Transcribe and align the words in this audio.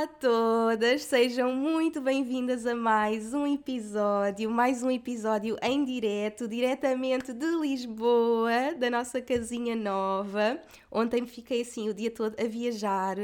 Olá 0.00 0.04
a 0.04 0.18
todas, 0.18 1.02
sejam 1.02 1.54
muito 1.54 2.00
bem-vindas 2.00 2.64
a 2.64 2.74
mais 2.74 3.34
um 3.34 3.46
episódio, 3.46 4.50
mais 4.50 4.82
um 4.82 4.90
episódio 4.90 5.58
em 5.60 5.84
direto, 5.84 6.48
diretamente 6.48 7.34
de 7.34 7.44
Lisboa, 7.44 8.74
da 8.78 8.88
nossa 8.88 9.20
casinha 9.20 9.76
nova. 9.76 10.58
Ontem 10.90 11.24
fiquei 11.24 11.62
assim 11.62 11.88
o 11.88 11.94
dia 11.94 12.10
todo 12.10 12.34
a 12.40 12.46
viajar 12.48 13.16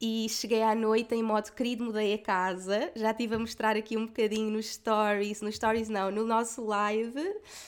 e 0.00 0.26
cheguei 0.28 0.62
à 0.62 0.74
noite 0.74 1.14
em 1.14 1.22
modo 1.22 1.52
querido, 1.52 1.84
mudei 1.84 2.14
a 2.14 2.18
casa. 2.18 2.90
Já 2.96 3.12
estive 3.12 3.36
a 3.36 3.38
mostrar 3.38 3.76
aqui 3.76 3.96
um 3.96 4.06
bocadinho 4.06 4.50
nos 4.50 4.74
stories, 4.74 5.40
nos 5.40 5.54
stories 5.54 5.88
não, 5.88 6.10
no 6.10 6.24
nosso 6.24 6.64
live. 6.64 7.20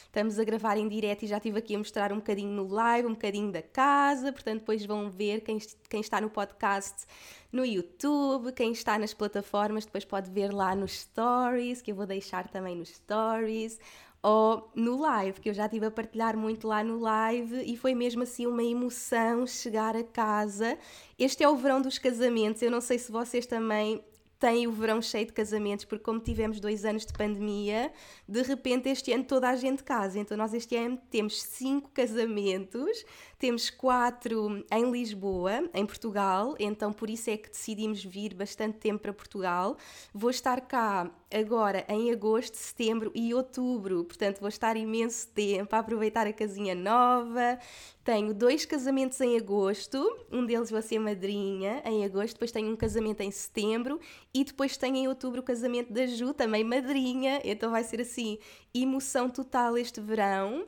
Estamos 0.07 0.39
a 0.39 0.45
gravar 0.45 0.77
em 0.77 0.89
direto 0.89 1.25
e 1.25 1.29
já 1.29 1.37
estive 1.37 1.59
aqui 1.59 1.77
a 1.77 1.79
mostrar 1.79 2.13
um 2.13 2.17
bocadinho 2.17 2.51
no 2.51 2.67
live, 2.67 3.07
um 3.07 3.13
bocadinho 3.13 3.53
da 3.53 3.63
casa, 3.63 4.33
portanto 4.33 4.61
depois 4.61 4.85
vão 4.85 5.09
ver 5.09 5.43
quem, 5.43 5.59
quem 5.89 6.01
está 6.01 6.21
no 6.21 6.29
podcast 6.29 7.07
no 7.51 7.65
YouTube, 7.65 8.53
quem 8.53 8.73
está 8.73 8.99
nas 8.99 9.15
plataformas 9.15 9.87
depois 9.87 10.05
pode 10.05 10.31
ver 10.31 10.53
lá 10.53 10.75
nos 10.75 11.01
stories, 11.01 11.81
que 11.81 11.93
eu 11.93 11.95
vou 11.95 12.05
deixar 12.05 12.49
também 12.49 12.77
nos 12.77 12.91
stories 12.91 13.79
ou 14.23 14.71
no 14.75 15.01
live, 15.01 15.41
que 15.41 15.49
eu 15.49 15.55
já 15.55 15.67
estive 15.67 15.87
a 15.87 15.91
partilhar 15.91 16.37
muito 16.37 16.67
lá 16.67 16.83
no 16.83 16.99
live 16.99 17.63
e 17.65 17.77
foi 17.77 17.95
mesmo 17.95 18.23
assim 18.23 18.47
uma 18.47 18.63
emoção 18.63 19.47
chegar 19.47 19.97
a 19.97 20.03
casa. 20.03 20.77
Este 21.19 21.45
é 21.45 21.49
o 21.49 21.57
verão 21.57 21.81
dos 21.81 21.99
casamentos, 21.99 22.63
eu 22.63 22.71
não 22.71 22.81
sei 22.81 22.99
se 22.99 23.13
vocês 23.13 23.47
também 23.47 24.03
têm 24.39 24.67
o 24.69 24.73
verão 24.73 25.03
cheio 25.03 25.27
de 25.27 25.33
casamentos, 25.33 25.85
porque 25.85 26.05
como 26.05 26.21
tivemos 26.21 26.61
dois 26.61 26.85
anos 26.85 27.05
de 27.05 27.13
pandemia, 27.13 27.93
de 28.29 28.43
repente 28.43 28.89
este 28.89 29.13
ano 29.13 29.25
toda 29.25 29.49
a 29.49 29.57
gente 29.57 29.83
casa. 29.83 30.19
Então 30.19 30.37
nós 30.37 30.55
este 30.55 30.77
ano 30.77 30.99
temos 31.11 31.43
cinco 31.43 31.91
casamentos, 31.91 33.05
temos 33.39 33.71
quatro 33.71 34.65
em 34.71 34.91
Lisboa, 34.91 35.71
em 35.73 35.87
Portugal, 35.87 36.57
então 36.59 36.93
por 36.93 37.09
isso 37.09 37.31
é 37.31 37.37
que 37.37 37.49
decidimos 37.49 38.05
vir 38.05 38.35
bastante 38.35 38.79
tempo 38.79 39.01
para 39.01 39.13
Portugal. 39.13 39.77
Vou 40.13 40.31
estar 40.31 40.61
cá 40.63 41.09
agora 41.33 41.85
em 41.89 42.11
agosto, 42.11 42.57
setembro 42.57 43.13
e 43.15 43.33
outubro, 43.33 44.05
portanto 44.05 44.41
vou 44.41 44.49
estar 44.49 44.77
imenso 44.77 45.29
tempo 45.29 45.75
a 45.77 45.79
aproveitar 45.79 46.27
a 46.27 46.33
casinha 46.33 46.75
nova. 46.75 47.59
Tenho 48.03 48.35
dois 48.35 48.65
casamentos 48.65 49.21
em 49.21 49.37
agosto, 49.37 49.99
um 50.33 50.45
deles 50.45 50.71
vou 50.71 50.83
ser 50.83 50.99
madrinha 50.99 51.81
em 51.85 52.05
agosto, 52.05 52.33
depois 52.33 52.51
tenho 52.51 52.73
um 52.73 52.77
casamento 52.77 53.21
em 53.21 53.31
setembro 53.31 54.01
e 54.35 54.43
depois 54.43 54.77
tenho 54.77 54.97
em 54.97 55.07
outubro 55.07 55.41
o 55.41 55.45
casamento 55.45 55.93
da 55.93 56.07
Ju, 56.07 56.35
também 56.35 56.65
madrinha, 56.65 57.41
então 57.45 57.71
vai 57.71 57.85
ser 57.85 58.01
assim, 58.01 58.39
emoção 58.75 59.31
total 59.31 59.79
este 59.79 60.01
verão 60.01 60.67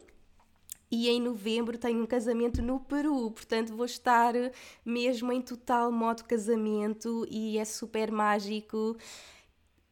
e 0.91 1.09
em 1.09 1.21
novembro 1.21 1.79
tenho 1.79 2.03
um 2.03 2.07
casamento 2.07 2.61
no 2.61 2.81
Peru, 2.81 3.31
portanto 3.31 3.75
vou 3.75 3.87
estar 3.87 4.35
mesmo 4.85 5.33
em 5.33 5.41
total 5.41 5.93
modo 5.93 6.25
casamento 6.25 7.27
e 7.31 7.59
é 7.59 7.65
super 7.65 8.11
mágico 8.11 8.97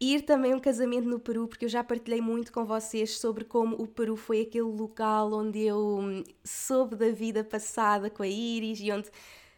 ir 0.00 0.22
também 0.22 0.54
um 0.54 0.60
casamento 0.60 1.08
no 1.08 1.18
Peru, 1.18 1.48
porque 1.48 1.64
eu 1.64 1.68
já 1.68 1.82
partilhei 1.82 2.20
muito 2.20 2.52
com 2.52 2.64
vocês 2.64 3.18
sobre 3.18 3.44
como 3.44 3.76
o 3.76 3.86
Peru 3.86 4.16
foi 4.16 4.42
aquele 4.42 4.64
local 4.64 5.32
onde 5.32 5.60
eu 5.60 5.98
hum, 6.00 6.24
soube 6.44 6.96
da 6.96 7.10
vida 7.10 7.42
passada 7.42 8.08
com 8.08 8.22
a 8.22 8.28
Iris 8.28 8.80
e 8.80 8.92
onde 8.92 9.10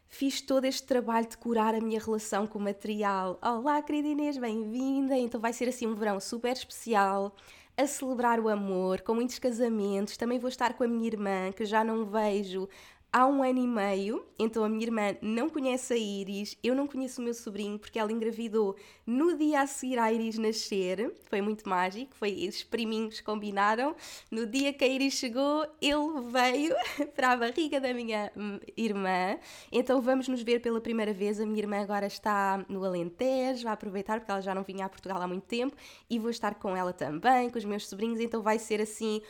fiz 0.09 0.41
todo 0.41 0.65
este 0.65 0.87
trabalho 0.87 1.29
de 1.29 1.37
curar 1.37 1.75
a 1.75 1.81
minha 1.81 2.01
relação 2.01 2.47
com 2.47 2.59
o 2.59 2.63
material. 2.63 3.39
Olá, 3.43 3.81
querida 3.83 4.09
Inês, 4.09 4.39
bem-vinda! 4.39 5.17
Então 5.17 5.41
vai 5.41 5.53
ser 5.53 5.69
assim 5.69 5.87
um 5.87 5.95
verão 5.95 6.19
super 6.19 6.53
especial 6.53 7.35
a 7.81 7.87
celebrar 7.87 8.39
o 8.41 8.49
amor, 8.49 9.01
com 9.03 9.15
muitos 9.15 9.39
casamentos. 9.39 10.17
Também 10.17 10.39
vou 10.39 10.49
estar 10.49 10.75
com 10.75 10.85
a 10.85 10.89
minha 10.89 11.07
irmã, 11.07 11.53
que 11.53 11.65
já 11.65 11.83
não 11.83 12.05
vejo 12.05 12.69
há 13.13 13.27
um 13.27 13.43
ano 13.43 13.59
e 13.59 13.67
meio, 13.67 14.25
então 14.39 14.63
a 14.63 14.69
minha 14.69 14.85
irmã 14.85 15.17
não 15.21 15.49
conhece 15.49 15.93
a 15.93 15.97
Iris, 15.97 16.57
eu 16.63 16.75
não 16.75 16.87
conheço 16.87 17.21
o 17.21 17.25
meu 17.25 17.35
sobrinho 17.35 17.79
porque 17.79 17.99
ela 17.99 18.13
engravidou 18.13 18.77
no 19.07 19.37
dia 19.37 19.63
a 19.63 19.67
seguir 19.67 19.99
a 19.99 20.13
Iris 20.13 20.39
nascer, 20.39 21.13
foi 21.29 21.41
muito 21.41 21.69
mágico, 21.69 22.15
foi 22.15 22.47
os 22.49 22.63
priminhos 22.63 23.21
combinaram, 23.21 23.97
no 24.31 24.47
dia 24.47 24.73
que 24.73 24.85
a 24.85 24.89
Iris 24.89 25.15
chegou, 25.15 25.67
ele 25.81 26.21
veio 26.31 26.75
para 27.15 27.33
a 27.33 27.37
barriga 27.37 27.81
da 27.81 27.93
minha 27.93 28.31
hum, 28.37 28.61
irmã, 28.77 29.39
então 29.73 30.01
vamos 30.01 30.29
nos 30.29 30.43
ver 30.43 30.61
pela 30.61 30.81
primeira 30.81 31.13
vez, 31.13 31.41
a 31.41 31.47
minha 31.47 31.59
irmã 31.59 31.81
agora 31.81 32.07
está 32.07 32.65
no 32.69 32.85
Alentejo, 32.85 33.65
vai 33.65 33.73
aproveitar 33.73 34.21
porque 34.21 34.31
ela 34.31 34.41
já 34.41 34.55
não 34.55 34.63
vinha 34.63 34.87
a 34.87 34.89
Portugal 34.89 35.21
há 35.21 35.27
muito 35.27 35.45
tempo 35.45 35.75
e 36.09 36.19
vou 36.19 36.31
estar 36.31 36.55
com 36.55 36.77
ela 36.77 36.93
também, 36.93 37.51
com 37.51 37.59
os 37.59 37.65
meus 37.65 37.89
sobrinhos, 37.89 38.21
então 38.21 38.41
vai 38.41 38.59
ser 38.59 38.81
assim 38.81 39.21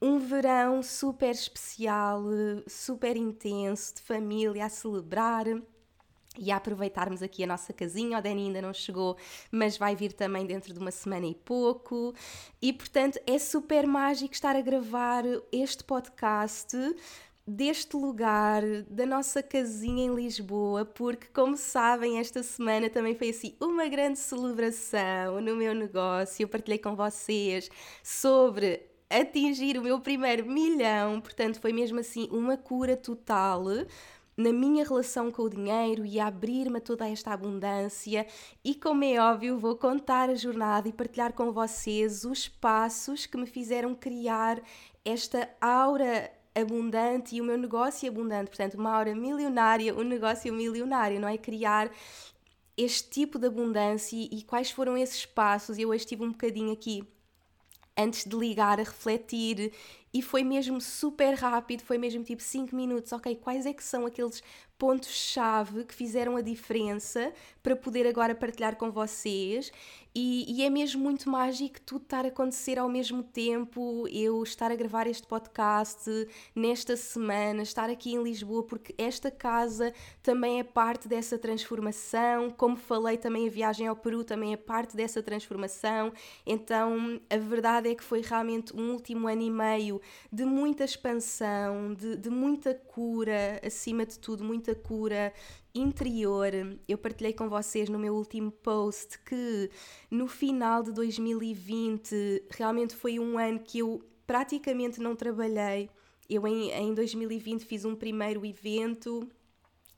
um 0.00 0.18
verão 0.18 0.82
super 0.82 1.30
especial, 1.30 2.22
super 2.66 3.16
intenso, 3.16 3.94
de 3.94 4.02
família 4.02 4.66
a 4.66 4.68
celebrar 4.68 5.46
e 6.38 6.50
a 6.50 6.56
aproveitarmos 6.56 7.22
aqui 7.22 7.42
a 7.44 7.46
nossa 7.46 7.72
casinha. 7.72 8.18
O 8.18 8.22
Dani 8.22 8.46
ainda 8.46 8.62
não 8.62 8.72
chegou, 8.72 9.16
mas 9.50 9.76
vai 9.76 9.96
vir 9.96 10.12
também 10.12 10.46
dentro 10.46 10.72
de 10.72 10.78
uma 10.78 10.90
semana 10.90 11.26
e 11.26 11.34
pouco. 11.34 12.14
E 12.60 12.72
portanto 12.72 13.18
é 13.26 13.38
super 13.38 13.86
mágico 13.86 14.34
estar 14.34 14.54
a 14.54 14.60
gravar 14.60 15.24
este 15.50 15.82
podcast 15.84 16.76
deste 17.46 17.96
lugar, 17.96 18.62
da 18.90 19.06
nossa 19.06 19.40
casinha 19.40 20.04
em 20.04 20.14
Lisboa, 20.14 20.84
porque, 20.84 21.28
como 21.28 21.56
sabem, 21.56 22.18
esta 22.18 22.42
semana 22.42 22.90
também 22.90 23.14
foi 23.14 23.30
assim 23.30 23.56
uma 23.60 23.86
grande 23.86 24.18
celebração 24.18 25.40
no 25.40 25.54
meu 25.54 25.72
negócio. 25.72 26.42
Eu 26.42 26.48
partilhei 26.48 26.78
com 26.78 26.96
vocês 26.96 27.70
sobre 28.02 28.82
atingir 29.08 29.78
o 29.78 29.82
meu 29.82 30.00
primeiro 30.00 30.46
milhão, 30.46 31.20
portanto, 31.20 31.60
foi 31.60 31.72
mesmo 31.72 32.00
assim 32.00 32.28
uma 32.30 32.56
cura 32.56 32.96
total 32.96 33.64
na 34.36 34.52
minha 34.52 34.84
relação 34.84 35.30
com 35.30 35.42
o 35.42 35.50
dinheiro 35.50 36.04
e 36.04 36.20
abrir-me 36.20 36.78
a 36.78 36.80
toda 36.80 37.08
esta 37.08 37.32
abundância. 37.32 38.26
E 38.62 38.74
como 38.74 39.04
é 39.04 39.18
óbvio, 39.18 39.58
vou 39.58 39.76
contar 39.76 40.28
a 40.28 40.34
jornada 40.34 40.88
e 40.88 40.92
partilhar 40.92 41.32
com 41.32 41.52
vocês 41.52 42.24
os 42.24 42.46
passos 42.46 43.24
que 43.24 43.38
me 43.38 43.46
fizeram 43.46 43.94
criar 43.94 44.60
esta 45.04 45.48
aura 45.60 46.30
abundante 46.54 47.36
e 47.36 47.40
o 47.40 47.44
meu 47.44 47.56
negócio 47.56 48.08
abundante, 48.08 48.48
portanto, 48.48 48.74
uma 48.74 48.92
aura 48.92 49.14
milionária, 49.14 49.94
um 49.94 50.02
negócio 50.02 50.52
milionário, 50.52 51.20
não 51.20 51.28
é? 51.28 51.38
Criar 51.38 51.90
este 52.76 53.08
tipo 53.08 53.38
de 53.38 53.46
abundância 53.46 54.16
e 54.16 54.42
quais 54.42 54.70
foram 54.70 54.98
esses 54.98 55.24
passos. 55.24 55.78
Eu 55.78 55.90
hoje 55.90 56.00
estive 56.00 56.24
um 56.24 56.30
bocadinho 56.30 56.72
aqui 56.72 57.06
antes 57.96 58.24
de 58.24 58.36
ligar 58.36 58.78
a 58.80 58.82
refletir. 58.82 59.72
E 60.12 60.22
foi 60.22 60.42
mesmo 60.42 60.80
super 60.80 61.34
rápido, 61.34 61.82
foi 61.82 61.98
mesmo 61.98 62.24
tipo 62.24 62.42
5 62.42 62.74
minutos, 62.74 63.12
ok, 63.12 63.36
quais 63.36 63.66
é 63.66 63.72
que 63.72 63.84
são 63.84 64.06
aqueles 64.06 64.42
pontos-chave 64.78 65.84
que 65.84 65.94
fizeram 65.94 66.36
a 66.36 66.40
diferença 66.40 67.32
para 67.62 67.74
poder 67.74 68.06
agora 68.06 68.34
partilhar 68.34 68.76
com 68.76 68.90
vocês. 68.90 69.72
E, 70.18 70.46
e, 70.50 70.64
é 70.64 70.70
mesmo 70.70 71.02
muito 71.02 71.28
mágico 71.28 71.78
tudo 71.82 72.04
estar 72.04 72.24
a 72.24 72.28
acontecer 72.28 72.78
ao 72.78 72.88
mesmo 72.88 73.22
tempo, 73.22 74.08
eu 74.08 74.42
estar 74.42 74.70
a 74.70 74.74
gravar 74.74 75.06
este 75.06 75.26
podcast 75.26 76.08
nesta 76.54 76.96
semana, 76.96 77.62
estar 77.62 77.90
aqui 77.90 78.14
em 78.14 78.22
Lisboa, 78.22 78.62
porque 78.62 78.94
esta 78.96 79.30
casa 79.30 79.92
também 80.22 80.58
é 80.58 80.64
parte 80.64 81.06
dessa 81.06 81.36
transformação, 81.36 82.50
como 82.50 82.76
falei 82.76 83.18
também 83.18 83.46
a 83.46 83.50
viagem 83.50 83.88
ao 83.88 83.94
Peru 83.94 84.24
também 84.24 84.54
é 84.54 84.56
parte 84.56 84.96
dessa 84.96 85.22
transformação, 85.22 86.10
então 86.46 87.20
a 87.28 87.36
verdade 87.36 87.90
é 87.90 87.94
que 87.94 88.02
foi 88.02 88.22
realmente 88.22 88.74
um 88.74 88.92
último 88.92 89.28
ano 89.28 89.42
e 89.42 89.50
meio 89.50 90.00
de 90.32 90.46
muita 90.46 90.84
expansão, 90.84 91.92
de, 91.92 92.16
de 92.16 92.30
muita 92.30 92.72
cura, 92.74 93.60
acima 93.62 94.06
de 94.06 94.18
tudo, 94.18 94.42
muita 94.66 94.74
cura 94.74 95.32
interior. 95.74 96.50
Eu 96.88 96.98
partilhei 96.98 97.32
com 97.32 97.48
vocês 97.48 97.88
no 97.88 97.98
meu 97.98 98.14
último 98.14 98.50
post 98.50 99.18
que 99.20 99.70
no 100.10 100.26
final 100.26 100.82
de 100.82 100.92
2020 100.92 102.44
realmente 102.50 102.96
foi 102.96 103.20
um 103.20 103.38
ano 103.38 103.60
que 103.60 103.78
eu 103.78 104.02
praticamente 104.26 105.00
não 105.00 105.14
trabalhei. 105.14 105.88
Eu 106.28 106.46
em, 106.46 106.70
em 106.70 106.92
2020 106.92 107.64
fiz 107.64 107.84
um 107.84 107.94
primeiro 107.94 108.44
evento, 108.44 109.28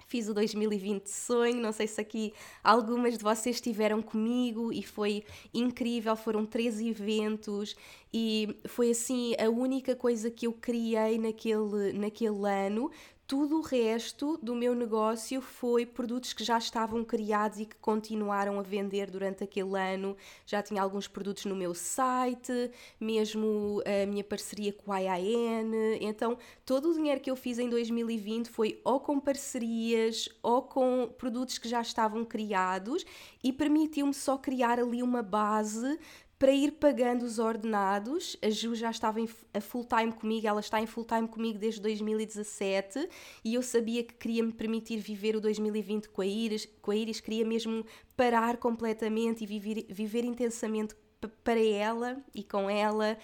fiz 0.07 0.29
o 0.29 0.35
2020 0.35 1.07
sonho, 1.07 1.61
não 1.61 1.73
sei 1.73 1.87
se 1.87 2.01
aqui 2.01 2.35
algumas 2.63 3.17
de 3.17 3.25
vocês 3.25 3.57
estiveram 3.57 4.03
comigo 4.03 4.71
e 4.71 4.83
foi 4.83 5.25
incrível, 5.55 6.15
foram 6.17 6.45
três 6.45 6.81
eventos 6.81 7.75
e 8.13 8.59
foi 8.67 8.91
assim 8.91 9.35
a 9.39 9.49
única 9.49 9.97
coisa 9.97 10.31
que 10.31 10.47
eu 10.47 10.53
criei 10.53 11.19
naquele, 11.19 11.93
naquele 11.95 12.47
ano, 12.47 12.91
tudo 13.29 13.59
o 13.59 13.61
resto 13.61 14.39
do 14.43 14.55
meu 14.55 14.75
negócio 14.75 15.43
foi 15.43 15.85
produtos 15.85 16.33
que 16.33 16.43
já 16.43 16.57
estavam 16.57 17.05
criados 17.05 17.61
e 17.61 17.67
que 17.67 17.77
continuaram 17.77 18.59
a 18.59 18.63
vender 18.63 19.11
durante 19.11 19.45
aquele 19.45 19.79
ano. 19.79 20.17
Já 20.47 20.63
tinha 20.63 20.81
alguns 20.81 21.07
produtos 21.07 21.45
no 21.45 21.55
meu 21.55 21.75
site, 21.75 22.71
mesmo 22.99 23.83
a 23.85 24.07
minha 24.07 24.25
parceria 24.25 24.73
com 24.73 24.91
a 24.91 25.01
IAN. 25.01 25.99
Então, 26.01 26.39
todo 26.65 26.89
o 26.89 26.95
dinheiro 26.95 27.21
que 27.21 27.31
eu 27.31 27.37
fiz 27.37 27.59
em 27.59 27.69
2020 27.69 28.49
foi 28.49 28.81
ou 28.83 28.99
com 28.99 29.21
parcerias 29.21 30.31
ou 30.43 30.63
com 30.63 31.13
produtos 31.19 31.59
que 31.59 31.69
já 31.69 31.83
estavam 31.83 32.25
criados 32.25 33.05
e 33.45 33.53
permitiu-me 33.53 34.15
só 34.15 34.39
criar 34.39 34.81
ali 34.81 35.03
uma 35.03 35.23
base 35.23 35.99
para 36.39 36.53
ir 36.53 36.73
pagando 36.73 37.25
os 37.25 37.39
ordenados. 37.39 38.37
A 38.43 38.49
Ju 38.49 38.75
já 38.75 38.91
estava 38.91 39.21
em, 39.21 39.29
a 39.53 39.61
full 39.61 39.85
time 39.85 40.13
comigo, 40.13 40.47
ela 40.47 40.61
está 40.61 40.81
em 40.81 40.87
full 40.87 41.05
time 41.05 41.27
comigo 41.27 41.59
desde 41.59 41.81
2017 41.81 43.09
e 43.45 43.55
eu 43.55 43.63
sabia 43.63 44.05
que 44.05 44.15
queria 44.15 44.43
me 44.43 44.53
permitir 44.53 44.99
viver 44.99 45.35
o 45.35 45.41
2020 45.41 46.09
com 46.09 46.23
a 46.23 46.27
Iris, 46.27 46.69
com 46.81 46.91
a 46.91 46.97
Iris 46.97 47.21
queria 47.21 47.45
mesmo 47.45 47.85
parar 48.17 48.57
completamente 48.57 49.43
e 49.43 49.47
viver, 49.47 49.87
viver 49.89 50.25
intensamente 50.25 50.95
para 51.43 51.61
ela 51.61 52.23
e 52.35 52.45
com 52.45 52.71
ela. 52.71 53.19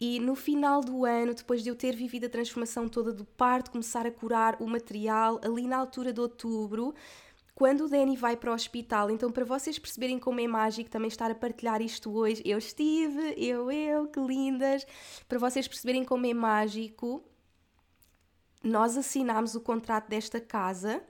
E 0.00 0.20
no 0.20 0.34
final 0.34 0.80
do 0.80 1.04
ano, 1.04 1.34
depois 1.34 1.62
de 1.62 1.68
eu 1.68 1.74
ter 1.74 1.94
vivido 1.96 2.26
a 2.26 2.28
transformação 2.28 2.88
toda 2.88 3.12
do 3.12 3.24
parto, 3.24 3.70
começar 3.70 4.06
a 4.06 4.10
curar 4.10 4.56
o 4.60 4.66
material, 4.66 5.40
ali 5.42 5.66
na 5.66 5.76
altura 5.76 6.12
de 6.12 6.20
outubro, 6.20 6.94
quando 7.62 7.84
o 7.84 7.88
Danny 7.88 8.16
vai 8.16 8.36
para 8.36 8.50
o 8.50 8.54
hospital, 8.54 9.08
então 9.08 9.30
para 9.30 9.44
vocês 9.44 9.78
perceberem 9.78 10.18
como 10.18 10.40
é 10.40 10.48
mágico 10.48 10.90
também 10.90 11.06
estar 11.06 11.30
a 11.30 11.34
partilhar 11.36 11.80
isto 11.80 12.12
hoje, 12.12 12.42
eu 12.44 12.58
estive, 12.58 13.34
eu, 13.36 13.70
eu, 13.70 14.08
que 14.08 14.18
lindas, 14.18 14.84
para 15.28 15.38
vocês 15.38 15.68
perceberem 15.68 16.04
como 16.04 16.26
é 16.26 16.34
mágico, 16.34 17.22
nós 18.64 18.96
assinámos 18.96 19.54
o 19.54 19.60
contrato 19.60 20.08
desta 20.08 20.40
casa 20.40 21.04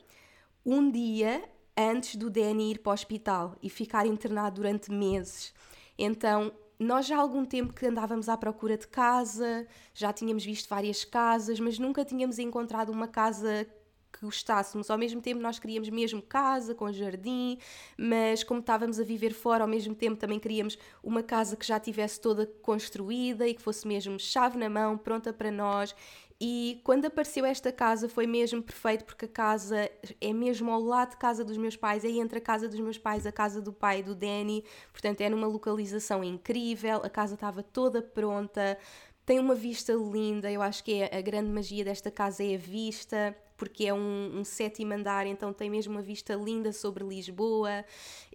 um 0.63 0.91
dia 0.91 1.43
antes 1.75 2.17
do 2.17 2.29
Danny 2.29 2.73
ir 2.73 2.81
para 2.81 2.91
o 2.91 2.93
hospital 2.93 3.57
e 3.63 3.71
ficar 3.71 4.05
internado 4.05 4.57
durante 4.57 4.93
meses. 4.93 5.55
Então, 5.97 6.53
nós 6.79 7.07
já 7.07 7.17
há 7.17 7.21
algum 7.21 7.47
tempo 7.47 7.73
que 7.73 7.87
andávamos 7.87 8.29
à 8.29 8.37
procura 8.37 8.77
de 8.77 8.89
casa, 8.89 9.67
já 9.95 10.13
tínhamos 10.13 10.45
visto 10.45 10.69
várias 10.69 11.03
casas, 11.03 11.59
mas 11.59 11.79
nunca 11.79 12.05
tínhamos 12.05 12.39
encontrado 12.39 12.93
uma 12.93 13.09
casa 13.09 13.67
que 14.13 14.25
gostássemos. 14.25 14.91
Ao 14.91 14.99
mesmo 14.99 15.21
tempo, 15.21 15.41
nós 15.41 15.59
queríamos 15.59 15.89
mesmo 15.89 16.21
casa 16.21 16.75
com 16.75 16.93
jardim, 16.93 17.59
mas 17.97 18.45
como 18.45 18.61
estávamos 18.61 19.01
a 19.01 19.05
viver 19.05 19.33
fora, 19.33 19.65
ao 19.65 19.69
mesmo 19.69 19.95
tempo 19.95 20.17
também 20.17 20.39
queríamos 20.39 20.79
uma 21.03 21.23
casa 21.23 21.57
que 21.57 21.67
já 21.67 21.81
tivesse 21.81 22.21
toda 22.21 22.47
construída 22.63 23.49
e 23.49 23.55
que 23.55 23.63
fosse 23.63 23.87
mesmo 23.89 24.19
chave 24.19 24.59
na 24.59 24.69
mão, 24.69 24.99
pronta 24.99 25.33
para 25.33 25.51
nós. 25.51 25.95
E 26.45 26.81
quando 26.83 27.05
apareceu 27.05 27.45
esta 27.45 27.71
casa 27.71 28.09
foi 28.09 28.27
mesmo 28.27 28.61
perfeito 28.61 29.05
porque 29.05 29.27
a 29.27 29.29
casa 29.29 29.89
é 30.21 30.33
mesmo 30.33 30.73
ao 30.73 30.81
lado 30.81 31.11
de 31.11 31.17
casa 31.17 31.45
dos 31.45 31.57
meus 31.57 31.77
pais, 31.77 32.05
é 32.05 32.09
entre 32.09 32.39
a 32.39 32.41
casa 32.41 32.69
dos 32.69 32.81
meus 32.81 32.99
pais, 32.99 33.25
a 33.29 33.31
casa 33.31 33.63
do 33.63 33.73
pai 33.73 34.03
do 34.03 34.13
Danny, 34.13 34.65
portanto 34.91 35.21
é 35.21 35.29
numa 35.29 35.47
localização 35.47 36.25
incrível, 36.25 36.97
a 37.05 37.09
casa 37.09 37.35
estava 37.35 37.63
toda 37.63 38.03
pronta, 38.03 38.77
tem 39.25 39.39
uma 39.39 39.55
vista 39.55 39.93
linda, 39.93 40.51
eu 40.51 40.61
acho 40.61 40.83
que 40.83 40.95
é 41.03 41.17
a 41.17 41.21
grande 41.21 41.51
magia 41.51 41.85
desta 41.85 42.11
casa 42.11 42.43
é 42.43 42.55
a 42.55 42.59
vista, 42.59 43.37
porque 43.57 43.87
é 43.87 43.95
um, 43.95 44.41
um 44.41 44.45
sétimo 44.45 44.93
andar, 44.93 45.27
então 45.27 45.53
tem 45.53 45.71
mesmo 45.71 45.95
uma 45.95 46.03
vista 46.03 46.35
linda 46.35 46.73
sobre 46.73 47.05
Lisboa. 47.05 47.85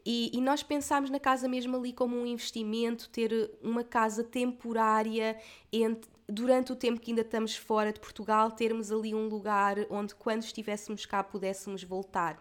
E, 0.05 0.31
e, 0.33 0.39
nós 0.39 0.63
pensámos 0.63 1.09
na 1.09 1.19
casa 1.19 1.49
mesmo 1.49 1.75
ali 1.75 1.91
como 1.91 2.15
um 2.15 2.25
investimento, 2.25 3.09
ter 3.09 3.51
uma 3.61 3.83
casa 3.83 4.23
temporária 4.23 5.37
entre, 5.73 6.09
durante 6.29 6.71
o 6.71 6.75
tempo 6.77 7.01
que 7.01 7.11
ainda 7.11 7.23
estamos 7.23 7.57
fora 7.57 7.91
de 7.91 7.99
Portugal, 7.99 8.51
termos 8.51 8.89
ali 8.89 9.13
um 9.13 9.27
lugar 9.27 9.75
onde, 9.89 10.15
quando 10.15 10.43
estivéssemos 10.43 11.05
cá, 11.05 11.21
pudéssemos 11.21 11.83
voltar. 11.83 12.39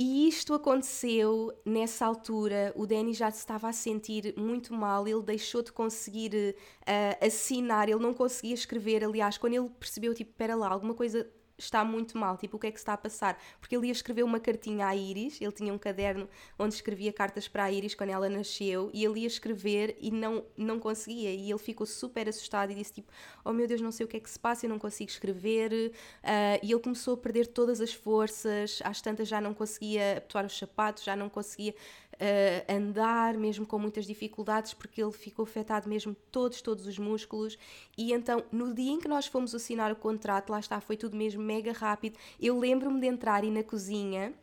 E 0.00 0.28
isto 0.28 0.54
aconteceu 0.54 1.52
nessa 1.64 2.06
altura. 2.06 2.72
O 2.76 2.86
Danny 2.86 3.12
já 3.12 3.32
se 3.32 3.38
estava 3.38 3.68
a 3.68 3.72
sentir 3.72 4.32
muito 4.36 4.72
mal, 4.72 5.08
ele 5.08 5.22
deixou 5.22 5.60
de 5.60 5.72
conseguir 5.72 6.54
uh, 6.82 7.26
assinar, 7.26 7.88
ele 7.88 7.98
não 7.98 8.14
conseguia 8.14 8.54
escrever. 8.54 9.02
Aliás, 9.02 9.36
quando 9.36 9.54
ele 9.54 9.68
percebeu, 9.70 10.14
tipo, 10.14 10.30
espera 10.30 10.54
lá, 10.54 10.68
alguma 10.68 10.94
coisa 10.94 11.28
está 11.58 11.84
muito 11.84 12.16
mal, 12.16 12.36
tipo, 12.36 12.56
o 12.56 12.60
que 12.60 12.68
é 12.68 12.70
que 12.70 12.78
está 12.78 12.92
a 12.92 12.96
passar? 12.96 13.38
Porque 13.60 13.76
ele 13.76 13.86
ia 13.88 13.92
escrever 13.92 14.22
uma 14.22 14.38
cartinha 14.38 14.86
à 14.86 14.94
Iris, 14.94 15.40
ele 15.40 15.52
tinha 15.52 15.74
um 15.74 15.78
caderno 15.78 16.28
onde 16.58 16.74
escrevia 16.74 17.12
cartas 17.12 17.48
para 17.48 17.64
a 17.64 17.72
Iris 17.72 17.94
quando 17.94 18.10
ela 18.10 18.28
nasceu, 18.28 18.90
e 18.94 19.04
ele 19.04 19.20
ia 19.20 19.26
escrever 19.26 19.96
e 20.00 20.10
não, 20.10 20.44
não 20.56 20.78
conseguia, 20.78 21.30
e 21.30 21.50
ele 21.50 21.58
ficou 21.58 21.86
super 21.86 22.28
assustado 22.28 22.70
e 22.70 22.74
disse 22.74 22.92
tipo, 22.92 23.10
oh 23.44 23.52
meu 23.52 23.66
Deus, 23.66 23.80
não 23.80 23.90
sei 23.90 24.06
o 24.06 24.08
que 24.08 24.16
é 24.16 24.20
que 24.20 24.30
se 24.30 24.38
passa, 24.38 24.66
eu 24.66 24.70
não 24.70 24.78
consigo 24.78 25.10
escrever, 25.10 25.72
uh, 25.72 26.60
e 26.62 26.70
ele 26.70 26.80
começou 26.80 27.14
a 27.14 27.16
perder 27.16 27.48
todas 27.48 27.80
as 27.80 27.92
forças, 27.92 28.80
às 28.84 29.00
tantas 29.00 29.26
já 29.26 29.40
não 29.40 29.52
conseguia 29.52 30.18
abotoar 30.18 30.46
os 30.46 30.56
sapatos, 30.56 31.02
já 31.02 31.16
não 31.16 31.28
conseguia 31.28 31.74
uh, 32.18 32.72
andar, 32.72 33.34
mesmo 33.34 33.66
com 33.66 33.78
muitas 33.78 34.06
dificuldades, 34.06 34.74
porque 34.74 35.02
ele 35.02 35.12
ficou 35.12 35.44
afetado 35.44 35.88
mesmo 35.88 36.14
todos, 36.30 36.60
todos 36.60 36.86
os 36.86 36.98
músculos. 36.98 37.58
E 37.96 38.12
então, 38.12 38.44
no 38.52 38.74
dia 38.74 38.92
em 38.92 38.98
que 38.98 39.08
nós 39.08 39.26
fomos 39.26 39.54
assinar 39.54 39.92
o 39.92 39.96
contrato, 39.96 40.50
lá 40.50 40.60
está, 40.60 40.80
foi 40.80 40.96
tudo 40.96 41.16
mesmo 41.16 41.42
mega 41.48 41.72
rápido. 41.72 42.18
Eu 42.38 42.58
lembro-me 42.58 43.00
de 43.00 43.06
entrar 43.06 43.42
e 43.42 43.50
na 43.50 43.62
cozinha 43.62 44.34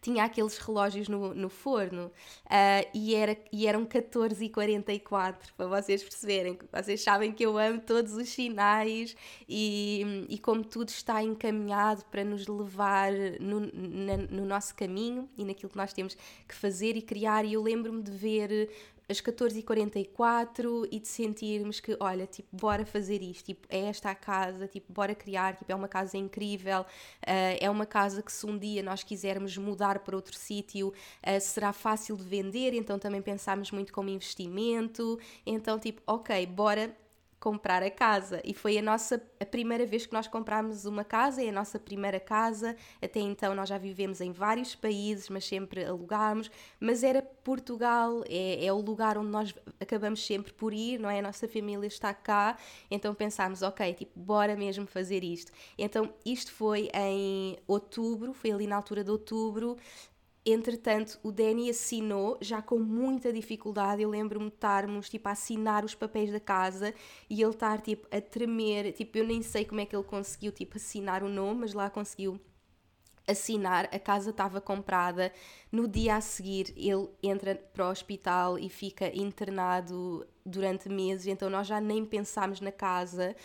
tinha 0.00 0.24
aqueles 0.24 0.56
relógios 0.56 1.08
no, 1.08 1.34
no 1.34 1.50
forno 1.50 2.06
uh, 2.06 2.88
e, 2.94 3.14
era, 3.14 3.36
e 3.52 3.66
eram 3.66 3.84
14h44, 3.84 5.36
para 5.56 5.66
vocês 5.66 6.02
perceberem. 6.02 6.58
Vocês 6.72 7.02
sabem 7.02 7.32
que 7.32 7.44
eu 7.44 7.58
amo 7.58 7.80
todos 7.80 8.14
os 8.14 8.28
sinais 8.28 9.14
e, 9.48 10.26
e 10.28 10.38
como 10.38 10.64
tudo 10.64 10.88
está 10.88 11.22
encaminhado 11.22 12.04
para 12.06 12.24
nos 12.24 12.46
levar 12.46 13.12
no, 13.40 13.60
na, 13.60 14.16
no 14.16 14.46
nosso 14.46 14.74
caminho 14.74 15.28
e 15.36 15.44
naquilo 15.44 15.70
que 15.70 15.76
nós 15.76 15.92
temos 15.92 16.16
que 16.48 16.54
fazer 16.54 16.96
e 16.96 17.02
criar. 17.02 17.44
E 17.44 17.52
eu 17.52 17.62
lembro-me 17.62 18.02
de 18.02 18.10
ver 18.10 18.70
às 19.10 19.20
14h44 19.20 20.88
e 20.90 21.00
de 21.00 21.08
sentirmos 21.08 21.80
que, 21.80 21.96
olha, 21.98 22.26
tipo, 22.26 22.48
bora 22.56 22.86
fazer 22.86 23.22
isto, 23.22 23.46
tipo, 23.46 23.66
é 23.68 23.86
esta 23.86 24.10
a 24.10 24.14
casa, 24.14 24.68
tipo, 24.68 24.92
bora 24.92 25.14
criar, 25.14 25.56
tipo, 25.56 25.70
é 25.70 25.74
uma 25.74 25.88
casa 25.88 26.16
incrível, 26.16 26.82
uh, 26.82 26.86
é 27.60 27.68
uma 27.68 27.86
casa 27.86 28.22
que 28.22 28.32
se 28.32 28.46
um 28.46 28.56
dia 28.56 28.82
nós 28.82 29.02
quisermos 29.02 29.56
mudar 29.56 29.98
para 30.00 30.14
outro 30.14 30.36
sítio, 30.36 30.88
uh, 30.88 31.40
será 31.40 31.72
fácil 31.72 32.16
de 32.16 32.22
vender, 32.22 32.72
então 32.74 32.98
também 32.98 33.20
pensámos 33.20 33.70
muito 33.70 33.92
como 33.92 34.08
investimento, 34.08 35.18
então, 35.44 35.78
tipo, 35.78 36.00
ok, 36.06 36.46
bora 36.46 36.94
comprar 37.40 37.82
a 37.82 37.90
casa 37.90 38.42
e 38.44 38.52
foi 38.52 38.76
a 38.76 38.82
nossa 38.82 39.20
a 39.40 39.46
primeira 39.46 39.86
vez 39.86 40.04
que 40.04 40.12
nós 40.12 40.28
comprámos 40.28 40.84
uma 40.84 41.02
casa, 41.02 41.42
é 41.42 41.48
a 41.48 41.52
nossa 41.52 41.78
primeira 41.78 42.20
casa. 42.20 42.76
Até 43.02 43.20
então 43.20 43.54
nós 43.54 43.70
já 43.70 43.78
vivemos 43.78 44.20
em 44.20 44.30
vários 44.30 44.74
países, 44.74 45.30
mas 45.30 45.46
sempre 45.46 45.82
alugámos, 45.82 46.50
mas 46.78 47.02
era 47.02 47.22
Portugal, 47.22 48.22
é, 48.28 48.66
é 48.66 48.70
o 48.70 48.80
lugar 48.80 49.16
onde 49.16 49.30
nós 49.30 49.54
acabamos 49.80 50.24
sempre 50.24 50.52
por 50.52 50.74
ir, 50.74 51.00
não 51.00 51.08
é? 51.08 51.20
A 51.20 51.22
nossa 51.22 51.48
família 51.48 51.86
está 51.86 52.12
cá, 52.12 52.58
então 52.90 53.14
pensámos, 53.14 53.62
ok, 53.62 53.94
tipo, 53.94 54.12
bora 54.20 54.54
mesmo 54.54 54.86
fazer 54.86 55.24
isto. 55.24 55.50
Então 55.78 56.12
isto 56.24 56.52
foi 56.52 56.90
em 56.92 57.58
outubro, 57.66 58.34
foi 58.34 58.52
ali 58.52 58.66
na 58.66 58.76
altura 58.76 59.02
de 59.02 59.10
outubro, 59.10 59.78
Entretanto, 60.44 61.18
o 61.22 61.30
Danny 61.30 61.68
assinou 61.68 62.38
já 62.40 62.62
com 62.62 62.78
muita 62.78 63.32
dificuldade. 63.32 64.02
Eu 64.02 64.08
lembro-me 64.08 64.48
de 64.48 64.54
estarmos 64.54 65.08
tipo, 65.08 65.28
a 65.28 65.32
assinar 65.32 65.84
os 65.84 65.94
papéis 65.94 66.32
da 66.32 66.40
casa 66.40 66.94
e 67.28 67.42
ele 67.42 67.50
estar 67.50 67.80
tipo, 67.80 68.06
a 68.10 68.20
tremer. 68.20 68.92
Tipo, 68.92 69.18
eu 69.18 69.26
nem 69.26 69.42
sei 69.42 69.64
como 69.64 69.80
é 69.80 69.86
que 69.86 69.94
ele 69.94 70.04
conseguiu 70.04 70.50
tipo, 70.50 70.76
assinar 70.78 71.22
o 71.22 71.28
nome, 71.28 71.60
mas 71.60 71.74
lá 71.74 71.90
conseguiu 71.90 72.40
assinar. 73.28 73.88
A 73.92 73.98
casa 73.98 74.30
estava 74.30 74.62
comprada. 74.62 75.30
No 75.70 75.86
dia 75.86 76.16
a 76.16 76.20
seguir, 76.22 76.72
ele 76.74 77.08
entra 77.22 77.54
para 77.54 77.86
o 77.86 77.90
hospital 77.90 78.58
e 78.58 78.70
fica 78.70 79.14
internado 79.14 80.26
durante 80.44 80.88
meses. 80.88 81.26
Então, 81.26 81.50
nós 81.50 81.66
já 81.66 81.80
nem 81.82 82.04
pensámos 82.04 82.62
na 82.62 82.72
casa. 82.72 83.36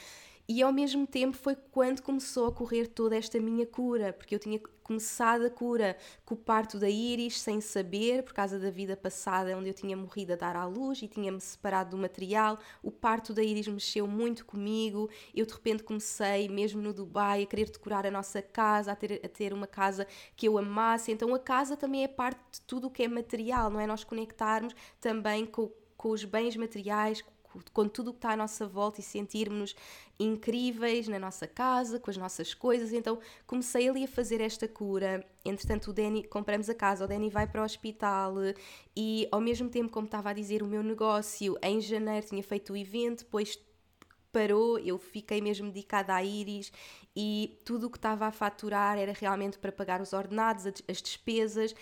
E 0.47 0.61
ao 0.61 0.71
mesmo 0.71 1.07
tempo 1.07 1.35
foi 1.35 1.55
quando 1.55 2.03
começou 2.03 2.45
a 2.47 2.51
correr 2.51 2.85
toda 2.85 3.17
esta 3.17 3.39
minha 3.39 3.65
cura, 3.65 4.13
porque 4.13 4.35
eu 4.35 4.39
tinha 4.39 4.59
começado 4.83 5.43
a 5.43 5.49
cura 5.49 5.97
com 6.23 6.35
o 6.35 6.37
parto 6.37 6.77
da 6.77 6.87
Iris 6.87 7.41
sem 7.41 7.59
saber, 7.59 8.21
por 8.21 8.33
causa 8.33 8.59
da 8.59 8.69
vida 8.69 8.95
passada 8.95 9.57
onde 9.57 9.69
eu 9.69 9.73
tinha 9.73 9.97
morrido 9.97 10.33
a 10.33 10.35
dar 10.35 10.55
à 10.55 10.63
luz 10.63 11.01
e 11.01 11.07
tinha-me 11.07 11.41
separado 11.41 11.89
do 11.89 11.97
material. 11.97 12.59
O 12.83 12.91
parto 12.91 13.33
da 13.33 13.41
Iris 13.41 13.67
mexeu 13.67 14.05
muito 14.05 14.45
comigo. 14.45 15.09
Eu 15.33 15.47
de 15.47 15.53
repente 15.53 15.81
comecei, 15.81 16.47
mesmo 16.47 16.79
no 16.79 16.93
Dubai, 16.93 17.41
a 17.41 17.45
querer 17.47 17.71
decorar 17.71 18.05
a 18.05 18.11
nossa 18.11 18.39
casa, 18.39 18.91
a 18.91 18.95
ter, 18.95 19.21
a 19.25 19.27
ter 19.27 19.51
uma 19.51 19.65
casa 19.65 20.05
que 20.35 20.47
eu 20.47 20.59
amasse. 20.59 21.11
Então 21.11 21.33
a 21.33 21.39
casa 21.39 21.75
também 21.75 22.03
é 22.03 22.07
parte 22.07 22.39
de 22.51 22.61
tudo 22.61 22.85
o 22.85 22.91
que 22.91 23.01
é 23.01 23.07
material, 23.07 23.71
não 23.71 23.79
é? 23.79 23.87
Nós 23.87 24.03
conectarmos 24.03 24.75
também 25.01 25.47
com, 25.47 25.71
com 25.97 26.11
os 26.11 26.23
bens 26.23 26.55
materiais, 26.55 27.23
com 27.73 27.87
tudo 27.87 28.09
o 28.09 28.13
que 28.13 28.19
está 28.19 28.31
à 28.31 28.37
nossa 28.37 28.67
volta 28.67 28.99
e 28.99 29.03
sentirmos-nos 29.03 29.75
incríveis 30.19 31.07
na 31.07 31.19
nossa 31.19 31.47
casa, 31.47 31.99
com 31.99 32.09
as 32.09 32.17
nossas 32.17 32.53
coisas. 32.53 32.93
Então 32.93 33.19
comecei 33.45 33.89
ali 33.89 34.03
a 34.03 34.07
fazer 34.07 34.41
esta 34.41 34.67
cura. 34.67 35.25
Entretanto, 35.43 35.91
o 35.91 35.93
Danny, 35.93 36.23
compramos 36.23 36.69
a 36.69 36.75
casa, 36.75 37.05
o 37.05 37.07
Danny 37.07 37.29
vai 37.29 37.47
para 37.47 37.61
o 37.61 37.65
hospital 37.65 38.35
e 38.95 39.27
ao 39.31 39.41
mesmo 39.41 39.69
tempo, 39.69 39.91
como 39.91 40.05
estava 40.05 40.29
a 40.29 40.33
dizer, 40.33 40.63
o 40.63 40.67
meu 40.67 40.83
negócio 40.83 41.57
em 41.61 41.79
janeiro 41.81 42.25
tinha 42.25 42.43
feito 42.43 42.73
o 42.73 42.77
evento, 42.77 43.19
depois 43.19 43.59
parou, 44.31 44.77
eu 44.79 44.97
fiquei 44.97 45.39
mesmo 45.39 45.67
dedicada 45.67 46.13
à 46.13 46.21
Iris 46.21 46.69
e 47.15 47.57
tudo 47.63 47.87
o 47.87 47.89
que 47.89 47.97
estava 47.97 48.25
a 48.25 48.31
faturar 48.31 48.97
era 48.97 49.13
realmente 49.13 49.57
para 49.57 49.71
pagar 49.71 50.01
os 50.01 50.11
ordenados, 50.11 50.65
as 50.65 51.01
despesas 51.01 51.73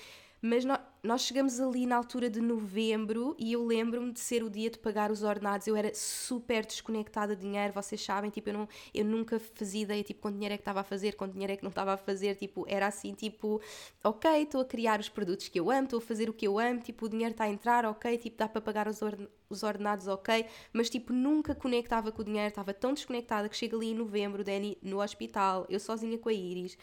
mas 0.46 0.66
nós, 1.02 1.22
chegamos 1.22 1.58
ali 1.62 1.86
na 1.86 1.96
altura 1.96 2.30
de 2.30 2.42
novembro 2.42 3.34
e 3.40 3.54
eu 3.54 3.66
lembro-me 3.66 4.12
de 4.12 4.20
ser 4.20 4.44
o 4.44 4.50
dia 4.50 4.70
de 4.70 4.78
pagar 4.78 5.10
os 5.10 5.24
ordenados. 5.24 5.68
Eu 5.68 5.76
era 5.78 5.96
super 5.96 6.66
desconectada 6.66 7.34
de 7.34 7.44
dinheiro, 7.44 7.72
vocês 7.72 8.04
sabem, 8.04 8.30
tipo, 8.30 8.50
eu, 8.50 8.54
não, 8.54 8.68
eu 8.94 9.06
nunca 9.06 9.40
fazia 9.40 9.84
ideia, 9.84 10.04
tipo, 10.04 10.20
quanto 10.20 10.34
dinheiro 10.34 10.54
é 10.54 10.58
que 10.58 10.62
estava 10.62 10.82
a 10.82 10.84
fazer, 10.84 11.14
quanto 11.16 11.32
dinheiro 11.32 11.54
é 11.54 11.56
que 11.56 11.64
não 11.64 11.70
estava 11.70 11.94
a 11.94 11.98
fazer, 11.98 12.36
tipo, 12.36 12.66
era 12.68 12.88
assim, 12.88 13.14
tipo, 13.14 13.62
ok, 14.04 14.44
estou 14.44 14.60
a 14.60 14.66
criar 14.66 15.00
os 15.00 15.08
produtos 15.08 15.48
que 15.48 15.58
eu 15.58 15.72
amo, 15.72 15.86
estou 15.86 16.00
a 16.00 16.02
fazer 16.02 16.30
o 16.30 16.34
que 16.34 16.46
eu 16.46 16.60
amo, 16.60 16.82
tipo, 16.82 17.06
o 17.06 17.10
dinheiro 17.10 17.32
está 17.32 17.46
a 17.46 17.50
entrar, 17.50 17.86
ok, 17.86 18.18
tipo, 18.18 18.36
dá 18.38 18.50
para 18.50 18.60
pagar 18.60 18.90
os, 18.90 19.02
orden 19.02 19.30
os 19.50 19.64
ordenados, 19.64 20.10
ok, 20.10 20.46
mas, 20.74 20.90
tipo, 20.90 21.14
nunca 21.14 21.56
conectava 21.56 22.12
com 22.12 22.22
o 22.22 22.26
dinheiro, 22.26 22.50
estava 22.50 22.74
tão 22.74 22.94
desconectada 22.94 23.48
que 23.48 23.56
chega 23.56 23.78
ali 23.78 23.92
em 23.92 23.96
novembro, 23.96 24.44
Danny 24.44 24.78
no 24.82 25.02
hospital, 25.02 25.66
eu 25.70 25.80
sozinha 25.80 26.18
com 26.18 26.28
a 26.28 26.34
Iris, 26.34 26.78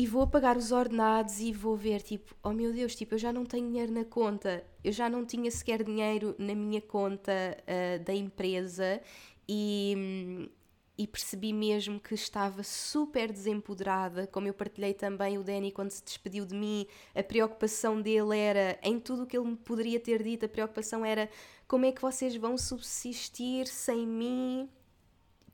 e 0.00 0.06
vou 0.06 0.26
pagar 0.26 0.56
os 0.56 0.72
ordenados 0.72 1.40
e 1.40 1.52
vou 1.52 1.76
ver, 1.76 2.00
tipo, 2.00 2.34
oh 2.42 2.54
meu 2.54 2.72
Deus, 2.72 2.96
tipo, 2.96 3.16
eu 3.16 3.18
já 3.18 3.30
não 3.30 3.44
tenho 3.44 3.66
dinheiro 3.66 3.92
na 3.92 4.02
conta, 4.02 4.64
eu 4.82 4.90
já 4.92 5.10
não 5.10 5.26
tinha 5.26 5.50
sequer 5.50 5.84
dinheiro 5.84 6.34
na 6.38 6.54
minha 6.54 6.80
conta 6.80 7.30
uh, 7.30 8.02
da 8.02 8.14
empresa 8.14 8.98
e, 9.46 10.48
e 10.96 11.06
percebi 11.06 11.52
mesmo 11.52 12.00
que 12.00 12.14
estava 12.14 12.62
super 12.62 13.30
desempoderada, 13.30 14.26
como 14.26 14.48
eu 14.48 14.54
partilhei 14.54 14.94
também 14.94 15.36
o 15.36 15.44
Danny 15.44 15.70
quando 15.70 15.90
se 15.90 16.02
despediu 16.02 16.46
de 16.46 16.54
mim, 16.54 16.86
a 17.14 17.22
preocupação 17.22 18.00
dele 18.00 18.38
era, 18.38 18.78
em 18.82 18.98
tudo 18.98 19.24
o 19.24 19.26
que 19.26 19.36
ele 19.36 19.50
me 19.50 19.56
poderia 19.56 20.00
ter 20.00 20.22
dito, 20.22 20.46
a 20.46 20.48
preocupação 20.48 21.04
era 21.04 21.28
como 21.68 21.84
é 21.84 21.92
que 21.92 22.00
vocês 22.00 22.34
vão 22.36 22.56
subsistir 22.56 23.66
sem 23.66 24.06
mim, 24.06 24.66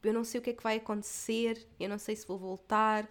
eu 0.06 0.14
não 0.14 0.24
sei 0.24 0.40
o 0.40 0.42
que 0.42 0.50
é 0.50 0.52
que 0.52 0.62
vai 0.62 0.76
acontecer, 0.76 1.66
eu 1.78 1.88
não 1.88 1.98
sei 1.98 2.16
se 2.16 2.26
vou 2.26 2.38
voltar. 2.38 3.08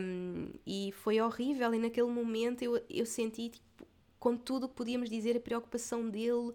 Um, 0.00 0.48
e 0.66 0.92
foi 0.92 1.20
horrível. 1.20 1.74
E 1.74 1.78
naquele 1.78 2.08
momento 2.08 2.62
eu, 2.62 2.82
eu 2.88 3.06
senti, 3.06 3.50
tipo, 3.50 3.86
com 4.18 4.36
tudo 4.36 4.66
o 4.66 4.68
que 4.68 4.74
podíamos 4.74 5.10
dizer, 5.10 5.36
a 5.36 5.40
preocupação 5.40 6.08
dele 6.08 6.52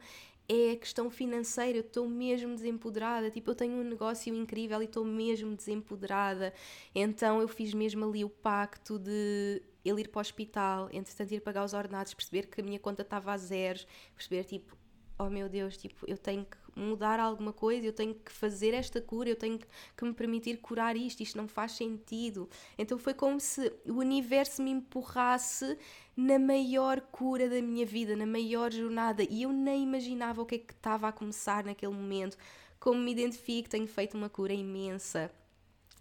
é 0.48 0.72
a 0.72 0.78
questão 0.78 1.10
financeira. 1.10 1.78
Eu 1.78 1.82
estou 1.82 2.08
mesmo 2.08 2.56
desempoderada. 2.56 3.30
Tipo, 3.30 3.52
eu 3.52 3.56
tenho 3.56 3.74
um 3.74 3.84
negócio 3.84 4.34
incrível 4.34 4.82
e 4.82 4.86
estou 4.86 5.04
mesmo 5.04 5.56
desempoderada. 5.56 6.54
Então 6.96 7.42
eu 7.42 7.48
fiz 7.48 7.74
mesmo 7.74 8.06
ali 8.06 8.24
o 8.24 8.30
pacto 8.30 8.98
de 8.98 9.62
ele 9.84 10.02
ir 10.02 10.10
para 10.10 10.20
o 10.20 10.22
hospital, 10.22 10.90
entretanto 10.92 11.34
ir 11.34 11.42
pagar 11.42 11.64
os 11.64 11.74
ordenados, 11.74 12.14
perceber 12.14 12.48
que 12.48 12.60
a 12.60 12.64
minha 12.64 12.80
conta 12.80 13.04
estava 13.04 13.32
a 13.32 13.38
zeros, 13.38 13.88
perceber 14.14 14.44
tipo, 14.44 14.78
oh 15.18 15.30
meu 15.30 15.48
Deus, 15.48 15.78
tipo, 15.78 16.06
eu 16.08 16.18
tenho 16.18 16.46
que 16.46 16.58
mudar 16.78 17.20
alguma 17.20 17.52
coisa, 17.52 17.86
eu 17.86 17.94
tenho 17.94 18.14
que 18.16 18.32
fazer 18.32 18.74
esta 18.74 19.02
cura, 19.02 19.30
eu 19.30 19.36
tenho 19.36 19.60
que 19.60 20.06
me 20.06 20.14
permitir 20.14 20.58
curar 20.58 20.96
isto, 20.96 21.22
isto 21.22 21.38
não 21.38 21.48
faz 21.48 21.74
sentido. 21.74 22.50
Então 22.78 22.98
foi 22.98 23.14
como 23.14 23.40
se 23.40 23.74
o 23.86 23.94
universo 23.94 24.62
me 24.62 24.72
empurrasse 24.72 25.78
na 26.16 26.40
maior 26.40 27.02
cura 27.02 27.50
da 27.50 27.62
minha 27.62 27.86
vida, 27.86 28.16
na 28.16 28.26
maior 28.26 28.72
jornada, 28.72 29.24
e 29.24 29.44
eu 29.44 29.52
nem 29.52 29.84
imaginava 29.84 30.42
o 30.42 30.46
que 30.46 30.56
é 30.56 30.60
que 30.60 30.74
estava 30.74 31.08
a 31.08 31.12
começar 31.12 31.64
naquele 31.64 31.94
momento. 31.94 32.38
Como 32.80 33.00
me 33.00 33.12
identifico, 33.12 33.70
tenho 33.70 33.88
feito 33.88 34.16
uma 34.16 34.30
cura 34.30 34.54
imensa 34.54 35.32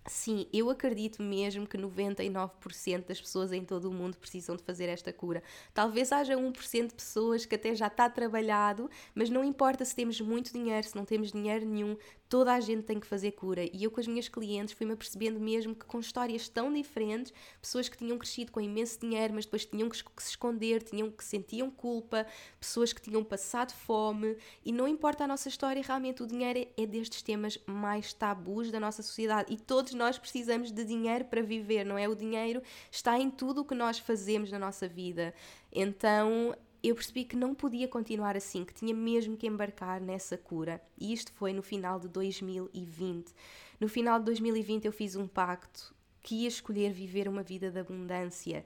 Sim, 0.09 0.47
eu 0.53 0.71
acredito 0.71 1.21
mesmo 1.21 1.67
que 1.67 1.77
99% 1.77 3.07
das 3.09 3.21
pessoas 3.21 3.51
em 3.53 3.65
todo 3.65 3.87
o 3.91 3.93
mundo 3.93 4.17
precisam 4.17 4.55
de 4.55 4.63
fazer 4.63 4.89
esta 4.89 5.13
cura. 5.13 5.43
Talvez 5.75 6.13
haja 6.13 6.37
1% 6.37 6.89
de 6.91 6.95
pessoas 6.95 7.45
que 7.45 7.57
até 7.57 7.75
já 7.75 7.89
está 7.89 8.09
trabalhado, 8.09 8.89
mas 9.13 9.29
não 9.31 9.43
importa 9.43 9.85
se 9.85 9.97
temos 9.97 10.21
muito 10.21 10.53
dinheiro, 10.53 10.87
se 10.87 10.95
não 10.95 11.05
temos 11.05 11.33
dinheiro 11.33 11.67
nenhum, 11.67 11.97
toda 12.29 12.53
a 12.53 12.61
gente 12.61 12.83
tem 12.83 12.99
que 12.99 13.07
fazer 13.07 13.33
cura. 13.33 13.65
E 13.73 13.85
eu 13.85 13.91
com 13.91 14.01
as 14.01 14.07
minhas 14.07 14.29
clientes 14.29 14.75
fui-me 14.75 14.93
apercebendo 14.93 15.39
mesmo 15.39 15.75
que 15.75 15.85
com 15.85 15.99
histórias 15.99 16.49
tão 16.49 16.73
diferentes, 16.73 17.33
pessoas 17.61 17.89
que 17.89 17.97
tinham 17.97 18.19
crescido 18.19 18.53
com 18.53 18.61
imenso 18.61 18.99
dinheiro, 19.01 19.35
mas 19.35 19.45
depois 19.45 19.65
tinham 19.65 19.89
que 19.89 19.97
se 19.97 20.05
esconder, 20.31 20.83
tinham 20.83 21.11
que 21.11 21.25
sentiam 21.25 21.71
culpa, 21.71 22.27
pessoas 22.59 22.93
que 22.93 23.01
tinham 23.01 23.23
passado 23.23 23.73
fome, 23.73 24.37
e 24.65 24.73
não 24.73 24.89
importa 24.89 25.25
a 25.25 25.27
nossa 25.27 25.49
história, 25.49 25.83
realmente 25.83 26.23
o 26.23 26.27
dinheiro 26.27 26.69
é 26.77 26.87
destes 26.87 27.23
temas 27.23 27.59
mais 27.67 28.13
tabus 28.13 28.71
da 28.71 28.81
nossa 28.81 29.03
sociedade 29.03 29.53
e 29.53 29.57
todos 29.57 29.95
nós 29.95 30.19
precisamos 30.19 30.71
de 30.71 30.85
dinheiro 30.85 31.25
para 31.25 31.43
viver, 31.43 31.85
não 31.85 31.99
é? 31.99 32.09
O 32.09 32.15
dinheiro 32.15 32.63
está 32.91 33.19
em 33.19 33.31
tudo 33.31 33.61
o 33.61 33.65
que 33.65 33.75
nós 33.75 33.99
fazemos 33.99 34.51
na 34.51 34.59
nossa 34.59 34.89
vida. 34.89 35.35
Então, 35.73 36.55
eu 36.83 36.95
percebi 36.95 37.25
que 37.25 37.37
não 37.37 37.55
podia 37.55 37.89
continuar 37.89 38.37
assim, 38.37 38.65
que 38.65 38.75
tinha 38.75 38.95
mesmo 38.95 39.37
que 39.37 39.47
embarcar 39.47 40.01
nessa 40.01 40.37
cura. 40.37 40.81
E 40.99 41.13
isto 41.13 41.33
foi 41.33 41.53
no 41.53 41.63
final 41.63 41.99
de 41.99 42.09
2020. 42.09 43.33
No 43.81 43.89
final 43.89 44.19
de 44.19 44.25
2020 44.27 44.85
eu 44.85 44.93
fiz 44.93 45.17
um 45.17 45.27
pacto 45.27 45.95
que 46.23 46.43
ia 46.43 46.49
escolher 46.49 46.93
viver 46.93 47.29
uma 47.29 47.43
vida 47.43 47.71
de 47.71 47.79
abundância, 47.79 48.65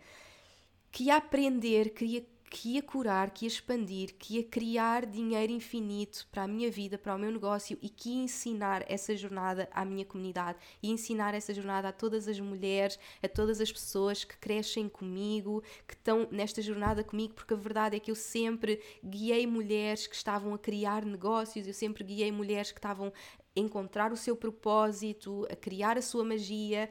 que 0.90 1.04
ia 1.04 1.16
aprender, 1.16 1.90
queria 1.90 2.24
que 2.50 2.70
ia 2.70 2.82
curar, 2.82 3.30
que 3.30 3.44
ia 3.44 3.48
expandir, 3.48 4.16
que 4.18 4.36
ia 4.36 4.42
criar 4.42 5.06
dinheiro 5.06 5.52
infinito 5.52 6.26
para 6.32 6.42
a 6.42 6.48
minha 6.48 6.68
vida, 6.68 6.98
para 6.98 7.14
o 7.14 7.18
meu 7.18 7.30
negócio 7.30 7.78
e 7.80 7.88
que 7.88 8.10
ia 8.10 8.24
ensinar 8.24 8.84
essa 8.88 9.16
jornada 9.16 9.68
à 9.70 9.84
minha 9.84 10.04
comunidade 10.04 10.58
e 10.82 10.90
ensinar 10.90 11.32
essa 11.32 11.54
jornada 11.54 11.88
a 11.88 11.92
todas 11.92 12.26
as 12.26 12.40
mulheres, 12.40 12.98
a 13.22 13.28
todas 13.28 13.60
as 13.60 13.70
pessoas 13.70 14.24
que 14.24 14.36
crescem 14.36 14.88
comigo, 14.88 15.62
que 15.86 15.94
estão 15.94 16.26
nesta 16.32 16.60
jornada 16.60 17.04
comigo, 17.04 17.34
porque 17.34 17.54
a 17.54 17.56
verdade 17.56 17.96
é 17.96 18.00
que 18.00 18.10
eu 18.10 18.16
sempre 18.16 18.82
guiei 19.02 19.46
mulheres 19.46 20.08
que 20.08 20.16
estavam 20.16 20.52
a 20.52 20.58
criar 20.58 21.04
negócios, 21.04 21.68
eu 21.68 21.74
sempre 21.74 22.02
guiei 22.02 22.32
mulheres 22.32 22.72
que 22.72 22.78
estavam 22.78 23.12
a 23.56 23.60
encontrar 23.60 24.12
o 24.12 24.16
seu 24.16 24.34
propósito, 24.34 25.46
a 25.48 25.54
criar 25.54 25.96
a 25.96 26.02
sua 26.02 26.24
magia 26.24 26.90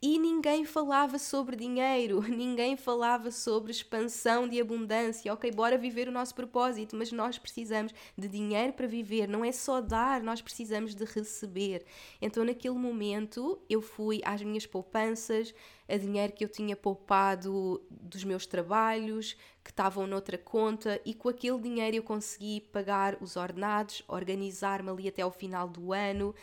e 0.00 0.16
ninguém 0.16 0.64
falava 0.64 1.18
sobre 1.18 1.56
dinheiro, 1.56 2.22
ninguém 2.28 2.76
falava 2.76 3.32
sobre 3.32 3.72
expansão 3.72 4.48
de 4.48 4.60
abundância. 4.60 5.32
Ok, 5.32 5.50
bora 5.50 5.76
viver 5.76 6.08
o 6.08 6.12
nosso 6.12 6.34
propósito, 6.34 6.94
mas 6.94 7.10
nós 7.10 7.36
precisamos 7.36 7.92
de 8.16 8.28
dinheiro 8.28 8.72
para 8.72 8.86
viver, 8.86 9.26
não 9.26 9.44
é 9.44 9.50
só 9.50 9.80
dar, 9.80 10.22
nós 10.22 10.40
precisamos 10.40 10.94
de 10.94 11.04
receber. 11.04 11.84
Então, 12.22 12.44
naquele 12.44 12.76
momento, 12.76 13.60
eu 13.68 13.82
fui 13.82 14.20
às 14.24 14.40
minhas 14.40 14.66
poupanças, 14.66 15.52
a 15.88 15.96
dinheiro 15.96 16.32
que 16.32 16.44
eu 16.44 16.48
tinha 16.48 16.76
poupado 16.76 17.82
dos 17.90 18.22
meus 18.22 18.46
trabalhos, 18.46 19.36
que 19.64 19.70
estavam 19.70 20.06
noutra 20.06 20.38
conta, 20.38 21.00
e 21.04 21.12
com 21.12 21.28
aquele 21.28 21.58
dinheiro 21.58 21.96
eu 21.96 22.02
consegui 22.04 22.60
pagar 22.60 23.18
os 23.20 23.36
ordenados, 23.36 24.04
organizar-me 24.06 24.90
ali 24.90 25.08
até 25.08 25.22
ao 25.22 25.32
final 25.32 25.68
do 25.68 25.92
ano 25.92 26.34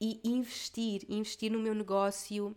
e 0.00 0.20
investir, 0.24 1.02
investir 1.08 1.52
no 1.52 1.60
meu 1.60 1.74
negócio 1.74 2.56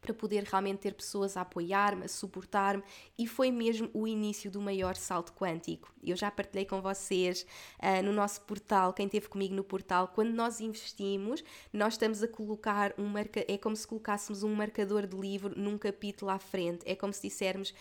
para 0.00 0.14
poder 0.14 0.44
realmente 0.44 0.80
ter 0.80 0.94
pessoas 0.94 1.36
a 1.36 1.40
apoiar-me, 1.40 2.04
a 2.04 2.08
suportar-me, 2.08 2.82
e 3.18 3.26
foi 3.26 3.50
mesmo 3.50 3.90
o 3.92 4.06
início 4.06 4.50
do 4.50 4.60
maior 4.60 4.96
salto 4.96 5.32
quântico. 5.32 5.92
Eu 6.02 6.16
já 6.16 6.30
partilhei 6.30 6.64
com 6.64 6.80
vocês 6.80 7.46
uh, 7.78 8.02
no 8.04 8.12
nosso 8.12 8.40
portal, 8.42 8.92
quem 8.92 9.06
esteve 9.06 9.28
comigo 9.28 9.54
no 9.54 9.64
portal, 9.64 10.08
quando 10.08 10.30
nós 10.30 10.60
investimos, 10.60 11.42
nós 11.72 11.94
estamos 11.94 12.22
a 12.22 12.28
colocar 12.28 12.94
um 12.96 13.06
marca, 13.06 13.44
é 13.48 13.58
como 13.58 13.74
se 13.74 13.86
colocássemos 13.86 14.42
um 14.42 14.54
marcador 14.54 15.06
de 15.06 15.16
livro 15.16 15.58
num 15.58 15.76
capítulo 15.76 16.30
à 16.30 16.38
frente, 16.38 16.80
é 16.86 16.94
como 16.94 17.12
se 17.12 17.22
dissermos 17.22 17.74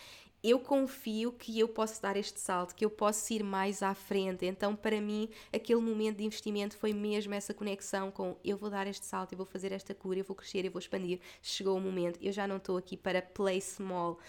eu 0.48 0.60
confio 0.60 1.32
que 1.32 1.60
eu 1.60 1.68
posso 1.68 2.00
dar 2.00 2.16
este 2.16 2.40
salto, 2.40 2.76
que 2.76 2.86
eu 2.86 2.90
posso 2.92 3.34
ir 3.34 3.44
mais 3.44 3.82
à 3.82 3.96
frente. 3.96 4.46
Então, 4.46 4.76
para 4.76 5.02
mim, 5.02 5.28
aquele 5.52 5.82
momento 5.82 6.18
de 6.18 6.24
investimento 6.24 6.78
foi 6.78 6.94
mesmo 6.94 7.34
essa 7.34 7.52
conexão 7.52 8.12
com 8.12 8.38
eu 8.44 8.56
vou 8.56 8.70
dar 8.70 8.86
este 8.86 9.08
salto, 9.08 9.34
eu 9.34 9.38
vou 9.38 9.46
fazer 9.48 9.72
esta 9.72 9.96
cura, 9.96 10.20
eu 10.20 10.24
vou 10.24 10.36
crescer, 10.36 10.64
eu 10.64 10.70
vou 10.70 10.78
expandir. 10.78 11.20
Chegou 11.42 11.76
o 11.76 11.82
momento, 11.82 12.20
eu 12.22 12.32
já 12.32 12.48
não 12.48 12.58
estou 12.58 12.78
aqui 12.78 12.96
para 12.96 13.24
play 13.24 13.60
small, 13.60 14.20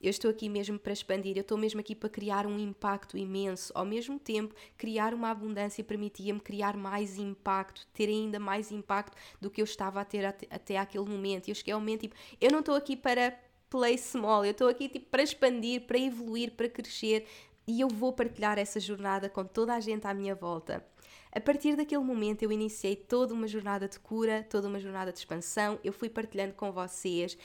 eu 0.00 0.08
estou 0.08 0.30
aqui 0.30 0.48
mesmo 0.48 0.78
para 0.78 0.94
expandir, 0.94 1.36
eu 1.36 1.42
estou 1.42 1.58
mesmo 1.58 1.80
aqui 1.80 1.94
para 1.94 2.08
criar 2.08 2.46
um 2.46 2.58
impacto 2.58 3.18
imenso. 3.18 3.70
Ao 3.74 3.84
mesmo 3.84 4.18
tempo, 4.18 4.54
criar 4.78 5.12
uma 5.12 5.30
abundância 5.30 5.84
permitia-me 5.84 6.40
criar 6.40 6.74
mais 6.74 7.18
impacto, 7.18 7.86
ter 7.92 8.08
ainda 8.08 8.40
mais 8.40 8.72
impacto 8.72 9.14
do 9.38 9.50
que 9.50 9.60
eu 9.60 9.64
estava 9.66 10.00
a 10.00 10.06
ter 10.06 10.24
até, 10.24 10.46
até 10.48 10.78
aquele 10.78 11.04
momento. 11.04 11.48
E 11.48 11.50
eu 11.50 11.54
cheguei 11.54 11.74
ao 11.74 11.80
momento, 11.80 12.00
tipo, 12.00 12.16
eu 12.40 12.50
não 12.50 12.60
estou 12.60 12.74
aqui 12.74 12.96
para 12.96 13.45
play 13.76 13.98
small. 13.98 14.42
Eu 14.42 14.52
estou 14.52 14.68
aqui 14.68 14.88
tipo 14.88 15.06
para 15.10 15.22
expandir, 15.22 15.82
para 15.82 15.98
evoluir, 15.98 16.52
para 16.52 16.66
crescer 16.66 17.26
e 17.66 17.78
eu 17.78 17.88
vou 17.88 18.10
partilhar 18.10 18.58
essa 18.58 18.80
jornada 18.80 19.28
com 19.28 19.44
toda 19.44 19.74
a 19.74 19.80
gente 19.80 20.06
à 20.06 20.14
minha 20.14 20.34
volta. 20.34 20.82
A 21.30 21.40
partir 21.40 21.76
daquele 21.76 22.02
momento 22.02 22.42
eu 22.42 22.50
iniciei 22.50 22.96
toda 22.96 23.34
uma 23.34 23.46
jornada 23.46 23.86
de 23.86 23.98
cura, 23.98 24.46
toda 24.48 24.66
uma 24.66 24.80
jornada 24.80 25.12
de 25.12 25.18
expansão, 25.18 25.78
eu 25.84 25.92
fui 25.92 26.08
partilhando 26.08 26.54
com 26.54 26.72
vocês 26.72 27.36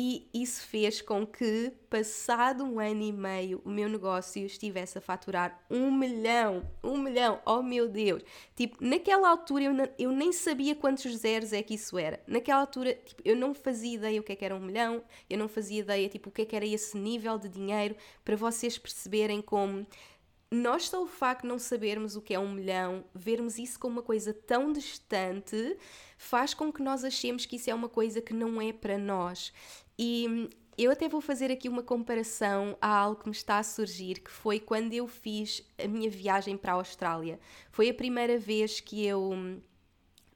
e 0.00 0.30
isso 0.32 0.62
fez 0.62 1.00
com 1.02 1.26
que, 1.26 1.72
passado 1.90 2.62
um 2.62 2.78
ano 2.78 3.02
e 3.02 3.10
meio, 3.10 3.60
o 3.64 3.68
meu 3.68 3.88
negócio 3.88 4.46
estivesse 4.46 4.96
a 4.96 5.00
faturar 5.00 5.60
um 5.68 5.90
milhão. 5.90 6.62
Um 6.84 6.96
milhão, 6.96 7.40
oh 7.44 7.62
meu 7.62 7.88
Deus! 7.88 8.22
Tipo, 8.54 8.76
naquela 8.80 9.28
altura 9.28 9.64
eu, 9.64 9.74
não, 9.74 9.88
eu 9.98 10.12
nem 10.12 10.30
sabia 10.30 10.76
quantos 10.76 11.12
zeros 11.16 11.52
é 11.52 11.64
que 11.64 11.74
isso 11.74 11.98
era. 11.98 12.22
Naquela 12.28 12.60
altura, 12.60 12.94
tipo, 12.94 13.20
eu 13.24 13.34
não 13.34 13.52
fazia 13.52 13.96
ideia 13.96 14.20
o 14.20 14.22
que 14.22 14.30
é 14.30 14.36
que 14.36 14.44
era 14.44 14.54
um 14.54 14.60
milhão, 14.60 15.02
eu 15.28 15.36
não 15.36 15.48
fazia 15.48 15.80
ideia, 15.80 16.08
tipo, 16.08 16.28
o 16.28 16.32
que 16.32 16.42
é 16.42 16.44
que 16.44 16.54
era 16.54 16.64
esse 16.64 16.96
nível 16.96 17.36
de 17.36 17.48
dinheiro, 17.48 17.96
para 18.24 18.36
vocês 18.36 18.78
perceberem 18.78 19.42
como 19.42 19.84
nós 20.48 20.88
só 20.88 21.02
o 21.02 21.08
facto 21.08 21.42
de 21.42 21.48
não 21.48 21.58
sabermos 21.58 22.14
o 22.14 22.22
que 22.22 22.32
é 22.32 22.38
um 22.38 22.52
milhão, 22.52 23.04
vermos 23.12 23.58
isso 23.58 23.78
como 23.78 23.96
uma 23.96 24.02
coisa 24.02 24.32
tão 24.32 24.72
distante, 24.72 25.76
faz 26.16 26.54
com 26.54 26.72
que 26.72 26.82
nós 26.82 27.04
achemos 27.04 27.44
que 27.44 27.56
isso 27.56 27.68
é 27.68 27.74
uma 27.74 27.88
coisa 27.88 28.22
que 28.22 28.32
não 28.32 28.60
é 28.60 28.72
para 28.72 28.96
nós. 28.96 29.52
E 29.98 30.48
eu 30.78 30.92
até 30.92 31.08
vou 31.08 31.20
fazer 31.20 31.50
aqui 31.50 31.68
uma 31.68 31.82
comparação 31.82 32.78
a 32.80 32.88
algo 32.88 33.20
que 33.20 33.28
me 33.28 33.34
está 33.34 33.58
a 33.58 33.64
surgir, 33.64 34.20
que 34.20 34.30
foi 34.30 34.60
quando 34.60 34.92
eu 34.92 35.08
fiz 35.08 35.66
a 35.76 35.88
minha 35.88 36.08
viagem 36.08 36.56
para 36.56 36.72
a 36.72 36.76
Austrália. 36.76 37.40
Foi 37.72 37.88
a 37.88 37.94
primeira 37.94 38.38
vez 38.38 38.78
que 38.78 39.04
eu 39.04 39.60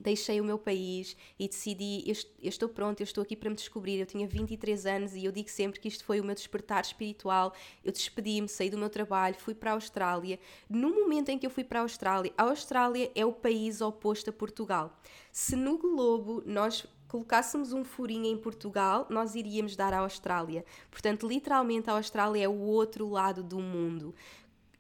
deixei 0.03 0.41
o 0.41 0.45
meu 0.45 0.59
país 0.59 1.17
e 1.39 1.47
decidi, 1.47 2.03
eu, 2.07 2.49
estou 2.49 2.69
pronto, 2.69 3.01
eu 3.01 3.05
estou 3.05 3.23
aqui 3.23 3.37
para 3.37 3.49
me 3.49 3.55
descobrir. 3.55 4.01
Eu 4.01 4.07
tinha 4.07 4.27
23 4.27 4.85
anos 4.85 5.15
e 5.15 5.25
eu 5.25 5.31
digo 5.31 5.49
sempre 5.49 5.79
que 5.79 5.87
isto 5.87 6.05
foi 6.05 6.21
o 6.21 6.25
meu 6.25 6.35
despertar 6.35 6.83
espiritual. 6.83 7.55
Eu 7.85 7.93
despedi-me, 7.93 8.49
saí 8.49 8.69
do 8.69 8.77
meu 8.77 8.91
trabalho, 8.91 9.37
fui 9.37 9.55
para 9.55 9.71
a 9.71 9.75
Austrália. 9.75 10.41
No 10.69 10.91
momento 10.93 11.29
em 11.29 11.39
que 11.39 11.47
eu 11.47 11.51
fui 11.51 11.63
para 11.63 11.79
a 11.79 11.83
Austrália, 11.83 12.33
a 12.37 12.43
Austrália 12.43 13.13
é 13.15 13.25
o 13.25 13.33
país 13.33 13.81
oposto 13.81 14.31
a 14.31 14.33
Portugal. 14.33 14.99
Se 15.31 15.55
no 15.55 15.79
globo 15.79 16.43
nós 16.45 16.85
colocássemos 17.13 17.75
um 17.75 17.85
furinho 17.85 18.25
em 18.25 18.39
Portugal, 18.39 19.07
nós 19.11 19.35
iríamos 19.35 19.77
dar 19.77 19.93
à 19.93 19.99
Austrália. 19.99 20.65
Portanto, 20.91 21.29
literalmente, 21.29 21.91
a 21.91 21.93
Austrália 21.93 22.45
é 22.45 22.49
o 22.49 22.59
outro 22.59 23.07
lado 23.07 23.43
do 23.43 23.61
mundo. 23.61 24.15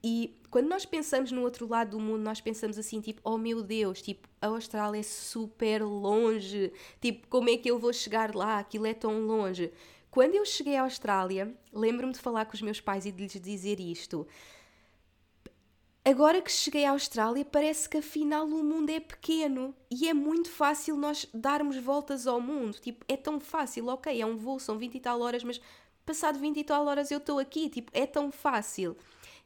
E 0.02 0.34
quando 0.50 0.66
nós 0.66 0.86
pensamos 0.86 1.30
no 1.30 1.42
outro 1.42 1.68
lado 1.68 1.90
do 1.90 2.00
mundo, 2.00 2.22
nós 2.22 2.40
pensamos 2.40 2.78
assim, 2.78 3.02
tipo, 3.02 3.20
oh 3.22 3.36
meu 3.36 3.62
Deus, 3.62 4.00
tipo, 4.00 4.26
a 4.40 4.46
Austrália 4.46 5.00
é 5.00 5.02
super 5.02 5.84
longe, 5.84 6.72
tipo, 7.02 7.28
como 7.28 7.50
é 7.50 7.56
que 7.58 7.70
eu 7.70 7.78
vou 7.78 7.92
chegar 7.92 8.34
lá? 8.34 8.60
Aquilo 8.60 8.86
é 8.86 8.94
tão 8.94 9.26
longe. 9.26 9.70
Quando 10.10 10.34
eu 10.34 10.46
cheguei 10.46 10.76
à 10.76 10.84
Austrália, 10.84 11.54
lembro-me 11.70 12.14
de 12.14 12.18
falar 12.18 12.46
com 12.46 12.54
os 12.54 12.62
meus 12.62 12.80
pais 12.80 13.04
e 13.04 13.12
de 13.12 13.24
lhes 13.24 13.38
dizer 13.38 13.78
isto. 13.78 14.26
Agora 16.04 16.42
que 16.42 16.50
cheguei 16.50 16.84
à 16.84 16.90
Austrália, 16.90 17.44
parece 17.44 17.88
que 17.88 17.98
afinal 17.98 18.44
o 18.46 18.64
mundo 18.64 18.90
é 18.90 18.98
pequeno 18.98 19.72
e 19.88 20.08
é 20.08 20.12
muito 20.12 20.50
fácil 20.50 20.96
nós 20.96 21.28
darmos 21.32 21.76
voltas 21.76 22.26
ao 22.26 22.40
mundo. 22.40 22.76
Tipo, 22.80 23.04
é 23.06 23.16
tão 23.16 23.38
fácil, 23.38 23.86
ok, 23.86 24.20
é 24.20 24.26
um 24.26 24.36
voo, 24.36 24.58
são 24.58 24.76
20 24.76 24.96
e 24.96 25.00
tal 25.00 25.20
horas, 25.20 25.44
mas 25.44 25.60
passado 26.04 26.40
20 26.40 26.56
e 26.56 26.64
tal 26.64 26.86
horas 26.86 27.12
eu 27.12 27.18
estou 27.18 27.38
aqui. 27.38 27.68
Tipo, 27.68 27.92
é 27.94 28.04
tão 28.04 28.32
fácil. 28.32 28.96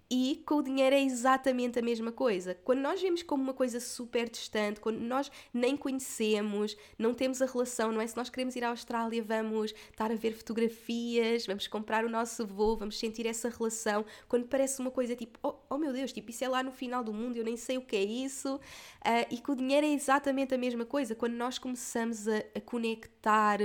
E 0.09 0.43
com 0.47 0.57
o 0.57 0.63
dinheiro 0.63 0.95
é 0.95 1.03
exatamente 1.03 1.81
a 1.81 1.83
mesma 1.83 2.13
coisa. 2.13 2.55
Quando 2.63 2.79
nós 2.79 3.03
vemos 3.03 3.25
como 3.25 3.43
uma 3.43 3.53
coisa 3.53 3.81
super 3.81 4.31
distante, 4.31 4.79
quando 4.79 5.01
nós 5.01 5.31
nem 5.53 5.77
conhecemos, 5.77 6.77
não 6.97 7.13
temos 7.13 7.43
a 7.43 7.47
relação, 7.47 7.91
não 7.91 8.01
é? 8.01 8.07
Se 8.07 8.17
nós 8.17 8.31
queremos 8.31 8.55
ir 8.55 8.63
à 8.63 8.69
Austrália, 8.69 9.21
vamos 9.21 9.75
estar 9.91 10.13
a 10.13 10.15
ver 10.15 10.33
fotografias, 10.33 11.45
vamos 11.45 11.67
comprar 11.67 12.05
o 12.05 12.09
nosso 12.09 12.47
voo, 12.47 12.77
vamos 12.77 12.99
sentir 12.99 13.27
essa 13.27 13.49
relação. 13.49 14.05
Quando 14.29 14.47
parece 14.47 14.81
uma 14.81 14.93
coisa 14.93 15.17
tipo, 15.17 15.41
oh, 15.43 15.57
oh 15.69 15.77
meu 15.77 15.93
Deus, 15.93 16.13
tipo, 16.13 16.31
isso 16.31 16.45
é 16.45 16.49
lá 16.49 16.63
no 16.63 16.71
final 16.71 17.03
do 17.03 17.13
mundo, 17.13 17.37
eu 17.37 17.45
nem 17.45 17.57
sei 17.57 17.77
o 17.77 17.83
que 17.83 17.97
é 17.97 18.05
isso. 18.05 18.57
Uh, 18.57 19.27
e 19.29 19.41
com 19.41 19.53
o 19.53 19.57
dinheiro 19.57 19.85
é 19.85 19.91
exatamente 19.91 20.55
a 20.55 20.59
mesma 20.59 20.85
coisa. 20.85 21.17
Quando 21.17 21.35
nós 21.35 21.59
começamos 21.59 22.29
a, 22.29 22.39
a 22.55 22.61
conectar 22.61 23.59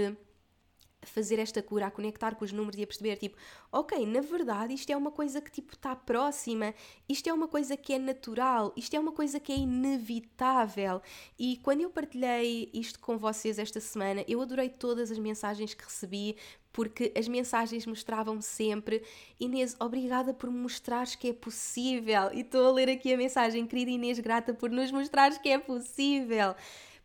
fazer 1.03 1.39
esta 1.39 1.62
cura, 1.62 1.88
a 1.88 1.91
conectar 1.91 2.36
com 2.36 2.46
os 2.46 2.51
números 2.51 2.79
e 2.79 2.84
a 2.84 2.88
perceber, 2.88 3.17
tipo, 3.17 3.38
ok, 3.72 4.05
na 4.05 4.22
verdade 4.22 4.74
isto 4.74 4.89
é 4.91 4.98
uma 4.98 5.12
coisa 5.12 5.41
que 5.41 5.51
tipo 5.51 5.74
está 5.74 5.96
próxima, 5.96 6.74
isto 7.10 7.27
é 7.27 7.34
uma 7.34 7.48
coisa 7.48 7.75
que 7.75 7.93
é 7.93 8.00
natural, 8.00 8.72
isto 8.75 8.96
é 8.96 9.00
uma 9.00 9.12
coisa 9.12 9.39
que 9.39 9.51
é 9.51 9.55
inevitável. 9.55 11.01
E 11.38 11.58
quando 11.63 11.81
eu 11.81 11.89
partilhei 11.89 12.70
isto 12.74 13.00
com 13.00 13.17
vocês 13.17 13.58
esta 13.58 13.79
semana, 13.79 14.24
eu 14.27 14.42
adorei 14.42 14.70
todas 14.70 15.11
as 15.11 15.20
mensagens 15.20 15.74
que 15.74 15.83
recebi, 15.83 16.35
porque 16.72 17.11
as 17.18 17.27
mensagens 17.27 17.85
mostravam-me 17.85 18.42
sempre 18.42 19.03
Inês, 19.40 19.75
obrigada 19.79 20.33
por 20.33 20.50
mostrares 20.50 21.16
que 21.16 21.29
é 21.29 21.33
possível. 21.33 22.31
E 22.33 22.42
estou 22.42 22.68
a 22.68 22.72
ler 22.72 22.90
aqui 22.90 23.14
a 23.14 23.18
mensagem, 23.18 23.66
querida 23.66 23.92
Inês, 23.92 24.20
grata 24.20 24.53
por 24.53 24.70
nos 24.70 24.92
mostrares 24.92 25.37
que 25.37 25.50
é 25.50 25.57
possível. 25.57 26.55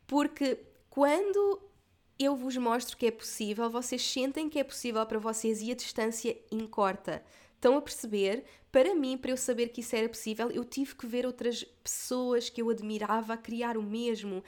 Porque 0.07 0.59
quando 0.89 1.66
eu 2.19 2.35
vos 2.35 2.57
mostro 2.57 2.97
que 2.97 3.07
é 3.07 3.11
possível, 3.11 3.69
vocês 3.69 4.03
sentem 4.03 4.49
que 4.49 4.59
é 4.59 4.65
possível 4.65 5.05
para 5.07 5.19
vocês 5.19 5.61
e 5.61 5.71
a 5.71 5.75
distância 5.75 6.37
encorta. 6.51 7.23
Estão 7.55 7.77
a 7.77 7.83
perceber? 7.83 8.45
Para 8.71 8.95
mim, 8.95 9.17
para 9.17 9.31
eu 9.31 9.37
saber 9.37 9.69
que 9.69 9.81
isso 9.81 9.97
era 9.97 10.09
possível, 10.09 10.51
eu 10.51 10.65
tive 10.65 10.95
que 10.95 11.07
ver 11.07 11.27
outras 11.27 11.65
pessoas 11.83 12.49
que 12.49 12.61
eu 12.61 12.71
admirava 12.71 13.35
a 13.35 13.37
criar 13.37 13.77
o 13.77 13.83
mesmo 13.83 14.43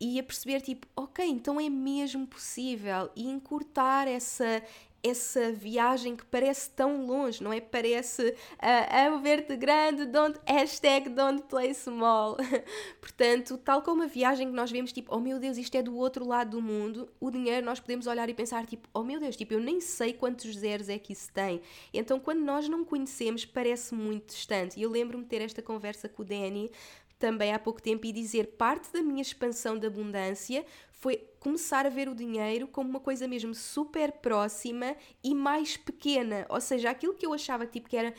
e 0.00 0.18
a 0.18 0.22
perceber, 0.22 0.60
tipo, 0.60 0.86
ok, 0.96 1.24
então 1.24 1.60
é 1.60 1.68
mesmo 1.68 2.26
possível 2.26 3.10
e 3.16 3.28
encurtar 3.28 4.06
essa, 4.06 4.62
essa 5.02 5.52
viagem 5.52 6.16
que 6.16 6.24
parece 6.24 6.70
tão 6.70 7.06
longe, 7.06 7.42
não 7.42 7.52
é? 7.52 7.60
Parece 7.60 8.30
uh, 8.30 9.14
a 9.14 9.16
ver-te 9.18 9.56
grande, 9.56 10.06
don't, 10.06 10.38
hashtag 10.46 11.08
don't 11.10 11.42
play 11.44 11.72
small. 11.72 12.36
Portanto, 13.00 13.56
tal 13.58 13.82
como 13.82 14.02
a 14.02 14.06
viagem 14.06 14.48
que 14.48 14.54
nós 14.54 14.70
vemos, 14.70 14.92
tipo, 14.92 15.14
oh 15.14 15.20
meu 15.20 15.38
Deus, 15.38 15.56
isto 15.56 15.74
é 15.76 15.82
do 15.82 15.96
outro 15.96 16.26
lado 16.26 16.50
do 16.50 16.62
mundo, 16.62 17.08
o 17.20 17.30
dinheiro 17.30 17.64
nós 17.64 17.78
podemos 17.80 18.06
olhar 18.06 18.28
e 18.28 18.34
pensar, 18.34 18.66
tipo, 18.66 18.88
oh 18.92 19.02
meu 19.02 19.20
Deus, 19.20 19.36
tipo, 19.36 19.54
eu 19.54 19.60
nem 19.60 19.80
sei 19.80 20.12
quantos 20.12 20.56
zeros 20.56 20.88
é 20.88 20.98
que 20.98 21.12
isso 21.12 21.32
tem. 21.32 21.60
Então, 21.92 22.18
quando 22.18 22.40
nós 22.40 22.68
não 22.68 22.84
conhecemos, 22.84 23.44
parece 23.44 23.94
muito 23.94 24.28
distante. 24.28 24.78
E 24.78 24.82
eu 24.82 24.90
lembro-me 24.90 25.24
de 25.24 25.30
ter 25.30 25.42
esta 25.42 25.62
conversa 25.62 26.08
com 26.08 26.22
o 26.22 26.24
Danny 26.24 26.70
também 27.18 27.52
há 27.52 27.58
pouco 27.58 27.82
tempo 27.82 28.06
e 28.06 28.12
dizer 28.12 28.54
parte 28.56 28.92
da 28.92 29.02
minha 29.02 29.20
expansão 29.20 29.76
de 29.76 29.86
abundância 29.86 30.64
foi 30.98 31.16
começar 31.38 31.86
a 31.86 31.88
ver 31.88 32.08
o 32.08 32.14
dinheiro 32.14 32.66
como 32.66 32.90
uma 32.90 33.00
coisa 33.00 33.26
mesmo 33.28 33.54
super 33.54 34.12
próxima 34.12 34.96
e 35.22 35.34
mais 35.34 35.76
pequena. 35.76 36.44
Ou 36.48 36.60
seja, 36.60 36.90
aquilo 36.90 37.14
que 37.14 37.24
eu 37.24 37.32
achava 37.32 37.66
tipo, 37.66 37.88
que 37.88 37.96
era 37.96 38.12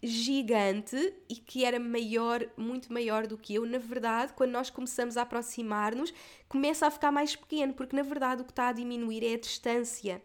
gigante 0.00 1.14
e 1.28 1.34
que 1.34 1.64
era 1.64 1.80
maior, 1.80 2.46
muito 2.56 2.92
maior 2.92 3.26
do 3.26 3.36
que 3.36 3.54
eu, 3.54 3.66
na 3.66 3.78
verdade, 3.78 4.32
quando 4.34 4.52
nós 4.52 4.70
começamos 4.70 5.16
a 5.16 5.22
aproximar-nos, 5.22 6.12
começa 6.48 6.86
a 6.86 6.90
ficar 6.90 7.10
mais 7.10 7.34
pequeno, 7.34 7.74
porque 7.74 7.96
na 7.96 8.02
verdade 8.02 8.42
o 8.42 8.44
que 8.44 8.52
está 8.52 8.68
a 8.68 8.72
diminuir 8.72 9.24
é 9.24 9.34
a 9.34 9.38
distância. 9.38 10.22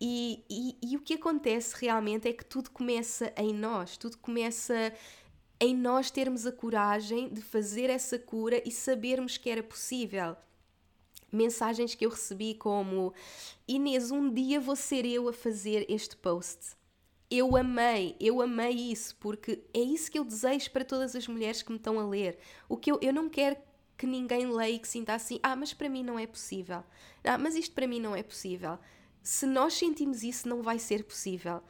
E, 0.00 0.44
e, 0.48 0.78
e 0.80 0.96
o 0.96 1.00
que 1.00 1.14
acontece 1.14 1.74
realmente 1.78 2.28
é 2.28 2.32
que 2.32 2.44
tudo 2.44 2.70
começa 2.70 3.32
em 3.36 3.52
nós, 3.52 3.96
tudo 3.96 4.16
começa 4.18 4.94
em 5.60 5.76
nós 5.76 6.10
termos 6.10 6.46
a 6.46 6.52
coragem 6.52 7.28
de 7.28 7.42
fazer 7.42 7.90
essa 7.90 8.18
cura 8.18 8.62
e 8.64 8.70
sabermos 8.70 9.36
que 9.36 9.50
era 9.50 9.62
possível 9.62 10.36
mensagens 11.30 11.94
que 11.94 12.06
eu 12.06 12.10
recebi 12.10 12.54
como 12.54 13.12
Inês, 13.66 14.10
um 14.10 14.32
dia 14.32 14.60
vou 14.60 14.76
ser 14.76 15.04
eu 15.04 15.28
a 15.28 15.32
fazer 15.32 15.86
este 15.88 16.16
post. 16.16 16.76
Eu 17.30 17.56
amei, 17.56 18.16
eu 18.18 18.40
amei 18.40 18.72
isso, 18.72 19.14
porque 19.16 19.62
é 19.74 19.80
isso 19.80 20.10
que 20.10 20.18
eu 20.18 20.24
desejo 20.24 20.70
para 20.70 20.84
todas 20.84 21.14
as 21.14 21.28
mulheres 21.28 21.62
que 21.62 21.70
me 21.70 21.76
estão 21.76 21.98
a 22.00 22.06
ler. 22.06 22.38
O 22.68 22.76
que 22.76 22.90
eu, 22.90 22.98
eu 23.02 23.12
não 23.12 23.28
quero 23.28 23.56
que 23.98 24.06
ninguém 24.06 24.46
leia 24.46 24.76
e 24.76 24.78
que 24.78 24.88
sinta 24.88 25.12
assim, 25.12 25.38
ah, 25.42 25.56
mas 25.56 25.74
para 25.74 25.88
mim 25.88 26.02
não 26.02 26.18
é 26.18 26.26
possível. 26.26 26.82
Ah, 27.24 27.36
mas 27.36 27.54
isto 27.54 27.74
para 27.74 27.86
mim 27.86 28.00
não 28.00 28.16
é 28.16 28.22
possível. 28.22 28.78
Se 29.22 29.44
nós 29.44 29.74
sentimos 29.74 30.22
isso, 30.22 30.48
não 30.48 30.62
vai 30.62 30.78
ser 30.78 31.04
possível. 31.04 31.60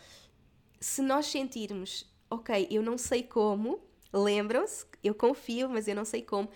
Se 0.78 1.02
nós 1.02 1.26
sentirmos, 1.26 2.06
ok, 2.30 2.68
eu 2.70 2.82
não 2.82 2.96
sei 2.96 3.22
como, 3.22 3.80
lembram-se, 4.12 4.86
eu 5.02 5.14
confio, 5.14 5.68
mas 5.68 5.88
eu 5.88 5.94
não 5.96 6.04
sei 6.04 6.22
como 6.22 6.48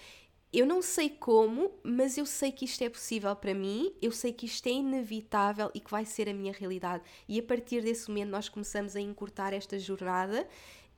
eu 0.52 0.66
não 0.66 0.82
sei 0.82 1.08
como, 1.08 1.72
mas 1.82 2.18
eu 2.18 2.26
sei 2.26 2.52
que 2.52 2.66
isto 2.66 2.82
é 2.82 2.88
possível 2.90 3.34
para 3.34 3.54
mim, 3.54 3.90
eu 4.02 4.12
sei 4.12 4.32
que 4.32 4.44
isto 4.44 4.66
é 4.66 4.72
inevitável 4.72 5.70
e 5.74 5.80
que 5.80 5.90
vai 5.90 6.04
ser 6.04 6.28
a 6.28 6.34
minha 6.34 6.52
realidade. 6.52 7.02
E 7.26 7.40
a 7.40 7.42
partir 7.42 7.82
desse 7.82 8.08
momento 8.08 8.30
nós 8.30 8.48
começamos 8.48 8.94
a 8.94 9.00
encurtar 9.00 9.54
esta 9.54 9.78
jornada 9.78 10.46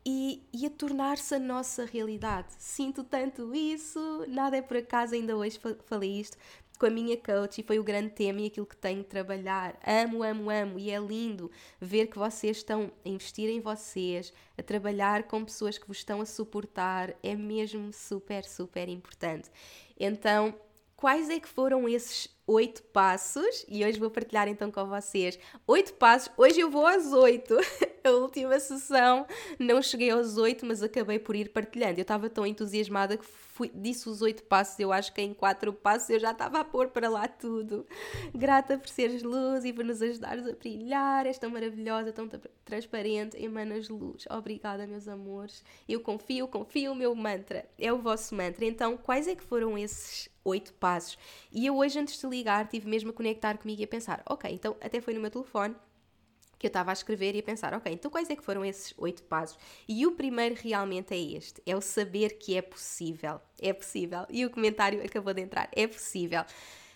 e, 0.04 0.42
e 0.52 0.66
a 0.66 0.70
tornar-se 0.70 1.34
a 1.34 1.38
nossa 1.38 1.84
realidade. 1.84 2.48
Sinto 2.58 3.04
tanto 3.04 3.54
isso, 3.54 4.24
nada 4.28 4.56
é 4.56 4.62
por 4.62 4.76
acaso, 4.76 5.14
ainda 5.14 5.36
hoje 5.36 5.60
falei 5.86 6.20
isto 6.20 6.36
com 6.78 6.86
a 6.86 6.90
minha 6.90 7.16
coach 7.16 7.60
e 7.60 7.64
foi 7.64 7.78
o 7.78 7.84
grande 7.84 8.10
tema 8.10 8.40
e 8.40 8.46
aquilo 8.46 8.66
que 8.66 8.76
tenho 8.76 8.98
de 8.98 9.08
trabalhar. 9.08 9.78
Amo, 9.86 10.22
amo, 10.22 10.50
amo 10.50 10.78
e 10.78 10.90
é 10.90 10.98
lindo 10.98 11.50
ver 11.80 12.08
que 12.08 12.18
vocês 12.18 12.58
estão 12.58 12.90
a 13.04 13.08
investir 13.08 13.48
em 13.48 13.60
vocês, 13.60 14.32
a 14.58 14.62
trabalhar 14.62 15.24
com 15.24 15.44
pessoas 15.44 15.78
que 15.78 15.86
vos 15.86 15.98
estão 15.98 16.20
a 16.20 16.26
suportar, 16.26 17.14
é 17.22 17.34
mesmo 17.34 17.92
super, 17.92 18.44
super 18.44 18.88
importante. 18.88 19.50
Então, 19.98 20.54
quais 20.96 21.30
é 21.30 21.38
que 21.38 21.48
foram 21.48 21.88
esses 21.88 22.28
oito 22.46 22.82
passos 22.84 23.64
e 23.68 23.84
hoje 23.84 23.98
vou 23.98 24.10
partilhar 24.10 24.48
então 24.48 24.70
com 24.70 24.86
vocês 24.86 25.38
oito 25.66 25.94
passos. 25.94 26.30
Hoje 26.36 26.60
eu 26.60 26.70
vou 26.70 26.86
às 26.86 27.12
oito. 27.12 27.56
A 28.04 28.10
última 28.10 28.60
sessão 28.60 29.26
não 29.58 29.80
cheguei 29.80 30.10
aos 30.10 30.36
oito, 30.36 30.66
mas 30.66 30.82
acabei 30.82 31.18
por 31.18 31.34
ir 31.34 31.48
partilhando. 31.48 31.98
Eu 31.98 32.02
estava 32.02 32.28
tão 32.28 32.46
entusiasmada 32.46 33.16
que 33.16 33.24
fui, 33.24 33.70
disse 33.74 34.10
os 34.10 34.20
oito 34.20 34.42
passos. 34.42 34.78
Eu 34.78 34.92
acho 34.92 35.10
que 35.14 35.22
em 35.22 35.32
quatro 35.32 35.72
passos 35.72 36.10
eu 36.10 36.20
já 36.20 36.32
estava 36.32 36.60
a 36.60 36.64
pôr 36.64 36.88
para 36.88 37.08
lá 37.08 37.26
tudo. 37.26 37.86
Grata 38.34 38.76
por 38.76 38.88
seres 38.88 39.22
luz 39.22 39.64
e 39.64 39.72
por 39.72 39.86
nos 39.86 40.02
ajudares 40.02 40.46
a 40.46 40.52
brilhar. 40.52 41.26
És 41.26 41.38
tão 41.38 41.48
maravilhosa, 41.48 42.12
tão 42.12 42.28
transparente, 42.62 43.42
emanas 43.42 43.88
luz. 43.88 44.26
Obrigada, 44.28 44.86
meus 44.86 45.08
amores. 45.08 45.64
Eu 45.88 46.00
confio, 46.00 46.46
confio. 46.46 46.92
O 46.92 46.94
meu 46.94 47.14
mantra 47.14 47.64
é 47.78 47.90
o 47.90 47.96
vosso 47.96 48.34
mantra. 48.34 48.66
Então, 48.66 48.98
quais 48.98 49.26
é 49.26 49.34
que 49.34 49.42
foram 49.42 49.78
esses 49.78 50.28
oito 50.44 50.74
passos. 50.74 51.18
E 51.50 51.66
eu 51.66 51.76
hoje, 51.76 51.98
antes 51.98 52.20
de 52.20 52.26
ligar, 52.34 52.68
tive 52.68 52.88
mesmo 52.88 53.10
a 53.10 53.12
conectar 53.12 53.56
comigo 53.58 53.80
e 53.80 53.84
a 53.84 53.88
pensar, 53.88 54.22
ok, 54.26 54.50
então 54.52 54.76
até 54.80 55.00
foi 55.00 55.14
no 55.14 55.20
meu 55.20 55.30
telefone 55.30 55.74
que 56.58 56.66
eu 56.66 56.70
estava 56.70 56.90
a 56.90 56.94
escrever 56.94 57.34
e 57.34 57.40
a 57.40 57.42
pensar, 57.42 57.74
ok, 57.74 57.92
então 57.92 58.10
quais 58.10 58.30
é 58.30 58.36
que 58.36 58.42
foram 58.42 58.64
esses 58.64 58.94
oito 58.96 59.22
passos? 59.24 59.58
E 59.86 60.06
o 60.06 60.12
primeiro 60.12 60.54
realmente 60.54 61.12
é 61.12 61.18
este, 61.18 61.62
é 61.66 61.76
o 61.76 61.80
saber 61.80 62.38
que 62.38 62.56
é 62.56 62.62
possível. 62.62 63.40
É 63.60 63.72
possível. 63.72 64.26
E 64.30 64.46
o 64.46 64.50
comentário 64.50 65.04
acabou 65.04 65.34
de 65.34 65.42
entrar, 65.42 65.68
é 65.72 65.86
possível. 65.86 66.44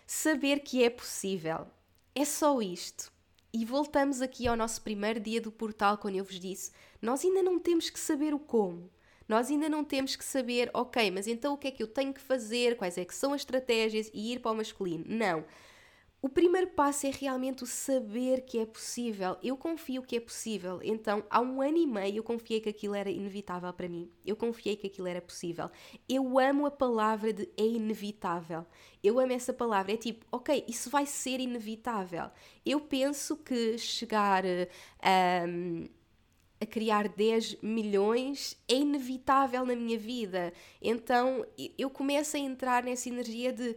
Saber 0.07 0.61
que 0.61 0.83
é 0.83 0.89
possível. 0.89 1.67
É 2.15 2.25
só 2.25 2.61
isto. 2.63 3.13
E 3.53 3.65
voltamos 3.65 4.21
aqui 4.23 4.47
ao 4.47 4.57
nosso 4.57 4.81
primeiro 4.83 5.21
dia 5.21 5.41
do 5.41 5.53
portal, 5.53 5.99
quando 5.99 6.17
eu 6.17 6.25
vos 6.25 6.39
disse, 6.39 6.71
nós 7.01 7.25
ainda 7.25 7.43
não 7.43 7.59
temos 7.59 7.91
que 7.91 7.99
saber 7.99 8.35
o 8.35 8.39
como. 8.39 8.91
Nós 9.29 9.51
ainda 9.51 9.69
não 9.69 9.85
temos 9.85 10.17
que 10.17 10.25
saber, 10.25 10.71
ok, 10.73 11.11
mas 11.11 11.27
então 11.27 11.53
o 11.53 11.59
que 11.59 11.69
é 11.69 11.71
que 11.71 11.83
eu 11.83 11.87
tenho 11.87 12.15
que 12.15 12.21
fazer, 12.21 12.77
quais 12.77 12.97
é 12.97 13.05
que 13.05 13.15
são 13.15 13.35
as 13.35 13.43
estratégias 13.43 14.11
e 14.15 14.33
ir 14.33 14.41
para 14.41 14.51
o 14.51 14.57
masculino. 14.57 15.05
Não. 15.07 15.45
O 16.21 16.29
primeiro 16.29 16.67
passo 16.69 17.07
é 17.07 17.11
realmente 17.11 17.63
o 17.63 17.67
saber 17.67 18.41
que 18.41 18.59
é 18.59 18.67
possível. 18.67 19.37
Eu 19.41 19.57
confio 19.57 20.03
que 20.03 20.17
é 20.17 20.21
possível. 20.21 20.81
Então, 20.83 21.23
há 21.31 21.41
um 21.41 21.63
ano 21.63 21.77
e 21.77 21.87
meio 21.87 22.17
eu 22.17 22.23
confiei 22.25 22.61
que 22.61 22.69
aquilo 22.69 22.97
era 22.97 23.09
inevitável 23.09 23.73
para 23.73 23.89
mim. 23.89 24.11
Eu 24.27 24.35
confiei 24.35 24.75
que 24.75 24.89
aquilo 24.89 25.07
era 25.07 25.23
possível. 25.23 25.71
Eu 26.09 26.37
amo 26.41 26.67
a 26.67 26.73
palavra 26.73 27.33
de 27.33 27.49
é 27.57 27.63
inevitável. 27.63 28.67
Eu 29.01 29.21
amo 29.21 29.33
essa 29.33 29.53
palavra. 29.53 29.93
É 29.93 29.97
tipo, 29.97 30.27
ok, 30.33 30.65
isso 30.67 30.91
vai 30.91 31.07
ser 31.07 31.39
inevitável. 31.39 32.31
Eu 32.67 32.81
penso 32.81 33.37
que 33.37 33.79
chegar 33.79 34.43
um, 34.45 35.89
a 36.61 36.67
criar 36.67 37.09
10 37.09 37.57
milhões 37.63 38.57
é 38.69 38.75
inevitável 38.75 39.65
na 39.65 39.77
minha 39.77 39.99
vida. 39.99 40.53
Então 40.83 41.47
eu 41.77 41.89
começo 41.89 42.37
a 42.37 42.41
entrar 42.41 42.83
nessa 42.83 43.09
energia 43.09 43.53
de 43.53 43.77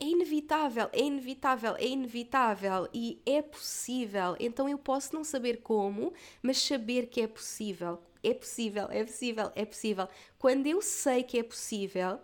é 0.00 0.04
inevitável, 0.04 0.88
é 0.92 1.00
inevitável, 1.00 1.74
é 1.76 1.86
inevitável 1.86 2.88
e 2.94 3.20
é 3.26 3.42
possível. 3.42 4.36
Então 4.38 4.68
eu 4.68 4.78
posso 4.78 5.14
não 5.14 5.24
saber 5.24 5.60
como, 5.60 6.12
mas 6.40 6.58
saber 6.58 7.06
que 7.06 7.20
é 7.20 7.26
possível. 7.26 8.00
É 8.22 8.32
possível, 8.34 8.88
é 8.90 9.04
possível, 9.04 9.52
é 9.54 9.64
possível. 9.64 10.08
Quando 10.38 10.66
eu 10.66 10.80
sei 10.82 11.22
que 11.22 11.38
é 11.38 11.42
possível, 11.42 12.20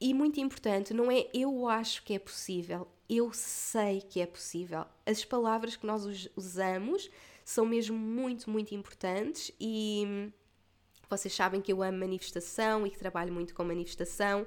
e 0.00 0.12
muito 0.12 0.40
importante, 0.40 0.92
não 0.92 1.10
é 1.10 1.26
eu 1.32 1.68
acho 1.68 2.02
que 2.02 2.14
é 2.14 2.18
possível, 2.18 2.86
eu 3.08 3.32
sei 3.32 4.00
que 4.00 4.20
é 4.20 4.26
possível. 4.26 4.84
As 5.04 5.24
palavras 5.24 5.76
que 5.76 5.86
nós 5.86 6.28
usamos 6.36 7.10
são 7.46 7.64
mesmo 7.64 7.96
muito, 7.96 8.50
muito 8.50 8.74
importantes 8.74 9.52
e 9.60 10.32
vocês 11.08 11.32
sabem 11.32 11.60
que 11.60 11.72
eu 11.72 11.80
amo 11.80 11.96
manifestação 11.96 12.84
e 12.84 12.90
que 12.90 12.98
trabalho 12.98 13.32
muito 13.32 13.54
com 13.54 13.62
manifestação. 13.62 14.44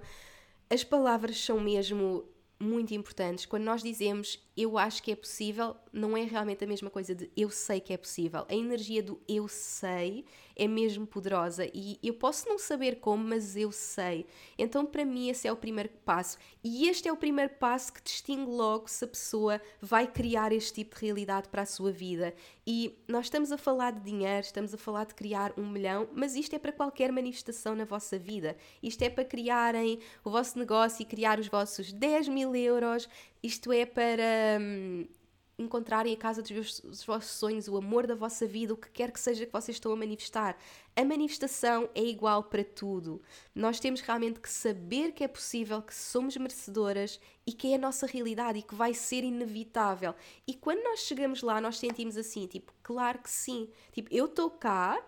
As 0.69 0.83
palavras 0.83 1.38
são 1.39 1.62
mesmo 1.62 2.27
muito 2.59 2.93
importantes. 2.93 3.45
Quando 3.45 3.63
nós 3.63 3.81
dizemos 3.81 4.38
eu 4.55 4.77
acho 4.77 5.01
que 5.01 5.13
é 5.13 5.15
possível, 5.15 5.77
não 5.93 6.17
é 6.17 6.23
realmente 6.23 6.62
a 6.65 6.67
mesma 6.67 6.89
coisa 6.89 7.15
de 7.15 7.31
eu 7.38 7.49
sei 7.49 7.79
que 7.79 7.93
é 7.93 7.97
possível. 7.97 8.45
A 8.49 8.53
energia 8.53 9.01
do 9.01 9.17
eu 9.29 9.47
sei 9.47 10.25
é 10.59 10.67
mesmo 10.67 11.07
poderosa 11.07 11.69
e 11.73 11.97
eu 12.03 12.13
posso 12.13 12.47
não 12.47 12.59
saber 12.59 12.99
como, 12.99 13.23
mas 13.23 13.55
eu 13.55 13.71
sei. 13.71 14.25
Então, 14.57 14.85
para 14.85 15.05
mim, 15.05 15.29
esse 15.29 15.47
é 15.47 15.51
o 15.51 15.55
primeiro 15.55 15.89
passo. 16.03 16.37
E 16.61 16.89
este 16.89 17.07
é 17.07 17.13
o 17.13 17.17
primeiro 17.17 17.53
passo 17.53 17.93
que 17.93 18.03
distingue 18.03 18.51
logo 18.51 18.89
se 18.89 19.05
a 19.05 19.07
pessoa 19.07 19.61
vai 19.81 20.05
criar 20.05 20.51
este 20.51 20.73
tipo 20.73 20.95
de 20.95 21.05
realidade 21.05 21.47
para 21.47 21.61
a 21.61 21.65
sua 21.65 21.91
vida. 21.91 22.33
E 22.67 22.99
nós 23.07 23.27
estamos 23.27 23.51
a 23.51 23.57
falar 23.57 23.91
de 23.91 24.01
dinheiro, 24.01 24.45
estamos 24.45 24.73
a 24.73 24.77
falar 24.77 25.05
de 25.05 25.15
criar 25.15 25.53
um 25.57 25.67
milhão, 25.67 26.09
mas 26.13 26.35
isto 26.35 26.53
é 26.55 26.59
para 26.59 26.73
qualquer 26.73 27.11
manifestação 27.11 27.73
na 27.73 27.85
vossa 27.85 28.19
vida. 28.19 28.57
Isto 28.83 29.01
é 29.03 29.09
para 29.09 29.23
criarem 29.23 29.99
o 30.23 30.29
vosso 30.29 30.59
negócio 30.59 31.01
e 31.01 31.05
criar 31.05 31.39
os 31.39 31.47
vossos 31.47 31.93
10 31.93 32.27
mil 32.27 32.53
euros. 32.55 33.07
Isto 33.41 33.71
é 33.71 33.85
para 33.85 34.59
hum, 34.59 35.07
encontrarem 35.59 36.13
a 36.13 36.17
casa 36.17 36.41
dos, 36.41 36.81
vossos 37.05 37.31
sonhos, 37.31 37.67
o 37.67 37.77
amor 37.77 38.07
da 38.07 38.15
vossa 38.15 38.47
vida, 38.47 38.73
o 38.73 38.77
que 38.77 38.89
quer 38.89 39.11
que 39.11 39.19
seja 39.19 39.45
que 39.45 39.51
vocês 39.51 39.75
estão 39.75 39.91
a 39.91 39.95
manifestar. 39.95 40.57
A 40.95 41.03
manifestação 41.03 41.89
é 41.93 42.01
igual 42.03 42.43
para 42.43 42.63
tudo. 42.63 43.21
Nós 43.53 43.79
temos 43.79 43.99
realmente 44.01 44.39
que 44.39 44.49
saber 44.49 45.11
que 45.11 45.23
é 45.23 45.27
possível, 45.27 45.81
que 45.81 45.93
somos 45.93 46.35
merecedoras 46.37 47.19
e 47.45 47.51
que 47.51 47.73
é 47.73 47.75
a 47.75 47.79
nossa 47.79 48.07
realidade 48.07 48.59
e 48.59 48.63
que 48.63 48.73
vai 48.73 48.93
ser 48.93 49.23
inevitável. 49.23 50.15
E 50.47 50.53
quando 50.53 50.83
nós 50.83 51.01
chegamos 51.01 51.41
lá, 51.41 51.59
nós 51.59 51.77
sentimos 51.77 52.15
assim, 52.15 52.47
tipo, 52.47 52.73
claro 52.81 53.19
que 53.19 53.29
sim. 53.29 53.69
Tipo, 53.91 54.13
eu 54.13 54.25
estou 54.25 54.49
cá, 54.49 55.03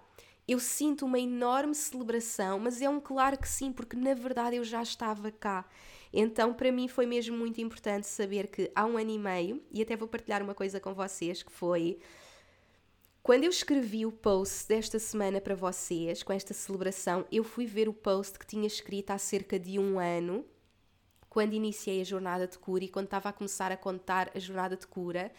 eu 0.47 0.59
sinto 0.59 1.05
uma 1.05 1.19
enorme 1.19 1.73
celebração, 1.73 2.59
mas 2.59 2.81
é 2.81 2.89
um 2.89 2.99
claro 2.99 3.37
que 3.37 3.47
sim, 3.47 3.71
porque 3.71 3.95
na 3.95 4.13
verdade 4.13 4.57
eu 4.57 4.63
já 4.63 4.81
estava 4.81 5.31
cá. 5.31 5.65
Então, 6.13 6.53
para 6.53 6.71
mim 6.71 6.87
foi 6.87 7.05
mesmo 7.05 7.37
muito 7.37 7.61
importante 7.61 8.07
saber 8.07 8.47
que 8.47 8.71
há 8.75 8.85
um 8.85 8.97
ano 8.97 9.11
e 9.11 9.19
meio, 9.19 9.61
e 9.71 9.81
até 9.81 9.95
vou 9.95 10.07
partilhar 10.07 10.41
uma 10.43 10.53
coisa 10.53 10.79
com 10.79 10.93
vocês, 10.93 11.41
que 11.41 11.51
foi 11.51 11.99
quando 13.23 13.43
eu 13.43 13.51
escrevi 13.51 14.03
o 14.03 14.11
post 14.11 14.67
desta 14.67 14.97
semana 14.97 15.39
para 15.39 15.53
vocês, 15.53 16.23
com 16.23 16.33
esta 16.33 16.55
celebração, 16.55 17.23
eu 17.31 17.43
fui 17.43 17.67
ver 17.67 17.87
o 17.87 17.93
post 17.93 18.39
que 18.39 18.47
tinha 18.47 18.65
escrito 18.65 19.11
há 19.11 19.17
cerca 19.19 19.59
de 19.59 19.77
um 19.77 19.99
ano, 19.99 20.43
quando 21.29 21.53
iniciei 21.53 22.01
a 22.01 22.03
jornada 22.03 22.47
de 22.47 22.57
cura 22.57 22.83
e 22.83 22.89
quando 22.89 23.05
estava 23.05 23.29
a 23.29 23.33
começar 23.33 23.71
a 23.71 23.77
contar 23.77 24.31
a 24.33 24.39
jornada 24.39 24.75
de 24.75 24.87
cura. 24.87 25.31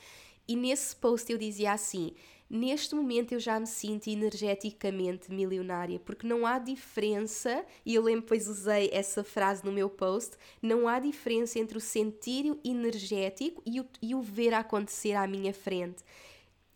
E 0.47 0.55
nesse 0.55 0.95
post 0.95 1.31
eu 1.33 1.37
dizia 1.37 1.73
assim: 1.73 2.15
neste 2.53 2.95
momento 2.95 3.33
eu 3.33 3.41
já 3.41 3.59
me 3.59 3.67
sinto 3.67 4.09
energeticamente 4.09 5.33
milionária, 5.33 5.99
porque 5.99 6.27
não 6.27 6.47
há 6.47 6.59
diferença, 6.59 7.65
e 7.85 7.95
eu 7.95 8.03
lembro 8.03 8.21
depois 8.21 8.47
usei 8.47 8.91
essa 8.93 9.25
frase 9.25 9.65
no 9.65 9.73
meu 9.73 9.89
post, 9.89 10.37
não 10.61 10.87
há 10.87 10.99
diferença 10.99 11.59
entre 11.59 11.79
o 11.79 11.81
sentir 11.81 12.55
energético 12.63 13.63
e 13.65 13.81
o, 13.81 13.87
e 14.03 14.15
o 14.15 14.21
ver 14.21 14.53
acontecer 14.53 15.15
à 15.15 15.27
minha 15.27 15.55
frente. 15.55 16.05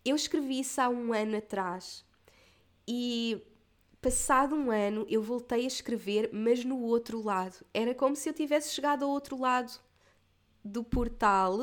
Eu 0.03 0.15
escrevi 0.15 0.61
isso 0.61 0.81
há 0.81 0.89
um 0.89 1.13
ano 1.13 1.37
atrás 1.37 2.03
e 2.87 3.39
passado 4.01 4.55
um 4.55 4.71
ano 4.71 5.05
eu 5.07 5.21
voltei 5.21 5.65
a 5.65 5.67
escrever, 5.67 6.31
mas 6.33 6.65
no 6.65 6.81
outro 6.81 7.21
lado. 7.21 7.63
Era 7.71 7.93
como 7.93 8.15
se 8.15 8.27
eu 8.27 8.33
tivesse 8.33 8.73
chegado 8.73 9.05
ao 9.05 9.11
outro 9.11 9.39
lado 9.39 9.79
do 10.63 10.83
portal 10.83 11.59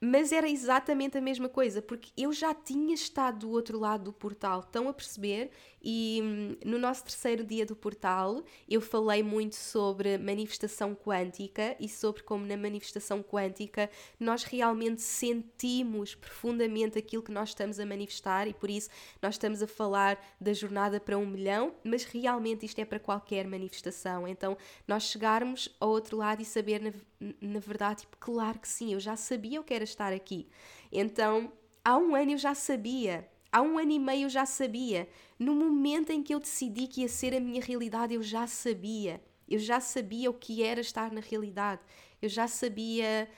mas 0.00 0.32
era 0.32 0.48
exatamente 0.48 1.16
a 1.16 1.20
mesma 1.20 1.48
coisa, 1.48 1.80
porque 1.80 2.10
eu 2.16 2.32
já 2.32 2.54
tinha 2.54 2.94
estado 2.94 3.40
do 3.40 3.50
outro 3.50 3.78
lado 3.78 4.04
do 4.04 4.12
portal, 4.12 4.60
estão 4.60 4.88
a 4.88 4.92
perceber? 4.92 5.50
E 5.88 6.20
hum, 6.20 6.56
no 6.64 6.80
nosso 6.80 7.04
terceiro 7.04 7.44
dia 7.44 7.64
do 7.64 7.76
portal 7.76 8.42
eu 8.68 8.80
falei 8.80 9.22
muito 9.22 9.54
sobre 9.54 10.18
manifestação 10.18 10.96
quântica 10.96 11.76
e 11.78 11.88
sobre 11.88 12.24
como 12.24 12.44
na 12.44 12.56
manifestação 12.56 13.22
quântica 13.22 13.88
nós 14.18 14.42
realmente 14.42 15.00
sentimos 15.00 16.12
profundamente 16.12 16.98
aquilo 16.98 17.22
que 17.22 17.30
nós 17.30 17.50
estamos 17.50 17.78
a 17.78 17.86
manifestar 17.86 18.48
e 18.48 18.52
por 18.52 18.68
isso 18.68 18.90
nós 19.22 19.34
estamos 19.34 19.62
a 19.62 19.68
falar 19.68 20.18
da 20.40 20.52
jornada 20.52 20.98
para 20.98 21.16
um 21.16 21.24
milhão, 21.24 21.72
mas 21.84 22.02
realmente 22.02 22.66
isto 22.66 22.80
é 22.80 22.84
para 22.84 22.98
qualquer 22.98 23.46
manifestação. 23.46 24.26
Então 24.26 24.58
nós 24.88 25.04
chegarmos 25.04 25.68
ao 25.78 25.90
outro 25.90 26.16
lado 26.16 26.42
e 26.42 26.44
saber 26.44 26.80
na, 26.82 26.92
na 27.40 27.60
verdade, 27.60 28.00
tipo, 28.00 28.16
claro 28.18 28.58
que 28.58 28.66
sim, 28.66 28.92
eu 28.92 28.98
já 28.98 29.14
sabia 29.14 29.60
o 29.60 29.64
que 29.64 29.72
era 29.72 29.84
estar 29.84 30.12
aqui. 30.12 30.48
Então, 30.90 31.52
há 31.84 31.96
um 31.96 32.16
ano 32.16 32.32
eu 32.32 32.38
já 32.38 32.56
sabia, 32.56 33.28
há 33.52 33.62
um 33.62 33.78
ano 33.78 33.92
e 33.92 33.98
meio 33.98 34.26
eu 34.26 34.28
já 34.28 34.46
sabia. 34.46 35.08
No 35.38 35.54
momento 35.54 36.10
em 36.10 36.22
que 36.22 36.34
eu 36.34 36.40
decidi 36.40 36.86
que 36.86 37.02
ia 37.02 37.08
ser 37.08 37.34
a 37.34 37.40
minha 37.40 37.62
realidade, 37.62 38.14
eu 38.14 38.22
já 38.22 38.46
sabia. 38.46 39.20
Eu 39.48 39.58
já 39.58 39.80
sabia 39.80 40.30
o 40.30 40.34
que 40.34 40.62
era 40.62 40.80
estar 40.80 41.12
na 41.12 41.20
realidade. 41.20 41.80
Eu 42.20 42.28
já 42.28 42.48
sabia 42.48 43.28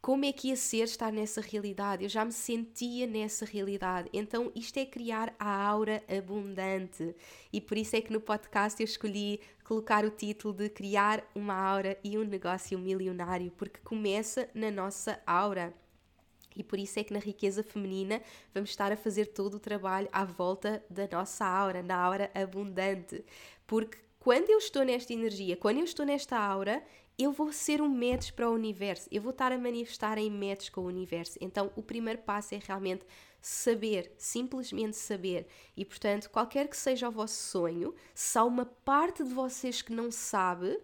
como 0.00 0.24
é 0.24 0.32
que 0.32 0.48
ia 0.48 0.56
ser 0.56 0.82
estar 0.82 1.12
nessa 1.12 1.40
realidade. 1.40 2.02
Eu 2.02 2.08
já 2.08 2.24
me 2.24 2.32
sentia 2.32 3.06
nessa 3.06 3.44
realidade. 3.44 4.08
Então, 4.12 4.50
isto 4.54 4.76
é 4.78 4.84
criar 4.84 5.34
a 5.38 5.64
aura 5.64 6.02
abundante. 6.08 7.14
E 7.52 7.60
por 7.60 7.78
isso 7.78 7.94
é 7.94 8.00
que 8.00 8.12
no 8.12 8.20
podcast 8.20 8.80
eu 8.82 8.84
escolhi 8.84 9.40
colocar 9.64 10.04
o 10.04 10.10
título 10.10 10.52
de 10.52 10.68
Criar 10.68 11.24
uma 11.34 11.54
Aura 11.54 11.96
e 12.02 12.18
um 12.18 12.24
Negócio 12.24 12.78
Milionário, 12.78 13.52
porque 13.52 13.80
começa 13.84 14.48
na 14.54 14.70
nossa 14.70 15.20
aura. 15.24 15.72
E 16.56 16.62
por 16.62 16.78
isso 16.78 16.98
é 16.98 17.04
que 17.04 17.12
na 17.12 17.18
riqueza 17.18 17.62
feminina 17.62 18.20
vamos 18.54 18.70
estar 18.70 18.92
a 18.92 18.96
fazer 18.96 19.26
todo 19.26 19.54
o 19.54 19.60
trabalho 19.60 20.08
à 20.12 20.24
volta 20.24 20.84
da 20.88 21.08
nossa 21.10 21.44
aura, 21.44 21.82
na 21.82 21.96
aura 21.96 22.30
abundante. 22.34 23.24
Porque 23.66 23.98
quando 24.18 24.50
eu 24.50 24.58
estou 24.58 24.84
nesta 24.84 25.12
energia, 25.12 25.56
quando 25.56 25.78
eu 25.78 25.84
estou 25.84 26.06
nesta 26.06 26.38
aura, 26.38 26.82
eu 27.18 27.32
vou 27.32 27.52
ser 27.52 27.80
um 27.80 27.88
match 27.88 28.32
para 28.32 28.48
o 28.48 28.54
universo, 28.54 29.08
eu 29.10 29.20
vou 29.20 29.30
estar 29.30 29.52
a 29.52 29.58
manifestar 29.58 30.18
em 30.18 30.30
match 30.30 30.70
com 30.70 30.82
o 30.82 30.86
universo. 30.86 31.38
Então, 31.40 31.70
o 31.76 31.82
primeiro 31.82 32.20
passo 32.20 32.54
é 32.54 32.60
realmente 32.64 33.04
saber, 33.40 34.12
simplesmente 34.16 34.96
saber. 34.96 35.46
E 35.76 35.84
portanto, 35.84 36.30
qualquer 36.30 36.68
que 36.68 36.76
seja 36.76 37.08
o 37.08 37.12
vosso 37.12 37.34
sonho, 37.34 37.94
se 38.14 38.38
há 38.38 38.44
uma 38.44 38.64
parte 38.64 39.24
de 39.24 39.34
vocês 39.34 39.82
que 39.82 39.92
não 39.92 40.10
sabe, 40.10 40.78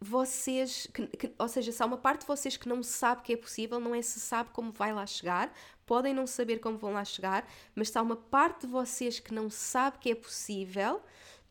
vocês, 0.00 0.86
que, 0.92 1.06
que, 1.06 1.32
ou 1.38 1.48
seja, 1.48 1.72
se 1.72 1.82
há 1.82 1.86
uma 1.86 1.96
parte 1.96 2.20
de 2.22 2.26
vocês 2.26 2.56
que 2.56 2.68
não 2.68 2.82
sabe 2.82 3.22
que 3.22 3.32
é 3.32 3.36
possível, 3.36 3.80
não 3.80 3.94
é 3.94 4.02
se 4.02 4.20
sabe 4.20 4.50
como 4.50 4.70
vai 4.72 4.92
lá 4.92 5.06
chegar, 5.06 5.52
podem 5.86 6.12
não 6.14 6.26
saber 6.26 6.58
como 6.58 6.76
vão 6.76 6.92
lá 6.92 7.04
chegar, 7.04 7.48
mas 7.74 7.90
se 7.90 7.98
há 7.98 8.02
uma 8.02 8.16
parte 8.16 8.62
de 8.62 8.66
vocês 8.66 9.18
que 9.18 9.32
não 9.32 9.48
sabe 9.48 9.98
que 9.98 10.10
é 10.10 10.14
possível, 10.14 11.02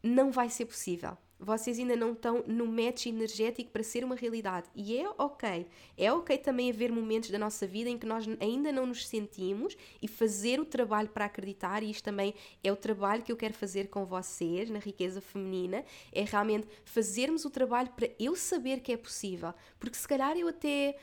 não 0.03 0.31
vai 0.31 0.49
ser 0.49 0.65
possível 0.65 1.17
vocês 1.39 1.77
ainda 1.77 1.95
não 1.95 2.13
estão 2.13 2.43
no 2.47 2.65
match 2.65 3.07
energético 3.07 3.71
para 3.71 3.83
ser 3.83 4.03
uma 4.03 4.15
realidade. 4.15 4.67
E 4.75 4.97
é 4.97 5.09
ok. 5.17 5.67
É 5.97 6.11
ok 6.11 6.37
também 6.37 6.69
haver 6.69 6.91
momentos 6.91 7.29
da 7.29 7.37
nossa 7.37 7.67
vida 7.67 7.89
em 7.89 7.97
que 7.97 8.05
nós 8.05 8.25
ainda 8.39 8.71
não 8.71 8.85
nos 8.85 9.07
sentimos 9.07 9.77
e 10.01 10.07
fazer 10.07 10.59
o 10.59 10.65
trabalho 10.65 11.09
para 11.09 11.25
acreditar, 11.25 11.83
e 11.83 11.91
isto 11.91 12.03
também 12.03 12.33
é 12.63 12.71
o 12.71 12.75
trabalho 12.75 13.23
que 13.23 13.31
eu 13.31 13.37
quero 13.37 13.53
fazer 13.53 13.89
com 13.89 14.05
vocês 14.05 14.69
na 14.69 14.79
riqueza 14.79 15.21
feminina, 15.21 15.83
é 16.11 16.23
realmente 16.23 16.67
fazermos 16.83 17.45
o 17.45 17.49
trabalho 17.49 17.89
para 17.95 18.09
eu 18.19 18.35
saber 18.35 18.79
que 18.79 18.91
é 18.91 18.97
possível. 18.97 19.53
Porque 19.79 19.97
se 19.97 20.07
calhar 20.07 20.37
eu 20.37 20.47
até 20.47 20.97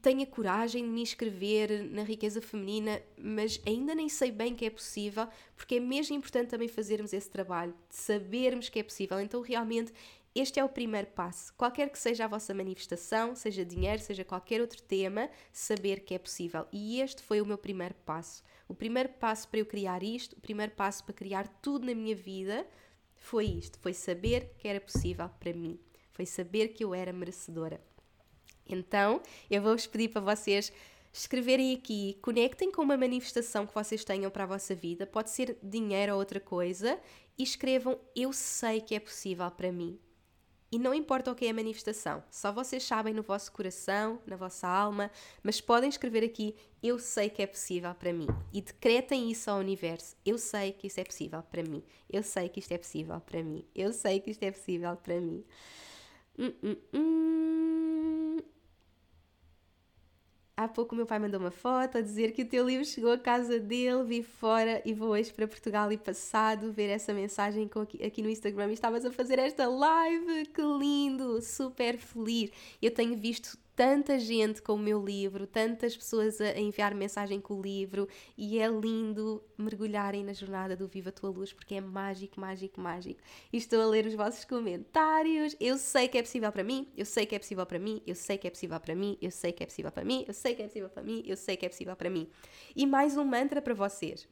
tenho 0.00 0.22
a 0.22 0.26
coragem 0.26 0.84
de 0.84 0.88
me 0.88 1.02
inscrever 1.02 1.84
na 1.90 2.02
riqueza 2.02 2.40
feminina, 2.40 3.02
mas 3.16 3.60
ainda 3.66 3.94
nem 3.94 4.08
sei 4.08 4.30
bem 4.30 4.54
que 4.54 4.64
é 4.64 4.70
possível, 4.70 5.28
porque 5.56 5.76
é 5.76 5.80
mesmo 5.80 6.16
importante 6.16 6.50
também 6.50 6.68
fazermos 6.68 7.12
esse 7.12 7.28
trabalho, 7.28 7.74
de 7.88 7.96
sabermos 7.96 8.68
que 8.68 8.78
é 8.78 8.82
possível. 8.82 9.20
Então, 9.20 9.40
realmente, 9.40 9.92
este 10.34 10.60
é 10.60 10.64
o 10.64 10.68
primeiro 10.68 11.08
passo. 11.08 11.52
Qualquer 11.54 11.90
que 11.90 11.98
seja 11.98 12.24
a 12.24 12.28
vossa 12.28 12.54
manifestação, 12.54 13.34
seja 13.34 13.64
dinheiro, 13.64 14.00
seja 14.00 14.24
qualquer 14.24 14.60
outro 14.60 14.80
tema, 14.82 15.28
saber 15.52 16.00
que 16.00 16.14
é 16.14 16.18
possível. 16.18 16.66
E 16.72 17.00
este 17.00 17.22
foi 17.22 17.40
o 17.40 17.46
meu 17.46 17.58
primeiro 17.58 17.94
passo. 18.06 18.44
O 18.68 18.74
primeiro 18.74 19.08
passo 19.08 19.48
para 19.48 19.60
eu 19.60 19.66
criar 19.66 20.02
isto, 20.02 20.34
o 20.34 20.40
primeiro 20.40 20.72
passo 20.72 21.02
para 21.02 21.14
criar 21.14 21.48
tudo 21.60 21.86
na 21.86 21.94
minha 21.94 22.14
vida 22.14 22.66
foi 23.16 23.46
isto: 23.46 23.78
foi 23.80 23.92
saber 23.92 24.54
que 24.58 24.68
era 24.68 24.80
possível 24.80 25.28
para 25.40 25.52
mim, 25.52 25.78
foi 26.12 26.24
saber 26.26 26.68
que 26.68 26.84
eu 26.84 26.94
era 26.94 27.12
merecedora. 27.12 27.87
Então, 28.68 29.20
eu 29.50 29.62
vou-vos 29.62 29.86
pedir 29.86 30.08
para 30.08 30.20
vocês 30.20 30.72
escreverem 31.12 31.74
aqui, 31.74 32.18
conectem 32.22 32.70
com 32.70 32.82
uma 32.82 32.96
manifestação 32.96 33.66
que 33.66 33.74
vocês 33.74 34.04
tenham 34.04 34.30
para 34.30 34.44
a 34.44 34.46
vossa 34.46 34.74
vida, 34.74 35.06
pode 35.06 35.30
ser 35.30 35.56
dinheiro 35.62 36.12
ou 36.12 36.18
outra 36.18 36.40
coisa, 36.40 36.98
e 37.36 37.42
escrevam: 37.42 37.98
Eu 38.14 38.32
sei 38.32 38.80
que 38.80 38.94
é 38.94 39.00
possível 39.00 39.50
para 39.50 39.72
mim. 39.72 39.98
E 40.70 40.78
não 40.78 40.92
importa 40.92 41.32
o 41.32 41.34
que 41.34 41.46
é 41.46 41.50
a 41.50 41.54
manifestação, 41.54 42.22
só 42.30 42.52
vocês 42.52 42.82
sabem 42.82 43.14
no 43.14 43.22
vosso 43.22 43.50
coração, 43.52 44.20
na 44.26 44.36
vossa 44.36 44.68
alma, 44.68 45.10
mas 45.42 45.62
podem 45.62 45.88
escrever 45.88 46.22
aqui: 46.22 46.54
Eu 46.82 46.98
sei 46.98 47.30
que 47.30 47.40
é 47.40 47.46
possível 47.46 47.94
para 47.94 48.12
mim. 48.12 48.26
E 48.52 48.60
decretem 48.60 49.30
isso 49.30 49.50
ao 49.50 49.58
universo: 49.58 50.14
Eu 50.26 50.36
sei 50.36 50.72
que 50.72 50.88
isso 50.88 51.00
é 51.00 51.04
possível 51.04 51.42
para 51.42 51.62
mim. 51.62 51.82
Eu 52.10 52.22
sei 52.22 52.48
que 52.50 52.60
isto 52.60 52.72
é 52.72 52.78
possível 52.78 53.18
para 53.20 53.42
mim. 53.42 53.64
Eu 53.74 53.92
sei 53.92 54.20
que 54.20 54.30
isto 54.30 54.42
é 54.42 54.50
possível 54.50 54.94
para 54.96 55.18
mim. 55.20 55.42
Hum, 56.38 56.52
hum, 56.62 56.76
hum. 56.92 57.18
Há 60.58 60.66
pouco 60.66 60.96
meu 60.96 61.06
pai 61.06 61.20
mandou 61.20 61.38
uma 61.38 61.52
foto 61.52 61.98
a 61.98 62.00
dizer 62.00 62.32
que 62.32 62.42
o 62.42 62.44
teu 62.44 62.66
livro 62.66 62.84
chegou 62.84 63.12
à 63.12 63.16
casa 63.16 63.60
dele, 63.60 64.02
vi 64.02 64.24
fora 64.24 64.82
e 64.84 64.92
vou 64.92 65.10
hoje 65.10 65.32
para 65.32 65.46
Portugal 65.46 65.92
e 65.92 65.96
passado 65.96 66.72
ver 66.72 66.88
essa 66.88 67.14
mensagem 67.14 67.70
aqui 68.04 68.20
no 68.20 68.28
Instagram 68.28 68.70
e 68.70 68.72
estavas 68.72 69.04
a 69.04 69.12
fazer 69.12 69.38
esta 69.38 69.68
live, 69.68 70.46
que 70.46 70.60
lindo, 70.60 71.40
super 71.40 71.96
feliz. 71.96 72.50
Eu 72.82 72.90
tenho 72.90 73.16
visto 73.16 73.56
tanta 73.78 74.18
gente 74.18 74.60
com 74.60 74.72
o 74.72 74.78
meu 74.78 75.00
livro, 75.00 75.46
tantas 75.46 75.96
pessoas 75.96 76.40
a 76.40 76.58
enviar 76.58 76.92
mensagem 76.96 77.40
com 77.40 77.54
o 77.54 77.62
livro 77.62 78.08
e 78.36 78.58
é 78.58 78.66
lindo 78.66 79.40
mergulharem 79.56 80.24
na 80.24 80.32
jornada 80.32 80.74
do 80.76 80.88
Viva 80.88 81.10
a 81.10 81.12
Tua 81.12 81.30
Luz 81.30 81.52
porque 81.52 81.76
é 81.76 81.80
mágico, 81.80 82.40
mágico, 82.40 82.80
mágico. 82.80 83.20
E 83.52 83.56
estou 83.56 83.80
a 83.80 83.86
ler 83.86 84.04
os 84.04 84.14
vossos 84.16 84.44
comentários. 84.44 85.54
Eu 85.60 85.78
sei 85.78 86.08
que 86.08 86.18
é 86.18 86.22
possível 86.22 86.50
para 86.50 86.64
mim, 86.64 86.88
eu 86.96 87.06
sei 87.06 87.24
que 87.24 87.36
é 87.36 87.38
possível 87.38 87.64
para 87.64 87.78
mim, 87.78 88.02
eu 88.04 88.16
sei 88.16 88.36
que 88.36 88.48
é 88.48 88.50
possível 88.50 88.80
para 88.80 88.96
mim, 88.96 89.16
eu 89.22 89.30
sei 89.30 89.52
que 89.52 89.62
é 89.62 89.66
possível 89.66 89.92
para 89.92 90.04
mim, 90.04 90.24
eu 90.26 90.34
sei 90.34 90.54
que 90.56 90.62
é 90.62 90.66
possível 90.66 90.88
para 90.88 91.02
mim, 91.04 91.22
eu 91.24 91.36
sei 91.36 91.56
que 91.56 91.64
é 91.64 91.68
possível 91.68 91.94
para 91.94 92.10
mim. 92.10 92.28
E 92.74 92.84
mais 92.84 93.16
um 93.16 93.24
mantra 93.24 93.62
para 93.62 93.74
vocês 93.74 94.26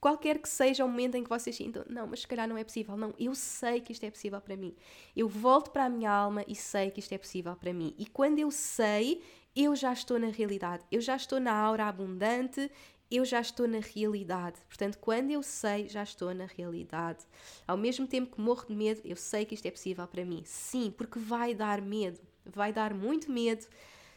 qualquer 0.00 0.38
que 0.38 0.48
seja 0.48 0.84
o 0.84 0.88
momento 0.88 1.16
em 1.16 1.22
que 1.22 1.28
vocês 1.28 1.56
sintam, 1.56 1.84
não, 1.88 2.06
mas 2.06 2.20
se 2.20 2.26
calhar 2.26 2.48
não 2.48 2.56
é 2.56 2.64
possível, 2.64 2.96
não, 2.96 3.14
eu 3.18 3.34
sei 3.34 3.80
que 3.80 3.92
isto 3.92 4.04
é 4.04 4.10
possível 4.10 4.40
para 4.40 4.56
mim. 4.56 4.74
Eu 5.14 5.28
volto 5.28 5.70
para 5.70 5.86
a 5.86 5.88
minha 5.88 6.10
alma 6.10 6.44
e 6.46 6.54
sei 6.54 6.90
que 6.90 7.00
isto 7.00 7.12
é 7.12 7.18
possível 7.18 7.54
para 7.56 7.72
mim. 7.72 7.94
E 7.98 8.06
quando 8.06 8.38
eu 8.38 8.50
sei, 8.50 9.22
eu 9.54 9.74
já 9.74 9.92
estou 9.92 10.18
na 10.18 10.28
realidade, 10.28 10.84
eu 10.90 11.00
já 11.00 11.16
estou 11.16 11.40
na 11.40 11.52
aura 11.52 11.86
abundante, 11.86 12.70
eu 13.10 13.24
já 13.24 13.40
estou 13.40 13.66
na 13.68 13.78
realidade. 13.78 14.60
Portanto, 14.68 14.98
quando 14.98 15.30
eu 15.30 15.42
sei, 15.42 15.88
já 15.88 16.02
estou 16.02 16.34
na 16.34 16.46
realidade. 16.46 17.24
Ao 17.66 17.76
mesmo 17.76 18.06
tempo 18.06 18.34
que 18.34 18.40
morro 18.40 18.66
de 18.66 18.74
medo, 18.74 19.00
eu 19.04 19.16
sei 19.16 19.44
que 19.44 19.54
isto 19.54 19.66
é 19.66 19.70
possível 19.70 20.06
para 20.06 20.24
mim. 20.24 20.42
Sim, 20.44 20.92
porque 20.96 21.18
vai 21.18 21.54
dar 21.54 21.80
medo, 21.80 22.20
vai 22.44 22.72
dar 22.72 22.92
muito 22.92 23.30
medo 23.30 23.66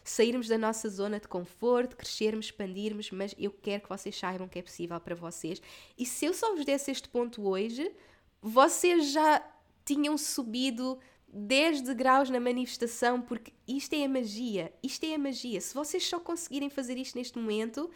sairmos 0.04 0.48
da 0.48 0.58
nossa 0.58 0.90
zona 0.90 1.20
de 1.20 1.28
conforto, 1.28 1.96
crescermos, 1.96 2.48
expandirmos, 2.48 3.12
mas 3.12 3.36
eu 3.38 3.52
quero 3.52 3.84
que 3.84 3.90
vocês 3.90 4.18
saibam 4.18 4.48
que 4.48 4.60
é 4.60 4.62
possível 4.62 5.00
para 5.00 5.16
vocês. 5.16 5.62
E 5.98 6.06
se 6.06 6.26
eu 6.26 6.34
só 6.34 6.56
vos 6.56 6.66
desse 6.66 6.92
este 6.92 7.10
ponto 7.10 7.48
hoje, 7.48 7.92
vocês 8.42 9.12
já 9.12 9.44
tinham 9.86 10.18
subido 10.18 11.00
10 11.28 11.82
degraus 11.82 12.30
na 12.30 12.40
manifestação, 12.40 13.22
porque 13.22 13.54
isto 13.68 13.94
é 13.94 14.06
a 14.06 14.10
magia, 14.10 14.74
isto 14.82 15.06
é 15.06 15.16
a 15.16 15.20
magia. 15.20 15.62
Se 15.62 15.74
vocês 15.74 16.06
só 16.06 16.20
conseguirem 16.20 16.70
fazer 16.70 16.98
isto 16.98 17.18
neste 17.18 17.38
momento, 17.38 17.90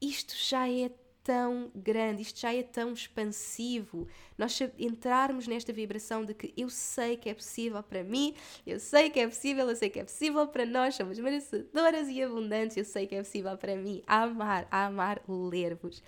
isto 0.00 0.34
já 0.36 0.68
é 0.68 0.90
tão 1.24 1.72
grande, 1.74 2.20
isto 2.20 2.38
já 2.38 2.54
é 2.54 2.62
tão 2.62 2.92
expansivo. 2.92 4.06
Nós 4.36 4.60
entrarmos 4.78 5.48
nesta 5.48 5.72
vibração 5.72 6.22
de 6.22 6.34
que 6.34 6.52
eu 6.54 6.68
sei 6.68 7.16
que 7.16 7.30
é 7.30 7.34
possível 7.34 7.82
para 7.82 8.04
mim, 8.04 8.34
eu 8.66 8.78
sei 8.78 9.08
que 9.08 9.18
é 9.18 9.26
possível, 9.26 9.68
eu 9.68 9.74
sei 9.74 9.88
que 9.88 9.98
é 9.98 10.04
possível 10.04 10.46
para 10.46 10.66
nós, 10.66 10.94
somos 10.94 11.18
merecedoras 11.18 12.08
e 12.08 12.22
abundantes, 12.22 12.76
eu 12.76 12.84
sei 12.84 13.06
que 13.06 13.14
é 13.14 13.22
possível 13.22 13.56
para 13.56 13.74
mim. 13.74 14.02
Amar, 14.06 14.68
amar 14.70 15.22
ler-vos. 15.26 16.02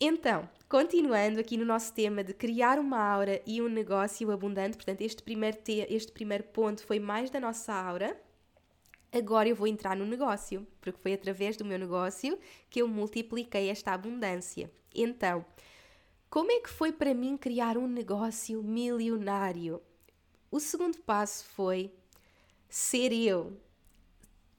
Então, 0.00 0.48
continuando 0.68 1.38
aqui 1.38 1.56
no 1.56 1.64
nosso 1.64 1.92
tema 1.92 2.24
de 2.24 2.34
criar 2.34 2.78
uma 2.78 2.98
aura 2.98 3.40
e 3.46 3.60
um 3.62 3.68
negócio 3.68 4.30
abundante, 4.30 4.76
portanto, 4.76 5.02
este 5.02 5.22
primeiro, 5.22 5.58
te 5.58 5.86
este 5.88 6.10
primeiro 6.10 6.44
ponto 6.44 6.84
foi 6.84 6.98
mais 6.98 7.30
da 7.30 7.38
nossa 7.38 7.72
aura 7.72 8.23
agora 9.18 9.48
eu 9.48 9.56
vou 9.56 9.66
entrar 9.66 9.96
no 9.96 10.04
negócio, 10.04 10.66
porque 10.80 11.00
foi 11.00 11.14
através 11.14 11.56
do 11.56 11.64
meu 11.64 11.78
negócio 11.78 12.38
que 12.68 12.82
eu 12.82 12.88
multipliquei 12.88 13.68
esta 13.68 13.92
abundância. 13.92 14.70
Então, 14.94 15.44
como 16.28 16.50
é 16.50 16.60
que 16.60 16.68
foi 16.68 16.92
para 16.92 17.14
mim 17.14 17.36
criar 17.36 17.78
um 17.78 17.86
negócio 17.86 18.62
milionário? 18.62 19.80
O 20.50 20.58
segundo 20.58 20.98
passo 20.98 21.44
foi 21.44 21.92
ser 22.68 23.12
eu, 23.12 23.56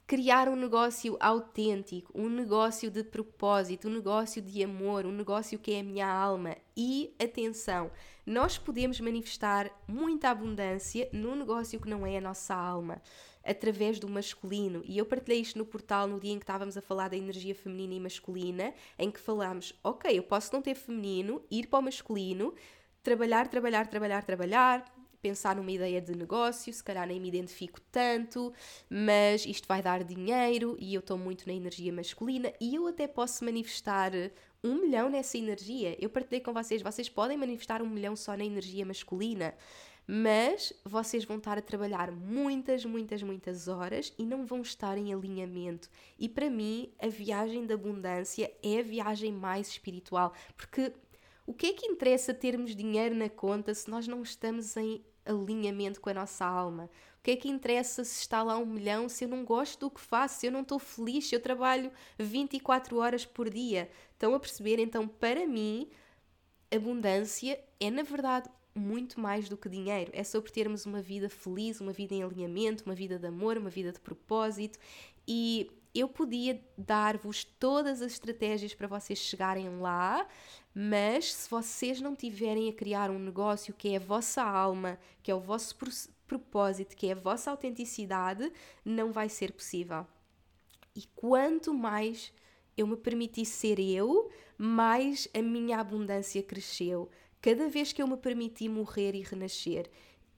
criar 0.08 0.48
um 0.48 0.56
negócio 0.56 1.18
autêntico, 1.20 2.12
um 2.16 2.30
negócio 2.30 2.92
de 2.92 3.04
propósito, 3.04 3.90
um 3.90 3.94
negócio 3.94 4.42
de 4.42 4.64
amor, 4.64 5.06
um 5.06 5.12
negócio 5.12 5.60
que 5.60 5.74
é 5.74 5.80
a 5.80 5.84
minha 5.84 6.08
alma. 6.08 6.56
E 6.78 7.14
atenção, 7.20 7.92
nós 8.26 8.58
podemos 8.58 9.00
manifestar 9.00 9.70
muita 9.88 10.30
abundância 10.30 11.10
num 11.12 11.36
negócio 11.36 11.80
que 11.80 11.90
não 11.90 12.06
é 12.06 12.18
a 12.18 12.22
nossa 12.22 12.54
alma 12.54 13.02
através 13.46 14.00
do 14.00 14.10
masculino. 14.10 14.82
E 14.86 14.98
eu 14.98 15.06
partilhei 15.06 15.40
isto 15.40 15.58
no 15.58 15.66
portal 15.66 16.08
no 16.08 16.20
dia 16.20 16.34
em 16.34 16.40
que 16.40 16.44
estávamos 16.44 16.76
a 16.76 16.82
falar 16.82 17.10
da 17.10 17.16
energia 17.16 17.54
feminina 17.54 17.94
e 17.94 18.00
masculina, 18.00 18.74
em 18.98 19.12
que 19.12 19.20
falámos, 19.20 19.74
ok, 19.84 20.18
eu 20.18 20.24
posso 20.24 20.54
não 20.54 20.62
ter 20.62 20.76
feminino, 20.76 21.42
ir 21.50 21.68
para 21.68 21.80
o 21.80 21.82
masculino, 21.84 22.54
trabalhar, 23.04 23.48
trabalhar, 23.48 23.88
trabalhar, 23.88 24.24
trabalhar, 24.24 24.96
pensar 25.22 25.56
numa 25.56 25.72
ideia 25.72 26.00
de 26.00 26.16
negócio, 26.16 26.72
se 26.72 26.84
calhar 26.84 27.08
nem 27.08 27.20
me 27.20 27.28
identifico 27.28 27.82
tanto, 27.92 28.54
mas 28.88 29.44
isto 29.46 29.68
vai 29.68 29.82
dar 29.82 30.04
dinheiro 30.04 30.78
e 30.80 30.94
eu 30.94 31.00
estou 31.00 31.18
muito 31.18 31.48
na 31.48 31.54
energia 31.54 31.92
masculina 31.92 32.54
e 32.62 32.76
eu 32.76 32.86
até 32.88 33.08
posso 33.08 33.44
manifestar 33.44 34.12
um 34.64 34.76
milhão 34.82 35.10
nessa 35.10 35.36
energia. 35.36 35.96
Eu 36.00 36.12
partilhei 36.12 36.42
com 36.42 36.54
vocês, 36.54 36.82
vocês 36.82 37.10
podem 37.10 37.38
manifestar 37.38 37.82
um 37.82 37.90
milhão 37.90 38.16
só 38.16 38.38
na 38.38 38.46
energia 38.46 38.86
masculina 38.86 39.56
mas 40.08 40.72
vocês 40.84 41.26
vão 41.26 41.38
estar 41.38 41.58
a 41.58 41.62
trabalhar 41.62 42.12
muitas, 42.12 42.86
muitas, 42.86 43.24
muitas 43.24 43.68
horas 43.68 44.14
e 44.18 44.26
não 44.26 44.46
vão 44.46 44.62
estar 44.62 44.98
em 44.98 45.14
alinhamento. 45.14 45.90
E 46.20 46.30
para 46.30 46.50
mim, 46.50 46.92
a 47.00 47.08
viagem 47.08 47.66
da 47.66 47.74
abundância 47.74 48.52
é 48.62 48.80
a 48.80 48.84
viagem 48.84 49.32
mais 49.32 49.68
espiritual, 49.68 50.34
porque 50.56 50.94
o 51.46 51.54
que 51.54 51.68
é 51.68 51.74
que 51.74 51.88
interessa 51.88 52.34
termos 52.34 52.76
dinheiro 52.76 53.16
na 53.16 53.30
conta 53.30 53.74
se 53.74 53.90
nós 53.90 54.08
não 54.08 54.22
estamos 54.22 54.76
em 54.78 55.04
alinhamento 55.26 56.02
com 56.02 56.10
a 56.10 56.14
nossa 56.14 56.46
alma? 56.46 56.90
O 57.20 57.24
que 57.26 57.32
é 57.32 57.36
que 57.36 57.50
interessa 57.50 58.04
se 58.04 58.22
está 58.22 58.44
lá 58.44 58.58
um 58.58 58.66
milhão 58.66 59.10
se 59.10 59.26
eu 59.26 59.30
não 59.30 59.44
gosto 59.44 59.80
do 59.80 59.92
que 59.92 60.00
faço, 60.00 60.40
se 60.40 60.48
eu 60.48 60.52
não 60.52 60.62
estou 60.62 60.78
feliz, 60.78 61.28
se 61.28 61.36
eu 61.36 61.40
trabalho 61.40 61.92
24 62.20 62.98
horas 62.98 63.26
por 63.26 63.50
dia? 63.50 63.90
Estão 64.14 64.36
a 64.36 64.40
perceber? 64.40 64.80
Então, 64.80 65.08
para 65.08 65.48
mim, 65.48 65.90
abundância 66.72 67.60
é 67.80 67.90
na 67.90 68.04
verdade 68.04 68.50
muito 68.76 69.20
mais 69.20 69.48
do 69.48 69.58
que 69.58 69.70
dinheiro. 69.70 70.12
É 70.14 70.24
sobre 70.24 70.52
termos 70.52 70.86
uma 70.86 71.02
vida 71.02 71.30
feliz, 71.30 71.80
uma 71.80 71.94
vida 71.94 72.14
em 72.14 72.24
alinhamento, 72.24 72.84
uma 72.86 72.94
vida 72.94 73.18
de 73.18 73.28
amor, 73.28 73.58
uma 73.58 73.70
vida 73.70 73.92
de 73.92 74.00
propósito. 74.00 74.78
E 75.28 75.72
eu 75.94 76.10
podia 76.10 76.62
dar-vos 76.78 77.46
todas 77.46 78.02
as 78.02 78.12
estratégias 78.12 78.74
para 78.76 78.88
vocês 78.88 79.18
chegarem 79.18 79.80
lá, 79.80 80.28
mas 80.74 81.34
se 81.34 81.50
vocês 81.50 82.02
não 82.02 82.14
tiverem 82.14 82.70
a 82.70 82.74
criar 82.74 83.10
um 83.10 83.18
negócio 83.18 83.74
que 83.74 83.90
é 83.90 83.96
a 83.96 84.00
vossa 84.00 84.44
alma, 84.44 85.00
que 85.24 85.32
é 85.32 85.36
o 85.36 85.40
vosso 85.40 85.78
propósito, 86.28 86.98
que 86.98 87.08
é 87.08 87.14
a 87.14 87.16
vossa 87.16 87.50
autenticidade, 87.50 88.52
não 88.84 89.14
vai 89.14 89.30
ser 89.30 89.54
possível. 89.54 90.06
E 90.94 91.04
quanto 91.16 91.74
mais 91.74 92.34
eu 92.76 92.86
me 92.86 92.98
permiti 92.98 93.46
ser 93.46 93.80
eu, 93.80 94.30
mais 94.58 95.30
a 95.34 95.42
minha 95.42 95.80
abundância 95.80 96.44
cresceu. 96.44 97.10
Cada 97.46 97.70
vez 97.70 97.94
que 97.94 98.02
eu 98.02 98.08
me 98.08 98.18
permiti 98.18 98.68
morrer 98.68 99.14
e 99.14 99.22
renascer, 99.22 99.88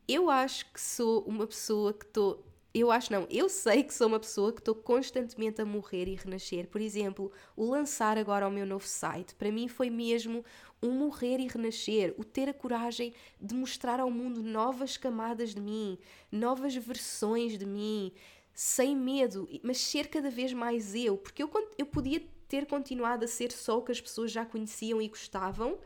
eu 0.09 0.29
acho 0.29 0.69
que 0.73 0.81
sou 0.81 1.21
uma 1.21 1.47
pessoa 1.47 1.93
que 1.93 2.03
estou 2.03 2.43
eu 2.73 2.91
acho 2.91 3.13
não, 3.13 3.25
eu 3.29 3.47
sei 3.47 3.81
que 3.81 3.93
sou 3.93 4.07
uma 4.07 4.19
pessoa 4.19 4.51
que 4.51 4.59
estou 4.59 4.75
constantemente 4.75 5.61
a 5.61 5.65
morrer 5.65 6.09
e 6.09 6.15
renascer. 6.15 6.67
Por 6.67 6.81
exemplo, 6.81 7.31
o 7.55 7.63
lançar 7.63 8.17
agora 8.17 8.45
o 8.45 8.51
meu 8.51 8.65
novo 8.65 8.85
site, 8.85 9.35
para 9.35 9.49
mim 9.49 9.69
foi 9.69 9.89
mesmo 9.89 10.43
um 10.83 10.91
morrer 10.91 11.39
e 11.39 11.47
renascer, 11.47 12.13
o 12.17 12.25
ter 12.25 12.49
a 12.49 12.53
coragem 12.53 13.13
de 13.39 13.55
mostrar 13.55 14.01
ao 14.01 14.11
mundo 14.11 14.43
novas 14.43 14.97
camadas 14.97 15.55
de 15.55 15.61
mim, 15.61 15.97
novas 16.29 16.75
versões 16.75 17.57
de 17.57 17.65
mim, 17.65 18.11
sem 18.53 18.97
medo, 18.97 19.47
mas 19.63 19.77
ser 19.77 20.09
cada 20.09 20.29
vez 20.29 20.51
mais 20.51 20.93
eu, 20.93 21.15
porque 21.15 21.41
eu, 21.41 21.49
eu 21.77 21.85
podia 21.85 22.21
ter 22.49 22.65
continuado 22.65 23.23
a 23.23 23.29
ser 23.29 23.53
só 23.53 23.77
o 23.77 23.81
que 23.81 23.93
as 23.93 24.01
pessoas 24.01 24.29
já 24.29 24.45
conheciam 24.45 25.01
e 25.01 25.07
gostavam, 25.07 25.79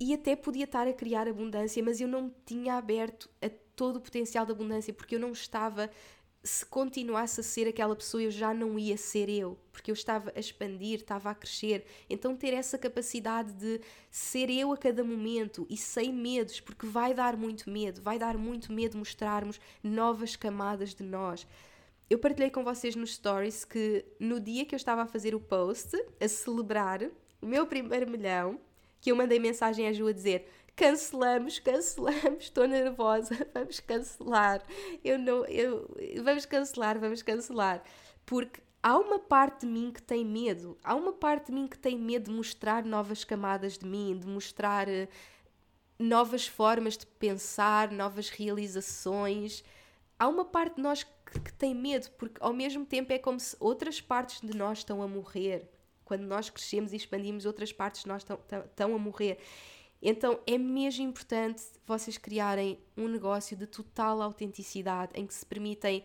e 0.00 0.14
até 0.14 0.36
podia 0.36 0.64
estar 0.64 0.86
a 0.86 0.92
criar 0.92 1.26
abundância, 1.26 1.82
mas 1.82 2.00
eu 2.00 2.06
não 2.06 2.32
tinha 2.46 2.74
aberto 2.74 3.28
a 3.42 3.50
todo 3.74 3.96
o 3.96 4.00
potencial 4.00 4.46
da 4.46 4.52
abundância, 4.52 4.92
porque 4.92 5.14
eu 5.16 5.20
não 5.20 5.32
estava. 5.32 5.90
Se 6.40 6.64
continuasse 6.64 7.40
a 7.40 7.42
ser 7.42 7.66
aquela 7.66 7.96
pessoa, 7.96 8.22
eu 8.22 8.30
já 8.30 8.54
não 8.54 8.78
ia 8.78 8.96
ser 8.96 9.28
eu, 9.28 9.58
porque 9.72 9.90
eu 9.90 9.92
estava 9.92 10.32
a 10.34 10.38
expandir, 10.38 11.00
estava 11.00 11.30
a 11.30 11.34
crescer. 11.34 11.84
Então, 12.08 12.36
ter 12.36 12.54
essa 12.54 12.78
capacidade 12.78 13.52
de 13.52 13.80
ser 14.08 14.48
eu 14.48 14.72
a 14.72 14.76
cada 14.76 15.02
momento 15.02 15.66
e 15.68 15.76
sem 15.76 16.12
medos, 16.12 16.60
porque 16.60 16.86
vai 16.86 17.12
dar 17.12 17.36
muito 17.36 17.68
medo, 17.68 18.00
vai 18.00 18.20
dar 18.20 18.38
muito 18.38 18.72
medo 18.72 18.96
mostrarmos 18.96 19.60
novas 19.82 20.36
camadas 20.36 20.94
de 20.94 21.02
nós. 21.02 21.44
Eu 22.08 22.18
partilhei 22.18 22.50
com 22.50 22.62
vocês 22.62 22.94
nos 22.94 23.14
stories 23.16 23.64
que 23.64 24.04
no 24.18 24.38
dia 24.40 24.64
que 24.64 24.74
eu 24.74 24.78
estava 24.78 25.02
a 25.02 25.06
fazer 25.06 25.34
o 25.34 25.40
post, 25.40 25.90
a 26.20 26.28
celebrar 26.28 27.02
o 27.42 27.46
meu 27.46 27.66
primeiro 27.66 28.10
milhão, 28.10 28.58
que 29.00 29.10
eu 29.10 29.16
mandei 29.16 29.38
mensagem 29.38 29.86
à 29.86 29.92
Ju 29.92 30.06
a 30.08 30.12
dizer: 30.12 30.48
cancelamos, 30.78 31.58
cancelamos, 31.58 32.44
estou 32.44 32.66
nervosa, 32.66 33.34
vamos 33.52 33.80
cancelar. 33.80 34.62
Eu 35.04 35.18
não, 35.18 35.44
eu, 35.46 35.88
vamos 36.22 36.46
cancelar, 36.46 36.98
vamos 36.98 37.22
cancelar. 37.22 37.82
Porque 38.24 38.60
há 38.82 38.96
uma 38.96 39.18
parte 39.18 39.66
de 39.66 39.72
mim 39.72 39.90
que 39.92 40.00
tem 40.00 40.24
medo, 40.24 40.78
há 40.84 40.94
uma 40.94 41.12
parte 41.12 41.46
de 41.46 41.52
mim 41.52 41.66
que 41.66 41.78
tem 41.78 41.98
medo 41.98 42.30
de 42.30 42.36
mostrar 42.36 42.84
novas 42.84 43.24
camadas 43.24 43.76
de 43.76 43.86
mim, 43.86 44.16
de 44.18 44.26
mostrar 44.26 44.88
uh, 44.88 45.08
novas 45.98 46.46
formas 46.46 46.96
de 46.96 47.06
pensar, 47.06 47.90
novas 47.90 48.28
realizações. 48.28 49.64
Há 50.16 50.28
uma 50.28 50.44
parte 50.44 50.76
de 50.76 50.82
nós 50.82 51.02
que, 51.02 51.40
que 51.40 51.52
tem 51.54 51.74
medo, 51.74 52.08
porque 52.12 52.36
ao 52.40 52.52
mesmo 52.52 52.86
tempo 52.86 53.12
é 53.12 53.18
como 53.18 53.40
se 53.40 53.56
outras 53.58 54.00
partes 54.00 54.40
de 54.40 54.56
nós 54.56 54.78
estão 54.78 55.02
a 55.02 55.08
morrer 55.08 55.68
quando 56.08 56.22
nós 56.22 56.48
crescemos 56.48 56.94
e 56.94 56.96
expandimos, 56.96 57.44
outras 57.44 57.70
partes 57.70 58.02
de 58.02 58.08
nós 58.08 58.24
estão 58.24 58.94
a 58.94 58.98
morrer. 58.98 59.38
Então 60.00 60.40
é 60.46 60.56
mesmo 60.56 61.04
importante 61.04 61.62
vocês 61.86 62.16
criarem 62.16 62.78
um 62.96 63.08
negócio 63.08 63.54
de 63.54 63.66
total 63.66 64.22
autenticidade 64.22 65.12
em 65.14 65.26
que 65.26 65.34
se 65.34 65.44
permitem 65.44 66.02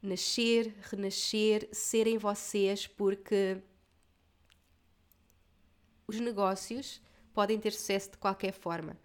nascer, 0.00 0.74
renascer, 0.90 1.68
serem 1.70 2.16
vocês, 2.16 2.86
porque 2.86 3.62
os 6.06 6.18
negócios 6.18 7.02
podem 7.34 7.60
ter 7.60 7.72
sucesso 7.72 8.12
de 8.12 8.16
qualquer 8.16 8.52
forma 8.52 8.96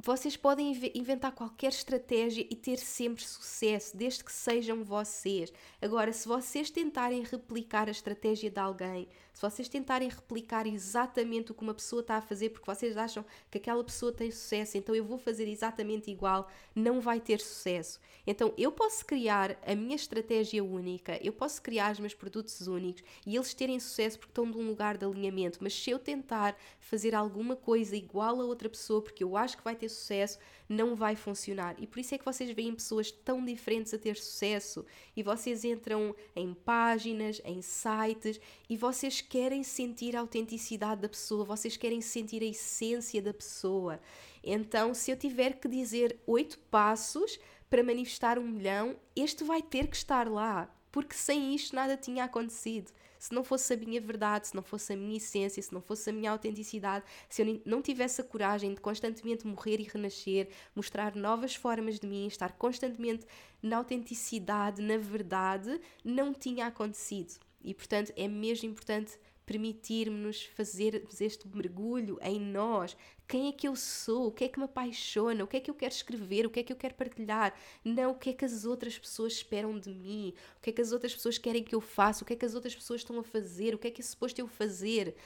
vocês 0.00 0.36
podem 0.36 0.72
inventar 0.94 1.32
qualquer 1.32 1.70
estratégia 1.70 2.46
e 2.48 2.54
ter 2.54 2.78
sempre 2.78 3.24
sucesso, 3.24 3.96
desde 3.96 4.22
que 4.22 4.32
sejam 4.32 4.84
vocês. 4.84 5.52
Agora, 5.82 6.12
se 6.12 6.28
vocês 6.28 6.70
tentarem 6.70 7.24
replicar 7.24 7.88
a 7.88 7.90
estratégia 7.90 8.48
de 8.48 8.60
alguém, 8.60 9.08
se 9.38 9.42
vocês 9.42 9.68
tentarem 9.68 10.08
replicar 10.08 10.66
exatamente 10.66 11.50
o 11.50 11.54
que 11.54 11.62
uma 11.62 11.74
pessoa 11.74 12.00
está 12.00 12.16
a 12.16 12.20
fazer 12.20 12.50
porque 12.50 12.66
vocês 12.66 12.96
acham 12.96 13.24
que 13.50 13.58
aquela 13.58 13.82
pessoa 13.82 14.12
tem 14.12 14.30
sucesso, 14.30 14.76
então 14.76 14.94
eu 14.94 15.04
vou 15.04 15.18
fazer 15.18 15.48
exatamente 15.48 16.10
igual, 16.10 16.48
não 16.74 17.00
vai 17.00 17.20
ter 17.20 17.40
sucesso. 17.40 18.00
Então 18.26 18.52
eu 18.56 18.70
posso 18.72 19.04
criar 19.04 19.56
a 19.64 19.74
minha 19.74 19.96
estratégia 19.96 20.62
única, 20.62 21.18
eu 21.24 21.32
posso 21.32 21.62
criar 21.62 21.92
os 21.92 22.00
meus 22.00 22.14
produtos 22.14 22.66
únicos 22.66 23.02
e 23.26 23.36
eles 23.36 23.54
terem 23.54 23.78
sucesso 23.78 24.18
porque 24.18 24.32
estão 24.32 24.46
num 24.46 24.66
lugar 24.66 24.96
de 24.96 25.04
alinhamento, 25.04 25.58
mas 25.60 25.72
se 25.72 25.90
eu 25.90 25.98
tentar 25.98 26.56
fazer 26.80 27.14
alguma 27.14 27.56
coisa 27.56 27.96
igual 27.96 28.40
a 28.40 28.44
outra 28.44 28.68
pessoa 28.68 29.02
porque 29.02 29.22
eu 29.22 29.36
acho 29.36 29.56
que 29.56 29.64
vai 29.64 29.76
ter 29.76 29.87
sucesso, 29.88 30.38
não 30.68 30.94
vai 30.94 31.16
funcionar. 31.16 31.74
E 31.78 31.86
por 31.86 31.98
isso 31.98 32.14
é 32.14 32.18
que 32.18 32.24
vocês 32.24 32.50
veem 32.50 32.74
pessoas 32.74 33.10
tão 33.10 33.44
diferentes 33.44 33.94
a 33.94 33.98
ter 33.98 34.16
sucesso 34.16 34.84
e 35.16 35.22
vocês 35.22 35.64
entram 35.64 36.14
em 36.36 36.52
páginas, 36.52 37.40
em 37.44 37.62
sites 37.62 38.40
e 38.68 38.76
vocês 38.76 39.20
querem 39.20 39.62
sentir 39.62 40.14
a 40.16 40.20
autenticidade 40.20 41.00
da 41.00 41.08
pessoa, 41.08 41.44
vocês 41.44 41.76
querem 41.76 42.00
sentir 42.00 42.42
a 42.42 42.46
essência 42.46 43.22
da 43.22 43.32
pessoa. 43.32 44.00
Então, 44.42 44.94
se 44.94 45.10
eu 45.10 45.16
tiver 45.16 45.54
que 45.54 45.68
dizer 45.68 46.18
oito 46.26 46.58
passos 46.70 47.38
para 47.68 47.82
manifestar 47.82 48.38
um 48.38 48.46
milhão, 48.46 48.96
este 49.16 49.44
vai 49.44 49.62
ter 49.62 49.86
que 49.88 49.96
estar 49.96 50.28
lá, 50.28 50.72
porque 50.92 51.14
sem 51.14 51.54
isto 51.54 51.74
nada 51.74 51.96
tinha 51.96 52.24
acontecido 52.24 52.92
se 53.18 53.32
não 53.32 53.42
fosse 53.42 53.74
a 53.74 53.76
minha 53.76 54.00
verdade, 54.00 54.48
se 54.48 54.54
não 54.54 54.62
fosse 54.62 54.92
a 54.92 54.96
minha 54.96 55.16
essência, 55.16 55.62
se 55.62 55.72
não 55.72 55.80
fosse 55.80 56.10
a 56.10 56.12
minha 56.12 56.30
autenticidade, 56.30 57.04
se 57.28 57.42
eu 57.42 57.60
não 57.64 57.82
tivesse 57.82 58.20
a 58.20 58.24
coragem 58.24 58.74
de 58.74 58.80
constantemente 58.80 59.46
morrer 59.46 59.80
e 59.80 59.84
renascer, 59.84 60.48
mostrar 60.74 61.14
novas 61.14 61.54
formas 61.54 61.98
de 61.98 62.06
mim, 62.06 62.26
estar 62.26 62.52
constantemente 62.52 63.26
na 63.62 63.78
autenticidade, 63.78 64.80
na 64.82 64.96
verdade, 64.96 65.80
não 66.04 66.32
tinha 66.32 66.66
acontecido. 66.66 67.34
E 67.62 67.74
portanto 67.74 68.12
é 68.16 68.28
mesmo 68.28 68.68
importante 68.68 69.18
permitirmos 69.48 70.44
fazermos 70.44 71.22
este 71.22 71.48
mergulho 71.48 72.18
em 72.20 72.38
nós. 72.38 72.94
Quem 73.26 73.48
é 73.48 73.52
que 73.52 73.66
eu 73.66 73.74
sou? 73.74 74.26
O 74.26 74.30
que 74.30 74.44
é 74.44 74.48
que 74.48 74.58
me 74.58 74.66
apaixona? 74.66 75.42
O 75.42 75.46
que 75.46 75.56
é 75.56 75.60
que 75.60 75.70
eu 75.70 75.74
quero 75.74 75.94
escrever? 75.94 76.44
O 76.44 76.50
que 76.50 76.60
é 76.60 76.62
que 76.62 76.70
eu 76.70 76.76
quero 76.76 76.94
partilhar? 76.94 77.54
Não 77.82 78.10
o 78.10 78.14
que 78.14 78.28
é 78.28 78.32
que 78.34 78.44
as 78.44 78.66
outras 78.66 78.98
pessoas 78.98 79.32
esperam 79.32 79.78
de 79.78 79.88
mim? 79.88 80.34
O 80.58 80.60
que 80.60 80.68
é 80.68 80.72
que 80.74 80.82
as 80.82 80.92
outras 80.92 81.14
pessoas 81.14 81.38
querem 81.38 81.64
que 81.64 81.74
eu 81.74 81.80
faça? 81.80 82.22
O 82.22 82.26
que 82.26 82.34
é 82.34 82.36
que 82.36 82.44
as 82.44 82.54
outras 82.54 82.74
pessoas 82.74 83.00
estão 83.00 83.18
a 83.18 83.24
fazer? 83.24 83.74
O 83.74 83.78
que 83.78 83.88
é 83.88 83.90
que 83.90 84.02
é 84.02 84.04
suposto 84.04 84.38
eu 84.38 84.46
fazer? 84.46 85.16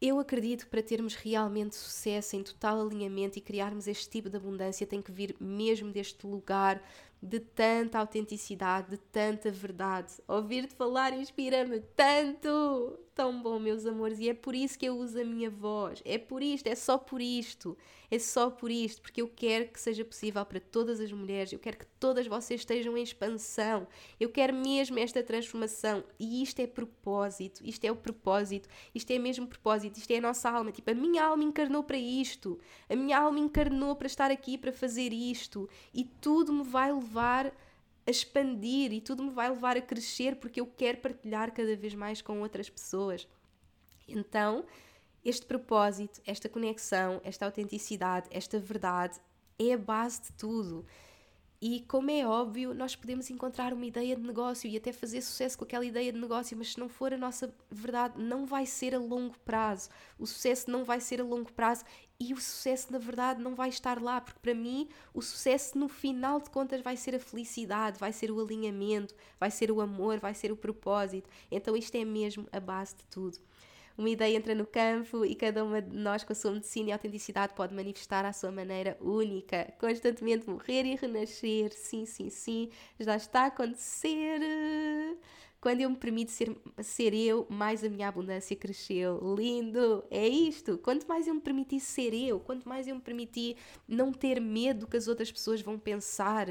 Eu 0.00 0.20
acredito 0.20 0.64
que 0.64 0.70
para 0.70 0.82
termos 0.82 1.16
realmente 1.16 1.74
sucesso 1.74 2.36
em 2.36 2.44
total 2.44 2.80
alinhamento 2.80 3.38
e 3.38 3.42
criarmos 3.42 3.88
este 3.88 4.08
tipo 4.08 4.30
de 4.30 4.36
abundância 4.36 4.86
tem 4.86 5.02
que 5.02 5.10
vir 5.10 5.34
mesmo 5.40 5.90
deste 5.90 6.24
lugar 6.24 6.80
de 7.20 7.40
tanta 7.40 7.98
autenticidade, 7.98 8.90
de 8.90 8.98
tanta 8.98 9.50
verdade. 9.50 10.12
Ouvir-te 10.28 10.74
falar 10.74 11.12
inspira-me 11.12 11.80
tanto! 11.96 13.05
Tão 13.16 13.40
bom, 13.40 13.58
meus 13.58 13.86
amores, 13.86 14.18
e 14.18 14.28
é 14.28 14.34
por 14.34 14.54
isso 14.54 14.78
que 14.78 14.84
eu 14.84 14.98
uso 14.98 15.18
a 15.18 15.24
minha 15.24 15.48
voz. 15.48 16.02
É 16.04 16.18
por 16.18 16.42
isto, 16.42 16.66
é 16.66 16.74
só 16.74 16.98
por 16.98 17.22
isto. 17.22 17.74
É 18.10 18.18
só 18.18 18.50
por 18.50 18.70
isto, 18.70 19.00
porque 19.00 19.22
eu 19.22 19.26
quero 19.26 19.68
que 19.68 19.80
seja 19.80 20.04
possível 20.04 20.44
para 20.44 20.60
todas 20.60 21.00
as 21.00 21.10
mulheres, 21.10 21.50
eu 21.50 21.58
quero 21.58 21.78
que 21.78 21.86
todas 21.98 22.26
vocês 22.26 22.60
estejam 22.60 22.94
em 22.94 23.02
expansão. 23.02 23.88
Eu 24.20 24.28
quero 24.28 24.54
mesmo 24.54 24.98
esta 24.98 25.22
transformação. 25.22 26.04
E 26.20 26.42
isto 26.42 26.60
é 26.60 26.66
propósito, 26.66 27.62
isto 27.64 27.86
é 27.86 27.90
o 27.90 27.96
propósito, 27.96 28.68
isto 28.94 29.10
é 29.10 29.18
mesmo 29.18 29.46
propósito, 29.46 29.96
isto 29.96 30.10
é 30.10 30.18
a 30.18 30.20
nossa 30.20 30.50
alma. 30.50 30.70
Tipo, 30.70 30.90
a 30.90 30.94
minha 30.94 31.24
alma 31.24 31.42
encarnou 31.42 31.82
para 31.82 31.96
isto, 31.96 32.60
a 32.86 32.94
minha 32.94 33.18
alma 33.18 33.38
encarnou 33.38 33.96
para 33.96 34.08
estar 34.08 34.30
aqui, 34.30 34.58
para 34.58 34.72
fazer 34.72 35.14
isto, 35.14 35.66
e 35.94 36.04
tudo 36.04 36.52
me 36.52 36.64
vai 36.64 36.92
levar 36.92 37.50
a 38.06 38.10
expandir 38.10 38.92
e 38.92 39.00
tudo 39.00 39.22
me 39.22 39.30
vai 39.30 39.50
levar 39.50 39.76
a 39.76 39.82
crescer 39.82 40.36
porque 40.36 40.60
eu 40.60 40.66
quero 40.66 40.98
partilhar 40.98 41.52
cada 41.52 41.74
vez 41.76 41.94
mais 41.94 42.22
com 42.22 42.40
outras 42.40 42.70
pessoas. 42.70 43.26
Então, 44.06 44.64
este 45.24 45.44
propósito, 45.44 46.20
esta 46.24 46.48
conexão, 46.48 47.20
esta 47.24 47.44
autenticidade, 47.44 48.28
esta 48.30 48.58
verdade 48.60 49.18
é 49.58 49.72
a 49.72 49.78
base 49.78 50.22
de 50.22 50.32
tudo. 50.32 50.86
E 51.60 51.80
como 51.88 52.10
é 52.10 52.26
óbvio, 52.26 52.74
nós 52.74 52.94
podemos 52.94 53.30
encontrar 53.30 53.72
uma 53.72 53.86
ideia 53.86 54.14
de 54.14 54.22
negócio 54.22 54.68
e 54.68 54.76
até 54.76 54.92
fazer 54.92 55.22
sucesso 55.22 55.56
com 55.56 55.64
aquela 55.64 55.84
ideia 55.84 56.12
de 56.12 56.20
negócio, 56.20 56.56
mas 56.56 56.72
se 56.72 56.78
não 56.78 56.88
for 56.88 57.14
a 57.14 57.16
nossa 57.16 57.52
verdade, 57.70 58.22
não 58.22 58.44
vai 58.44 58.66
ser 58.66 58.94
a 58.94 58.98
longo 58.98 59.36
prazo. 59.38 59.88
O 60.18 60.26
sucesso 60.26 60.70
não 60.70 60.84
vai 60.84 61.00
ser 61.00 61.20
a 61.20 61.24
longo 61.24 61.50
prazo 61.52 61.84
e 62.18 62.32
o 62.32 62.36
sucesso, 62.40 62.92
na 62.92 62.98
verdade, 62.98 63.42
não 63.42 63.54
vai 63.54 63.68
estar 63.68 64.00
lá, 64.02 64.20
porque 64.20 64.40
para 64.40 64.54
mim 64.54 64.88
o 65.12 65.20
sucesso, 65.22 65.78
no 65.78 65.88
final 65.88 66.40
de 66.40 66.48
contas, 66.50 66.80
vai 66.80 66.96
ser 66.96 67.14
a 67.14 67.20
felicidade, 67.20 67.98
vai 67.98 68.12
ser 68.12 68.30
o 68.30 68.40
alinhamento, 68.40 69.14
vai 69.38 69.50
ser 69.50 69.70
o 69.70 69.80
amor, 69.80 70.18
vai 70.18 70.34
ser 70.34 70.50
o 70.50 70.56
propósito. 70.56 71.28
Então, 71.50 71.76
isto 71.76 71.94
é 71.96 72.04
mesmo 72.04 72.46
a 72.52 72.60
base 72.60 72.96
de 72.96 73.04
tudo. 73.06 73.38
uma 73.98 74.10
ideia 74.10 74.36
entra 74.36 74.54
no 74.54 74.66
campo 74.66 75.24
e 75.24 75.34
cada 75.34 75.64
uma 75.64 75.80
de 75.80 75.96
nós, 75.96 76.22
com 76.24 76.32
a 76.32 76.36
sua 76.36 76.52
medicina 76.52 76.90
e 76.90 76.92
autenticidade, 76.92 77.54
pode 77.54 77.74
manifestar 77.74 78.24
à 78.26 78.32
sua 78.32 78.52
maneira 78.52 78.96
única, 79.00 79.72
constantemente 79.80 80.48
morrer 80.48 80.84
e 80.84 80.96
renascer. 80.96 81.72
Sim, 81.72 82.04
sim, 82.06 82.28
sim, 82.30 82.70
já 83.00 83.16
está 83.16 83.42
a 83.42 83.46
acontecer. 83.46 84.40
Quando 85.60 85.80
eu 85.80 85.90
me 85.90 85.96
permito 85.96 86.30
ser, 86.30 86.54
ser 86.82 87.14
eu, 87.14 87.46
mais 87.48 87.82
a 87.82 87.88
minha 87.88 88.08
abundância 88.08 88.54
cresceu. 88.54 89.20
Lindo! 89.36 90.04
É 90.10 90.26
isto! 90.28 90.78
Quanto 90.78 91.06
mais 91.08 91.26
eu 91.26 91.34
me 91.34 91.40
permiti 91.40 91.80
ser 91.80 92.14
eu, 92.14 92.38
quanto 92.38 92.68
mais 92.68 92.86
eu 92.86 92.94
me 92.94 93.00
permiti 93.00 93.56
não 93.88 94.12
ter 94.12 94.40
medo 94.40 94.80
do 94.80 94.86
que 94.86 94.96
as 94.96 95.08
outras 95.08 95.32
pessoas 95.32 95.60
vão 95.60 95.78
pensar. 95.78 96.46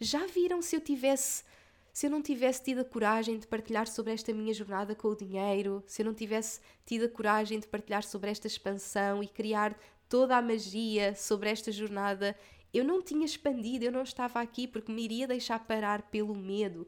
Já 0.00 0.26
viram 0.26 0.60
se 0.60 0.76
eu 0.76 0.80
tivesse 0.80 1.44
se 1.92 2.06
eu 2.06 2.10
não 2.12 2.22
tivesse 2.22 2.62
tido 2.62 2.80
a 2.80 2.84
coragem 2.84 3.40
de 3.40 3.46
partilhar 3.48 3.88
sobre 3.88 4.12
esta 4.12 4.32
minha 4.32 4.54
jornada 4.54 4.94
com 4.94 5.08
o 5.08 5.16
dinheiro, 5.16 5.82
se 5.84 6.00
eu 6.00 6.06
não 6.06 6.14
tivesse 6.14 6.60
tido 6.86 7.06
a 7.06 7.08
coragem 7.08 7.58
de 7.58 7.66
partilhar 7.66 8.04
sobre 8.04 8.30
esta 8.30 8.46
expansão 8.46 9.20
e 9.20 9.26
criar 9.26 9.76
toda 10.08 10.36
a 10.36 10.42
magia 10.42 11.16
sobre 11.16 11.50
esta 11.50 11.72
jornada, 11.72 12.36
eu 12.72 12.84
não 12.84 13.02
tinha 13.02 13.26
expandido, 13.26 13.84
eu 13.84 13.90
não 13.90 14.02
estava 14.02 14.40
aqui 14.40 14.68
porque 14.68 14.92
me 14.92 15.02
iria 15.02 15.26
deixar 15.26 15.58
parar 15.66 16.02
pelo 16.02 16.36
medo 16.36 16.86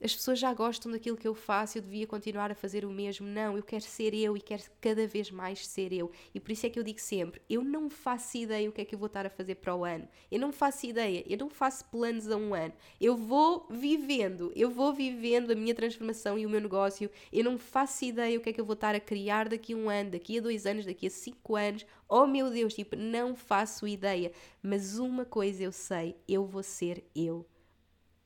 as 0.00 0.14
pessoas 0.14 0.38
já 0.38 0.54
gostam 0.54 0.92
daquilo 0.92 1.16
que 1.16 1.26
eu 1.26 1.34
faço, 1.34 1.76
eu 1.76 1.82
devia 1.82 2.06
continuar 2.06 2.52
a 2.52 2.54
fazer 2.54 2.84
o 2.84 2.90
mesmo. 2.90 3.26
Não, 3.26 3.56
eu 3.56 3.64
quero 3.64 3.82
ser 3.82 4.14
eu 4.14 4.36
e 4.36 4.40
quero 4.40 4.62
cada 4.80 5.06
vez 5.08 5.28
mais 5.28 5.66
ser 5.66 5.92
eu. 5.92 6.10
E 6.32 6.38
por 6.38 6.52
isso 6.52 6.66
é 6.66 6.70
que 6.70 6.78
eu 6.78 6.84
digo 6.84 7.00
sempre: 7.00 7.42
eu 7.50 7.64
não 7.64 7.90
faço 7.90 8.36
ideia 8.36 8.68
o 8.68 8.72
que 8.72 8.80
é 8.80 8.84
que 8.84 8.94
eu 8.94 8.98
vou 8.98 9.08
estar 9.08 9.26
a 9.26 9.30
fazer 9.30 9.56
para 9.56 9.74
o 9.74 9.84
ano. 9.84 10.08
Eu 10.30 10.38
não 10.38 10.52
faço 10.52 10.86
ideia, 10.86 11.24
eu 11.26 11.36
não 11.36 11.50
faço 11.50 11.84
planos 11.86 12.30
a 12.30 12.36
um 12.36 12.54
ano. 12.54 12.72
Eu 13.00 13.16
vou 13.16 13.66
vivendo, 13.68 14.52
eu 14.54 14.70
vou 14.70 14.92
vivendo 14.92 15.50
a 15.50 15.56
minha 15.56 15.74
transformação 15.74 16.38
e 16.38 16.46
o 16.46 16.50
meu 16.50 16.60
negócio. 16.60 17.10
Eu 17.32 17.42
não 17.42 17.58
faço 17.58 18.04
ideia 18.04 18.38
o 18.38 18.40
que 18.40 18.50
é 18.50 18.52
que 18.52 18.60
eu 18.60 18.64
vou 18.64 18.74
estar 18.74 18.94
a 18.94 19.00
criar 19.00 19.48
daqui 19.48 19.72
a 19.72 19.76
um 19.76 19.90
ano, 19.90 20.12
daqui 20.12 20.38
a 20.38 20.40
dois 20.40 20.64
anos, 20.64 20.86
daqui 20.86 21.08
a 21.08 21.10
cinco 21.10 21.56
anos. 21.56 21.84
Oh 22.08 22.26
meu 22.26 22.50
Deus, 22.50 22.72
tipo, 22.72 22.94
não 22.94 23.34
faço 23.34 23.86
ideia. 23.86 24.30
Mas 24.62 24.96
uma 24.98 25.24
coisa 25.24 25.64
eu 25.64 25.72
sei: 25.72 26.14
eu 26.28 26.46
vou 26.46 26.62
ser 26.62 27.04
eu. 27.16 27.44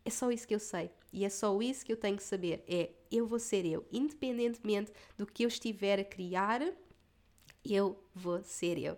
É 0.05 0.11
só 0.11 0.31
isso 0.31 0.47
que 0.47 0.55
eu 0.55 0.59
sei. 0.59 0.91
E 1.13 1.25
é 1.25 1.29
só 1.29 1.61
isso 1.61 1.85
que 1.85 1.93
eu 1.93 1.97
tenho 1.97 2.17
que 2.17 2.23
saber. 2.23 2.65
É 2.67 2.91
eu 3.11 3.27
vou 3.27 3.39
ser 3.39 3.67
eu. 3.67 3.85
Independentemente 3.93 4.91
do 5.17 5.27
que 5.27 5.45
eu 5.45 5.49
estiver 5.49 6.01
a 6.01 6.05
criar, 6.05 6.63
eu 7.65 8.03
vou 8.15 8.43
ser 8.43 8.79
eu. 8.79 8.97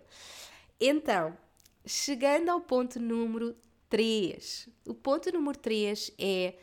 Então, 0.79 1.37
chegando 1.85 2.49
ao 2.49 2.61
ponto 2.61 2.99
número 2.99 3.55
3. 3.89 4.69
O 4.87 4.93
ponto 4.93 5.31
número 5.31 5.57
3 5.57 6.11
é 6.17 6.55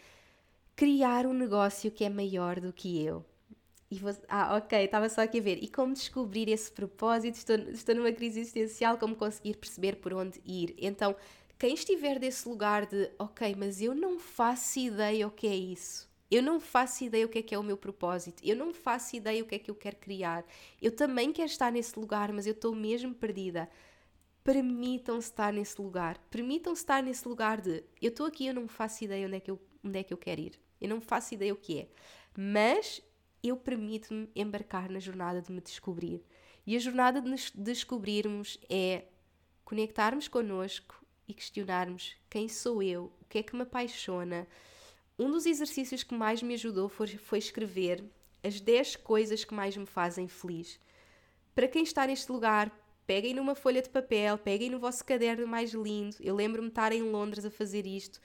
criar 0.75 1.27
um 1.27 1.35
negócio 1.35 1.91
que 1.91 2.05
é 2.05 2.09
maior 2.09 2.59
do 2.59 2.73
que 2.73 3.05
eu. 3.05 3.25
E 3.91 4.01
ah, 4.27 4.57
ok, 4.57 4.85
estava 4.85 5.07
só 5.11 5.21
aqui 5.21 5.39
a 5.39 5.43
ver. 5.43 5.63
E 5.63 5.69
como 5.69 5.93
descobrir 5.93 6.49
esse 6.49 6.73
propósito? 6.73 7.35
Estou, 7.35 7.57
estou 7.57 7.95
numa 7.95 8.11
crise 8.11 8.41
existencial, 8.41 8.97
como 8.97 9.15
conseguir 9.15 9.59
perceber 9.59 9.97
por 9.97 10.15
onde 10.15 10.41
ir? 10.47 10.75
Então, 10.79 11.15
quem 11.63 11.75
estiver 11.75 12.19
desse 12.19 12.49
lugar 12.49 12.87
de, 12.87 13.09
ok, 13.21 13.55
mas 13.57 13.81
eu 13.81 13.95
não 13.95 14.19
faço 14.19 14.81
ideia 14.81 15.29
o 15.29 15.31
que 15.31 15.47
é 15.47 15.55
isso. 15.55 16.11
Eu 16.29 16.43
não 16.43 16.59
faço 16.59 17.05
ideia 17.05 17.25
o 17.25 17.29
que 17.29 17.39
é 17.39 17.43
que 17.43 17.55
é 17.55 17.59
o 17.59 17.63
meu 17.63 17.77
propósito. 17.77 18.43
Eu 18.45 18.57
não 18.57 18.75
faço 18.75 19.15
ideia 19.15 19.41
o 19.41 19.47
que 19.47 19.55
é 19.55 19.59
que 19.61 19.71
eu 19.71 19.75
quero 19.77 19.95
criar. 19.95 20.45
Eu 20.81 20.91
também 20.91 21.33
quero 21.33 21.47
estar 21.49 21.71
nesse 21.71 21.97
lugar, 21.97 22.33
mas 22.33 22.49
eu 22.49 22.53
estou 22.53 22.75
mesmo 22.75 23.15
perdida. 23.15 23.71
Permitam-se 24.43 25.29
estar 25.29 25.53
nesse 25.53 25.81
lugar. 25.81 26.19
Permitam-se 26.29 26.83
estar 26.83 27.01
nesse 27.01 27.29
lugar 27.29 27.61
de 27.61 27.85
eu 28.01 28.09
estou 28.09 28.27
aqui, 28.27 28.49
eu 28.49 28.55
não 28.55 28.67
faço 28.67 29.05
ideia 29.05 29.25
onde 29.25 29.37
é, 29.37 29.41
que 29.41 29.51
eu, 29.53 29.61
onde 29.85 30.01
é 30.01 30.03
que 30.03 30.13
eu 30.13 30.19
quero 30.19 30.41
ir. 30.41 30.61
Eu 30.81 30.89
não 30.89 31.01
faço 31.01 31.33
ideia 31.33 31.53
o 31.53 31.57
que 31.57 31.79
é. 31.79 31.89
Mas 32.37 33.01
eu 33.41 33.57
permito-me 33.57 34.29
embarcar 34.35 34.91
na 34.91 34.99
jornada 34.99 35.41
de 35.41 35.53
me 35.53 35.61
descobrir. 35.61 36.25
E 36.67 36.75
a 36.75 36.81
jornada 36.81 37.23
de 37.23 37.31
nos 37.31 37.53
descobrirmos 37.55 38.59
é 38.69 39.05
conectarmos 39.65 40.27
connosco, 40.27 41.02
e 41.33 41.35
questionarmos 41.35 42.15
quem 42.31 42.49
sou 42.49 42.83
eu, 42.83 43.11
o 43.21 43.25
que 43.25 43.39
é 43.39 43.43
que 43.43 43.57
me 43.57 43.63
apaixona. 43.63 44.47
Um 45.19 45.31
dos 45.31 45.47
exercícios 45.47 46.03
que 46.03 46.15
mais 46.15 46.43
me 46.43 46.55
ajudou 46.55 46.89
foi, 46.89 47.09
foi 47.09 47.39
escrever 47.39 48.05
as 48.43 48.61
10 48.61 48.97
coisas 48.97 49.45
que 49.45 49.55
mais 49.55 49.77
me 49.77 49.87
fazem 49.87 50.29
feliz. 50.29 50.79
Para 51.55 51.69
quem 51.69 51.83
está 51.83 52.07
neste 52.07 52.31
lugar, 52.31 52.71
peguem 53.07 53.35
numa 53.35 53.55
folha 53.55 53.81
de 53.81 53.89
papel, 53.89 54.37
peguem 54.37 54.71
no 54.71 54.79
vosso 54.79 55.05
caderno 55.05 55.47
mais 55.47 55.73
lindo. 55.73 56.17
Eu 56.21 56.35
lembro-me 56.35 56.69
de 56.69 56.73
estar 56.73 56.93
em 56.93 57.03
Londres 57.03 57.45
a 57.45 57.51
fazer 57.51 57.87
isto. 57.87 58.21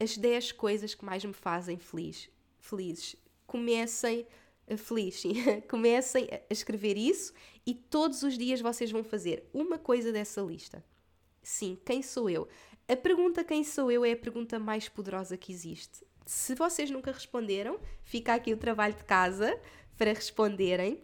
As 0.00 0.16
10 0.16 0.52
coisas 0.52 0.94
que 0.94 1.04
mais 1.04 1.24
me 1.24 1.32
fazem 1.32 1.78
feliz, 1.78 2.28
felizes. 2.58 3.14
Comecem 3.46 4.26
feliz, 4.76 5.20
sim. 5.20 5.34
Comecem 5.70 6.28
a 6.32 6.52
escrever 6.52 6.96
isso 6.96 7.32
e 7.64 7.72
todos 7.72 8.22
os 8.24 8.36
dias 8.36 8.60
vocês 8.60 8.90
vão 8.90 9.04
fazer 9.04 9.48
uma 9.54 9.78
coisa 9.78 10.10
dessa 10.10 10.40
lista. 10.40 10.84
Sim, 11.48 11.78
quem 11.84 12.02
sou 12.02 12.28
eu? 12.28 12.48
A 12.88 12.96
pergunta 12.96 13.44
quem 13.44 13.62
sou 13.62 13.88
eu 13.88 14.04
é 14.04 14.10
a 14.10 14.16
pergunta 14.16 14.58
mais 14.58 14.88
poderosa 14.88 15.36
que 15.36 15.52
existe. 15.52 16.04
Se 16.26 16.56
vocês 16.56 16.90
nunca 16.90 17.12
responderam, 17.12 17.78
fica 18.02 18.34
aqui 18.34 18.52
o 18.52 18.56
trabalho 18.56 18.94
de 18.94 19.04
casa 19.04 19.56
para 19.96 20.12
responderem. 20.12 21.00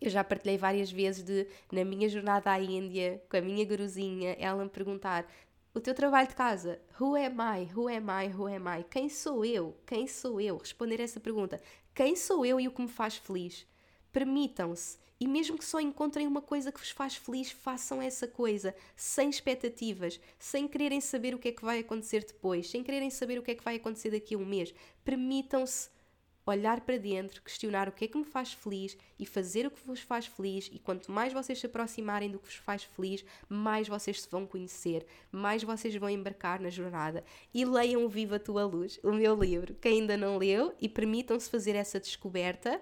Eu 0.00 0.10
já 0.10 0.22
partilhei 0.22 0.56
várias 0.56 0.92
vezes 0.92 1.24
de, 1.24 1.48
na 1.72 1.84
minha 1.84 2.08
jornada 2.08 2.52
à 2.52 2.60
Índia, 2.60 3.20
com 3.28 3.36
a 3.36 3.40
minha 3.40 3.64
guruzinha, 3.64 4.36
ela 4.38 4.62
me 4.62 4.70
perguntar 4.70 5.28
o 5.74 5.80
teu 5.80 5.92
trabalho 5.92 6.28
de 6.28 6.36
casa, 6.36 6.80
who 7.00 7.16
am 7.16 7.38
I, 7.40 7.68
who 7.74 7.88
am 7.88 8.06
I, 8.10 8.32
who 8.32 8.46
am 8.46 8.78
I? 8.78 8.84
Quem 8.84 9.08
sou 9.08 9.44
eu? 9.44 9.76
Quem 9.84 10.06
sou 10.06 10.40
eu? 10.40 10.56
Responder 10.56 11.00
essa 11.00 11.18
pergunta. 11.18 11.60
Quem 11.92 12.14
sou 12.14 12.46
eu 12.46 12.60
e 12.60 12.68
o 12.68 12.70
que 12.70 12.80
me 12.80 12.86
faz 12.86 13.16
feliz? 13.16 13.66
Permitam-se 14.12 14.98
e 15.20 15.26
mesmo 15.26 15.58
que 15.58 15.64
só 15.64 15.80
encontrem 15.80 16.26
uma 16.26 16.40
coisa 16.40 16.70
que 16.70 16.78
vos 16.78 16.90
faz 16.90 17.16
feliz, 17.16 17.50
façam 17.50 18.00
essa 18.00 18.28
coisa, 18.28 18.74
sem 18.94 19.28
expectativas, 19.28 20.20
sem 20.38 20.68
quererem 20.68 21.00
saber 21.00 21.34
o 21.34 21.38
que 21.38 21.48
é 21.48 21.52
que 21.52 21.64
vai 21.64 21.80
acontecer 21.80 22.24
depois, 22.24 22.70
sem 22.70 22.84
quererem 22.84 23.10
saber 23.10 23.38
o 23.38 23.42
que 23.42 23.50
é 23.50 23.54
que 23.54 23.64
vai 23.64 23.76
acontecer 23.76 24.10
daqui 24.10 24.34
a 24.34 24.38
um 24.38 24.46
mês. 24.46 24.72
Permitam-se 25.04 25.90
olhar 26.46 26.80
para 26.80 26.96
dentro, 26.96 27.42
questionar 27.42 27.88
o 27.88 27.92
que 27.92 28.04
é 28.04 28.08
que 28.08 28.16
me 28.16 28.24
faz 28.24 28.52
feliz 28.52 28.96
e 29.18 29.26
fazer 29.26 29.66
o 29.66 29.70
que 29.70 29.84
vos 29.84 30.00
faz 30.00 30.26
feliz. 30.26 30.70
E 30.72 30.78
quanto 30.78 31.10
mais 31.10 31.32
vocês 31.32 31.58
se 31.58 31.66
aproximarem 31.66 32.30
do 32.30 32.38
que 32.38 32.46
vos 32.46 32.56
faz 32.56 32.84
feliz, 32.84 33.24
mais 33.48 33.88
vocês 33.88 34.22
se 34.22 34.30
vão 34.30 34.46
conhecer, 34.46 35.04
mais 35.30 35.62
vocês 35.62 35.94
vão 35.96 36.08
embarcar 36.08 36.60
na 36.60 36.70
jornada. 36.70 37.24
E 37.52 37.64
leiam 37.64 38.08
Viva 38.08 38.36
a 38.36 38.40
Tua 38.40 38.64
Luz, 38.64 38.98
o 39.02 39.12
meu 39.12 39.34
livro. 39.34 39.74
Quem 39.74 40.00
ainda 40.00 40.16
não 40.16 40.38
leu, 40.38 40.74
e 40.80 40.88
permitam-se 40.88 41.50
fazer 41.50 41.74
essa 41.74 42.00
descoberta 42.00 42.80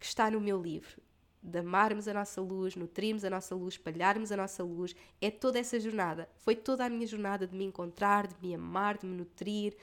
que 0.00 0.06
está 0.06 0.30
no 0.30 0.40
meu 0.40 0.60
livro 0.60 1.07
de 1.42 1.58
amarmos 1.58 2.08
a 2.08 2.14
nossa 2.14 2.40
luz, 2.40 2.74
nutrirmos 2.76 3.24
a 3.24 3.30
nossa 3.30 3.54
luz, 3.54 3.74
espalharmos 3.74 4.32
a 4.32 4.36
nossa 4.36 4.62
luz, 4.62 4.94
é 5.20 5.30
toda 5.30 5.58
essa 5.58 5.78
jornada. 5.78 6.28
Foi 6.36 6.54
toda 6.56 6.84
a 6.84 6.88
minha 6.88 7.06
jornada 7.06 7.46
de 7.46 7.56
me 7.56 7.64
encontrar, 7.64 8.26
de 8.26 8.34
me 8.40 8.54
amar, 8.54 8.98
de 8.98 9.06
me 9.06 9.16
nutrir, 9.16 9.76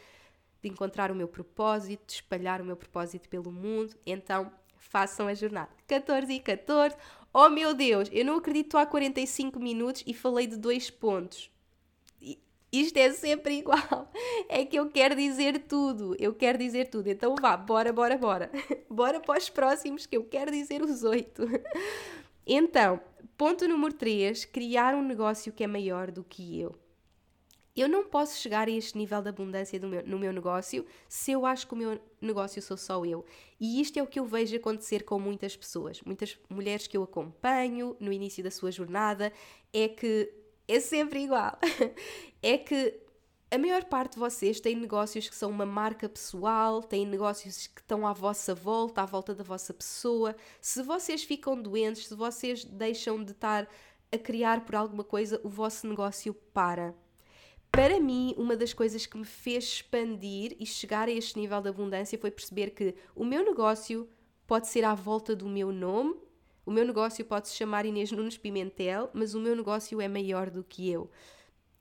de 0.62 0.70
encontrar 0.70 1.12
o 1.12 1.16
meu 1.16 1.28
propósito, 1.28 2.08
de 2.08 2.14
espalhar 2.14 2.62
o 2.62 2.66
meu 2.66 2.76
propósito 2.76 3.30
pelo 3.30 3.52
mundo. 3.52 3.96
Então, 4.06 4.52
façam 4.78 5.28
a 5.28 5.34
jornada. 5.34 5.70
14 5.88 6.34
e 6.34 6.40
14. 6.40 6.96
Oh 7.34 7.50
meu 7.50 7.74
Deus, 7.74 8.10
eu 8.12 8.24
não 8.24 8.38
acredito 8.38 8.78
há 8.78 8.86
45 8.86 9.60
minutos 9.60 10.04
e 10.08 10.14
falei 10.14 10.48
de 10.48 10.56
dois 10.56 10.90
pontos 10.90 11.52
isto 12.82 12.98
é 12.98 13.12
sempre 13.12 13.56
igual. 13.58 14.12
É 14.48 14.64
que 14.64 14.78
eu 14.78 14.90
quero 14.90 15.16
dizer 15.16 15.60
tudo. 15.68 16.16
Eu 16.20 16.34
quero 16.34 16.58
dizer 16.58 16.90
tudo. 16.90 17.08
Então 17.08 17.36
vá, 17.42 17.58
bora, 17.58 17.92
bora, 17.92 18.18
bora. 18.18 18.52
Bora 18.90 19.20
para 19.20 19.40
os 19.40 19.50
próximos, 19.50 20.06
que 20.06 20.16
eu 20.16 20.24
quero 20.24 20.52
dizer 20.52 20.82
os 20.82 21.04
oito. 21.04 21.44
Então, 22.48 23.02
ponto 23.36 23.68
número 23.68 23.92
3: 23.92 24.46
criar 24.46 24.94
um 24.94 25.02
negócio 25.02 25.52
que 25.52 25.64
é 25.64 25.68
maior 25.68 26.12
do 26.12 26.24
que 26.24 26.62
eu. 26.62 26.76
Eu 27.76 27.90
não 27.90 28.06
posso 28.06 28.40
chegar 28.40 28.70
a 28.70 28.72
este 28.72 28.98
nível 28.98 29.22
de 29.22 29.28
abundância 29.28 29.78
meu, 29.80 30.06
no 30.08 30.18
meu 30.18 30.32
negócio 30.32 30.86
se 31.10 31.34
eu 31.34 31.46
acho 31.46 31.68
que 31.68 31.74
o 31.74 31.78
meu 31.78 32.00
negócio 32.22 32.62
sou 32.62 32.78
só 32.78 33.04
eu. 33.04 33.26
E 33.60 33.82
isto 33.82 33.98
é 33.98 34.04
o 34.04 34.08
que 34.08 34.18
eu 34.18 34.26
vejo 34.26 34.56
acontecer 34.56 35.04
com 35.04 35.20
muitas 35.20 35.58
pessoas, 35.58 36.02
muitas 36.04 36.40
mulheres 36.50 36.88
que 36.88 36.96
eu 36.96 37.04
acompanho 37.04 37.98
no 38.00 38.14
início 38.14 38.42
da 38.42 38.50
sua 38.50 38.72
jornada, 38.72 39.34
é 39.74 39.90
que 39.90 40.32
é 40.68 40.80
sempre 40.80 41.24
igual. 41.24 41.58
é 42.42 42.58
que 42.58 43.00
a 43.52 43.58
maior 43.58 43.86
parte 43.86 44.14
de 44.14 44.20
vocês 44.20 44.60
tem 44.60 44.76
negócios 44.76 45.30
que 45.30 45.36
são 45.36 45.50
uma 45.50 45.66
marca 45.66 46.10
pessoal, 46.10 46.82
têm 46.82 47.06
negócios 47.06 47.68
que 47.68 47.80
estão 47.80 48.06
à 48.06 48.12
vossa 48.12 48.54
volta, 48.54 49.02
à 49.02 49.06
volta 49.06 49.34
da 49.34 49.44
vossa 49.44 49.74
pessoa. 49.74 50.36
Se 50.60 50.82
vocês 50.82 51.24
ficam 51.24 51.62
doentes, 51.62 52.08
se 52.08 52.16
vocês 52.16 52.66
deixam 52.66 53.24
de 53.24 53.32
estar 53.32 53.68
a 54.12 54.18
criar 54.18 54.66
por 54.66 54.76
alguma 54.76 55.04
coisa, 55.04 55.40
o 55.44 55.50
vosso 55.50 55.88
negócio 55.88 56.34
para. 56.34 56.96
Para 57.72 58.00
mim, 58.00 58.34
uma 58.38 58.56
das 58.56 58.74
coisas 58.74 59.06
que 59.06 59.18
me 59.18 59.26
fez 59.26 59.66
expandir 59.66 60.56
e 60.60 60.66
chegar 60.66 61.08
a 61.08 61.12
este 61.12 61.38
nível 61.38 61.62
de 61.62 61.70
abundância 61.70 62.18
foi 62.18 62.32
perceber 62.32 62.72
que 62.72 62.96
o 63.14 63.26
meu 63.26 63.44
negócio 63.44 64.10
pode 64.48 64.68
ser 64.68 64.86
à 64.86 64.94
volta 64.94 65.36
do 65.36 65.48
meu 65.48 65.72
nome 65.72 66.16
o 66.66 66.72
meu 66.72 66.86
negócio 66.86 67.24
pode 67.24 67.48
se 67.48 67.56
chamar 67.56 67.86
Inês 67.86 68.12
Nunes 68.12 68.38
Pimentel, 68.38 69.10
mas 69.14 69.36
o 69.36 69.40
meu 69.40 69.56
negócio 69.56 70.02
é 70.02 70.08
maior 70.08 70.50
do 70.50 70.64
que 70.64 70.90
eu. 70.90 71.10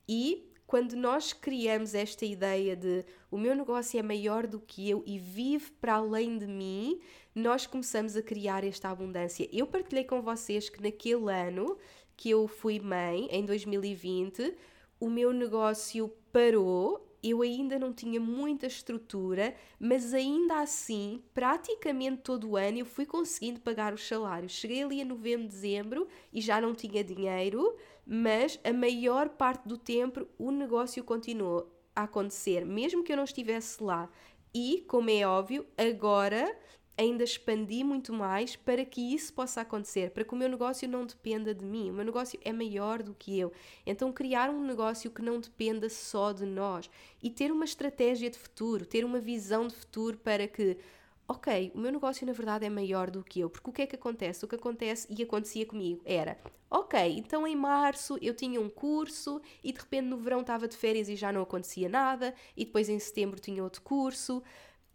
E 0.08 0.50
quando 0.66 0.94
nós 0.96 1.32
criamos 1.32 1.94
esta 1.94 2.24
ideia 2.24 2.76
de 2.76 3.04
o 3.30 3.38
meu 3.38 3.54
negócio 3.54 3.98
é 3.98 4.02
maior 4.02 4.46
do 4.46 4.60
que 4.60 4.88
eu 4.88 5.02
e 5.06 5.18
vive 5.18 5.70
para 5.80 5.94
além 5.94 6.36
de 6.36 6.46
mim, 6.46 7.00
nós 7.34 7.66
começamos 7.66 8.16
a 8.16 8.22
criar 8.22 8.64
esta 8.64 8.90
abundância. 8.90 9.48
Eu 9.52 9.66
partilhei 9.66 10.04
com 10.04 10.20
vocês 10.20 10.68
que 10.68 10.82
naquele 10.82 11.30
ano 11.30 11.78
que 12.16 12.30
eu 12.30 12.46
fui 12.46 12.78
mãe, 12.78 13.26
em 13.30 13.44
2020, 13.44 14.54
o 15.00 15.10
meu 15.10 15.32
negócio 15.32 16.12
parou 16.32 17.03
eu 17.24 17.40
ainda 17.40 17.78
não 17.78 17.90
tinha 17.90 18.20
muita 18.20 18.66
estrutura, 18.66 19.54
mas 19.80 20.12
ainda 20.12 20.60
assim, 20.60 21.22
praticamente 21.32 22.18
todo 22.18 22.50
o 22.50 22.56
ano 22.56 22.78
eu 22.78 22.84
fui 22.84 23.06
conseguindo 23.06 23.60
pagar 23.60 23.94
os 23.94 24.06
salários. 24.06 24.52
Cheguei 24.52 24.82
ali 24.82 25.00
a 25.00 25.04
novembro, 25.06 25.48
dezembro 25.48 26.08
e 26.30 26.40
já 26.42 26.60
não 26.60 26.74
tinha 26.74 27.02
dinheiro, 27.02 27.76
mas 28.06 28.60
a 28.62 28.74
maior 28.74 29.30
parte 29.30 29.66
do 29.66 29.78
tempo 29.78 30.26
o 30.38 30.50
negócio 30.50 31.02
continuou 31.02 31.72
a 31.96 32.02
acontecer, 32.02 32.66
mesmo 32.66 33.02
que 33.02 33.12
eu 33.12 33.16
não 33.16 33.24
estivesse 33.24 33.82
lá. 33.82 34.10
E, 34.54 34.84
como 34.86 35.08
é 35.08 35.26
óbvio, 35.26 35.66
agora 35.78 36.54
ainda 36.96 37.24
expandi 37.24 37.82
muito 37.82 38.12
mais 38.12 38.54
para 38.54 38.84
que 38.84 39.14
isso 39.14 39.32
possa 39.32 39.60
acontecer, 39.60 40.10
para 40.10 40.24
que 40.24 40.32
o 40.32 40.36
meu 40.36 40.48
negócio 40.48 40.88
não 40.88 41.04
dependa 41.04 41.54
de 41.54 41.64
mim. 41.64 41.90
O 41.90 41.94
meu 41.94 42.04
negócio 42.04 42.38
é 42.44 42.52
maior 42.52 43.02
do 43.02 43.14
que 43.14 43.38
eu. 43.38 43.52
Então, 43.84 44.12
criar 44.12 44.48
um 44.50 44.64
negócio 44.64 45.10
que 45.10 45.22
não 45.22 45.40
dependa 45.40 45.88
só 45.88 46.32
de 46.32 46.46
nós 46.46 46.88
e 47.22 47.30
ter 47.30 47.50
uma 47.50 47.64
estratégia 47.64 48.30
de 48.30 48.38
futuro, 48.38 48.86
ter 48.86 49.04
uma 49.04 49.18
visão 49.18 49.66
de 49.66 49.74
futuro 49.74 50.16
para 50.18 50.46
que, 50.46 50.78
ok, 51.26 51.72
o 51.74 51.78
meu 51.78 51.90
negócio 51.90 52.26
na 52.26 52.32
verdade 52.32 52.64
é 52.64 52.70
maior 52.70 53.10
do 53.10 53.24
que 53.24 53.40
eu. 53.40 53.50
Porque 53.50 53.70
o 53.70 53.72
que 53.72 53.82
é 53.82 53.86
que 53.86 53.96
acontece? 53.96 54.44
O 54.44 54.48
que 54.48 54.54
acontece 54.54 55.08
e 55.10 55.22
acontecia 55.22 55.66
comigo 55.66 56.00
era, 56.04 56.38
ok, 56.70 57.00
então 57.18 57.46
em 57.46 57.56
março 57.56 58.16
eu 58.22 58.34
tinha 58.34 58.60
um 58.60 58.68
curso 58.68 59.40
e 59.64 59.72
de 59.72 59.80
repente 59.80 60.06
no 60.06 60.16
verão 60.16 60.42
estava 60.42 60.68
de 60.68 60.76
férias 60.76 61.08
e 61.08 61.16
já 61.16 61.32
não 61.32 61.42
acontecia 61.42 61.88
nada, 61.88 62.34
e 62.56 62.64
depois 62.64 62.88
em 62.88 62.98
setembro 62.98 63.40
tinha 63.40 63.64
outro 63.64 63.82
curso 63.82 64.42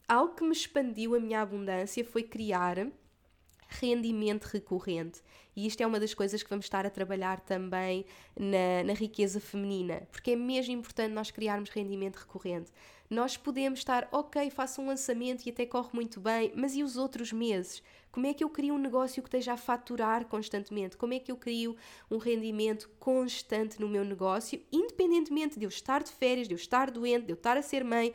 algo 0.09 0.33
que 0.33 0.43
me 0.43 0.51
expandiu 0.51 1.15
a 1.15 1.19
minha 1.19 1.39
abundância 1.39 2.03
foi 2.03 2.23
criar 2.23 2.87
rendimento 3.69 4.45
recorrente. 4.45 5.21
E 5.55 5.67
isto 5.67 5.81
é 5.81 5.85
uma 5.85 5.99
das 5.99 6.13
coisas 6.13 6.41
que 6.41 6.49
vamos 6.49 6.65
estar 6.65 6.85
a 6.85 6.89
trabalhar 6.89 7.39
também 7.41 8.05
na, 8.35 8.83
na 8.85 8.93
riqueza 8.93 9.39
feminina, 9.39 10.07
porque 10.11 10.31
é 10.31 10.35
mesmo 10.35 10.73
importante 10.73 11.13
nós 11.13 11.29
criarmos 11.29 11.69
rendimento 11.69 12.17
recorrente. 12.17 12.71
Nós 13.09 13.35
podemos 13.35 13.79
estar, 13.79 14.07
ok, 14.11 14.49
faço 14.51 14.81
um 14.81 14.87
lançamento 14.87 15.45
e 15.45 15.49
até 15.49 15.65
corre 15.65 15.89
muito 15.93 16.19
bem, 16.19 16.51
mas 16.55 16.75
e 16.75 16.83
os 16.83 16.95
outros 16.95 17.31
meses? 17.31 17.81
Como 18.11 18.27
é 18.27 18.33
que 18.33 18.43
eu 18.43 18.49
crio 18.49 18.75
um 18.75 18.77
negócio 18.77 19.21
que 19.21 19.27
esteja 19.27 19.53
a 19.53 19.57
faturar 19.57 20.25
constantemente? 20.25 20.95
Como 20.95 21.13
é 21.13 21.19
que 21.19 21.31
eu 21.31 21.37
crio 21.37 21.75
um 22.09 22.17
rendimento 22.17 22.89
constante 22.99 23.79
no 23.79 23.87
meu 23.87 24.05
negócio, 24.05 24.61
independentemente 24.71 25.57
de 25.57 25.65
eu 25.65 25.69
estar 25.69 26.03
de 26.03 26.11
férias, 26.11 26.47
de 26.47 26.53
eu 26.53 26.57
estar 26.57 26.91
doente, 26.91 27.25
de 27.25 27.31
eu 27.31 27.35
estar 27.35 27.57
a 27.57 27.61
ser 27.61 27.83
mãe, 27.83 28.13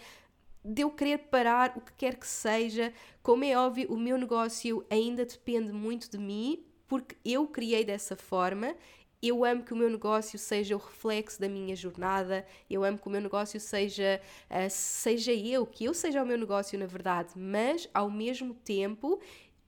de 0.64 0.82
eu 0.82 0.90
querer 0.90 1.18
parar 1.18 1.74
o 1.76 1.80
que 1.80 1.92
quer 1.92 2.16
que 2.16 2.26
seja. 2.26 2.92
Como 3.22 3.44
é 3.44 3.56
óbvio, 3.56 3.92
o 3.92 3.98
meu 3.98 4.16
negócio 4.16 4.84
ainda 4.90 5.24
depende 5.26 5.72
muito 5.72 6.10
de 6.10 6.18
mim, 6.18 6.64
porque 6.88 7.16
eu 7.24 7.46
criei 7.46 7.84
dessa 7.84 8.16
forma. 8.16 8.74
Eu 9.22 9.42
amo 9.42 9.62
que 9.62 9.72
o 9.72 9.76
meu 9.76 9.88
negócio 9.88 10.38
seja 10.38 10.76
o 10.76 10.78
reflexo 10.78 11.40
da 11.40 11.48
minha 11.48 11.74
jornada, 11.74 12.46
eu 12.68 12.84
amo 12.84 12.98
que 12.98 13.08
o 13.08 13.10
meu 13.10 13.22
negócio 13.22 13.58
seja, 13.58 14.20
uh, 14.50 14.68
seja 14.68 15.32
eu, 15.32 15.64
que 15.64 15.84
eu 15.86 15.94
seja 15.94 16.22
o 16.22 16.26
meu 16.26 16.36
negócio 16.36 16.78
na 16.78 16.84
verdade, 16.84 17.32
mas 17.34 17.88
ao 17.94 18.10
mesmo 18.10 18.52
tempo 18.52 19.18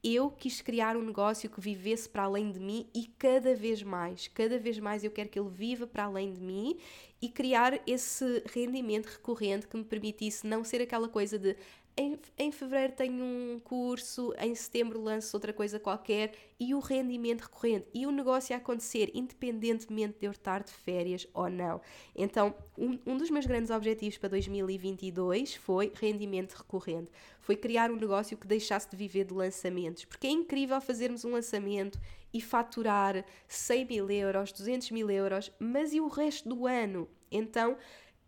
eu 0.07 0.31
quis 0.31 0.61
criar 0.61 0.97
um 0.97 1.03
negócio 1.03 1.51
que 1.51 1.61
vivesse 1.61 2.09
para 2.09 2.23
além 2.23 2.53
de 2.53 2.61
mim 2.61 2.87
e 2.95 3.07
cada 3.19 3.55
vez 3.55 3.83
mais, 3.83 4.29
cada 4.29 4.59
vez 4.59 4.79
mais 4.79 5.03
eu 5.03 5.11
quero 5.11 5.29
que 5.29 5.39
ele 5.39 5.49
viva 5.49 5.87
para 5.87 6.05
além 6.05 6.33
de 6.33 6.41
mim 6.41 6.79
e 7.21 7.29
criar 7.29 7.81
esse 7.87 8.43
rendimento 8.53 9.07
recorrente 9.07 9.67
que 9.67 9.77
me 9.77 9.85
permitisse 9.85 10.47
não 10.47 10.63
ser 10.63 10.81
aquela 10.81 11.09
coisa 11.09 11.39
de 11.39 11.57
em, 11.97 12.19
em 12.37 12.53
fevereiro 12.53 12.93
tenho 12.93 13.25
um 13.25 13.59
curso, 13.59 14.35
em 14.39 14.55
setembro 14.55 15.01
lanço 15.01 15.35
outra 15.35 15.51
coisa 15.53 15.81
qualquer 15.81 16.33
e 16.61 16.75
o 16.75 16.79
rendimento 16.79 17.43
recorrente 17.43 17.87
e 17.95 18.07
o 18.07 18.11
negócio 18.11 18.55
a 18.55 18.59
acontecer 18.59 19.11
independentemente 19.15 20.19
de 20.21 20.27
eu 20.27 20.33
estar 20.33 20.63
de 20.63 20.71
férias 20.71 21.27
ou 21.33 21.49
não. 21.49 21.81
Então, 22.15 22.55
um, 22.77 22.99
um 23.07 23.17
dos 23.17 23.31
meus 23.31 23.47
grandes 23.47 23.71
objetivos 23.71 24.19
para 24.19 24.29
2022 24.29 25.55
foi 25.55 25.91
rendimento 25.95 26.55
recorrente. 26.55 27.11
Foi 27.41 27.57
criar 27.57 27.91
um 27.91 27.97
negócio 27.97 28.37
que 28.37 28.47
deixasse 28.47 28.91
de 28.91 28.97
viver 28.97 29.25
de 29.25 29.33
lançamentos, 29.33 30.05
porque 30.05 30.27
é 30.27 30.31
incrível 30.31 30.79
fazermos 30.83 31.25
um 31.25 31.33
lançamento 31.33 31.99
e 32.31 32.43
faturar 32.43 33.25
100 33.49 33.87
mil 33.87 34.11
euros, 34.11 34.53
200 34.53 34.91
mil 34.91 35.11
euros, 35.11 35.51
mas 35.59 35.95
e 35.95 36.01
o 36.01 36.09
resto 36.09 36.47
do 36.47 36.67
ano? 36.67 37.09
Então, 37.31 37.79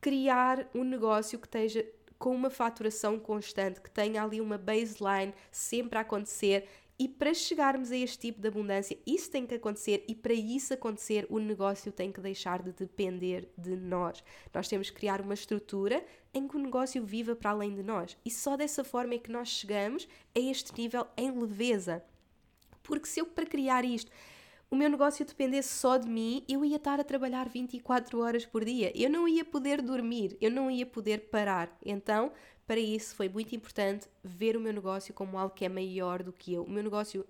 criar 0.01 0.69
um 0.75 0.85
negócio 0.85 1.39
que 1.39 1.47
esteja 1.47 1.85
com 2.19 2.35
uma 2.35 2.51
faturação 2.51 3.19
constante, 3.19 3.81
que 3.81 3.91
tenha 3.91 4.23
ali 4.23 4.41
uma 4.41 4.59
baseline 4.59 5.33
sempre 5.51 5.99
a 5.99 6.03
acontecer. 6.03 6.69
E 6.99 7.07
para 7.07 7.33
chegarmos 7.33 7.93
a 7.93 7.97
este 7.97 8.19
tipo 8.19 8.41
de 8.41 8.49
abundância, 8.49 8.99
isso 9.07 9.31
tem 9.31 9.47
que 9.47 9.55
acontecer 9.55 10.05
e 10.09 10.16
para 10.16 10.35
isso 10.35 10.75
acontecer, 10.75 11.27
o 11.31 11.39
negócio 11.39 11.93
tem 11.93 12.11
que 12.11 12.21
deixar 12.21 12.61
de 12.61 12.73
depender 12.73 13.49
de 13.57 13.77
nós. 13.77 14.25
Nós 14.53 14.66
temos 14.66 14.91
que 14.91 14.97
criar 14.97 15.21
uma 15.21 15.35
estrutura 15.35 16.05
em 16.35 16.49
que 16.49 16.57
o 16.57 16.61
negócio 16.61 17.05
viva 17.05 17.37
para 17.37 17.51
além 17.51 17.73
de 17.73 17.85
nós. 17.85 18.16
E 18.25 18.31
só 18.33 18.57
dessa 18.57 18.83
forma 18.83 19.14
é 19.14 19.19
que 19.19 19.31
nós 19.31 19.49
chegamos 19.49 20.09
a 20.37 20.41
este 20.41 20.77
nível 20.77 21.07
em 21.16 21.31
leveza. 21.31 22.03
Porque 22.83 23.07
se 23.07 23.21
eu, 23.21 23.27
para 23.27 23.47
criar 23.47 23.85
isto, 23.85 24.11
o 24.71 24.77
meu 24.77 24.91
negócio 24.91 25.25
dependesse 25.25 25.71
só 25.79 25.97
de 25.97 26.09
mim, 26.09 26.45
eu 26.49 26.64
ia 26.64 26.77
estar 26.77 27.01
a 27.01 27.05
trabalhar 27.05 27.49
24 27.49 28.21
horas 28.21 28.45
por 28.45 28.64
dia. 28.64 28.93
Eu 28.95 29.09
não 29.09 29.27
ia 29.27 29.45
poder 29.45 29.81
dormir, 29.81 30.37
eu 30.41 30.51
não 30.51 30.71
ia 30.71 30.85
poder 30.85 31.29
parar. 31.31 31.75
Então, 31.85 32.33
para 32.66 32.79
isso 32.79 33.14
foi 33.14 33.29
muito 33.29 33.55
importante 33.57 34.07
ver 34.23 34.57
o 34.57 34.61
meu 34.61 34.73
negócio 34.73 35.14
como 35.14 35.39
algo 35.39 35.55
que 35.55 35.64
é 35.64 35.69
maior 35.69 36.23
do 36.23 36.33
que 36.33 36.53
eu. 36.53 36.64
O 36.64 36.71
meu 36.71 36.83
negócio 36.83 37.25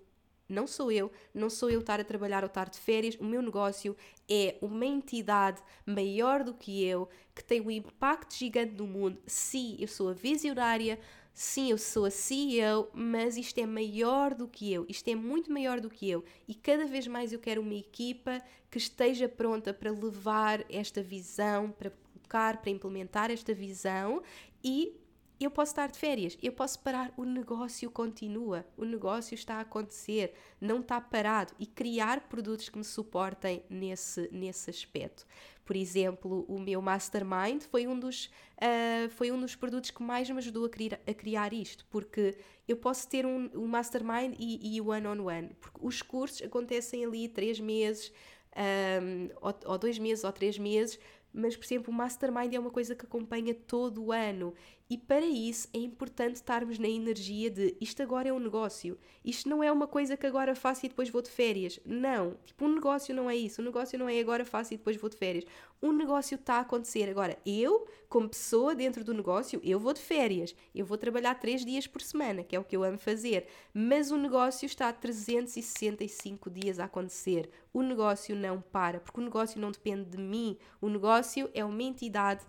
não 0.49 0.67
sou 0.67 0.91
eu, 0.91 1.13
não 1.33 1.51
sou 1.51 1.71
eu 1.71 1.81
estar 1.81 2.01
a 2.01 2.05
trabalhar 2.05 2.43
ou 2.43 2.49
estar 2.49 2.71
de 2.71 2.79
férias, 2.79 3.17
o 3.17 3.25
meu 3.25 3.43
negócio 3.43 3.95
é 4.29 4.57
uma 4.63 4.87
entidade 4.87 5.63
maior 5.85 6.43
do 6.43 6.55
que 6.55 6.83
eu, 6.83 7.09
que 7.35 7.45
tem 7.45 7.61
um 7.61 7.71
impacto 7.71 8.35
gigante 8.35 8.75
no 8.75 8.87
mundo. 8.87 9.21
Sim, 9.27 9.77
eu 9.79 9.87
sou 9.87 10.09
a 10.09 10.15
visionária, 10.15 10.99
sim, 11.39 11.71
eu 11.71 11.79
sou 11.79 12.05
a 12.05 12.11
CEO, 12.11 12.91
mas 12.93 13.37
isto 13.37 13.59
é 13.61 13.65
maior 13.65 14.35
do 14.35 14.49
que 14.49 14.73
eu, 14.73 14.85
isto 14.89 15.07
é 15.07 15.15
muito 15.15 15.53
maior 15.53 15.81
do 15.81 15.89
que 15.89 16.11
eu. 16.11 16.25
E 16.49 16.55
cada 16.55 16.85
vez 16.85 17.07
mais 17.07 17.33
eu 17.33 17.39
quero 17.39 17.63
uma 17.63 17.77
equipa 17.77 18.43
que 18.69 18.77
esteja 18.77 19.29
pronta 19.29 19.73
para 19.73 19.93
levar 19.93 20.65
esta 20.69 21.01
visão, 21.01 21.71
para 21.71 21.91
colocar, 21.91 22.61
para 22.61 22.71
implementar 22.71 23.31
esta 23.31 23.55
visão 23.55 24.21
e 24.65 24.97
eu 25.41 25.51
posso 25.51 25.73
estar 25.73 25.89
de 25.89 25.99
férias, 25.99 26.37
eu 26.43 26.53
posso 26.53 26.81
parar, 26.81 27.13
o 27.17 27.25
negócio 27.25 27.91
continua, 27.91 28.67
o 28.77 28.85
negócio 28.85 29.35
está 29.35 29.57
a 29.57 29.61
acontecer, 29.61 30.35
não 30.61 30.81
está 30.81 31.01
parado 31.01 31.55
e 31.59 31.67
criar 31.67 32.29
produtos 32.29 32.69
que 32.69 32.79
me 32.79 32.85
suportem 32.85 33.63
nesse, 33.71 34.29
nesse 34.33 34.69
aspecto. 34.71 35.25
Por 35.65 35.77
exemplo, 35.77 36.45
o 36.49 36.59
meu 36.59 36.81
Mastermind 36.81 37.63
foi 37.71 37.87
um 37.87 37.99
dos, 37.99 38.31
uh, 38.57 39.11
foi 39.11 39.31
um 39.31 39.39
dos 39.39 39.55
produtos 39.55 39.91
que 39.91 40.03
mais 40.03 40.29
me 40.29 40.39
ajudou 40.39 40.65
a 40.65 40.69
criar, 40.69 40.99
a 41.07 41.15
criar 41.15 41.53
isto, 41.53 41.87
porque 41.91 42.37
eu 42.67 42.77
posso 42.77 43.07
ter 43.07 43.25
um, 43.27 43.51
um 43.55 43.67
Mastermind 43.67 44.35
e, 44.39 44.81
o 44.81 44.89
One-on-One, 44.89 45.21
-on 45.21 45.25
-one, 45.25 45.55
porque 45.61 45.79
os 45.83 46.03
cursos 46.03 46.43
acontecem 46.43 47.05
ali 47.05 47.29
três 47.29 47.61
meses, 47.61 48.13
um, 48.57 49.29
ou, 49.41 49.55
ou 49.67 49.79
dois 49.79 49.99
meses 49.99 50.25
ou 50.25 50.33
três 50.33 50.59
meses, 50.59 50.99
mas, 51.33 51.57
por 51.57 51.65
exemplo, 51.65 51.93
o 51.93 51.97
Mastermind 51.97 52.55
é 52.55 52.59
uma 52.59 52.71
coisa 52.71 52.95
que 52.95 53.05
acompanha 53.05 53.55
todo 53.55 54.07
o 54.07 54.13
ano 54.13 54.55
e 54.91 54.97
para 54.97 55.27
isso 55.27 55.69
é 55.75 55.79
importante 55.79 56.37
estarmos 56.37 56.79
na 56.79 56.89
energia 56.89 57.51
de 57.51 57.77
isto 57.79 58.03
agora 58.03 58.29
é 58.29 58.33
um 58.33 58.39
negócio, 58.39 58.99
isto 59.23 59.47
não 59.47 59.63
é 59.63 59.71
uma 59.71 59.87
coisa 59.87 60.17
que 60.17 60.27
agora 60.27 60.55
faço 60.55 60.87
e 60.87 60.89
depois 60.89 61.11
vou 61.11 61.21
de 61.21 61.29
férias. 61.29 61.79
Não, 61.85 62.37
tipo, 62.47 62.65
um 62.65 62.75
negócio 62.75 63.15
não 63.15 63.29
é 63.29 63.37
isso, 63.37 63.61
um 63.61 63.65
negócio 63.67 63.99
não 63.99 64.09
é 64.09 64.19
agora 64.19 64.47
faço 64.47 64.73
e 64.73 64.79
depois 64.79 64.97
vou 64.97 65.11
de 65.11 65.17
férias. 65.17 65.45
Um 65.83 65.93
negócio 65.93 66.37
está 66.37 66.55
a 66.55 66.61
acontecer. 66.61 67.09
Agora, 67.09 67.39
eu, 67.45 67.87
como 68.09 68.29
pessoa 68.29 68.75
dentro 68.75 69.05
do 69.05 69.13
negócio, 69.13 69.61
eu 69.63 69.79
vou 69.79 69.93
de 69.93 70.01
férias, 70.01 70.55
eu 70.75 70.87
vou 70.87 70.97
trabalhar 70.97 71.35
três 71.35 71.65
dias 71.65 71.87
por 71.87 72.01
semana, 72.01 72.43
que 72.43 72.57
é 72.57 72.59
o 72.59 72.65
que 72.65 72.77
eu 72.77 72.83
amo 72.83 72.99
fazer, 72.99 73.47
mas 73.75 74.11
o 74.11 74.17
negócio 74.17 74.65
está 74.65 74.89
a 74.89 74.93
365 74.93 76.51
dias 76.51 76.81
a 76.81 76.87
acontecer. 76.87 77.51
O 77.75 77.83
negócio 77.83 78.35
não 78.35 78.61
para, 78.61 79.01
porque 79.01 79.21
o 79.21 79.25
negócio 79.25 79.61
não 79.61 79.71
depende 79.71 80.09
de 80.09 80.19
mim, 80.19 80.57
o 80.81 80.89
negócio 80.89 81.51
é 81.53 81.63
uma 81.65 81.83
entidade 81.83 82.45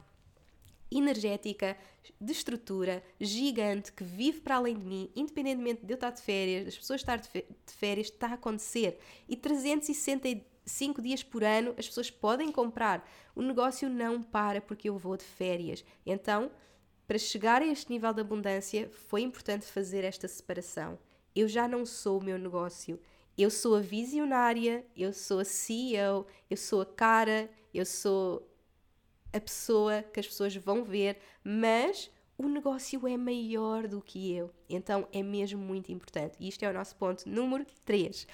energética, 0.92 1.78
de 2.20 2.32
estrutura, 2.32 3.04
gigante, 3.20 3.92
que 3.92 4.04
vive 4.04 4.42
para 4.42 4.56
além 4.56 4.78
de 4.78 4.86
mim, 4.86 5.10
independentemente 5.16 5.86
de 5.86 5.94
eu 5.94 5.96
estar 5.96 6.12
de 6.12 6.22
férias, 6.22 6.66
das 6.66 6.78
pessoas 6.78 7.02
estar 7.02 7.18
de 7.18 7.30
férias, 7.68 8.08
está 8.08 8.28
a 8.28 8.34
acontecer. 8.34 9.00
E 9.28 9.36
365 9.36 11.02
dias 11.02 11.24
por 11.24 11.44
ano 11.44 11.74
as 11.78 11.88
pessoas 11.88 12.10
podem 12.10 12.52
comprar. 12.52 13.08
O 13.36 13.42
negócio 13.42 13.90
não 13.90 14.22
para 14.22 14.62
porque 14.62 14.90
eu 14.90 14.98
vou 14.98 15.16
de 15.16 15.24
férias. 15.24 15.86
Então, 16.06 16.52
para 17.08 17.18
chegar 17.18 17.62
a 17.62 17.66
este 17.66 17.92
nível 17.92 18.14
de 18.14 18.22
abundância, 18.22 18.90
foi 18.90 19.22
importante 19.22 19.66
fazer 19.66 20.04
esta 20.04 20.28
separação. 20.28 20.98
Eu 21.36 21.48
já 21.48 21.68
não 21.68 21.86
sou 21.86 22.20
o 22.20 22.24
meu 22.24 22.38
negócio. 22.38 23.00
Eu 23.38 23.50
sou 23.50 23.76
a 23.76 23.80
visionária, 23.80 24.86
eu 24.96 25.14
sou 25.14 25.40
a 25.40 25.46
CEO, 25.46 26.28
eu 26.50 26.58
sou 26.58 26.82
a 26.82 26.86
cara, 26.86 27.50
eu 27.74 27.86
sou 27.86 28.46
a 29.34 29.40
pessoa 29.40 30.04
que 30.04 30.20
as 30.20 30.28
pessoas 30.28 30.56
vão 30.56 30.84
ver, 30.84 31.18
mas 31.44 32.12
o 32.38 32.48
negócio 32.48 33.08
é 33.08 33.18
maior 33.18 33.88
do 33.88 34.02
que 34.02 34.34
eu. 34.34 34.50
Então 34.70 35.08
é 35.12 35.22
mesmo 35.22 35.62
muito 35.62 35.92
importante. 35.92 36.36
E 36.40 36.48
isto 36.48 36.64
é 36.64 36.70
o 36.70 36.74
nosso 36.74 36.96
ponto 36.96 37.28
número 37.28 37.66
3. 37.86 38.28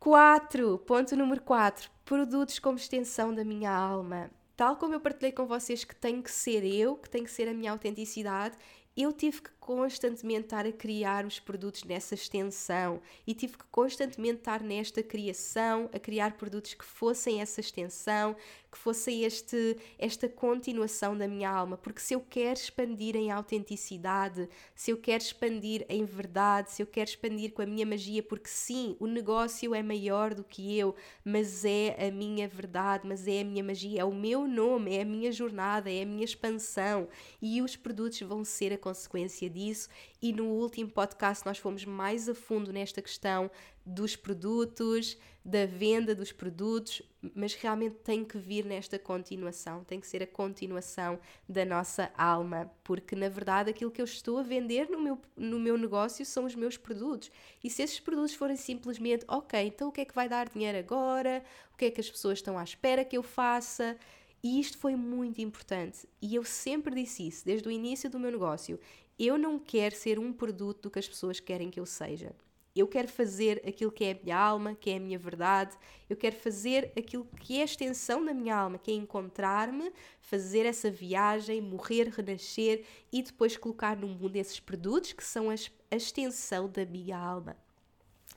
4. 0.00 0.78
Ponto 0.78 1.14
número 1.14 1.42
4. 1.42 1.90
Produtos 2.04 2.58
como 2.58 2.78
extensão 2.78 3.34
da 3.34 3.44
minha 3.44 3.70
alma. 3.70 4.30
Tal 4.56 4.76
como 4.76 4.94
eu 4.94 5.00
partilhei 5.00 5.32
com 5.32 5.46
vocês 5.46 5.84
que 5.84 5.94
tem 5.94 6.20
que 6.20 6.30
ser 6.30 6.64
eu, 6.64 6.96
que 6.96 7.08
tem 7.08 7.24
que 7.24 7.30
ser 7.30 7.48
a 7.48 7.54
minha 7.54 7.72
autenticidade, 7.72 8.56
eu 8.96 9.12
tive 9.12 9.40
que 9.40 9.50
constantemente 9.58 10.46
estar 10.46 10.66
a 10.66 10.72
criar 10.72 11.24
os 11.24 11.40
produtos 11.40 11.84
nessa 11.84 12.14
extensão 12.14 13.00
e 13.26 13.34
tive 13.34 13.56
que 13.56 13.64
constantemente 13.70 14.38
estar 14.38 14.62
nesta 14.62 15.02
criação, 15.02 15.88
a 15.92 15.98
criar 15.98 16.36
produtos 16.36 16.74
que 16.74 16.84
fossem 16.84 17.40
essa 17.40 17.60
extensão, 17.60 18.36
que 18.72 18.78
fosse 18.78 19.22
este, 19.22 19.76
esta 19.98 20.26
continuação 20.30 21.14
da 21.14 21.28
minha 21.28 21.50
alma, 21.50 21.76
porque 21.76 22.00
se 22.00 22.14
eu 22.14 22.20
quero 22.20 22.58
expandir 22.58 23.14
em 23.14 23.30
autenticidade, 23.30 24.48
se 24.74 24.90
eu 24.90 24.96
quero 24.96 25.22
expandir 25.22 25.84
em 25.90 26.06
verdade, 26.06 26.72
se 26.72 26.82
eu 26.82 26.86
quero 26.86 27.10
expandir 27.10 27.52
com 27.52 27.60
a 27.60 27.66
minha 27.66 27.84
magia, 27.84 28.22
porque 28.22 28.48
sim, 28.48 28.96
o 28.98 29.06
negócio 29.06 29.74
é 29.74 29.82
maior 29.82 30.32
do 30.34 30.42
que 30.42 30.78
eu, 30.78 30.94
mas 31.22 31.66
é 31.66 32.08
a 32.08 32.10
minha 32.10 32.48
verdade, 32.48 33.06
mas 33.06 33.28
é 33.28 33.42
a 33.42 33.44
minha 33.44 33.62
magia, 33.62 34.00
é 34.00 34.04
o 34.04 34.14
meu 34.14 34.48
nome, 34.48 34.96
é 34.96 35.02
a 35.02 35.04
minha 35.04 35.30
jornada, 35.30 35.92
é 35.92 36.02
a 36.02 36.06
minha 36.06 36.24
expansão 36.24 37.08
e 37.42 37.60
os 37.60 37.76
produtos 37.76 38.20
vão 38.22 38.42
ser 38.42 38.72
a 38.72 38.78
consequência 38.78 39.50
disso. 39.50 39.90
E 40.22 40.32
no 40.32 40.44
último 40.44 40.88
podcast 40.88 41.44
nós 41.44 41.58
fomos 41.58 41.84
mais 41.84 42.26
a 42.26 42.34
fundo 42.34 42.72
nesta 42.72 43.02
questão 43.02 43.50
dos 43.84 44.16
produtos, 44.16 45.18
da 45.44 45.66
venda 45.66 46.14
dos 46.14 46.30
produtos, 46.30 47.02
mas 47.34 47.54
realmente 47.54 47.96
tem 47.96 48.24
que 48.24 48.38
vir 48.38 48.64
nesta 48.64 48.98
continuação, 48.98 49.82
tem 49.82 49.98
que 49.98 50.06
ser 50.06 50.22
a 50.22 50.26
continuação 50.26 51.18
da 51.48 51.64
nossa 51.64 52.12
alma, 52.16 52.70
porque 52.84 53.16
na 53.16 53.28
verdade 53.28 53.70
aquilo 53.70 53.90
que 53.90 54.00
eu 54.00 54.04
estou 54.04 54.38
a 54.38 54.42
vender 54.42 54.88
no 54.88 55.00
meu, 55.00 55.18
no 55.36 55.58
meu 55.58 55.76
negócio 55.76 56.24
são 56.24 56.44
os 56.44 56.54
meus 56.54 56.76
produtos. 56.76 57.30
E 57.62 57.68
se 57.68 57.82
esses 57.82 57.98
produtos 57.98 58.34
forem 58.34 58.56
simplesmente, 58.56 59.24
ok, 59.26 59.60
então 59.66 59.88
o 59.88 59.92
que 59.92 60.02
é 60.02 60.04
que 60.04 60.14
vai 60.14 60.28
dar 60.28 60.48
dinheiro 60.48 60.78
agora? 60.78 61.44
O 61.74 61.76
que 61.76 61.86
é 61.86 61.90
que 61.90 62.00
as 62.00 62.10
pessoas 62.10 62.38
estão 62.38 62.56
à 62.56 62.62
espera 62.62 63.04
que 63.04 63.16
eu 63.16 63.22
faça? 63.22 63.96
E 64.42 64.60
isto 64.60 64.78
foi 64.78 64.96
muito 64.96 65.40
importante. 65.40 66.08
E 66.20 66.34
eu 66.34 66.44
sempre 66.44 66.94
disse 66.94 67.26
isso, 67.26 67.44
desde 67.44 67.68
o 67.68 67.70
início 67.70 68.10
do 68.10 68.18
meu 68.18 68.30
negócio. 68.30 68.78
Eu 69.18 69.38
não 69.38 69.58
quero 69.58 69.94
ser 69.94 70.18
um 70.18 70.32
produto 70.32 70.82
do 70.82 70.90
que 70.90 70.98
as 70.98 71.08
pessoas 71.08 71.38
querem 71.38 71.70
que 71.70 71.78
eu 71.78 71.86
seja. 71.86 72.34
Eu 72.74 72.88
quero 72.88 73.06
fazer 73.06 73.62
aquilo 73.66 73.92
que 73.92 74.04
é 74.04 74.12
a 74.12 74.18
minha 74.22 74.36
alma, 74.36 74.74
que 74.74 74.90
é 74.90 74.96
a 74.96 75.00
minha 75.00 75.18
verdade. 75.18 75.76
Eu 76.08 76.16
quero 76.16 76.36
fazer 76.36 76.90
aquilo 76.96 77.26
que 77.40 77.58
é 77.58 77.62
a 77.62 77.64
extensão 77.66 78.24
da 78.24 78.32
minha 78.32 78.56
alma, 78.56 78.78
que 78.78 78.90
é 78.90 78.94
encontrar-me, 78.94 79.92
fazer 80.20 80.64
essa 80.64 80.90
viagem, 80.90 81.60
morrer, 81.60 82.08
renascer 82.08 82.84
e 83.12 83.22
depois 83.22 83.56
colocar 83.56 83.96
no 83.96 84.08
mundo 84.08 84.36
esses 84.36 84.58
produtos 84.58 85.12
que 85.12 85.24
são 85.24 85.50
a 85.50 85.54
extensão 85.94 86.68
da 86.68 86.86
minha 86.86 87.18
alma. 87.18 87.56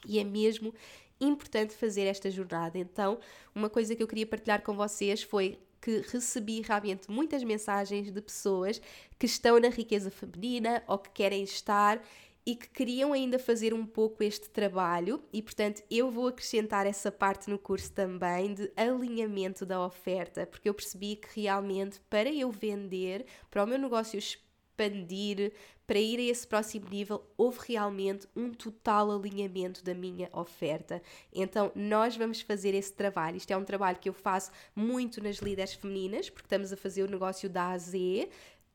E 0.05 0.19
é 0.19 0.23
mesmo 0.23 0.73
importante 1.19 1.73
fazer 1.73 2.03
esta 2.03 2.29
jornada. 2.29 2.77
Então, 2.77 3.19
uma 3.53 3.69
coisa 3.69 3.95
que 3.95 4.03
eu 4.03 4.07
queria 4.07 4.27
partilhar 4.27 4.61
com 4.61 4.75
vocês 4.75 5.23
foi 5.23 5.57
que 5.86 6.03
recebi 6.11 6.61
realmente 6.61 7.11
muitas 7.11 7.43
mensagens 7.43 8.11
de 8.11 8.19
pessoas 8.19 8.81
que 9.19 9.27
estão 9.27 9.59
na 9.59 9.69
riqueza 9.69 10.09
feminina 10.09 10.83
ou 10.88 10.97
que 10.97 11.11
querem 11.11 11.43
estar 11.43 12.01
e 12.45 12.55
que 12.55 12.69
queriam 12.69 13.11
ainda 13.11 13.39
fazer 13.39 13.73
um 13.73 13.85
pouco 13.85 14.23
este 14.23 14.49
trabalho, 14.49 15.21
e 15.33 15.41
portanto 15.41 15.81
eu 15.89 16.11
vou 16.11 16.27
acrescentar 16.27 16.85
essa 16.85 17.11
parte 17.11 17.49
no 17.49 17.57
curso 17.57 17.91
também 17.91 18.53
de 18.53 18.71
alinhamento 18.75 19.65
da 19.65 19.83
oferta, 19.83 20.45
porque 20.45 20.69
eu 20.69 20.73
percebi 20.73 21.15
que 21.15 21.41
realmente 21.41 21.99
para 22.09 22.31
eu 22.31 22.51
vender, 22.51 23.25
para 23.49 23.63
o 23.63 23.67
meu 23.67 23.79
negócio 23.79 24.19
expandir, 24.19 25.53
para 25.87 25.99
ir 25.99 26.19
a 26.19 26.23
esse 26.23 26.47
próximo 26.47 26.89
nível, 26.89 27.23
houve 27.37 27.59
realmente 27.67 28.27
um 28.35 28.51
total 28.51 29.11
alinhamento 29.11 29.83
da 29.83 29.93
minha 29.93 30.29
oferta. 30.33 31.01
Então, 31.31 31.71
nós 31.75 32.17
vamos 32.17 32.41
fazer 32.41 32.73
esse 32.73 32.91
trabalho. 32.91 33.37
Isto 33.37 33.51
é 33.51 33.57
um 33.57 33.63
trabalho 33.63 33.99
que 33.99 34.09
eu 34.09 34.13
faço 34.13 34.51
muito 34.75 35.23
nas 35.23 35.37
líderes 35.37 35.75
femininas, 35.75 36.29
porque 36.29 36.47
estamos 36.47 36.73
a 36.73 36.77
fazer 36.77 37.03
o 37.03 37.09
negócio 37.09 37.47
da 37.47 37.69
AZ. 37.69 37.93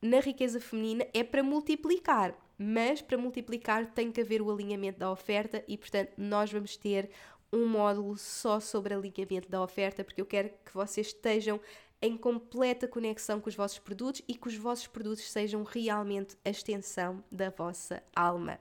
Na 0.01 0.19
riqueza 0.19 0.59
feminina 0.59 1.05
é 1.13 1.23
para 1.23 1.43
multiplicar 1.43 2.33
mas 2.63 3.01
para 3.01 3.17
multiplicar 3.17 3.87
tem 3.87 4.11
que 4.11 4.21
haver 4.21 4.39
o 4.39 4.51
alinhamento 4.51 4.99
da 4.99 5.11
oferta 5.11 5.63
e, 5.67 5.75
portanto, 5.75 6.11
nós 6.15 6.51
vamos 6.51 6.77
ter 6.77 7.09
um 7.51 7.65
módulo 7.65 8.15
só 8.15 8.59
sobre 8.59 8.93
alinhamento 8.93 9.49
da 9.49 9.63
oferta, 9.63 10.03
porque 10.03 10.21
eu 10.21 10.25
quero 10.27 10.49
que 10.63 10.71
vocês 10.71 11.07
estejam 11.07 11.59
em 11.99 12.15
completa 12.15 12.87
conexão 12.87 13.41
com 13.41 13.49
os 13.49 13.55
vossos 13.55 13.79
produtos 13.79 14.21
e 14.27 14.35
que 14.35 14.47
os 14.47 14.55
vossos 14.55 14.85
produtos 14.85 15.29
sejam 15.31 15.63
realmente 15.63 16.37
a 16.45 16.51
extensão 16.51 17.23
da 17.31 17.49
vossa 17.49 18.03
alma. 18.15 18.59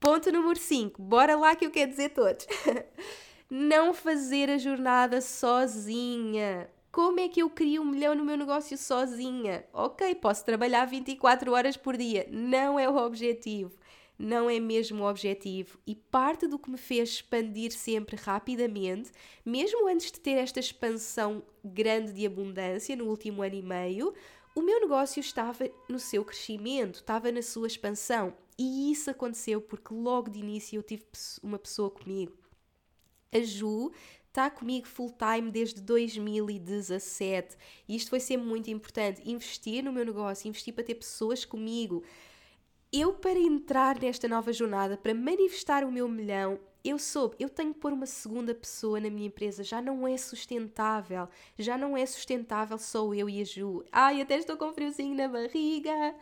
Ponto 0.00 0.32
número 0.32 0.58
5. 0.58 1.00
Bora 1.02 1.36
lá 1.36 1.54
que 1.54 1.66
eu 1.66 1.70
quero 1.70 1.90
dizer 1.90 2.08
todos. 2.08 2.46
Não 3.50 3.92
fazer 3.92 4.48
a 4.48 4.56
jornada 4.56 5.20
sozinha. 5.20 6.70
Como 6.94 7.18
é 7.18 7.28
que 7.28 7.42
eu 7.42 7.50
crio 7.50 7.82
um 7.82 7.86
milhão 7.86 8.14
no 8.14 8.24
meu 8.24 8.36
negócio 8.36 8.78
sozinha? 8.78 9.64
Ok, 9.72 10.14
posso 10.14 10.44
trabalhar 10.44 10.84
24 10.84 11.50
horas 11.50 11.76
por 11.76 11.96
dia. 11.96 12.24
Não 12.30 12.78
é 12.78 12.88
o 12.88 12.94
objetivo. 12.94 13.76
Não 14.16 14.48
é 14.48 14.60
mesmo 14.60 15.02
o 15.02 15.10
objetivo. 15.10 15.76
E 15.84 15.96
parte 15.96 16.46
do 16.46 16.56
que 16.56 16.70
me 16.70 16.78
fez 16.78 17.08
expandir 17.08 17.72
sempre 17.72 18.14
rapidamente, 18.14 19.10
mesmo 19.44 19.88
antes 19.88 20.12
de 20.12 20.20
ter 20.20 20.38
esta 20.38 20.60
expansão 20.60 21.42
grande 21.64 22.12
de 22.12 22.24
abundância 22.24 22.94
no 22.94 23.06
último 23.06 23.42
ano 23.42 23.56
e 23.56 23.62
meio, 23.62 24.14
o 24.54 24.62
meu 24.62 24.80
negócio 24.80 25.18
estava 25.18 25.68
no 25.88 25.98
seu 25.98 26.24
crescimento, 26.24 27.00
estava 27.00 27.32
na 27.32 27.42
sua 27.42 27.66
expansão. 27.66 28.32
E 28.56 28.92
isso 28.92 29.10
aconteceu 29.10 29.60
porque 29.60 29.92
logo 29.92 30.30
de 30.30 30.38
início 30.38 30.76
eu 30.76 30.82
tive 30.84 31.02
uma 31.42 31.58
pessoa 31.58 31.90
comigo. 31.90 32.38
A 33.32 33.40
Ju 33.40 33.90
está 34.34 34.50
comigo 34.50 34.88
full 34.88 35.12
time 35.12 35.48
desde 35.48 35.80
2017 35.80 37.56
e 37.88 37.94
isto 37.94 38.10
foi 38.10 38.18
ser 38.18 38.36
muito 38.36 38.68
importante. 38.68 39.22
Investir 39.30 39.84
no 39.84 39.92
meu 39.92 40.04
negócio, 40.04 40.48
investir 40.48 40.74
para 40.74 40.82
ter 40.82 40.96
pessoas 40.96 41.44
comigo. 41.44 42.02
Eu, 42.92 43.12
para 43.12 43.38
entrar 43.38 44.00
nesta 44.00 44.26
nova 44.26 44.52
jornada, 44.52 44.96
para 44.96 45.14
manifestar 45.14 45.84
o 45.84 45.92
meu 45.92 46.08
milhão, 46.08 46.58
eu 46.84 46.98
soube, 46.98 47.36
eu 47.38 47.48
tenho 47.48 47.72
que 47.72 47.80
pôr 47.80 47.92
uma 47.92 48.04
segunda 48.04 48.54
pessoa 48.54 49.00
na 49.00 49.08
minha 49.08 49.28
empresa, 49.28 49.64
já 49.64 49.80
não 49.80 50.06
é 50.06 50.16
sustentável, 50.18 51.26
já 51.58 51.78
não 51.78 51.96
é 51.96 52.04
sustentável 52.04 52.76
só 52.76 53.14
eu 53.14 53.28
e 53.28 53.40
a 53.40 53.44
Ju. 53.44 53.82
Ai, 53.90 54.20
até 54.20 54.36
estou 54.36 54.56
com 54.56 54.72
friozinho 54.72 55.14
na 55.14 55.26
barriga 55.26 56.14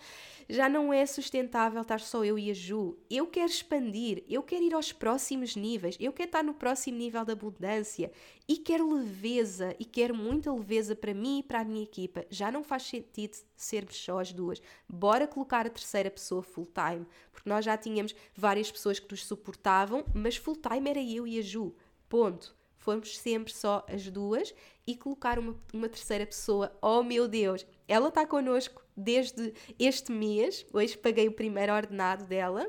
já 0.49 0.69
não 0.69 0.93
é 0.93 1.05
sustentável 1.07 1.81
estar 1.81 2.01
só 2.01 2.25
eu 2.25 2.39
e 2.39 2.51
a 2.51 2.55
Ju. 2.55 2.99
Eu 3.09 3.27
quero 3.27 3.51
expandir, 3.51 4.23
eu 4.29 4.43
quero 4.43 4.65
ir 4.65 4.75
aos 4.75 4.93
próximos 4.93 5.57
níveis, 5.57 5.97
eu 5.99 6.13
quero 6.13 6.29
estar 6.29 6.45
no 6.45 6.55
próximo 6.55 6.99
nível 6.99 7.25
da 7.25 7.33
abundância 7.33 8.11
e 8.49 8.57
quero 8.57 8.93
leveza 8.93 9.75
e 9.79 9.85
quero 9.85 10.15
muita 10.15 10.53
leveza 10.53 10.95
para 10.95 11.15
mim 11.15 11.39
e 11.39 11.43
para 11.43 11.61
a 11.61 11.65
minha 11.65 11.83
equipa. 11.83 12.25
Já 12.29 12.51
não 12.51 12.63
faz 12.63 12.83
sentido 12.83 13.37
sermos 13.57 13.97
só 13.97 14.19
as 14.19 14.33
duas. 14.33 14.61
Bora 14.89 15.27
colocar 15.27 15.67
a 15.67 15.71
terceira 15.71 16.11
pessoa 16.11 16.43
full 16.43 16.67
time, 16.67 17.07
porque 17.31 17.49
nós 17.49 17.65
já 17.65 17.77
tínhamos 17.77 18.15
várias 18.35 18.71
pessoas 18.71 18.99
que 18.99 19.11
nos 19.11 19.25
suportavam, 19.25 20.05
mas 20.15 20.37
full 20.37 20.52
time 20.57 20.91
era 20.91 21.03
eu 21.03 21.27
e 21.27 21.39
a 21.39 21.43
Ju. 21.43 21.75
Ponto. 22.09 22.57
Fomos 22.77 23.17
sempre 23.17 23.53
só 23.53 23.87
as 23.89 24.11
duas 24.11 24.53
e 24.85 24.97
colocar 24.97 25.39
uma, 25.39 25.55
uma 25.73 25.89
terceira 25.89 26.27
pessoa. 26.27 26.77
Oh 26.83 27.03
meu 27.03 27.29
Deus, 27.29 27.65
ela 27.87 28.09
está 28.09 28.27
connosco 28.27 28.83
desde 28.97 29.55
este 29.79 30.11
mês. 30.11 30.67
Hoje 30.73 30.99
paguei 30.99 31.29
o 31.29 31.33
primeiro 31.33 31.73
ordenado 31.73 32.25
dela, 32.25 32.69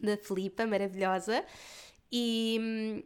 da 0.00 0.16
Filipa, 0.16 0.64
maravilhosa. 0.64 1.44
E 2.10 2.58
hum, 2.60 3.02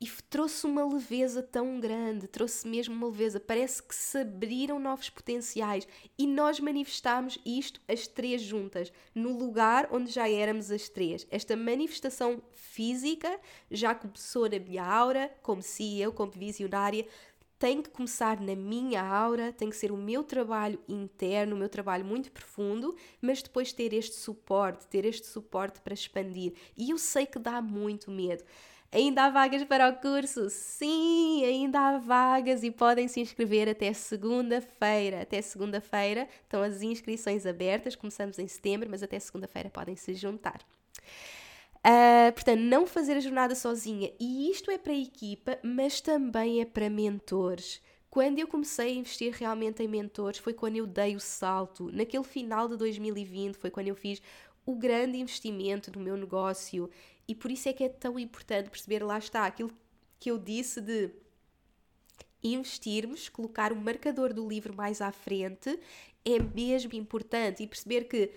e 0.00 0.06
trouxe 0.28 0.66
uma 0.66 0.84
leveza 0.84 1.42
tão 1.42 1.80
grande, 1.80 2.28
trouxe 2.28 2.68
mesmo 2.68 2.94
uma 2.94 3.08
leveza. 3.08 3.40
Parece 3.40 3.82
que 3.82 3.94
se 3.94 4.18
abriram 4.18 4.78
novos 4.78 5.08
potenciais 5.08 5.88
e 6.18 6.26
nós 6.26 6.60
manifestámos 6.60 7.38
isto 7.46 7.80
as 7.88 8.06
três 8.06 8.42
juntas, 8.42 8.92
no 9.14 9.36
lugar 9.36 9.88
onde 9.90 10.10
já 10.10 10.28
éramos 10.28 10.70
as 10.70 10.88
três. 10.88 11.26
Esta 11.30 11.56
manifestação 11.56 12.42
física 12.52 13.40
já 13.70 13.94
começou 13.94 14.48
na 14.48 14.58
minha 14.58 14.84
aura, 14.84 15.32
como 15.42 15.62
CEO, 15.62 16.12
como 16.12 16.30
visionária, 16.30 17.06
tem 17.58 17.80
que 17.80 17.88
começar 17.88 18.38
na 18.38 18.54
minha 18.54 19.02
aura, 19.02 19.50
tem 19.50 19.70
que 19.70 19.76
ser 19.76 19.90
o 19.90 19.96
meu 19.96 20.22
trabalho 20.22 20.78
interno, 20.86 21.56
o 21.56 21.58
meu 21.58 21.70
trabalho 21.70 22.04
muito 22.04 22.30
profundo, 22.30 22.94
mas 23.20 23.42
depois 23.42 23.72
ter 23.72 23.94
este 23.94 24.16
suporte, 24.16 24.86
ter 24.88 25.06
este 25.06 25.26
suporte 25.26 25.80
para 25.80 25.94
expandir. 25.94 26.52
E 26.76 26.90
eu 26.90 26.98
sei 26.98 27.24
que 27.24 27.38
dá 27.38 27.62
muito 27.62 28.10
medo. 28.10 28.44
Ainda 28.96 29.24
há 29.24 29.28
vagas 29.28 29.62
para 29.64 29.90
o 29.90 29.96
curso? 29.96 30.48
Sim, 30.48 31.44
ainda 31.44 31.78
há 31.78 31.98
vagas 31.98 32.64
e 32.64 32.70
podem 32.70 33.06
se 33.06 33.20
inscrever 33.20 33.68
até 33.68 33.92
segunda-feira. 33.92 35.20
Até 35.20 35.42
segunda-feira 35.42 36.26
estão 36.42 36.62
as 36.62 36.80
inscrições 36.80 37.44
abertas. 37.44 37.94
Começamos 37.94 38.38
em 38.38 38.48
setembro, 38.48 38.88
mas 38.90 39.02
até 39.02 39.18
segunda-feira 39.18 39.68
podem 39.68 39.96
se 39.96 40.14
juntar. 40.14 40.62
Uh, 41.84 42.32
portanto, 42.32 42.60
não 42.60 42.86
fazer 42.86 43.18
a 43.18 43.20
jornada 43.20 43.54
sozinha. 43.54 44.10
E 44.18 44.50
isto 44.50 44.70
é 44.70 44.78
para 44.78 44.94
a 44.94 44.98
equipa, 44.98 45.58
mas 45.62 46.00
também 46.00 46.62
é 46.62 46.64
para 46.64 46.88
mentores. 46.88 47.82
quando 48.08 48.38
eu 48.38 48.48
comecei 48.48 48.92
a 48.92 48.94
investir 48.94 49.34
realmente 49.34 49.82
em 49.82 49.88
mentores 49.88 50.38
foi 50.38 50.54
quando 50.54 50.76
eu 50.76 50.86
dei 50.86 51.14
o 51.14 51.20
salto. 51.20 51.90
Naquele 51.92 52.24
final 52.24 52.66
de 52.66 52.78
2020 52.78 53.56
foi 53.56 53.70
quando 53.70 53.88
eu 53.88 53.94
fiz 53.94 54.22
o 54.64 54.74
grande 54.74 55.18
investimento 55.18 55.92
no 55.96 56.02
meu 56.02 56.16
negócio 56.16 56.90
e 57.28 57.34
por 57.34 57.50
isso 57.50 57.68
é 57.68 57.72
que 57.72 57.84
é 57.84 57.88
tão 57.88 58.18
importante 58.18 58.70
perceber, 58.70 59.02
lá 59.02 59.18
está, 59.18 59.46
aquilo 59.46 59.70
que 60.18 60.30
eu 60.30 60.38
disse 60.38 60.80
de 60.80 61.10
investirmos, 62.42 63.28
colocar 63.28 63.72
o 63.72 63.76
marcador 63.76 64.32
do 64.32 64.48
livro 64.48 64.74
mais 64.74 65.00
à 65.00 65.10
frente 65.10 65.78
é 66.24 66.38
mesmo 66.38 66.94
importante. 66.94 67.62
E 67.62 67.66
perceber 67.66 68.04
que 68.04 68.30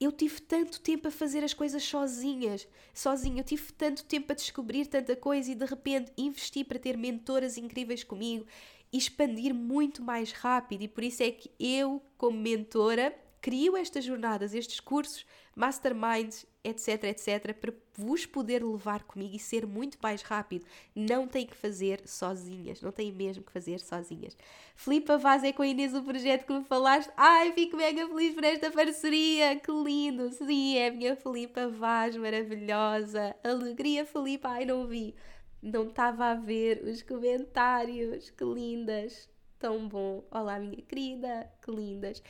eu 0.00 0.12
tive 0.12 0.40
tanto 0.40 0.80
tempo 0.80 1.08
a 1.08 1.10
fazer 1.10 1.42
as 1.42 1.52
coisas 1.52 1.82
sozinhas, 1.82 2.68
sozinha, 2.94 3.40
eu 3.40 3.44
tive 3.44 3.72
tanto 3.72 4.04
tempo 4.04 4.32
a 4.32 4.34
descobrir 4.34 4.86
tanta 4.86 5.16
coisa 5.16 5.50
e 5.50 5.54
de 5.54 5.64
repente 5.64 6.12
investi 6.16 6.62
para 6.62 6.78
ter 6.78 6.96
mentoras 6.96 7.56
incríveis 7.56 8.04
comigo 8.04 8.46
e 8.92 8.98
expandir 8.98 9.54
muito 9.54 10.02
mais 10.02 10.32
rápido. 10.32 10.82
E 10.82 10.88
por 10.88 11.02
isso 11.02 11.22
é 11.22 11.30
que 11.30 11.50
eu, 11.58 12.02
como 12.16 12.38
mentora, 12.38 13.14
crio 13.40 13.76
estas 13.76 14.04
jornadas, 14.04 14.54
estes 14.54 14.80
cursos, 14.80 15.24
masterminds, 15.54 16.46
etc, 16.62 17.04
etc, 17.04 17.54
para 17.54 17.72
vos 17.94 18.26
poder 18.26 18.64
levar 18.64 19.02
comigo 19.04 19.34
e 19.34 19.38
ser 19.38 19.66
muito 19.66 19.98
mais 20.02 20.22
rápido. 20.22 20.64
Não 20.94 21.26
tem 21.26 21.46
que 21.46 21.56
fazer 21.56 22.00
sozinhas, 22.06 22.80
não 22.80 22.92
tem 22.92 23.10
mesmo 23.10 23.42
que 23.42 23.52
fazer 23.52 23.80
sozinhas. 23.80 24.36
Filipa 24.76 25.18
Vaz 25.18 25.42
é 25.42 25.52
com 25.52 25.62
a 25.62 25.66
Inês 25.66 25.94
o 25.94 26.02
projeto 26.02 26.46
que 26.46 26.52
me 26.52 26.64
falaste. 26.64 27.10
Ai, 27.16 27.52
fico 27.52 27.76
mega 27.76 28.06
feliz 28.06 28.34
por 28.34 28.44
esta 28.44 28.70
parceria, 28.70 29.56
que 29.56 29.72
lindo! 29.72 30.30
Sim, 30.32 30.76
é 30.76 30.88
a 30.88 30.92
minha 30.92 31.16
Filipa 31.16 31.68
Vaz, 31.68 32.16
maravilhosa. 32.16 33.34
Alegria, 33.42 34.04
Filipa, 34.04 34.48
ai, 34.48 34.64
não 34.64 34.86
vi. 34.86 35.14
Não 35.60 35.88
estava 35.88 36.26
a 36.26 36.34
ver 36.34 36.84
os 36.84 37.02
comentários, 37.02 38.30
que 38.30 38.44
lindas 38.44 39.28
tão 39.58 39.88
bom. 39.88 40.24
Olá, 40.30 40.58
minha 40.58 40.80
querida, 40.82 41.50
que 41.62 41.70
lindas. 41.70 42.22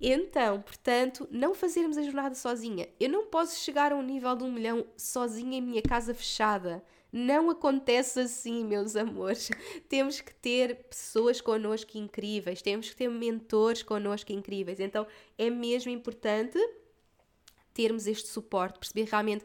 Então, 0.00 0.62
portanto, 0.62 1.26
não 1.30 1.54
fazermos 1.54 1.98
a 1.98 2.02
jornada 2.02 2.34
sozinha. 2.34 2.88
Eu 3.00 3.10
não 3.10 3.26
posso 3.26 3.58
chegar 3.58 3.92
a 3.92 3.96
um 3.96 4.02
nível 4.02 4.34
de 4.36 4.44
um 4.44 4.52
milhão 4.52 4.86
sozinha 4.96 5.58
em 5.58 5.62
minha 5.62 5.82
casa 5.82 6.14
fechada. 6.14 6.82
Não 7.12 7.50
acontece 7.50 8.20
assim, 8.20 8.64
meus 8.64 8.94
amores. 8.94 9.50
Temos 9.88 10.20
que 10.20 10.34
ter 10.34 10.84
pessoas 10.84 11.40
connosco 11.40 11.96
incríveis, 11.96 12.62
temos 12.62 12.90
que 12.90 12.96
ter 12.96 13.08
mentores 13.08 13.82
connosco 13.82 14.32
incríveis. 14.32 14.80
Então, 14.80 15.06
é 15.38 15.48
mesmo 15.48 15.90
importante 15.90 16.58
termos 17.72 18.06
este 18.06 18.28
suporte, 18.28 18.78
perceber 18.78 19.04
realmente 19.10 19.44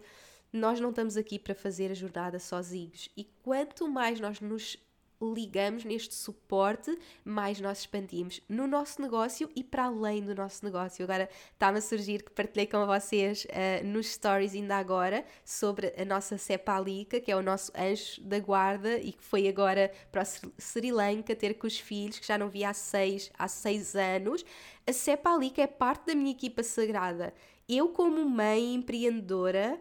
nós 0.54 0.80
não 0.80 0.90
estamos 0.90 1.18
aqui 1.18 1.40
para 1.40 1.56
fazer 1.56 1.92
a 1.92 1.94
jornada 1.94 2.40
sozinhos. 2.40 3.10
E 3.16 3.26
quanto 3.42 3.88
mais 3.88 4.20
nós 4.20 4.40
nos 4.42 4.78
ligamos 5.22 5.84
neste 5.84 6.16
suporte, 6.16 6.98
mais 7.24 7.60
nós 7.62 7.80
expandimos 7.80 8.42
no 8.50 8.66
nosso 8.68 9.02
negócio 9.02 9.50
e 9.56 9.64
para 9.64 9.86
além 9.86 10.22
do 10.22 10.34
nosso 10.34 10.66
negócio. 10.66 11.04
Agora 11.04 11.30
está-me 11.54 11.78
a 11.78 11.82
surgir 11.82 12.24
que 12.24 12.32
partilhei 12.32 12.68
com 12.68 12.86
vocês 12.86 13.46
uh, 13.46 13.86
nos 13.86 14.08
stories 14.08 14.54
ainda 14.54 14.78
agora 14.78 15.24
sobre 15.46 15.94
a 15.98 16.06
nossa 16.06 16.38
Cepalica, 16.38 17.20
que 17.20 17.32
é 17.32 17.36
o 17.36 17.42
nosso 17.42 17.72
anjo 17.78 18.22
da 18.22 18.40
guarda 18.40 18.98
e 18.98 19.12
que 19.12 19.24
foi 19.24 19.48
agora 19.48 19.92
para 20.12 20.24
o 20.24 20.52
Sri 20.58 20.92
Lanka 20.92 21.36
ter 21.36 21.54
com 21.56 21.68
os 21.68 21.80
filhos, 21.80 22.20
que 22.20 22.28
já 22.28 22.38
não 22.38 22.50
via 22.50 22.70
há 22.70 22.74
seis, 22.74 23.32
há 23.38 23.48
seis 23.48 23.96
anos. 23.96 24.44
A 24.88 24.94
Cepalica 24.94 25.62
é 25.62 25.68
parte 25.68 26.08
da 26.08 26.16
minha 26.16 26.32
equipa 26.32 26.64
sagrada. 26.64 27.34
Eu, 27.70 27.90
como 27.90 28.26
mãe 28.26 28.74
empreendedora, 28.74 29.80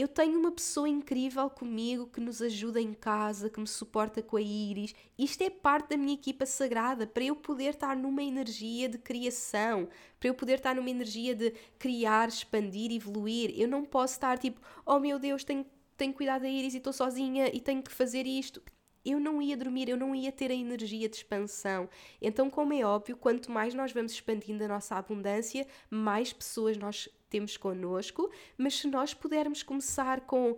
eu 0.00 0.08
tenho 0.08 0.38
uma 0.38 0.50
pessoa 0.52 0.88
incrível 0.88 1.50
comigo 1.50 2.06
que 2.06 2.20
nos 2.20 2.40
ajuda 2.40 2.80
em 2.80 2.94
casa, 2.94 3.50
que 3.50 3.60
me 3.60 3.66
suporta 3.66 4.22
com 4.22 4.36
a 4.36 4.40
Iris. 4.40 4.94
Isto 5.18 5.42
é 5.42 5.50
parte 5.50 5.90
da 5.90 5.96
minha 5.96 6.14
equipa 6.14 6.46
sagrada 6.46 7.06
para 7.06 7.24
eu 7.24 7.36
poder 7.36 7.74
estar 7.74 7.96
numa 7.96 8.22
energia 8.22 8.88
de 8.88 8.98
criação, 8.98 9.88
para 10.18 10.28
eu 10.28 10.34
poder 10.34 10.54
estar 10.54 10.74
numa 10.74 10.90
energia 10.90 11.34
de 11.34 11.52
criar, 11.78 12.28
expandir, 12.28 12.92
evoluir. 12.92 13.52
Eu 13.56 13.68
não 13.68 13.84
posso 13.84 14.14
estar 14.14 14.38
tipo, 14.38 14.60
oh 14.86 14.98
meu 14.98 15.18
Deus, 15.18 15.44
tenho, 15.44 15.66
tenho 15.96 16.12
que 16.12 16.18
cuidar 16.18 16.38
da 16.38 16.48
Iris 16.48 16.74
e 16.74 16.78
estou 16.78 16.92
sozinha 16.92 17.54
e 17.54 17.60
tenho 17.60 17.82
que 17.82 17.92
fazer 17.92 18.26
isto 18.26 18.62
eu 19.04 19.18
não 19.18 19.40
ia 19.40 19.56
dormir, 19.56 19.88
eu 19.88 19.96
não 19.96 20.14
ia 20.14 20.30
ter 20.30 20.50
a 20.50 20.54
energia 20.54 21.08
de 21.08 21.16
expansão. 21.16 21.88
Então, 22.20 22.50
como 22.50 22.72
é 22.72 22.84
óbvio, 22.84 23.16
quanto 23.16 23.50
mais 23.50 23.74
nós 23.74 23.92
vamos 23.92 24.12
expandindo 24.12 24.64
a 24.64 24.68
nossa 24.68 24.96
abundância, 24.96 25.66
mais 25.88 26.32
pessoas 26.32 26.76
nós 26.76 27.08
temos 27.28 27.56
connosco, 27.56 28.30
mas 28.58 28.74
se 28.74 28.88
nós 28.88 29.14
pudermos 29.14 29.62
começar 29.62 30.22
com 30.22 30.56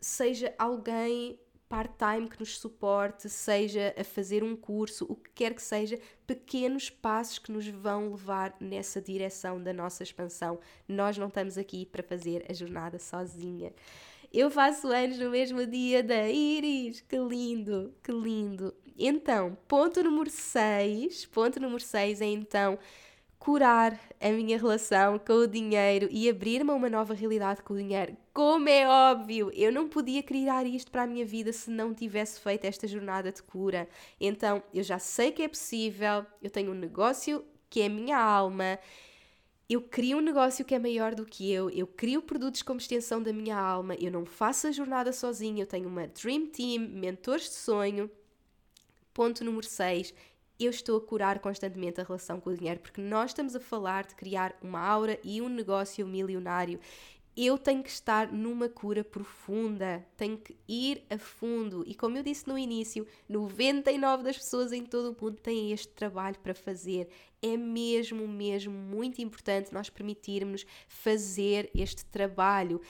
seja 0.00 0.54
alguém 0.58 1.38
part-time 1.70 2.28
que 2.28 2.40
nos 2.40 2.58
suporte, 2.58 3.28
seja 3.28 3.94
a 3.96 4.02
fazer 4.02 4.42
um 4.42 4.56
curso, 4.56 5.06
o 5.08 5.14
que 5.14 5.30
quer 5.30 5.54
que 5.54 5.62
seja, 5.62 6.00
pequenos 6.26 6.90
passos 6.90 7.38
que 7.38 7.52
nos 7.52 7.66
vão 7.68 8.10
levar 8.10 8.56
nessa 8.58 9.00
direção 9.00 9.62
da 9.62 9.72
nossa 9.72 10.02
expansão. 10.02 10.58
Nós 10.88 11.16
não 11.16 11.28
estamos 11.28 11.56
aqui 11.56 11.86
para 11.86 12.02
fazer 12.02 12.44
a 12.50 12.52
jornada 12.52 12.98
sozinha. 12.98 13.72
Eu 14.32 14.48
faço 14.48 14.86
anos 14.86 15.18
no 15.18 15.28
mesmo 15.28 15.66
dia 15.66 16.04
da 16.04 16.28
Iris. 16.28 17.00
Que 17.00 17.18
lindo, 17.18 17.92
que 18.00 18.12
lindo. 18.12 18.72
Então, 18.96 19.58
ponto 19.66 20.02
número 20.04 20.30
6. 20.30 21.26
Ponto 21.26 21.58
número 21.58 21.82
6 21.82 22.20
é 22.20 22.26
então 22.26 22.78
curar 23.40 23.98
a 24.20 24.28
minha 24.28 24.56
relação 24.56 25.18
com 25.18 25.32
o 25.32 25.46
dinheiro 25.48 26.06
e 26.12 26.28
abrir-me 26.28 26.70
a 26.70 26.74
uma 26.74 26.88
nova 26.88 27.12
realidade 27.12 27.62
com 27.62 27.74
o 27.74 27.76
dinheiro. 27.76 28.16
Como 28.32 28.68
é 28.68 28.86
óbvio, 28.86 29.50
eu 29.54 29.72
não 29.72 29.88
podia 29.88 30.22
criar 30.22 30.64
isto 30.66 30.92
para 30.92 31.02
a 31.04 31.06
minha 31.06 31.24
vida 31.24 31.52
se 31.52 31.70
não 31.70 31.92
tivesse 31.92 32.38
feito 32.38 32.66
esta 32.66 32.86
jornada 32.86 33.32
de 33.32 33.42
cura. 33.42 33.88
Então, 34.20 34.62
eu 34.72 34.84
já 34.84 34.98
sei 34.98 35.32
que 35.32 35.42
é 35.42 35.48
possível, 35.48 36.24
eu 36.40 36.50
tenho 36.50 36.70
um 36.70 36.74
negócio 36.74 37.42
que 37.68 37.80
é 37.80 37.86
a 37.86 37.90
minha 37.90 38.18
alma 38.18 38.78
eu 39.70 39.80
crio 39.80 40.18
um 40.18 40.20
negócio 40.20 40.64
que 40.64 40.74
é 40.74 40.80
maior 40.80 41.14
do 41.14 41.24
que 41.24 41.48
eu, 41.48 41.70
eu 41.70 41.86
crio 41.86 42.20
produtos 42.20 42.60
como 42.60 42.80
extensão 42.80 43.22
da 43.22 43.32
minha 43.32 43.56
alma, 43.56 43.94
eu 43.94 44.10
não 44.10 44.26
faço 44.26 44.66
a 44.66 44.72
jornada 44.72 45.12
sozinha, 45.12 45.62
eu 45.62 45.66
tenho 45.66 45.88
uma 45.88 46.08
Dream 46.08 46.48
Team, 46.48 46.88
mentores 46.88 47.44
de 47.44 47.54
sonho. 47.54 48.10
Ponto 49.14 49.44
número 49.44 49.64
6, 49.64 50.12
eu 50.58 50.70
estou 50.70 50.98
a 50.98 51.00
curar 51.00 51.38
constantemente 51.38 52.00
a 52.00 52.04
relação 52.04 52.40
com 52.40 52.50
o 52.50 52.56
dinheiro, 52.56 52.80
porque 52.80 53.00
nós 53.00 53.30
estamos 53.30 53.54
a 53.54 53.60
falar 53.60 54.02
de 54.02 54.16
criar 54.16 54.56
uma 54.60 54.80
aura 54.80 55.20
e 55.22 55.40
um 55.40 55.48
negócio 55.48 56.04
milionário 56.04 56.80
eu 57.36 57.56
tenho 57.56 57.82
que 57.82 57.88
estar 57.88 58.32
numa 58.32 58.68
cura 58.68 59.04
profunda, 59.04 60.04
tenho 60.16 60.36
que 60.36 60.56
ir 60.68 61.04
a 61.08 61.16
fundo. 61.16 61.84
E 61.86 61.94
como 61.94 62.16
eu 62.16 62.22
disse 62.22 62.48
no 62.48 62.58
início, 62.58 63.06
99 63.28 64.24
das 64.24 64.36
pessoas 64.36 64.72
em 64.72 64.84
todo 64.84 65.12
o 65.12 65.24
mundo 65.24 65.40
têm 65.40 65.72
este 65.72 65.88
trabalho 65.88 66.38
para 66.40 66.54
fazer. 66.54 67.08
É 67.40 67.56
mesmo, 67.56 68.26
mesmo 68.26 68.72
muito 68.72 69.22
importante 69.22 69.72
nós 69.72 69.88
permitirmos 69.88 70.66
fazer 70.88 71.70
este 71.74 72.04
trabalho. 72.04 72.80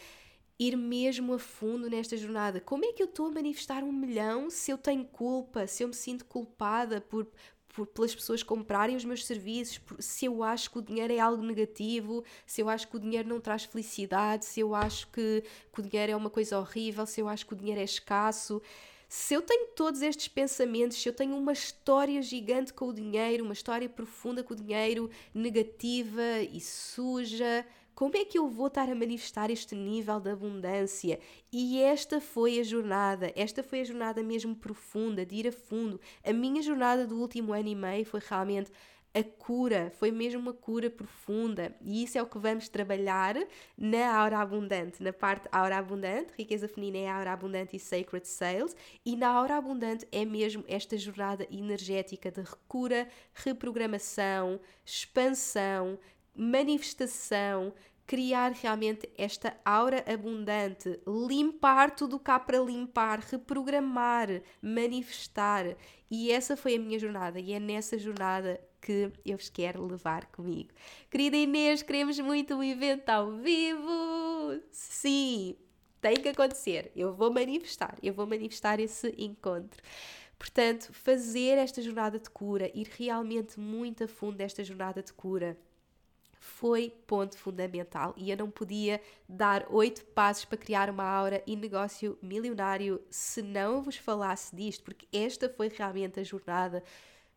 Ir 0.58 0.76
mesmo 0.76 1.34
a 1.34 1.38
fundo 1.38 1.88
nesta 1.88 2.16
jornada. 2.16 2.60
Como 2.60 2.84
é 2.84 2.92
que 2.92 3.02
eu 3.02 3.06
estou 3.06 3.26
a 3.26 3.32
manifestar 3.32 3.84
um 3.84 3.92
milhão 3.92 4.50
se 4.50 4.70
eu 4.70 4.78
tenho 4.78 5.04
culpa, 5.04 5.66
se 5.66 5.82
eu 5.82 5.88
me 5.88 5.94
sinto 5.94 6.24
culpada 6.24 7.00
por, 7.00 7.26
por, 7.74 7.86
pelas 7.86 8.14
pessoas 8.14 8.42
comprarem 8.42 8.96
os 8.96 9.04
meus 9.04 9.24
serviços, 9.24 9.78
por, 9.78 10.02
se 10.02 10.26
eu 10.26 10.42
acho 10.42 10.70
que 10.70 10.78
o 10.78 10.82
dinheiro 10.82 11.12
é 11.12 11.18
algo 11.18 11.42
negativo, 11.42 12.24
se 12.46 12.60
eu 12.60 12.68
acho 12.68 12.88
que 12.88 12.96
o 12.96 13.00
dinheiro 13.00 13.28
não 13.28 13.40
traz 13.40 13.64
felicidade, 13.64 14.44
se 14.44 14.60
eu 14.60 14.74
acho 14.74 15.08
que, 15.08 15.44
que 15.72 15.80
o 15.80 15.82
dinheiro 15.82 16.12
é 16.12 16.16
uma 16.16 16.30
coisa 16.30 16.58
horrível, 16.58 17.06
se 17.06 17.20
eu 17.20 17.28
acho 17.28 17.46
que 17.46 17.52
o 17.52 17.56
dinheiro 17.56 17.80
é 17.80 17.84
escasso. 17.84 18.60
Se 19.08 19.34
eu 19.34 19.42
tenho 19.42 19.68
todos 19.74 20.02
estes 20.02 20.28
pensamentos, 20.28 20.96
se 20.96 21.08
eu 21.08 21.12
tenho 21.12 21.36
uma 21.36 21.52
história 21.52 22.22
gigante 22.22 22.72
com 22.72 22.88
o 22.88 22.94
dinheiro, 22.94 23.42
uma 23.42 23.52
história 23.52 23.88
profunda 23.88 24.44
com 24.44 24.54
o 24.54 24.56
dinheiro, 24.56 25.10
negativa 25.34 26.40
e 26.52 26.60
suja, 26.60 27.66
como 28.00 28.16
é 28.16 28.24
que 28.24 28.38
eu 28.38 28.48
vou 28.48 28.68
estar 28.68 28.88
a 28.88 28.94
manifestar 28.94 29.50
este 29.50 29.74
nível 29.74 30.18
de 30.18 30.30
abundância? 30.30 31.20
E 31.52 31.82
esta 31.82 32.18
foi 32.18 32.58
a 32.58 32.62
jornada, 32.62 33.30
esta 33.36 33.62
foi 33.62 33.82
a 33.82 33.84
jornada 33.84 34.22
mesmo 34.22 34.56
profunda, 34.56 35.26
de 35.26 35.34
ir 35.34 35.48
a 35.48 35.52
fundo. 35.52 36.00
A 36.24 36.32
minha 36.32 36.62
jornada 36.62 37.06
do 37.06 37.20
último 37.20 37.52
ano 37.52 37.68
e 37.68 37.74
meio 37.74 38.06
foi 38.06 38.22
realmente 38.26 38.72
a 39.12 39.22
cura, 39.22 39.92
foi 39.98 40.10
mesmo 40.10 40.40
uma 40.40 40.54
cura 40.54 40.88
profunda. 40.88 41.76
E 41.82 42.02
isso 42.02 42.16
é 42.16 42.22
o 42.22 42.26
que 42.26 42.38
vamos 42.38 42.70
trabalhar 42.70 43.36
na 43.76 44.16
Aura 44.16 44.38
Abundante, 44.38 45.02
na 45.02 45.12
parte 45.12 45.46
Aura 45.52 45.76
Abundante, 45.76 46.32
Riqueza 46.38 46.68
Feminina 46.68 47.04
é 47.04 47.10
Aura 47.10 47.34
Abundante 47.34 47.76
e 47.76 47.78
Sacred 47.78 48.26
Sales, 48.26 48.74
e 49.04 49.14
na 49.14 49.28
Aura 49.28 49.58
Abundante 49.58 50.08
é 50.10 50.24
mesmo 50.24 50.64
esta 50.66 50.96
jornada 50.96 51.46
energética 51.50 52.30
de 52.30 52.44
cura, 52.66 53.06
reprogramação, 53.34 54.58
expansão, 54.86 55.98
manifestação, 56.34 57.72
criar 58.10 58.50
realmente 58.50 59.08
esta 59.16 59.56
aura 59.64 60.04
abundante, 60.04 60.98
limpar 61.06 61.92
tudo 61.94 62.18
cá 62.18 62.40
para 62.40 62.58
limpar, 62.58 63.20
reprogramar, 63.20 64.42
manifestar. 64.60 65.76
E 66.10 66.32
essa 66.32 66.56
foi 66.56 66.74
a 66.74 66.78
minha 66.80 66.98
jornada 66.98 67.38
e 67.38 67.52
é 67.52 67.60
nessa 67.60 67.96
jornada 67.96 68.60
que 68.82 69.12
eu 69.24 69.36
vos 69.36 69.48
quero 69.48 69.86
levar 69.86 70.26
comigo. 70.26 70.70
Querida 71.08 71.36
Inês, 71.36 71.82
queremos 71.82 72.18
muito 72.18 72.56
um 72.56 72.64
evento 72.64 73.08
ao 73.10 73.30
vivo! 73.30 74.60
Sim, 74.72 75.54
tem 76.00 76.16
que 76.16 76.30
acontecer. 76.30 76.90
Eu 76.96 77.14
vou 77.14 77.32
manifestar, 77.32 77.96
eu 78.02 78.12
vou 78.12 78.26
manifestar 78.26 78.80
esse 78.80 79.14
encontro. 79.16 79.80
Portanto, 80.36 80.92
fazer 80.92 81.58
esta 81.58 81.80
jornada 81.80 82.18
de 82.18 82.28
cura, 82.28 82.72
ir 82.74 82.88
realmente 82.98 83.60
muito 83.60 84.02
a 84.02 84.08
fundo 84.08 84.36
nesta 84.38 84.64
jornada 84.64 85.00
de 85.00 85.12
cura, 85.12 85.56
foi 86.40 86.90
ponto 87.06 87.36
fundamental 87.36 88.14
e 88.16 88.30
eu 88.30 88.36
não 88.36 88.50
podia 88.50 88.98
dar 89.28 89.66
oito 89.70 90.02
passos 90.06 90.46
para 90.46 90.56
criar 90.56 90.88
uma 90.88 91.04
aura 91.04 91.42
e 91.46 91.54
negócio 91.54 92.18
milionário 92.22 93.00
se 93.10 93.42
não 93.42 93.82
vos 93.82 93.96
falasse 93.96 94.56
disto, 94.56 94.82
porque 94.82 95.06
esta 95.12 95.50
foi 95.50 95.68
realmente 95.68 96.18
a 96.18 96.24
jornada. 96.24 96.82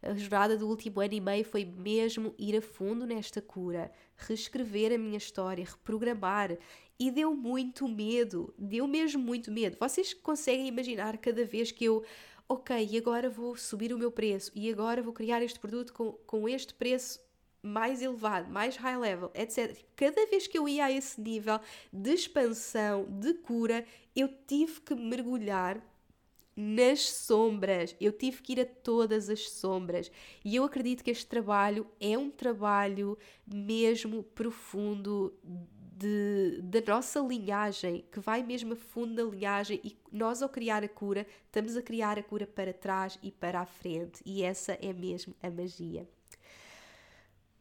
A 0.01 0.13
jornada 0.15 0.57
do 0.57 0.67
último 0.67 1.01
ano 1.01 1.13
e 1.13 1.21
meio 1.21 1.45
foi 1.45 1.65
mesmo 1.65 2.33
ir 2.37 2.57
a 2.57 2.61
fundo 2.61 3.05
nesta 3.05 3.41
cura, 3.41 3.91
reescrever 4.17 4.93
a 4.93 4.97
minha 4.97 5.17
história, 5.17 5.65
reprogramar. 5.65 6.57
E 6.99 7.11
deu 7.11 7.33
muito 7.35 7.87
medo, 7.87 8.53
deu 8.57 8.87
mesmo 8.87 9.21
muito 9.21 9.51
medo. 9.51 9.77
Vocês 9.79 10.13
conseguem 10.13 10.67
imaginar 10.67 11.17
cada 11.17 11.43
vez 11.45 11.71
que 11.71 11.85
eu 11.85 12.03
ok, 12.47 12.87
e 12.89 12.97
agora 12.97 13.29
vou 13.29 13.55
subir 13.55 13.93
o 13.93 13.97
meu 13.97 14.11
preço, 14.11 14.51
e 14.53 14.69
agora 14.69 15.01
vou 15.01 15.13
criar 15.13 15.41
este 15.41 15.59
produto 15.59 15.93
com, 15.93 16.11
com 16.25 16.47
este 16.47 16.73
preço 16.73 17.19
mais 17.63 18.01
elevado, 18.01 18.51
mais 18.51 18.75
high 18.75 18.97
level, 18.97 19.31
etc. 19.33 19.75
Cada 19.95 20.25
vez 20.27 20.45
que 20.45 20.57
eu 20.57 20.67
ia 20.67 20.85
a 20.85 20.91
esse 20.91 21.19
nível 21.19 21.59
de 21.91 22.11
expansão, 22.11 23.05
de 23.09 23.33
cura, 23.35 23.85
eu 24.13 24.27
tive 24.45 24.81
que 24.81 24.93
mergulhar 24.93 25.81
nas 26.55 27.09
sombras. 27.09 27.95
Eu 27.99 28.11
tive 28.11 28.41
que 28.41 28.53
ir 28.53 28.59
a 28.59 28.65
todas 28.65 29.29
as 29.29 29.49
sombras. 29.49 30.11
E 30.43 30.55
eu 30.55 30.63
acredito 30.63 31.03
que 31.03 31.09
este 31.09 31.25
trabalho 31.25 31.87
é 31.99 32.17
um 32.17 32.29
trabalho 32.29 33.17
mesmo 33.47 34.23
profundo 34.23 35.33
de, 35.41 36.59
da 36.61 36.81
nossa 36.93 37.19
linhagem, 37.21 38.03
que 38.11 38.19
vai 38.19 38.43
mesmo 38.43 38.73
a 38.73 38.75
fundo 38.75 39.15
da 39.15 39.23
linhagem 39.23 39.79
e 39.83 39.97
nós 40.11 40.41
ao 40.41 40.49
criar 40.49 40.83
a 40.83 40.89
cura, 40.89 41.25
estamos 41.45 41.77
a 41.77 41.81
criar 41.81 42.19
a 42.19 42.23
cura 42.23 42.45
para 42.45 42.73
trás 42.73 43.17
e 43.23 43.31
para 43.31 43.61
a 43.61 43.65
frente. 43.65 44.21
E 44.25 44.43
essa 44.43 44.73
é 44.81 44.91
mesmo 44.91 45.33
a 45.41 45.49
magia. 45.49 46.07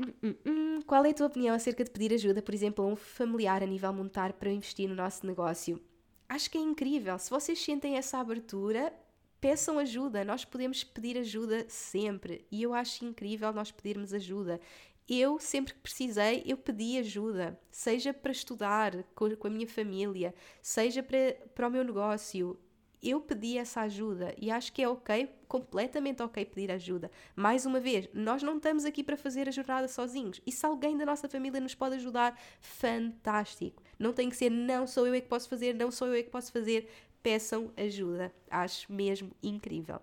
Hum, 0.02 0.12
hum, 0.22 0.34
hum. 0.46 0.80
Qual 0.86 1.04
é 1.04 1.10
a 1.10 1.14
tua 1.14 1.26
opinião 1.26 1.54
acerca 1.54 1.84
de 1.84 1.90
pedir 1.90 2.12
ajuda, 2.12 2.42
por 2.42 2.52
exemplo, 2.54 2.84
a 2.84 2.88
um 2.88 2.96
familiar 2.96 3.62
a 3.62 3.66
nível 3.66 3.92
monetário 3.92 4.34
para 4.34 4.50
investir 4.50 4.88
no 4.88 4.94
nosso 4.94 5.26
negócio? 5.26 5.80
Acho 6.28 6.50
que 6.50 6.58
é 6.58 6.60
incrível. 6.60 7.18
Se 7.18 7.30
vocês 7.30 7.62
sentem 7.62 7.96
essa 7.96 8.18
abertura, 8.18 8.92
peçam 9.40 9.78
ajuda. 9.78 10.24
Nós 10.24 10.44
podemos 10.44 10.82
pedir 10.82 11.18
ajuda 11.18 11.64
sempre. 11.68 12.46
E 12.50 12.62
eu 12.62 12.74
acho 12.74 13.04
incrível 13.04 13.52
nós 13.52 13.70
pedirmos 13.70 14.12
ajuda. 14.12 14.60
Eu, 15.08 15.38
sempre 15.38 15.74
que 15.74 15.80
precisei, 15.80 16.42
eu 16.46 16.56
pedi 16.56 16.98
ajuda. 16.98 17.58
Seja 17.70 18.14
para 18.14 18.32
estudar 18.32 19.02
com, 19.14 19.26
a 19.26 19.50
minha 19.50 19.66
família, 19.66 20.34
seja 20.62 21.02
para, 21.02 21.34
para 21.54 21.68
o 21.68 21.70
meu 21.70 21.84
negócio 21.84 22.58
eu 23.02 23.20
pedi 23.20 23.58
essa 23.58 23.80
ajuda 23.80 24.32
e 24.40 24.50
acho 24.50 24.72
que 24.72 24.80
é 24.80 24.88
ok, 24.88 25.28
completamente 25.48 26.22
ok 26.22 26.44
pedir 26.44 26.70
ajuda. 26.70 27.10
Mais 27.34 27.66
uma 27.66 27.80
vez, 27.80 28.08
nós 28.14 28.42
não 28.42 28.58
estamos 28.58 28.84
aqui 28.84 29.02
para 29.02 29.16
fazer 29.16 29.48
a 29.48 29.52
jornada 29.52 29.88
sozinhos. 29.88 30.40
E 30.46 30.52
se 30.52 30.64
alguém 30.64 30.96
da 30.96 31.04
nossa 31.04 31.28
família 31.28 31.60
nos 31.60 31.74
pode 31.74 31.96
ajudar, 31.96 32.38
fantástico. 32.60 33.82
Não 33.98 34.12
tem 34.12 34.30
que 34.30 34.36
ser 34.36 34.50
não 34.50 34.86
sou 34.86 35.06
eu 35.06 35.14
é 35.14 35.20
que 35.20 35.28
posso 35.28 35.48
fazer, 35.48 35.74
não 35.74 35.90
sou 35.90 36.08
eu 36.08 36.14
é 36.14 36.22
que 36.22 36.30
posso 36.30 36.52
fazer. 36.52 36.88
Peçam 37.22 37.72
ajuda. 37.76 38.32
Acho 38.48 38.92
mesmo 38.92 39.32
incrível. 39.42 40.00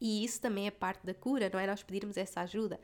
E 0.00 0.24
isso 0.24 0.40
também 0.40 0.66
é 0.66 0.70
parte 0.70 1.04
da 1.04 1.14
cura, 1.14 1.50
não 1.52 1.58
é? 1.58 1.66
Nós 1.66 1.82
pedirmos 1.82 2.16
essa 2.16 2.40
ajuda. 2.40 2.78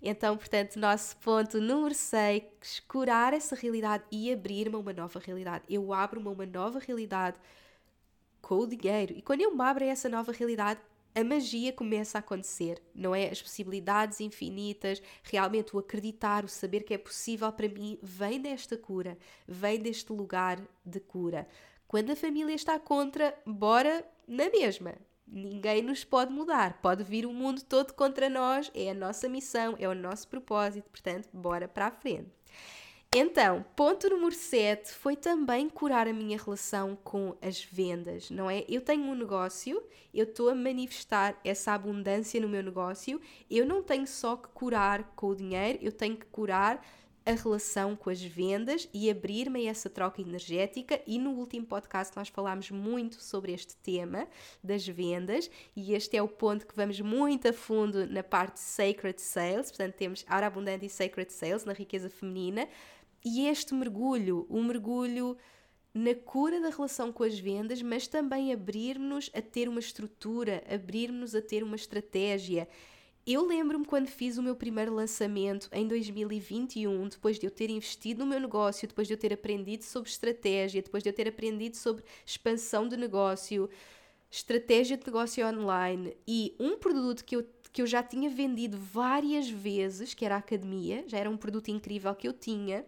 Então, 0.00 0.36
portanto, 0.36 0.76
nosso 0.76 1.16
ponto 1.18 1.60
número 1.60 1.94
6, 1.94 2.80
curar 2.88 3.32
essa 3.32 3.54
realidade 3.54 4.04
e 4.10 4.32
abrir-me 4.32 4.76
a 4.76 4.78
uma 4.78 4.92
nova 4.92 5.18
realidade. 5.18 5.64
Eu 5.68 5.92
abro-me 5.92 6.28
a 6.28 6.30
uma 6.30 6.46
nova 6.46 6.78
realidade 6.78 7.36
com 8.44 8.56
o 8.56 8.66
dinheiro. 8.66 9.14
E 9.16 9.22
quando 9.22 9.40
eu 9.40 9.54
me 9.56 9.62
abro 9.62 9.82
a 9.82 9.86
essa 9.86 10.08
nova 10.08 10.30
realidade, 10.30 10.78
a 11.14 11.24
magia 11.24 11.72
começa 11.72 12.18
a 12.18 12.20
acontecer, 12.20 12.82
não 12.94 13.14
é? 13.14 13.30
As 13.30 13.40
possibilidades 13.40 14.20
infinitas, 14.20 15.00
realmente 15.22 15.74
o 15.74 15.78
acreditar, 15.78 16.44
o 16.44 16.48
saber 16.48 16.82
que 16.82 16.92
é 16.92 16.98
possível 16.98 17.50
para 17.52 17.68
mim, 17.68 17.98
vem 18.02 18.40
desta 18.40 18.76
cura, 18.76 19.16
vem 19.46 19.80
deste 19.80 20.12
lugar 20.12 20.60
de 20.84 21.00
cura. 21.00 21.48
Quando 21.88 22.10
a 22.10 22.16
família 22.16 22.54
está 22.54 22.78
contra, 22.78 23.34
bora 23.46 24.04
na 24.26 24.50
mesma. 24.50 24.94
Ninguém 25.26 25.80
nos 25.80 26.04
pode 26.04 26.32
mudar, 26.32 26.80
pode 26.82 27.02
vir 27.02 27.24
o 27.24 27.32
mundo 27.32 27.62
todo 27.62 27.94
contra 27.94 28.28
nós, 28.28 28.70
é 28.74 28.90
a 28.90 28.94
nossa 28.94 29.26
missão, 29.26 29.74
é 29.78 29.88
o 29.88 29.94
nosso 29.94 30.28
propósito, 30.28 30.90
portanto, 30.90 31.28
bora 31.32 31.66
para 31.66 31.86
a 31.86 31.90
frente. 31.90 32.30
Então, 33.16 33.64
ponto 33.76 34.10
número 34.10 34.34
7 34.34 34.90
foi 34.90 35.14
também 35.14 35.68
curar 35.68 36.08
a 36.08 36.12
minha 36.12 36.36
relação 36.36 36.98
com 37.04 37.36
as 37.40 37.62
vendas, 37.62 38.28
não 38.28 38.50
é? 38.50 38.64
Eu 38.68 38.80
tenho 38.80 39.04
um 39.04 39.14
negócio, 39.14 39.80
eu 40.12 40.24
estou 40.24 40.48
a 40.48 40.54
manifestar 40.54 41.38
essa 41.44 41.74
abundância 41.74 42.40
no 42.40 42.48
meu 42.48 42.60
negócio, 42.60 43.20
eu 43.48 43.64
não 43.64 43.84
tenho 43.84 44.04
só 44.04 44.34
que 44.34 44.48
curar 44.48 45.04
com 45.14 45.28
o 45.28 45.36
dinheiro, 45.36 45.78
eu 45.80 45.92
tenho 45.92 46.16
que 46.16 46.26
curar 46.26 46.84
a 47.24 47.32
relação 47.32 47.96
com 47.96 48.10
as 48.10 48.20
vendas 48.20 48.88
e 48.92 49.08
abrir-me 49.08 49.66
a 49.66 49.70
essa 49.70 49.88
troca 49.88 50.20
energética. 50.20 51.00
E 51.06 51.16
no 51.16 51.30
último 51.30 51.64
podcast 51.64 52.14
nós 52.16 52.28
falámos 52.28 52.70
muito 52.70 53.22
sobre 53.22 53.52
este 53.52 53.76
tema 53.76 54.26
das 54.62 54.86
vendas, 54.86 55.48
e 55.74 55.94
este 55.94 56.16
é 56.16 56.22
o 56.22 56.28
ponto 56.28 56.66
que 56.66 56.76
vamos 56.76 57.00
muito 57.00 57.48
a 57.48 57.52
fundo 57.52 58.06
na 58.08 58.24
parte 58.24 58.58
Sacred 58.58 59.22
Sales. 59.22 59.70
Portanto, 59.70 59.94
temos 59.94 60.24
Aura 60.28 60.48
Abundante 60.48 60.84
e 60.84 60.90
Sacred 60.90 61.32
Sales 61.32 61.64
na 61.64 61.72
riqueza 61.72 62.10
feminina. 62.10 62.68
E 63.24 63.46
este 63.46 63.72
mergulho, 63.72 64.44
o 64.50 64.58
um 64.58 64.64
mergulho 64.64 65.36
na 65.94 66.14
cura 66.14 66.60
da 66.60 66.68
relação 66.68 67.10
com 67.10 67.22
as 67.22 67.38
vendas, 67.38 67.80
mas 67.80 68.06
também 68.06 68.52
abrir-nos 68.52 69.30
a 69.32 69.40
ter 69.40 69.68
uma 69.68 69.78
estrutura, 69.78 70.62
abrir-nos 70.68 71.34
a 71.34 71.40
ter 71.40 71.62
uma 71.62 71.76
estratégia. 71.76 72.68
Eu 73.26 73.46
lembro-me 73.46 73.86
quando 73.86 74.08
fiz 74.08 74.36
o 74.36 74.42
meu 74.42 74.54
primeiro 74.54 74.92
lançamento 74.92 75.70
em 75.72 75.88
2021, 75.88 77.08
depois 77.08 77.38
de 77.38 77.46
eu 77.46 77.50
ter 77.50 77.70
investido 77.70 78.22
no 78.22 78.30
meu 78.30 78.38
negócio, 78.38 78.86
depois 78.86 79.06
de 79.06 79.14
eu 79.14 79.18
ter 79.18 79.32
aprendido 79.32 79.84
sobre 79.84 80.10
estratégia, 80.10 80.82
depois 80.82 81.02
de 81.02 81.08
eu 81.08 81.14
ter 81.14 81.26
aprendido 81.26 81.76
sobre 81.76 82.04
expansão 82.26 82.86
de 82.86 82.98
negócio, 82.98 83.70
estratégia 84.30 84.98
de 84.98 85.06
negócio 85.06 85.46
online 85.46 86.14
e 86.28 86.54
um 86.60 86.76
produto 86.76 87.24
que 87.24 87.36
eu, 87.36 87.48
que 87.72 87.80
eu 87.80 87.86
já 87.86 88.02
tinha 88.02 88.28
vendido 88.28 88.76
várias 88.76 89.48
vezes, 89.48 90.12
que 90.12 90.26
era 90.26 90.34
a 90.34 90.38
academia, 90.38 91.04
já 91.06 91.16
era 91.16 91.30
um 91.30 91.36
produto 91.38 91.68
incrível 91.68 92.14
que 92.14 92.28
eu 92.28 92.32
tinha 92.34 92.84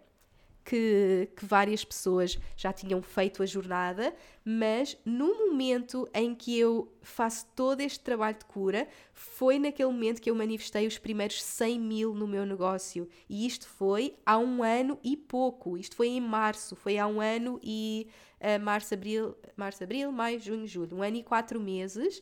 que, 0.67 1.29
que, 1.37 1.47
várias 1.47 1.85
pessoas 1.85 2.37
já 2.57 2.73
tinham 2.73 3.01
feito 3.01 3.41
a 3.41 3.47
jornada, 3.47 4.13
mas 4.45 4.99
no 5.05 5.47
momento 5.47 6.09
em 6.13 6.35
que 6.35 6.59
eu 6.59 6.93
faço 7.01 7.47
todo 7.55 7.81
este 7.81 8.01
trabalho 8.01 8.37
de 8.37 8.45
cura, 8.47 8.89
foi 9.13 9.61
naquele 9.61 9.93
momento 9.93 10.21
que 10.21 10.29
eu 10.29 10.35
manifestei 10.35 10.85
os 10.85 10.99
primeiros 10.99 11.41
100 11.41 11.79
mil 11.79 12.15
no 12.15 12.27
meu 12.27 12.45
negócio. 12.45 13.09
E 13.29 13.47
isto 13.47 13.69
foi 13.69 14.17
há 14.27 14.37
um 14.39 14.65
ano 14.65 14.99
e 15.05 15.17
pouco. 15.17 15.79
Isto 15.79 15.95
foi 15.95 16.09
em 16.09 16.21
março, 16.21 16.75
foi 16.75 16.99
há 16.99 17.07
um 17.07 17.21
ano 17.21 17.61
e 17.63 18.09
uh, 18.41 18.61
março, 18.61 18.93
abril, 18.93 19.37
março, 19.57 19.85
abril, 19.85 20.11
maio, 20.11 20.41
junho, 20.41 20.67
julho, 20.67 20.97
um 20.97 21.03
ano 21.03 21.17
e 21.17 21.23
quatro 21.23 21.61
meses 21.61 22.21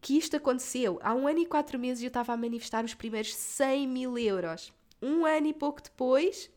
que 0.00 0.16
isto 0.16 0.34
aconteceu. 0.34 0.98
Há 1.02 1.14
um 1.14 1.28
ano 1.28 1.40
e 1.40 1.46
quatro 1.46 1.78
meses 1.78 2.02
eu 2.02 2.08
estava 2.08 2.32
a 2.32 2.36
manifestar 2.38 2.86
os 2.86 2.94
primeiros 2.94 3.34
100 3.34 3.86
mil 3.86 4.16
euros. 4.16 4.72
Um 5.02 5.26
ano 5.26 5.46
e 5.46 5.52
pouco 5.52 5.82
depois, 5.82 6.50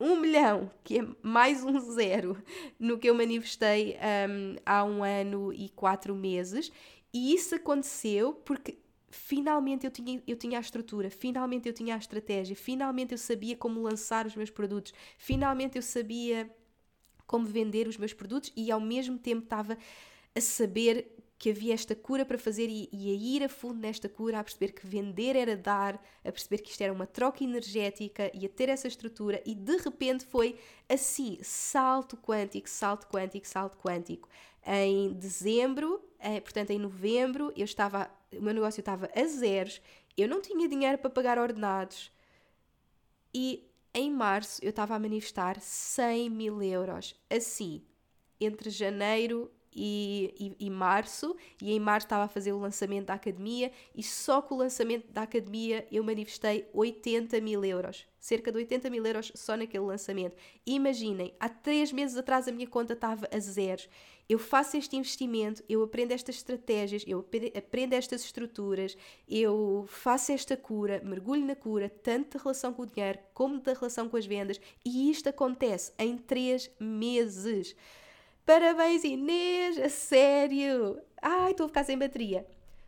um 0.00 0.16
milhão, 0.16 0.70
que 0.84 1.00
é 1.00 1.06
mais 1.22 1.64
um 1.64 1.78
zero 1.80 2.36
no 2.78 2.98
que 2.98 3.08
eu 3.08 3.14
manifestei 3.14 3.96
um, 3.96 4.56
há 4.64 4.84
um 4.84 5.02
ano 5.02 5.52
e 5.52 5.68
quatro 5.70 6.14
meses. 6.14 6.70
E 7.12 7.34
isso 7.34 7.54
aconteceu 7.54 8.34
porque 8.44 8.78
finalmente 9.10 9.84
eu 9.84 9.90
tinha, 9.90 10.22
eu 10.26 10.36
tinha 10.36 10.58
a 10.58 10.60
estrutura, 10.60 11.10
finalmente 11.10 11.66
eu 11.66 11.72
tinha 11.72 11.94
a 11.94 11.98
estratégia, 11.98 12.54
finalmente 12.54 13.12
eu 13.12 13.18
sabia 13.18 13.56
como 13.56 13.80
lançar 13.80 14.26
os 14.26 14.36
meus 14.36 14.50
produtos, 14.50 14.92
finalmente 15.16 15.76
eu 15.76 15.82
sabia 15.82 16.50
como 17.26 17.46
vender 17.46 17.88
os 17.88 17.96
meus 17.96 18.12
produtos 18.12 18.52
e 18.56 18.70
ao 18.70 18.80
mesmo 18.80 19.18
tempo 19.18 19.44
estava 19.44 19.76
a 20.34 20.40
saber 20.40 21.17
que 21.38 21.50
havia 21.50 21.72
esta 21.72 21.94
cura 21.94 22.24
para 22.24 22.36
fazer 22.36 22.68
e, 22.68 22.88
e, 22.92 23.10
a 23.10 23.14
ir 23.14 23.44
a 23.44 23.48
fundo 23.48 23.78
nesta 23.78 24.08
cura, 24.08 24.40
a 24.40 24.44
perceber 24.44 24.72
que 24.72 24.84
vender 24.84 25.36
era 25.36 25.56
dar, 25.56 25.94
a 26.24 26.32
perceber 26.32 26.58
que 26.58 26.70
isto 26.70 26.80
era 26.80 26.92
uma 26.92 27.06
troca 27.06 27.44
energética 27.44 28.30
e 28.34 28.44
a 28.44 28.48
ter 28.48 28.68
essa 28.68 28.88
estrutura, 28.88 29.40
e 29.46 29.54
de 29.54 29.76
repente 29.76 30.26
foi 30.26 30.58
assim: 30.88 31.38
salto 31.40 32.16
quântico, 32.16 32.68
salto 32.68 33.06
quântico, 33.06 33.46
salto 33.46 33.78
quântico. 33.78 34.28
Em 34.66 35.12
dezembro, 35.12 36.02
eh, 36.18 36.40
portanto 36.40 36.70
em 36.70 36.78
novembro, 36.78 37.52
eu 37.56 37.64
estava, 37.64 38.10
o 38.32 38.42
meu 38.42 38.52
negócio 38.52 38.80
estava 38.80 39.08
a 39.14 39.24
zeros, 39.24 39.80
eu 40.16 40.28
não 40.28 40.42
tinha 40.42 40.68
dinheiro 40.68 40.98
para 40.98 41.08
pagar 41.08 41.38
ordenados, 41.38 42.10
e 43.32 43.64
em 43.94 44.10
março 44.10 44.62
eu 44.64 44.70
estava 44.70 44.96
a 44.96 44.98
manifestar 44.98 45.60
100 45.60 46.30
mil 46.30 46.60
euros, 46.60 47.14
assim, 47.30 47.82
entre 48.40 48.70
janeiro 48.70 49.50
e, 49.74 50.34
e, 50.58 50.66
e, 50.66 50.70
março, 50.70 51.36
e 51.60 51.72
em 51.72 51.80
março 51.80 52.06
estava 52.06 52.24
a 52.24 52.28
fazer 52.28 52.52
o 52.52 52.58
lançamento 52.58 53.06
da 53.06 53.14
academia, 53.14 53.70
e 53.94 54.02
só 54.02 54.40
com 54.42 54.54
o 54.54 54.58
lançamento 54.58 55.10
da 55.12 55.22
academia 55.22 55.86
eu 55.90 56.02
manifestei 56.02 56.68
80 56.72 57.40
mil 57.40 57.64
euros. 57.64 58.06
Cerca 58.18 58.50
de 58.50 58.58
80 58.58 58.90
mil 58.90 59.04
euros 59.06 59.32
só 59.34 59.56
naquele 59.56 59.84
lançamento. 59.84 60.36
Imaginem, 60.66 61.32
há 61.38 61.48
três 61.48 61.92
meses 61.92 62.16
atrás 62.16 62.48
a 62.48 62.52
minha 62.52 62.66
conta 62.66 62.92
estava 62.92 63.28
a 63.32 63.38
zeros. 63.38 63.88
Eu 64.28 64.38
faço 64.38 64.76
este 64.76 64.94
investimento, 64.94 65.64
eu 65.68 65.82
aprendo 65.82 66.12
estas 66.12 66.36
estratégias, 66.36 67.02
eu 67.06 67.24
aprendo 67.56 67.94
estas 67.94 68.22
estruturas, 68.22 68.94
eu 69.26 69.86
faço 69.88 70.32
esta 70.32 70.54
cura, 70.54 71.00
mergulho 71.02 71.46
na 71.46 71.56
cura, 71.56 71.88
tanto 71.88 72.36
da 72.36 72.42
relação 72.42 72.74
com 72.74 72.82
o 72.82 72.86
dinheiro 72.86 73.18
como 73.32 73.58
da 73.60 73.72
relação 73.72 74.06
com 74.06 74.18
as 74.18 74.26
vendas, 74.26 74.60
e 74.84 75.10
isto 75.10 75.30
acontece 75.30 75.92
em 75.98 76.18
três 76.18 76.70
meses. 76.78 77.74
Parabéns, 78.48 79.04
Inês! 79.04 79.78
A 79.78 79.90
sério! 79.90 80.98
Ai, 81.20 81.50
estou 81.50 81.66
a 81.66 81.68
ficar 81.68 81.84
sem 81.84 81.98
bateria. 81.98 82.46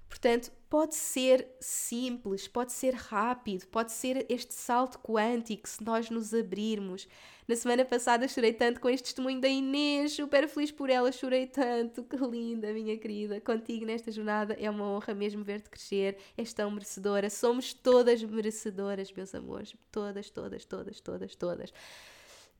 Portanto, 0.08 0.50
pode 0.70 0.94
ser 0.94 1.46
simples, 1.60 2.48
pode 2.48 2.72
ser 2.72 2.94
rápido, 2.94 3.66
pode 3.66 3.92
ser 3.92 4.24
este 4.30 4.54
salto 4.54 4.98
quântico 5.00 5.68
se 5.68 5.84
nós 5.84 6.08
nos 6.08 6.32
abrirmos. 6.32 7.06
Na 7.46 7.54
semana 7.56 7.84
passada 7.84 8.26
chorei 8.26 8.54
tanto 8.54 8.80
com 8.80 8.88
este 8.88 9.04
testemunho 9.04 9.38
da 9.38 9.48
Inês, 9.48 10.12
super 10.12 10.48
feliz 10.48 10.72
por 10.72 10.88
ela, 10.88 11.12
chorei 11.12 11.46
tanto. 11.46 12.04
Que 12.04 12.16
linda, 12.16 12.72
minha 12.72 12.96
querida. 12.96 13.38
Contigo 13.38 13.84
nesta 13.84 14.10
jornada 14.10 14.56
é 14.58 14.70
uma 14.70 14.86
honra 14.86 15.12
mesmo 15.12 15.44
ver-te 15.44 15.68
crescer. 15.68 16.16
És 16.38 16.54
tão 16.54 16.70
merecedora. 16.70 17.28
Somos 17.28 17.74
todas 17.74 18.22
merecedoras, 18.24 19.12
meus 19.12 19.34
amores. 19.34 19.74
Todas, 19.92 20.30
todas, 20.30 20.64
todas, 20.64 21.02
todas, 21.02 21.36
todas. 21.36 21.70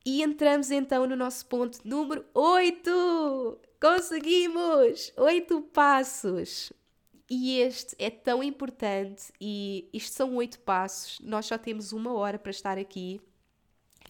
E 0.05 0.23
entramos 0.23 0.71
então 0.71 1.07
no 1.07 1.15
nosso 1.15 1.45
ponto 1.47 1.79
número 1.85 2.25
8! 2.33 3.61
Conseguimos! 3.79 5.13
Oito 5.17 5.61
passos! 5.61 6.73
E 7.29 7.59
este 7.59 7.95
é 7.99 8.11
tão 8.11 8.43
importante, 8.43 9.33
e 9.41 9.89
isto 9.93 10.15
são 10.15 10.35
oito 10.37 10.59
passos. 10.61 11.19
Nós 11.23 11.47
só 11.47 11.57
temos 11.57 11.93
uma 11.93 12.13
hora 12.15 12.39
para 12.39 12.51
estar 12.51 12.79
aqui, 12.79 13.21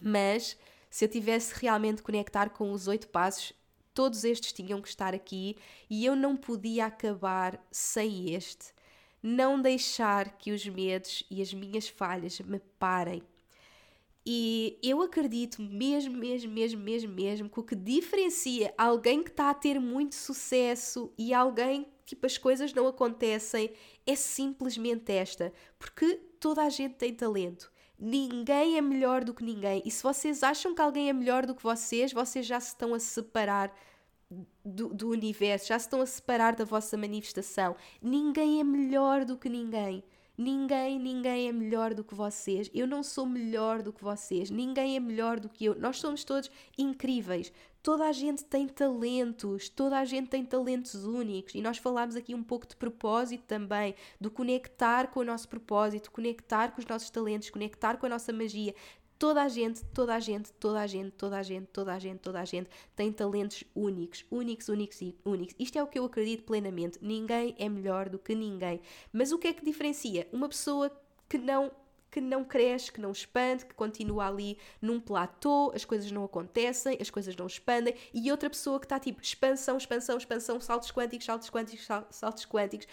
mas 0.01 0.57
se 0.89 1.05
eu 1.05 1.09
tivesse 1.09 1.53
realmente 1.59 2.01
conectar 2.01 2.49
com 2.49 2.71
os 2.71 2.87
oito 2.87 3.09
passos, 3.09 3.53
todos 3.93 4.23
estes 4.23 4.53
tinham 4.53 4.81
que 4.81 4.87
estar 4.87 5.13
aqui 5.13 5.55
e 5.89 6.05
eu 6.05 6.15
não 6.15 6.35
podia 6.35 6.85
acabar 6.85 7.63
sem 7.69 8.33
este. 8.33 8.73
Não 9.21 9.61
deixar 9.61 10.37
que 10.37 10.51
os 10.51 10.65
medos 10.65 11.23
e 11.29 11.41
as 11.41 11.53
minhas 11.53 11.87
falhas 11.87 12.39
me 12.39 12.59
parem. 12.79 13.21
E 14.25 14.77
eu 14.83 15.01
acredito 15.01 15.61
mesmo, 15.61 16.15
mesmo, 16.15 16.51
mesmo, 16.51 16.81
mesmo, 16.81 17.11
mesmo 17.11 17.49
que 17.49 17.59
o 17.59 17.63
que 17.63 17.75
diferencia 17.75 18.73
alguém 18.77 19.23
que 19.23 19.31
está 19.31 19.49
a 19.49 19.53
ter 19.53 19.79
muito 19.79 20.13
sucesso 20.13 21.11
e 21.17 21.33
alguém 21.33 21.87
tipo 22.05 22.25
as 22.25 22.37
coisas 22.37 22.73
não 22.73 22.87
acontecem 22.87 23.71
é 24.05 24.15
simplesmente 24.15 25.11
esta, 25.11 25.51
porque 25.79 26.15
toda 26.39 26.61
a 26.61 26.69
gente 26.69 26.95
tem 26.95 27.13
talento. 27.13 27.71
Ninguém 27.97 28.77
é 28.77 28.81
melhor 28.81 29.23
do 29.23 29.33
que 29.33 29.43
ninguém. 29.43 29.81
E 29.85 29.91
se 29.91 30.01
vocês 30.01 30.41
acham 30.43 30.73
que 30.73 30.81
alguém 30.81 31.09
é 31.09 31.13
melhor 31.13 31.45
do 31.45 31.55
que 31.55 31.61
vocês, 31.61 32.11
vocês 32.11 32.45
já 32.45 32.59
se 32.59 32.69
estão 32.69 32.93
a 32.93 32.99
separar 32.99 33.73
do, 34.65 34.89
do 34.93 35.09
universo, 35.09 35.67
já 35.67 35.77
se 35.77 35.85
estão 35.85 36.01
a 36.01 36.05
separar 36.05 36.55
da 36.55 36.65
vossa 36.65 36.97
manifestação. 36.97 37.75
Ninguém 38.01 38.59
é 38.59 38.63
melhor 38.63 39.23
do 39.23 39.37
que 39.37 39.49
ninguém. 39.49 40.03
Ninguém, 40.37 40.97
ninguém 40.97 41.47
é 41.49 41.51
melhor 41.51 41.93
do 41.93 42.03
que 42.03 42.15
vocês. 42.15 42.69
Eu 42.73 42.87
não 42.87 43.03
sou 43.03 43.25
melhor 43.25 43.81
do 43.81 43.91
que 43.91 44.03
vocês. 44.03 44.49
Ninguém 44.49 44.95
é 44.95 44.99
melhor 44.99 45.39
do 45.39 45.49
que 45.49 45.65
eu. 45.65 45.75
Nós 45.75 45.97
somos 45.97 46.23
todos 46.23 46.49
incríveis. 46.77 47.51
Toda 47.83 48.07
a 48.07 48.11
gente 48.11 48.43
tem 48.43 48.67
talentos, 48.67 49.67
toda 49.67 49.97
a 49.97 50.05
gente 50.05 50.29
tem 50.29 50.45
talentos 50.45 51.03
únicos. 51.03 51.55
E 51.55 51.61
nós 51.61 51.79
falámos 51.79 52.15
aqui 52.15 52.35
um 52.35 52.43
pouco 52.43 52.67
de 52.67 52.75
propósito 52.75 53.43
também, 53.47 53.95
do 54.19 54.29
conectar 54.29 55.07
com 55.07 55.21
o 55.21 55.23
nosso 55.23 55.49
propósito, 55.49 56.11
conectar 56.11 56.71
com 56.71 56.79
os 56.79 56.85
nossos 56.85 57.09
talentos, 57.09 57.49
conectar 57.49 57.97
com 57.97 58.05
a 58.05 58.09
nossa 58.09 58.31
magia. 58.31 58.75
Toda 59.21 59.43
a 59.43 59.47
gente, 59.47 59.85
toda 59.93 60.15
a 60.15 60.19
gente, 60.19 60.51
toda 60.53 60.79
a 60.81 60.87
gente, 60.87 61.11
toda 61.11 61.37
a 61.37 61.43
gente, 61.43 61.67
toda 61.67 61.93
a 61.93 61.99
gente, 61.99 62.17
toda 62.17 62.39
a 62.39 62.43
gente 62.43 62.67
tem 62.95 63.11
talentos 63.11 63.63
únicos, 63.75 64.25
únicos, 64.31 64.67
únicos 64.67 64.99
e 64.99 65.15
únicos. 65.23 65.53
Isto 65.59 65.77
é 65.77 65.83
o 65.83 65.85
que 65.85 65.99
eu 65.99 66.05
acredito 66.05 66.41
plenamente. 66.41 66.97
Ninguém 66.99 67.55
é 67.59 67.69
melhor 67.69 68.09
do 68.09 68.17
que 68.17 68.33
ninguém. 68.33 68.81
Mas 69.13 69.31
o 69.31 69.37
que 69.37 69.49
é 69.49 69.53
que 69.53 69.63
diferencia 69.63 70.27
uma 70.33 70.49
pessoa 70.49 70.91
que 71.29 71.37
não 71.37 71.71
que 72.09 72.19
não 72.19 72.43
cresce, 72.43 72.91
que 72.91 72.99
não 72.99 73.11
expande, 73.11 73.63
que 73.63 73.75
continua 73.75 74.27
ali 74.27 74.57
num 74.81 74.99
platô, 74.99 75.71
as 75.75 75.85
coisas 75.85 76.11
não 76.11 76.23
acontecem, 76.23 76.97
as 76.99 77.11
coisas 77.11 77.35
não 77.35 77.45
expandem, 77.45 77.93
e 78.11 78.31
outra 78.31 78.49
pessoa 78.49 78.79
que 78.79 78.85
está 78.87 78.99
tipo 78.99 79.21
expansão, 79.21 79.77
expansão, 79.77 80.17
expansão, 80.17 80.59
saltos 80.59 80.91
quânticos, 80.91 81.27
saltos 81.27 81.49
quânticos, 81.51 81.87
saltos 82.09 82.45
quânticos. 82.47 82.87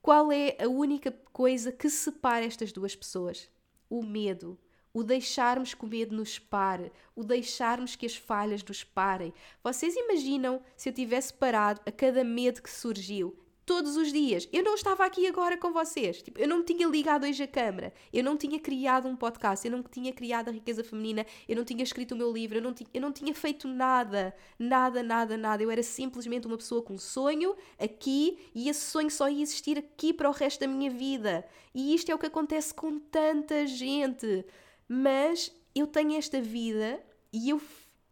Qual 0.00 0.32
é 0.32 0.56
a 0.58 0.66
única 0.66 1.12
coisa 1.34 1.70
que 1.70 1.90
separa 1.90 2.46
estas 2.46 2.72
duas 2.72 2.96
pessoas? 2.96 3.50
O 3.90 4.02
medo 4.02 4.58
o 4.96 5.04
deixarmos 5.04 5.74
que 5.74 5.84
o 5.84 5.86
medo 5.86 6.16
nos 6.16 6.38
pare, 6.38 6.90
o 7.14 7.22
deixarmos 7.22 7.94
que 7.94 8.06
as 8.06 8.16
falhas 8.16 8.64
nos 8.64 8.82
parem. 8.82 9.30
Vocês 9.62 9.94
imaginam 9.94 10.62
se 10.74 10.88
eu 10.88 10.92
tivesse 10.94 11.34
parado 11.34 11.82
a 11.84 11.92
cada 11.92 12.24
medo 12.24 12.62
que 12.62 12.70
surgiu? 12.70 13.36
Todos 13.66 13.98
os 13.98 14.10
dias. 14.10 14.48
Eu 14.50 14.62
não 14.62 14.74
estava 14.74 15.04
aqui 15.04 15.26
agora 15.26 15.58
com 15.58 15.70
vocês. 15.70 16.22
Tipo, 16.22 16.40
eu 16.40 16.48
não 16.48 16.64
tinha 16.64 16.86
ligado 16.86 17.24
hoje 17.24 17.42
a 17.42 17.48
câmara. 17.48 17.92
Eu 18.10 18.24
não 18.24 18.38
tinha 18.38 18.58
criado 18.58 19.06
um 19.06 19.16
podcast. 19.16 19.66
Eu 19.66 19.72
não 19.76 19.82
tinha 19.82 20.12
criado 20.14 20.48
a 20.48 20.52
riqueza 20.52 20.82
feminina. 20.82 21.26
Eu 21.46 21.56
não 21.56 21.64
tinha 21.64 21.82
escrito 21.82 22.12
o 22.12 22.16
meu 22.16 22.32
livro. 22.32 22.56
Eu 22.56 22.62
não, 22.62 22.74
eu 22.94 23.00
não 23.00 23.12
tinha 23.12 23.34
feito 23.34 23.66
nada. 23.68 24.34
Nada, 24.56 25.02
nada, 25.02 25.36
nada. 25.36 25.62
Eu 25.62 25.70
era 25.70 25.82
simplesmente 25.82 26.46
uma 26.46 26.56
pessoa 26.56 26.80
com 26.80 26.94
um 26.94 26.98
sonho 26.98 27.54
aqui 27.78 28.38
e 28.54 28.68
esse 28.70 28.88
sonho 28.88 29.10
só 29.10 29.28
ia 29.28 29.42
existir 29.42 29.76
aqui 29.76 30.14
para 30.14 30.30
o 30.30 30.32
resto 30.32 30.60
da 30.60 30.68
minha 30.68 30.88
vida. 30.88 31.44
E 31.74 31.92
isto 31.92 32.08
é 32.10 32.14
o 32.14 32.18
que 32.18 32.26
acontece 32.26 32.72
com 32.72 33.00
tanta 33.00 33.66
gente 33.66 34.46
mas 34.88 35.54
eu 35.74 35.86
tenho 35.86 36.16
esta 36.16 36.40
vida 36.40 37.00
e 37.32 37.50
eu, 37.50 37.60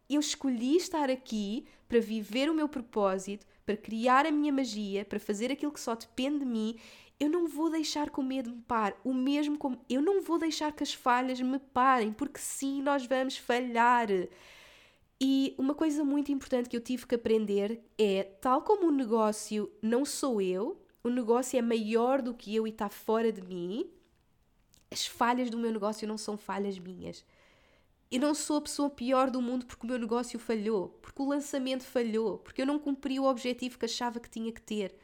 eu 0.09 0.21
escolhi 0.21 0.77
estar 0.77 1.09
aqui 1.11 1.65
para 1.89 2.01
viver 2.01 2.51
o 2.51 2.55
meu 2.55 2.69
propósito, 2.69 3.47
para 3.65 3.77
criar 3.77 4.27
a 4.27 4.31
minha 4.31 4.53
magia, 4.53 5.05
para 5.05 5.19
fazer 5.19 5.51
aquilo 5.51 5.73
que 5.73 5.81
só 5.81 5.95
depende 5.95 6.41
de 6.41 6.45
mim. 6.45 6.77
Eu 7.19 7.31
não 7.31 7.47
vou 7.47 7.71
deixar 7.71 8.11
que 8.11 8.21
o 8.21 8.23
medo 8.23 8.51
me 8.51 8.63
pare, 8.63 8.97
o 9.05 9.15
mesmo 9.15 9.57
como 9.57 9.81
eu 9.89 10.03
não 10.03 10.21
vou 10.21 10.39
deixar 10.39 10.73
que 10.73 10.83
as 10.83 10.93
falhas 10.93 11.41
me 11.41 11.59
parem, 11.59 12.13
porque 12.13 12.41
sim, 12.41 12.83
nós 12.83 13.07
vamos 13.07 13.37
falhar. 13.37 14.09
E 15.21 15.55
uma 15.57 15.75
coisa 15.75 16.05
muito 16.05 16.33
importante 16.33 16.69
que 16.69 16.77
eu 16.77 16.81
tive 16.81 17.07
que 17.07 17.15
aprender 17.15 17.81
é, 17.97 18.25
tal 18.41 18.63
como 18.63 18.89
o 18.89 18.93
negócio 18.93 19.71
não 19.81 20.05
sou 20.05 20.41
eu, 20.41 20.85
o 21.03 21.09
negócio 21.09 21.59
é 21.59 21.63
maior 21.63 22.21
do 22.21 22.35
que 22.35 22.55
eu 22.55 22.67
e 22.67 22.71
está 22.71 22.89
fora 22.89 23.31
de 23.31 23.43
mim, 23.43 23.89
as 24.95 25.07
falhas 25.07 25.51
do 25.51 25.59
meu 25.59 25.73
negócio 25.73 26.07
não 26.07 26.17
são 26.17 26.37
falhas 26.37 26.79
minhas. 26.79 27.25
Eu 28.11 28.21
não 28.21 28.33
sou 28.33 28.59
a 28.59 28.61
pessoa 28.61 28.89
pior 28.89 29.29
do 29.29 29.43
mundo 29.43 29.67
porque 29.67 29.85
o 29.85 29.89
meu 29.89 29.99
negócio 29.99 30.39
falhou, 30.39 30.91
porque 31.03 31.21
o 31.21 31.29
lançamento 31.29 31.83
falhou, 31.83 32.39
porque 32.39 32.63
eu 32.63 32.67
não 32.67 32.79
cumpri 32.79 33.19
o 33.19 33.25
objetivo 33.25 33.77
que 33.77 33.87
achava 33.87 34.21
que 34.21 34.31
tinha 34.31 34.53
que 34.53 34.63
ter. 34.63 34.97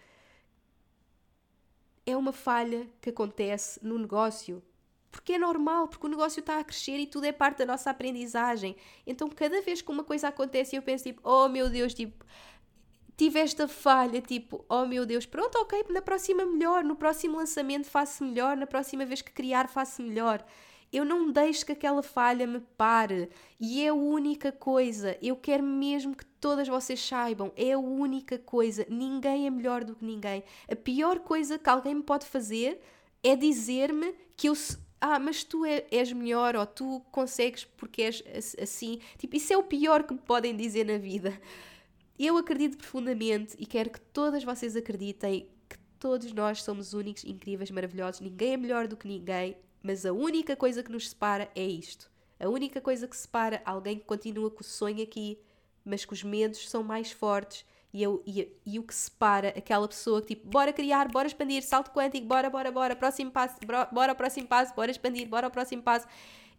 É 2.06 2.16
uma 2.16 2.32
falha 2.32 2.88
que 3.00 3.10
acontece 3.10 3.84
no 3.84 3.98
negócio, 3.98 4.62
porque 5.10 5.32
é 5.32 5.38
normal, 5.38 5.88
porque 5.88 6.06
o 6.06 6.10
negócio 6.10 6.38
está 6.38 6.60
a 6.60 6.64
crescer 6.64 6.98
e 6.98 7.06
tudo 7.06 7.24
é 7.24 7.32
parte 7.32 7.58
da 7.58 7.66
nossa 7.66 7.90
aprendizagem. 7.90 8.76
Então, 9.04 9.28
cada 9.28 9.60
vez 9.60 9.82
que 9.82 9.90
uma 9.90 10.04
coisa 10.04 10.28
acontece, 10.28 10.76
eu 10.76 10.82
penso 10.82 11.04
tipo, 11.04 11.20
oh 11.24 11.48
meu 11.48 11.68
Deus, 11.68 11.92
tipo, 11.92 12.24
tive 13.20 13.38
esta 13.38 13.68
falha, 13.68 14.18
tipo, 14.22 14.64
oh 14.66 14.86
meu 14.86 15.04
Deus, 15.04 15.26
pronto, 15.26 15.54
ok, 15.56 15.84
na 15.90 16.00
próxima 16.00 16.46
melhor, 16.46 16.82
no 16.82 16.96
próximo 16.96 17.36
lançamento 17.36 17.84
faço 17.86 18.24
melhor, 18.24 18.56
na 18.56 18.66
próxima 18.66 19.04
vez 19.04 19.20
que 19.20 19.30
criar 19.30 19.68
faço 19.68 20.00
melhor. 20.00 20.42
Eu 20.90 21.04
não 21.04 21.30
deixo 21.30 21.66
que 21.66 21.72
aquela 21.72 22.02
falha 22.02 22.46
me 22.46 22.60
pare. 22.78 23.28
E 23.60 23.84
é 23.84 23.88
a 23.88 23.94
única 23.94 24.50
coisa. 24.50 25.18
Eu 25.20 25.36
quero 25.36 25.62
mesmo 25.62 26.16
que 26.16 26.24
todas 26.24 26.66
vocês 26.66 26.98
saibam. 26.98 27.52
É 27.56 27.72
a 27.72 27.78
única 27.78 28.38
coisa. 28.38 28.86
Ninguém 28.88 29.46
é 29.46 29.50
melhor 29.50 29.84
do 29.84 29.94
que 29.94 30.04
ninguém. 30.04 30.42
A 30.68 30.74
pior 30.74 31.20
coisa 31.20 31.58
que 31.58 31.68
alguém 31.68 31.94
me 31.94 32.02
pode 32.02 32.24
fazer 32.24 32.80
é 33.22 33.36
dizer-me 33.36 34.14
que 34.34 34.48
eu. 34.48 34.54
Ah, 35.00 35.18
mas 35.18 35.44
tu 35.44 35.64
é, 35.64 35.84
és 35.92 36.10
melhor 36.12 36.56
ou 36.56 36.66
tu 36.66 37.02
consegues 37.12 37.64
porque 37.76 38.02
és 38.02 38.24
assim. 38.60 38.98
Tipo, 39.18 39.36
isso 39.36 39.52
é 39.52 39.56
o 39.56 39.62
pior 39.62 40.04
que 40.04 40.14
me 40.14 40.20
podem 40.20 40.56
dizer 40.56 40.84
na 40.86 40.98
vida. 40.98 41.38
Eu 42.22 42.36
acredito 42.36 42.76
profundamente 42.76 43.56
e 43.58 43.64
quero 43.64 43.88
que 43.88 43.98
todas 43.98 44.44
vocês 44.44 44.76
acreditem 44.76 45.48
que 45.66 45.78
todos 45.98 46.30
nós 46.34 46.62
somos 46.62 46.92
únicos, 46.92 47.24
incríveis, 47.24 47.70
maravilhosos. 47.70 48.20
Ninguém 48.20 48.52
é 48.52 48.56
melhor 48.58 48.86
do 48.86 48.94
que 48.94 49.08
ninguém, 49.08 49.56
mas 49.82 50.04
a 50.04 50.12
única 50.12 50.54
coisa 50.54 50.82
que 50.82 50.92
nos 50.92 51.08
separa 51.08 51.50
é 51.54 51.64
isto. 51.64 52.10
A 52.38 52.46
única 52.46 52.78
coisa 52.78 53.08
que 53.08 53.16
separa 53.16 53.62
alguém 53.64 53.98
que 53.98 54.04
continua 54.04 54.50
com 54.50 54.60
o 54.60 54.64
sonho 54.64 55.02
aqui, 55.02 55.38
mas 55.82 56.04
que 56.04 56.12
os 56.12 56.22
medos 56.22 56.68
são 56.68 56.82
mais 56.82 57.10
fortes 57.10 57.64
e, 57.90 58.02
eu, 58.02 58.22
e, 58.26 58.52
e, 58.66 58.78
o 58.78 58.82
que 58.82 58.94
separa 58.94 59.48
aquela 59.56 59.88
pessoa 59.88 60.20
que 60.20 60.34
tipo, 60.34 60.46
bora 60.46 60.74
criar, 60.74 61.08
bora 61.08 61.26
expandir, 61.26 61.62
salto 61.62 61.90
quântico, 61.90 62.26
bora, 62.26 62.50
bora, 62.50 62.70
bora, 62.70 62.94
próximo 62.94 63.30
passo, 63.30 63.56
bora, 63.90 64.14
próximo 64.14 64.46
passo, 64.46 64.74
bora 64.74 64.90
expandir, 64.90 65.26
bora 65.26 65.46
ao 65.46 65.50
próximo 65.50 65.82
passo. 65.82 66.06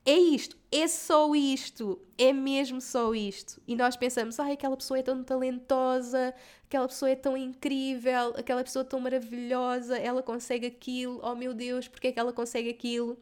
É 0.03 0.17
isto, 0.17 0.57
é 0.71 0.87
só 0.87 1.35
isto, 1.35 2.01
é 2.17 2.33
mesmo 2.33 2.81
só 2.81 3.13
isto. 3.13 3.61
E 3.67 3.75
nós 3.75 3.95
pensamos, 3.95 4.39
ai, 4.39 4.53
aquela 4.53 4.75
pessoa 4.75 4.99
é 4.99 5.03
tão 5.03 5.23
talentosa, 5.23 6.33
aquela 6.65 6.87
pessoa 6.87 7.11
é 7.11 7.15
tão 7.15 7.37
incrível, 7.37 8.33
aquela 8.35 8.63
pessoa 8.63 8.81
é 8.81 8.87
tão 8.87 8.99
maravilhosa, 8.99 9.97
ela 9.97 10.23
consegue 10.23 10.65
aquilo, 10.65 11.19
oh 11.23 11.35
meu 11.35 11.53
Deus, 11.53 11.87
porque 11.87 12.07
é 12.07 12.11
que 12.11 12.19
ela 12.19 12.33
consegue 12.33 12.69
aquilo? 12.69 13.15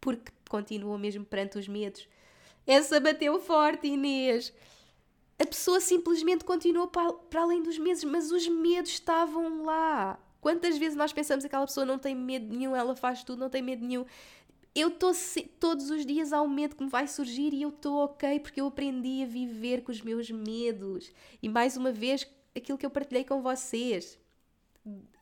Porque 0.00 0.32
continua 0.48 0.98
mesmo 0.98 1.24
perante 1.24 1.58
os 1.58 1.68
medos. 1.68 2.08
Essa 2.66 2.98
bateu 2.98 3.38
forte, 3.40 3.86
Inês. 3.86 4.52
A 5.38 5.46
pessoa 5.46 5.80
simplesmente 5.80 6.44
continuou 6.44 6.88
para, 6.88 7.12
para 7.12 7.42
além 7.42 7.62
dos 7.62 7.78
medos, 7.78 8.02
mas 8.02 8.32
os 8.32 8.48
medos 8.48 8.90
estavam 8.90 9.64
lá. 9.64 10.18
Quantas 10.40 10.76
vezes 10.76 10.96
nós 10.96 11.12
pensamos 11.12 11.44
que 11.44 11.46
aquela 11.46 11.66
pessoa 11.66 11.86
não 11.86 12.00
tem 12.00 12.16
medo 12.16 12.52
nenhum, 12.52 12.74
ela 12.74 12.96
faz 12.96 13.22
tudo, 13.22 13.38
não 13.38 13.48
tem 13.48 13.62
medo 13.62 13.86
nenhum 13.86 14.04
eu 14.74 14.88
estou 14.88 15.12
todos 15.60 15.90
os 15.90 16.06
dias 16.06 16.32
um 16.32 16.48
medo 16.48 16.76
que 16.76 16.82
me 16.82 16.88
vai 16.88 17.06
surgir 17.06 17.52
e 17.52 17.62
eu 17.62 17.68
estou 17.68 18.04
ok 18.04 18.40
porque 18.40 18.60
eu 18.60 18.66
aprendi 18.66 19.22
a 19.22 19.26
viver 19.26 19.82
com 19.82 19.92
os 19.92 20.00
meus 20.00 20.30
medos. 20.30 21.12
E 21.42 21.48
mais 21.48 21.76
uma 21.76 21.92
vez, 21.92 22.26
aquilo 22.56 22.78
que 22.78 22.86
eu 22.86 22.90
partilhei 22.90 23.24
com 23.24 23.42
vocês. 23.42 24.18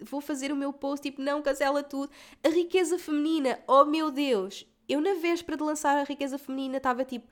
Vou 0.01 0.21
fazer 0.21 0.53
o 0.53 0.57
meu 0.57 0.73
post 0.73 1.11
tipo, 1.11 1.21
não 1.21 1.43
cancela 1.43 1.83
tudo. 1.83 2.11
A 2.45 2.49
riqueza 2.49 2.99
feminina, 2.99 3.59
oh 3.67 3.85
meu 3.85 4.11
Deus! 4.11 4.67
Eu 4.89 5.01
na 5.01 5.15
véspera 5.15 5.57
de 5.57 5.63
lançar 5.63 5.99
a 5.99 6.05
riqueza 6.05 6.39
feminina 6.39 6.79
estava 6.79 7.05
tipo, 7.05 7.29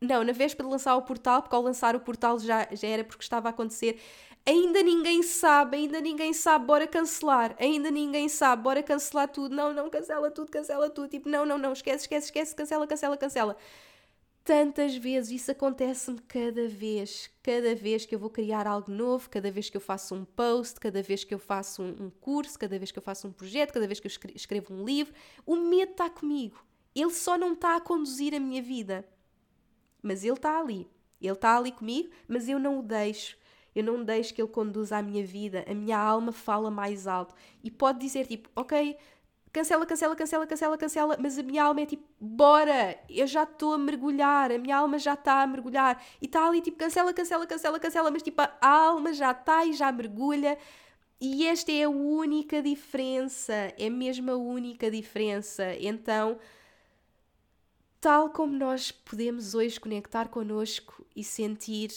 não, 0.00 0.22
na 0.22 0.32
véspera 0.32 0.68
de 0.68 0.72
lançar 0.72 0.96
o 0.96 1.02
portal, 1.02 1.42
porque 1.42 1.56
ao 1.56 1.62
lançar 1.62 1.96
o 1.96 2.00
portal 2.00 2.38
já, 2.38 2.68
já 2.72 2.86
era 2.86 3.04
porque 3.04 3.22
estava 3.22 3.48
a 3.48 3.50
acontecer. 3.50 4.00
Ainda 4.48 4.82
ninguém 4.82 5.22
sabe, 5.22 5.76
ainda 5.76 6.00
ninguém 6.00 6.32
sabe, 6.32 6.64
bora 6.64 6.86
cancelar. 6.86 7.54
Ainda 7.60 7.90
ninguém 7.90 8.30
sabe, 8.30 8.62
bora 8.62 8.82
cancelar 8.82 9.28
tudo. 9.28 9.54
Não, 9.54 9.74
não, 9.74 9.90
cancela 9.90 10.30
tudo, 10.30 10.50
cancela 10.50 10.88
tudo. 10.88 11.06
Tipo, 11.06 11.28
não, 11.28 11.44
não, 11.44 11.58
não, 11.58 11.74
esquece, 11.74 12.04
esquece, 12.04 12.28
esquece, 12.28 12.54
cancela, 12.54 12.86
cancela, 12.86 13.14
cancela. 13.18 13.58
Tantas 14.42 14.96
vezes, 14.96 15.42
isso 15.42 15.50
acontece-me 15.50 16.18
cada 16.20 16.66
vez, 16.66 17.30
cada 17.42 17.74
vez 17.74 18.06
que 18.06 18.14
eu 18.14 18.18
vou 18.18 18.30
criar 18.30 18.66
algo 18.66 18.90
novo, 18.90 19.28
cada 19.28 19.50
vez 19.50 19.68
que 19.68 19.76
eu 19.76 19.82
faço 19.82 20.14
um 20.14 20.24
post, 20.24 20.80
cada 20.80 21.02
vez 21.02 21.24
que 21.24 21.34
eu 21.34 21.38
faço 21.38 21.82
um, 21.82 22.06
um 22.06 22.10
curso, 22.10 22.58
cada 22.58 22.78
vez 22.78 22.90
que 22.90 22.98
eu 22.98 23.02
faço 23.02 23.28
um 23.28 23.32
projeto, 23.32 23.74
cada 23.74 23.86
vez 23.86 24.00
que 24.00 24.06
eu 24.06 24.32
escrevo 24.34 24.72
um 24.72 24.82
livro, 24.82 25.12
o 25.44 25.56
medo 25.56 25.92
está 25.92 26.08
comigo. 26.08 26.64
Ele 26.94 27.10
só 27.10 27.36
não 27.36 27.52
está 27.52 27.76
a 27.76 27.82
conduzir 27.82 28.34
a 28.34 28.40
minha 28.40 28.62
vida. 28.62 29.06
Mas 30.02 30.24
ele 30.24 30.32
está 30.32 30.58
ali. 30.58 30.88
Ele 31.20 31.32
está 31.34 31.54
ali 31.58 31.70
comigo, 31.70 32.08
mas 32.26 32.48
eu 32.48 32.58
não 32.58 32.78
o 32.78 32.82
deixo 32.82 33.37
eu 33.78 33.84
não 33.84 34.02
deixo 34.02 34.34
que 34.34 34.42
ele 34.42 34.48
conduza 34.48 34.96
a 34.96 35.02
minha 35.02 35.24
vida, 35.24 35.64
a 35.68 35.72
minha 35.72 35.96
alma 35.96 36.32
fala 36.32 36.68
mais 36.70 37.06
alto. 37.06 37.32
E 37.62 37.70
pode 37.70 38.00
dizer 38.00 38.26
tipo, 38.26 38.50
ok, 38.56 38.96
cancela, 39.52 39.86
cancela, 39.86 40.16
cancela, 40.16 40.46
cancela, 40.46 40.76
cancela, 40.76 41.16
mas 41.20 41.38
a 41.38 41.44
minha 41.44 41.62
alma 41.62 41.82
é 41.82 41.86
tipo, 41.86 42.04
bora, 42.20 42.98
eu 43.08 43.26
já 43.26 43.44
estou 43.44 43.74
a 43.74 43.78
mergulhar, 43.78 44.50
a 44.50 44.58
minha 44.58 44.76
alma 44.76 44.98
já 44.98 45.14
está 45.14 45.42
a 45.42 45.46
mergulhar. 45.46 46.02
E 46.20 46.26
está 46.26 46.46
ali 46.46 46.60
tipo, 46.60 46.76
cancela, 46.76 47.12
cancela, 47.12 47.46
cancela, 47.46 47.78
cancela, 47.78 48.10
mas 48.10 48.22
tipo, 48.22 48.40
a 48.40 48.58
alma 48.60 49.12
já 49.12 49.30
está 49.30 49.64
e 49.64 49.72
já 49.72 49.92
mergulha. 49.92 50.58
E 51.20 51.46
esta 51.46 51.70
é 51.70 51.84
a 51.84 51.88
única 51.88 52.60
diferença, 52.60 53.52
é 53.78 53.88
mesmo 53.88 54.30
a 54.32 54.36
única 54.36 54.90
diferença. 54.90 55.72
Então, 55.78 56.38
tal 58.00 58.30
como 58.30 58.56
nós 58.56 58.90
podemos 58.90 59.54
hoje 59.54 59.78
conectar 59.78 60.28
connosco 60.28 61.06
e 61.14 61.22
sentir 61.22 61.90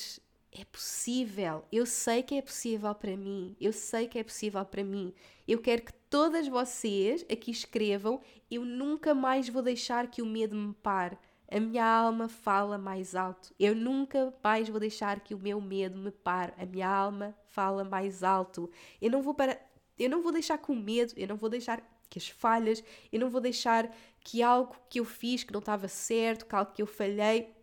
é 0.52 0.66
possível, 0.66 1.64
eu 1.72 1.86
sei 1.86 2.22
que 2.22 2.36
é 2.36 2.42
possível 2.42 2.94
para 2.94 3.16
mim, 3.16 3.56
eu 3.60 3.72
sei 3.72 4.08
que 4.08 4.20
é 4.20 4.24
possível 4.24 4.66
para 4.66 4.84
mim. 4.84 5.14
Eu 5.48 5.60
quero 5.62 5.84
que 5.84 5.94
todas 6.10 6.48
vocês 6.48 7.26
aqui 7.32 7.52
escrevam: 7.52 8.22
eu 8.50 8.66
nunca 8.66 9.14
mais 9.14 9.48
vou 9.48 9.62
deixar 9.62 10.08
que 10.08 10.22
o 10.22 10.26
medo 10.26 10.56
me 10.56 10.74
pare. 10.74 11.18
A 11.50 11.60
minha 11.60 11.86
alma 11.86 12.30
fala 12.30 12.78
mais 12.78 13.14
alto. 13.14 13.54
Eu 13.60 13.76
nunca 13.76 14.34
mais 14.42 14.70
vou 14.70 14.80
deixar 14.80 15.20
que 15.20 15.36
o 15.36 15.40
meu 15.40 15.60
medo 15.60 15.98
me 15.98 16.12
pare. 16.12 16.54
A 16.58 16.66
minha 16.66 16.88
alma 16.88 17.36
fala 17.50 17.84
mais 17.84 18.24
alto. 18.24 18.70
Eu 19.02 19.12
não 19.12 19.22
vou 19.22 19.34
para 19.34 19.60
eu 20.00 20.10
não 20.10 20.22
vou 20.22 20.32
deixar 20.32 20.60
o 20.68 20.76
medo, 20.76 21.14
eu 21.16 21.28
não 21.28 21.36
vou 21.36 21.50
deixar 21.50 21.82
que 22.10 22.18
as 22.18 22.28
falhas, 22.28 22.84
eu 23.12 23.20
não 23.20 23.30
vou 23.30 23.40
deixar 23.40 23.94
que 24.22 24.42
algo 24.42 24.76
que 24.90 25.00
eu 25.00 25.06
fiz 25.06 25.44
que 25.44 25.54
não 25.54 25.60
estava 25.60 25.88
certo, 25.88 26.46
que 26.46 26.56
algo 26.56 26.72
que 26.74 26.82
eu 26.82 26.88
falhei, 26.88 27.54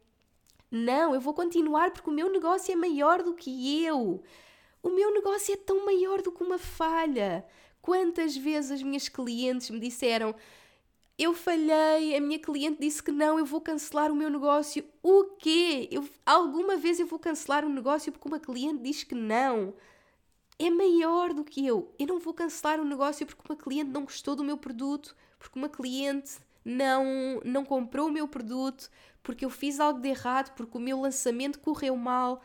não, 0.70 1.14
eu 1.14 1.20
vou 1.20 1.32
continuar 1.32 1.90
porque 1.92 2.10
o 2.10 2.12
meu 2.12 2.30
negócio 2.30 2.72
é 2.72 2.76
maior 2.76 3.22
do 3.22 3.34
que 3.34 3.84
eu. 3.84 4.22
O 4.82 4.90
meu 4.90 5.12
negócio 5.12 5.54
é 5.54 5.56
tão 5.56 5.84
maior 5.84 6.22
do 6.22 6.30
que 6.30 6.42
uma 6.42 6.58
falha. 6.58 7.44
Quantas 7.80 8.36
vezes 8.36 8.70
as 8.70 8.82
minhas 8.82 9.08
clientes 9.08 9.70
me 9.70 9.80
disseram: 9.80 10.34
Eu 11.18 11.32
falhei, 11.32 12.14
a 12.16 12.20
minha 12.20 12.38
cliente 12.38 12.80
disse 12.80 13.02
que 13.02 13.10
não, 13.10 13.38
eu 13.38 13.46
vou 13.46 13.60
cancelar 13.60 14.12
o 14.12 14.16
meu 14.16 14.28
negócio. 14.30 14.84
O 15.02 15.24
quê? 15.38 15.88
Eu, 15.90 16.06
alguma 16.24 16.76
vez 16.76 17.00
eu 17.00 17.06
vou 17.06 17.18
cancelar 17.18 17.64
um 17.64 17.72
negócio 17.72 18.12
porque 18.12 18.28
uma 18.28 18.40
cliente 18.40 18.82
diz 18.82 19.04
que 19.04 19.14
não? 19.14 19.74
É 20.58 20.68
maior 20.70 21.32
do 21.32 21.44
que 21.44 21.66
eu. 21.66 21.94
Eu 21.98 22.08
não 22.08 22.18
vou 22.18 22.34
cancelar 22.34 22.80
um 22.80 22.84
negócio 22.84 23.24
porque 23.26 23.42
uma 23.48 23.56
cliente 23.56 23.90
não 23.90 24.04
gostou 24.04 24.36
do 24.36 24.44
meu 24.44 24.58
produto, 24.58 25.16
porque 25.38 25.58
uma 25.58 25.68
cliente 25.68 26.38
não, 26.68 27.40
não 27.46 27.64
comprou 27.64 28.08
o 28.08 28.12
meu 28.12 28.28
produto, 28.28 28.90
porque 29.22 29.44
eu 29.44 29.48
fiz 29.48 29.80
algo 29.80 30.00
de 30.00 30.08
errado, 30.08 30.54
porque 30.54 30.76
o 30.76 30.80
meu 30.80 31.00
lançamento 31.00 31.58
correu 31.60 31.96
mal 31.96 32.42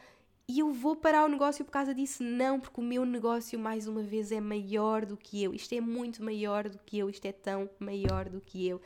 e 0.48 0.60
eu 0.60 0.72
vou 0.72 0.96
parar 0.96 1.26
o 1.26 1.28
negócio 1.28 1.66
por 1.66 1.72
causa 1.72 1.94
disso. 1.94 2.24
Não, 2.24 2.58
porque 2.58 2.80
o 2.80 2.84
meu 2.84 3.06
negócio, 3.06 3.60
mais 3.60 3.86
uma 3.86 4.02
vez, 4.02 4.32
é 4.32 4.40
maior 4.40 5.06
do 5.06 5.18
que 5.18 5.44
eu. 5.44 5.54
Isto 5.54 5.76
é 5.76 5.82
muito 5.82 6.24
maior 6.24 6.70
do 6.70 6.80
que 6.80 6.98
eu, 6.98 7.10
isto 7.10 7.26
é 7.26 7.34
tão 7.34 7.70
maior 7.80 8.30
do 8.30 8.40
que 8.40 8.66
eu. 8.66 8.82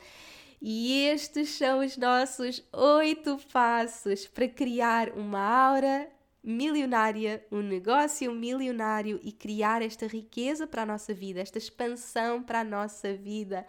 E 0.60 1.04
estes 1.04 1.50
são 1.50 1.84
os 1.84 1.96
nossos 1.96 2.64
oito 2.72 3.38
passos 3.52 4.26
para 4.26 4.48
criar 4.48 5.10
uma 5.10 5.38
aura 5.40 6.08
milionária, 6.42 7.44
um 7.52 7.60
negócio 7.60 8.32
milionário 8.32 9.20
e 9.22 9.30
criar 9.30 9.82
esta 9.82 10.06
riqueza 10.06 10.66
para 10.66 10.82
a 10.82 10.86
nossa 10.86 11.14
vida, 11.14 11.40
esta 11.40 11.58
expansão 11.58 12.42
para 12.42 12.60
a 12.60 12.64
nossa 12.64 13.14
vida. 13.14 13.64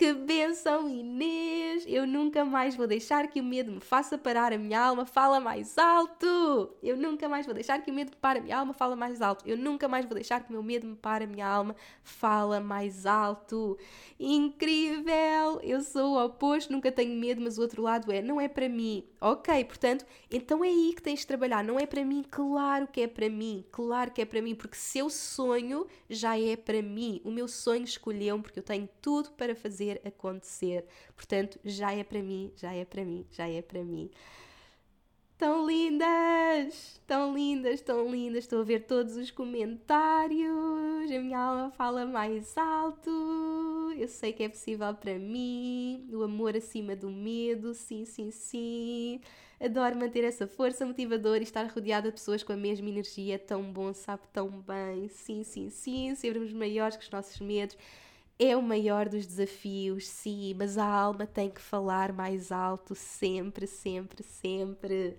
Que 0.00 0.14
benção, 0.14 0.88
Inês! 0.88 1.84
Eu 1.86 2.06
nunca 2.06 2.42
mais 2.42 2.74
vou 2.74 2.86
deixar 2.86 3.28
que 3.28 3.38
o 3.38 3.44
medo 3.44 3.70
me 3.70 3.80
faça 3.80 4.16
parar 4.16 4.50
a 4.50 4.56
minha 4.56 4.80
alma, 4.80 5.04
fala 5.04 5.38
mais 5.38 5.76
alto! 5.76 6.74
Eu 6.82 6.96
nunca 6.96 7.28
mais 7.28 7.44
vou 7.44 7.54
deixar 7.54 7.82
que 7.82 7.90
o 7.90 7.92
medo 7.92 8.12
me 8.12 8.16
pare 8.16 8.38
a 8.38 8.42
minha 8.42 8.56
alma, 8.56 8.72
fala 8.72 8.96
mais 8.96 9.20
alto. 9.20 9.46
Eu 9.46 9.58
nunca 9.58 9.86
mais 9.88 10.06
vou 10.06 10.14
deixar 10.14 10.42
que 10.42 10.48
o 10.48 10.52
meu 10.52 10.62
medo 10.62 10.86
me 10.86 10.96
pare 10.96 11.24
a 11.24 11.26
minha 11.26 11.46
alma, 11.46 11.76
fala 12.02 12.60
mais 12.60 13.04
alto. 13.04 13.76
Incrível! 14.18 15.60
Eu 15.62 15.82
sou 15.82 16.14
o 16.14 16.24
oposto, 16.24 16.72
nunca 16.72 16.90
tenho 16.90 17.14
medo, 17.20 17.42
mas 17.42 17.58
o 17.58 17.60
outro 17.60 17.82
lado 17.82 18.10
é, 18.10 18.22
não 18.22 18.40
é 18.40 18.48
para 18.48 18.70
mim. 18.70 19.04
Ok, 19.20 19.62
portanto, 19.66 20.06
então 20.30 20.64
é 20.64 20.68
aí 20.68 20.94
que 20.96 21.02
tens 21.02 21.20
de 21.20 21.26
trabalhar. 21.26 21.62
Não 21.62 21.78
é 21.78 21.84
para 21.84 22.02
mim, 22.06 22.24
claro 22.30 22.86
que 22.86 23.02
é 23.02 23.06
para 23.06 23.28
mim, 23.28 23.66
claro 23.70 24.10
que 24.10 24.22
é 24.22 24.24
para 24.24 24.40
mim, 24.40 24.54
porque 24.54 24.78
seu 24.78 25.10
sonho 25.10 25.86
já 26.08 26.38
é 26.40 26.56
para 26.56 26.80
mim. 26.80 27.20
O 27.22 27.30
meu 27.30 27.46
sonho 27.46 27.84
escolheu-me 27.84 28.42
porque 28.42 28.60
eu 28.60 28.62
tenho 28.62 28.88
tudo 29.02 29.30
para 29.32 29.54
fazer 29.54 29.89
fazer 29.90 30.00
acontecer. 30.04 30.84
Portanto, 31.16 31.58
já 31.64 31.92
é 31.92 32.04
para 32.04 32.22
mim, 32.22 32.52
já 32.56 32.72
é 32.72 32.84
para 32.84 33.04
mim, 33.04 33.26
já 33.32 33.48
é 33.48 33.62
para 33.62 33.82
mim. 33.82 34.10
Tão 35.36 35.66
lindas, 35.66 37.00
tão 37.06 37.34
lindas, 37.34 37.80
tão 37.80 38.10
lindas. 38.10 38.44
Estou 38.44 38.60
a 38.60 38.64
ver 38.64 38.80
todos 38.80 39.16
os 39.16 39.30
comentários. 39.30 41.10
A 41.10 41.18
minha 41.18 41.38
alma 41.38 41.70
fala 41.70 42.04
mais 42.04 42.56
alto. 42.58 43.10
Eu 43.96 44.06
sei 44.06 44.34
que 44.34 44.42
é 44.42 44.48
possível 44.50 44.94
para 44.94 45.18
mim. 45.18 46.06
O 46.12 46.22
amor 46.22 46.54
acima 46.54 46.94
do 46.94 47.08
medo. 47.08 47.72
Sim, 47.72 48.04
sim, 48.04 48.30
sim. 48.30 49.20
Adoro 49.58 49.96
manter 49.96 50.24
essa 50.24 50.46
força 50.46 50.84
motivadora 50.84 51.38
e 51.38 51.42
estar 51.42 51.66
rodeada 51.70 52.08
de 52.08 52.14
pessoas 52.14 52.42
com 52.42 52.52
a 52.52 52.56
mesma 52.56 52.90
energia. 52.90 53.36
É 53.36 53.38
tão 53.38 53.62
bom, 53.62 53.94
sabe 53.94 54.22
tão 54.34 54.50
bem. 54.50 55.08
Sim, 55.08 55.42
sim, 55.42 55.70
sim. 55.70 56.14
Sermos 56.16 56.52
maiores 56.52 56.96
que 56.98 57.04
os 57.04 57.10
nossos 57.10 57.40
medos 57.40 57.78
é 58.40 58.56
o 58.56 58.62
maior 58.62 59.08
dos 59.08 59.26
desafios, 59.26 60.08
sim, 60.08 60.54
mas 60.56 60.78
a 60.78 60.84
alma 60.86 61.26
tem 61.26 61.50
que 61.50 61.60
falar 61.60 62.12
mais 62.12 62.50
alto 62.50 62.94
sempre, 62.94 63.66
sempre, 63.66 64.22
sempre. 64.22 65.18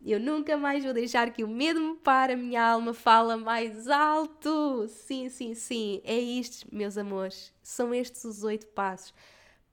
Eu 0.00 0.20
nunca 0.20 0.56
mais 0.56 0.84
vou 0.84 0.94
deixar 0.94 1.32
que 1.32 1.44
o 1.44 1.48
medo 1.48 1.80
me 1.80 1.96
pare, 1.96 2.34
a 2.34 2.36
minha 2.36 2.62
alma 2.62 2.94
fala 2.94 3.36
mais 3.36 3.88
alto. 3.88 4.86
Sim, 4.88 5.28
sim, 5.28 5.54
sim, 5.54 6.00
é 6.04 6.18
isto, 6.18 6.66
meus 6.72 6.96
amores. 6.96 7.52
São 7.62 7.92
estes 7.92 8.24
os 8.24 8.44
oito 8.44 8.66
passos 8.68 9.12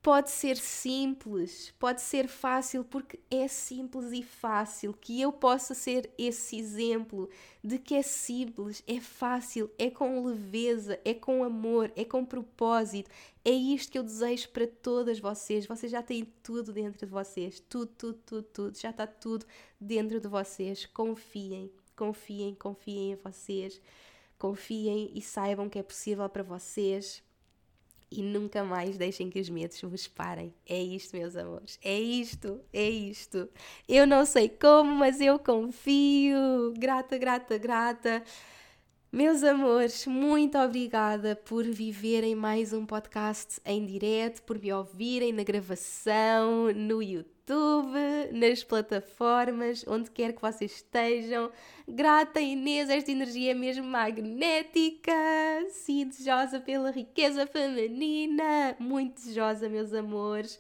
pode 0.08 0.32
ser 0.32 0.56
simples, 0.56 1.74
pode 1.78 2.00
ser 2.00 2.30
fácil, 2.30 2.86
porque 2.86 3.20
é 3.30 3.46
simples 3.46 4.14
e 4.14 4.24
fácil. 4.24 4.94
Que 4.94 5.20
eu 5.20 5.34
possa 5.34 5.74
ser 5.74 6.10
esse 6.18 6.58
exemplo 6.58 7.30
de 7.62 7.78
que 7.78 7.94
é 7.94 8.02
simples, 8.02 8.82
é 8.88 9.02
fácil, 9.02 9.70
é 9.78 9.90
com 9.90 10.26
leveza, 10.26 10.98
é 11.04 11.14
com 11.14 11.44
amor, 11.44 11.92
é 11.94 12.06
com 12.06 12.24
propósito. 12.24 13.12
É 13.44 13.52
isto 13.52 13.92
que 13.92 14.00
eu 14.00 14.04
desejo 14.04 14.48
para 14.52 14.66
todas 14.66 15.20
vocês. 15.20 15.66
Vocês 15.66 15.92
já 15.92 16.02
têm 16.02 16.24
tudo 16.42 16.72
dentro 16.72 17.06
de 17.06 17.12
vocês. 17.12 17.60
Tudo, 17.60 17.92
tudo, 17.98 18.20
tudo, 18.26 18.44
tudo. 18.44 18.78
Já 18.80 18.92
está 18.92 19.06
tudo 19.06 19.46
dentro 19.78 20.22
de 20.22 20.28
vocês. 20.30 20.86
Confiem, 20.86 21.70
confiem, 21.98 22.56
confiem 22.56 23.12
em 23.12 23.16
vocês. 23.16 23.82
Confiem 24.40 25.12
e 25.14 25.22
saibam 25.22 25.68
que 25.68 25.78
é 25.78 25.84
possível 25.84 26.30
para 26.30 26.44
vocês 26.44 27.27
e 28.10 28.22
nunca 28.22 28.64
mais 28.64 28.98
deixem 28.98 29.30
que 29.30 29.40
os 29.40 29.50
medos 29.50 29.82
vos 29.82 30.08
parem. 30.08 30.54
É 30.66 30.82
isto, 30.82 31.16
meus 31.16 31.36
amores. 31.36 31.78
É 31.84 32.00
isto, 32.00 32.62
é 32.72 32.90
isto. 32.90 33.50
Eu 33.88 34.08
não 34.08 34.26
sei 34.26 34.50
como, 34.50 34.96
mas 34.96 35.20
eu 35.20 35.38
confio. 35.38 36.74
Grata, 36.78 37.18
grata, 37.18 37.58
grata. 37.58 38.24
Meus 39.18 39.44
amores, 39.44 40.06
muito 40.06 40.60
obrigada 40.60 41.36
por 41.36 41.64
viverem 41.64 42.36
mais 42.36 42.72
um 42.72 42.86
podcast 42.86 43.60
em 43.66 43.84
direto, 43.84 44.44
por 44.44 44.60
me 44.62 44.72
ouvirem 44.72 45.34
na 45.34 45.42
gravação, 45.42 46.72
no 46.72 47.02
YouTube, 47.02 47.98
nas 48.32 48.64
plataformas, 48.64 49.84
onde 49.88 50.12
quer 50.12 50.34
que 50.34 50.42
vocês 50.44 50.72
estejam. 50.72 51.50
Grata 51.88 52.40
Inês, 52.40 52.92
esta 52.92 53.12
energia 53.12 53.54
é 53.54 53.56
mesmo 53.56 53.86
magnética, 53.86 55.12
sim, 55.72 56.08
desejosa 56.08 56.60
pela 56.60 56.92
riqueza 56.92 57.48
feminina, 57.48 58.76
muito 58.78 59.16
desejosa, 59.16 59.68
meus 59.68 59.94
amores. 59.96 60.60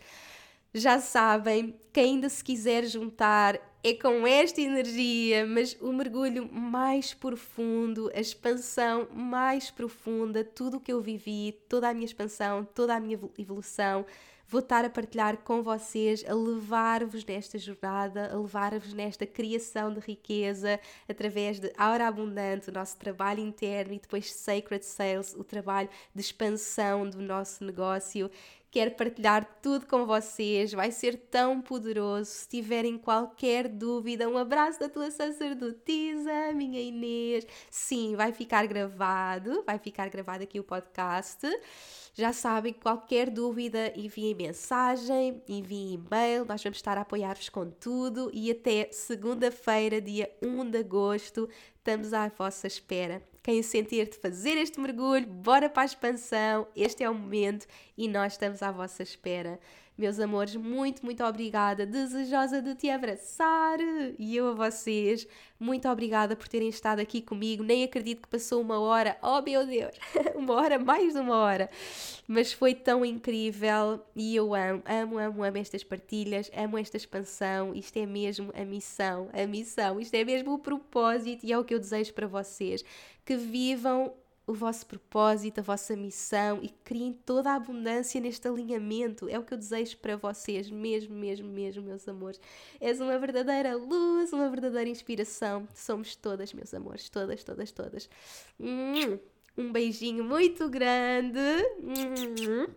Já 0.77 0.99
sabem, 0.99 1.73
quem 1.91 2.05
ainda 2.15 2.29
se 2.29 2.43
quiser 2.43 2.85
juntar 2.85 3.59
é 3.83 3.95
com 3.95 4.27
esta 4.27 4.61
energia, 4.61 5.43
mas 5.43 5.75
o 5.81 5.91
mergulho 5.91 6.47
mais 6.53 7.15
profundo, 7.15 8.11
a 8.13 8.19
expansão 8.19 9.07
mais 9.11 9.71
profunda, 9.71 10.43
tudo 10.43 10.77
o 10.77 10.79
que 10.79 10.93
eu 10.93 11.01
vivi, 11.01 11.59
toda 11.67 11.89
a 11.89 11.93
minha 11.95 12.05
expansão, 12.05 12.63
toda 12.63 12.95
a 12.95 12.99
minha 12.99 13.19
evolução, 13.39 14.05
vou 14.47 14.59
estar 14.59 14.85
a 14.85 14.89
partilhar 14.89 15.37
com 15.37 15.61
vocês, 15.61 16.23
a 16.27 16.33
levar-vos 16.33 17.25
nesta 17.25 17.57
jornada, 17.57 18.31
a 18.31 18.37
levar-vos 18.37 18.93
nesta 18.93 19.25
criação 19.25 19.93
de 19.93 19.99
riqueza 19.99 20.79
através 21.07 21.59
de 21.59 21.71
Aura 21.77 22.07
Abundante, 22.07 22.69
o 22.69 22.73
nosso 22.73 22.97
trabalho 22.97 23.41
interno 23.41 23.93
e 23.93 23.99
depois 23.99 24.31
Sacred 24.31 24.85
Sales, 24.85 25.33
o 25.33 25.43
trabalho 25.43 25.89
de 26.13 26.21
expansão 26.21 27.09
do 27.09 27.21
nosso 27.21 27.63
negócio 27.65 28.31
quero 28.71 28.91
partilhar 28.91 29.59
tudo 29.61 29.85
com 29.85 30.05
vocês, 30.05 30.73
vai 30.73 30.91
ser 30.91 31.17
tão 31.17 31.61
poderoso. 31.61 32.29
Se 32.29 32.49
tiverem 32.49 32.97
qualquer 32.97 33.67
dúvida, 33.67 34.27
um 34.29 34.37
abraço 34.37 34.79
da 34.79 34.89
tua 34.89 35.09
sacerdotisa, 35.09 36.51
minha 36.53 36.81
Inês. 36.81 37.45
Sim, 37.69 38.15
vai 38.15 38.31
ficar 38.31 38.67
gravado, 38.67 39.63
vai 39.65 39.79
ficar 39.79 40.09
gravado 40.09 40.43
aqui 40.43 40.59
o 40.59 40.63
podcast. 40.63 41.47
Já 42.13 42.33
sabem, 42.33 42.73
qualquer 42.73 43.29
dúvida, 43.29 43.93
enviem 43.95 44.33
mensagem, 44.33 45.41
enviem 45.47 45.93
e-mail, 45.93 46.45
nós 46.45 46.63
vamos 46.63 46.79
estar 46.79 46.97
a 46.97 47.01
apoiar-vos 47.01 47.49
com 47.49 47.69
tudo 47.69 48.31
e 48.33 48.49
até 48.49 48.89
segunda-feira, 48.91 50.01
dia 50.01 50.27
1 50.41 50.71
de 50.71 50.79
agosto, 50.79 51.47
estamos 51.77 52.13
à 52.13 52.27
vossa 52.29 52.65
espera. 52.65 53.21
Quem 53.47 53.63
sentir 53.63 54.09
de 54.09 54.17
fazer 54.17 54.57
este 54.57 54.77
mergulho, 54.77 55.25
bora 55.25 55.69
para 55.69 55.83
a 55.83 55.85
expansão, 55.85 56.67
este 56.75 57.01
é 57.01 57.09
o 57.09 57.15
momento 57.15 57.65
e 57.97 58.05
nós 58.05 58.33
estamos 58.33 58.61
à 58.61 58.73
vossa 58.73 59.01
espera. 59.01 59.57
Meus 59.97 60.19
amores, 60.19 60.55
muito, 60.55 61.03
muito 61.03 61.23
obrigada. 61.23 61.85
Desejosa 61.85 62.61
de 62.61 62.75
te 62.75 62.87
abraçar. 62.87 63.79
E 64.19 64.35
eu 64.35 64.49
a 64.49 64.53
vocês, 64.53 65.27
muito 65.59 65.87
obrigada 65.89 66.35
por 66.35 66.47
terem 66.47 66.69
estado 66.69 66.99
aqui 66.99 67.19
comigo. 67.19 67.63
Nem 67.63 67.83
acredito 67.83 68.21
que 68.21 68.27
passou 68.27 68.61
uma 68.61 68.79
hora. 68.79 69.17
Oh, 69.23 69.41
meu 69.41 69.65
Deus! 69.65 69.95
uma 70.35 70.53
hora, 70.53 70.77
mais 70.77 71.13
de 71.13 71.19
uma 71.19 71.37
hora. 71.37 71.67
Mas 72.27 72.53
foi 72.53 72.75
tão 72.75 73.03
incrível 73.03 73.99
e 74.15 74.35
eu 74.35 74.53
amo, 74.53 74.83
amo, 74.85 75.17
amo, 75.17 75.43
amo 75.43 75.57
estas 75.57 75.83
partilhas, 75.83 76.51
amo 76.55 76.77
esta 76.77 76.97
expansão. 76.97 77.73
Isto 77.73 77.97
é 77.97 78.05
mesmo 78.05 78.51
a 78.53 78.63
missão, 78.63 79.29
a 79.33 79.47
missão. 79.47 79.99
Isto 79.99 80.13
é 80.13 80.23
mesmo 80.23 80.53
o 80.53 80.59
propósito 80.59 81.43
e 81.43 81.51
é 81.51 81.57
o 81.57 81.63
que 81.63 81.73
eu 81.73 81.79
desejo 81.79 82.13
para 82.13 82.27
vocês. 82.27 82.85
Que 83.27 83.35
vivam 83.35 84.13
o 84.47 84.53
vosso 84.53 84.85
propósito, 84.85 85.59
a 85.59 85.61
vossa 85.61 85.93
missão 85.97 86.59
e 86.63 86.69
criem 86.69 87.11
toda 87.11 87.51
a 87.51 87.55
abundância 87.55 88.21
neste 88.21 88.47
alinhamento. 88.47 89.27
É 89.27 89.37
o 89.37 89.43
que 89.43 89.53
eu 89.53 89.57
desejo 89.57 89.97
para 89.97 90.15
vocês, 90.15 90.71
mesmo, 90.71 91.13
mesmo, 91.13 91.49
mesmo, 91.49 91.83
meus 91.83 92.07
amores. 92.07 92.39
És 92.79 93.01
uma 93.01 93.19
verdadeira 93.19 93.75
luz, 93.75 94.31
uma 94.31 94.49
verdadeira 94.49 94.89
inspiração. 94.89 95.67
Somos 95.75 96.15
todas, 96.15 96.53
meus 96.53 96.73
amores, 96.73 97.09
todas, 97.09 97.43
todas, 97.43 97.71
todas. 97.73 98.09
Hum. 98.57 99.19
Um 99.57 99.71
beijinho 99.71 100.23
muito 100.23 100.69
grande. 100.69 101.39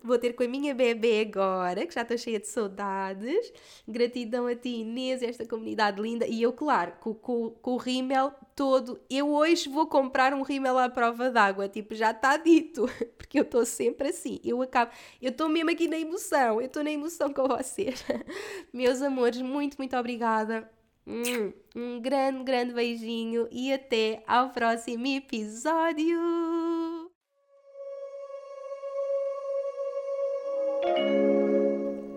Vou 0.02 0.18
ter 0.18 0.32
com 0.32 0.42
a 0.42 0.48
minha 0.48 0.74
bebê 0.74 1.20
agora, 1.20 1.86
que 1.86 1.92
já 1.92 2.00
estou 2.00 2.16
cheia 2.16 2.40
de 2.40 2.48
saudades. 2.48 3.52
Gratidão 3.86 4.46
a 4.46 4.54
ti, 4.54 4.80
Inês, 4.80 5.22
esta 5.22 5.46
comunidade 5.46 6.00
linda. 6.00 6.26
E 6.26 6.40
eu, 6.40 6.54
claro, 6.54 6.92
com, 6.98 7.12
com, 7.12 7.50
com 7.50 7.72
o 7.72 7.76
rímel 7.76 8.32
todo. 8.56 8.98
Eu 9.10 9.30
hoje 9.30 9.68
vou 9.68 9.86
comprar 9.86 10.32
um 10.32 10.40
rímel 10.40 10.78
à 10.78 10.88
prova 10.88 11.30
d'água. 11.30 11.68
Tipo, 11.68 11.94
já 11.94 12.12
está 12.12 12.38
dito. 12.38 12.88
Porque 13.18 13.38
eu 13.38 13.42
estou 13.42 13.66
sempre 13.66 14.08
assim. 14.08 14.40
Eu 14.42 14.62
acabo. 14.62 14.90
Eu 15.20 15.32
estou 15.32 15.50
mesmo 15.50 15.70
aqui 15.70 15.86
na 15.86 15.98
emoção. 15.98 16.60
Eu 16.60 16.66
estou 16.66 16.82
na 16.82 16.90
emoção 16.90 17.30
com 17.30 17.46
vocês. 17.46 18.02
Meus 18.72 19.02
amores, 19.02 19.42
muito, 19.42 19.76
muito 19.76 19.94
obrigada 19.96 20.66
um 21.74 22.00
grande, 22.00 22.44
grande 22.44 22.72
beijinho 22.72 23.48
e 23.50 23.72
até 23.72 24.22
ao 24.26 24.50
próximo 24.50 25.06
episódio! 25.06 26.69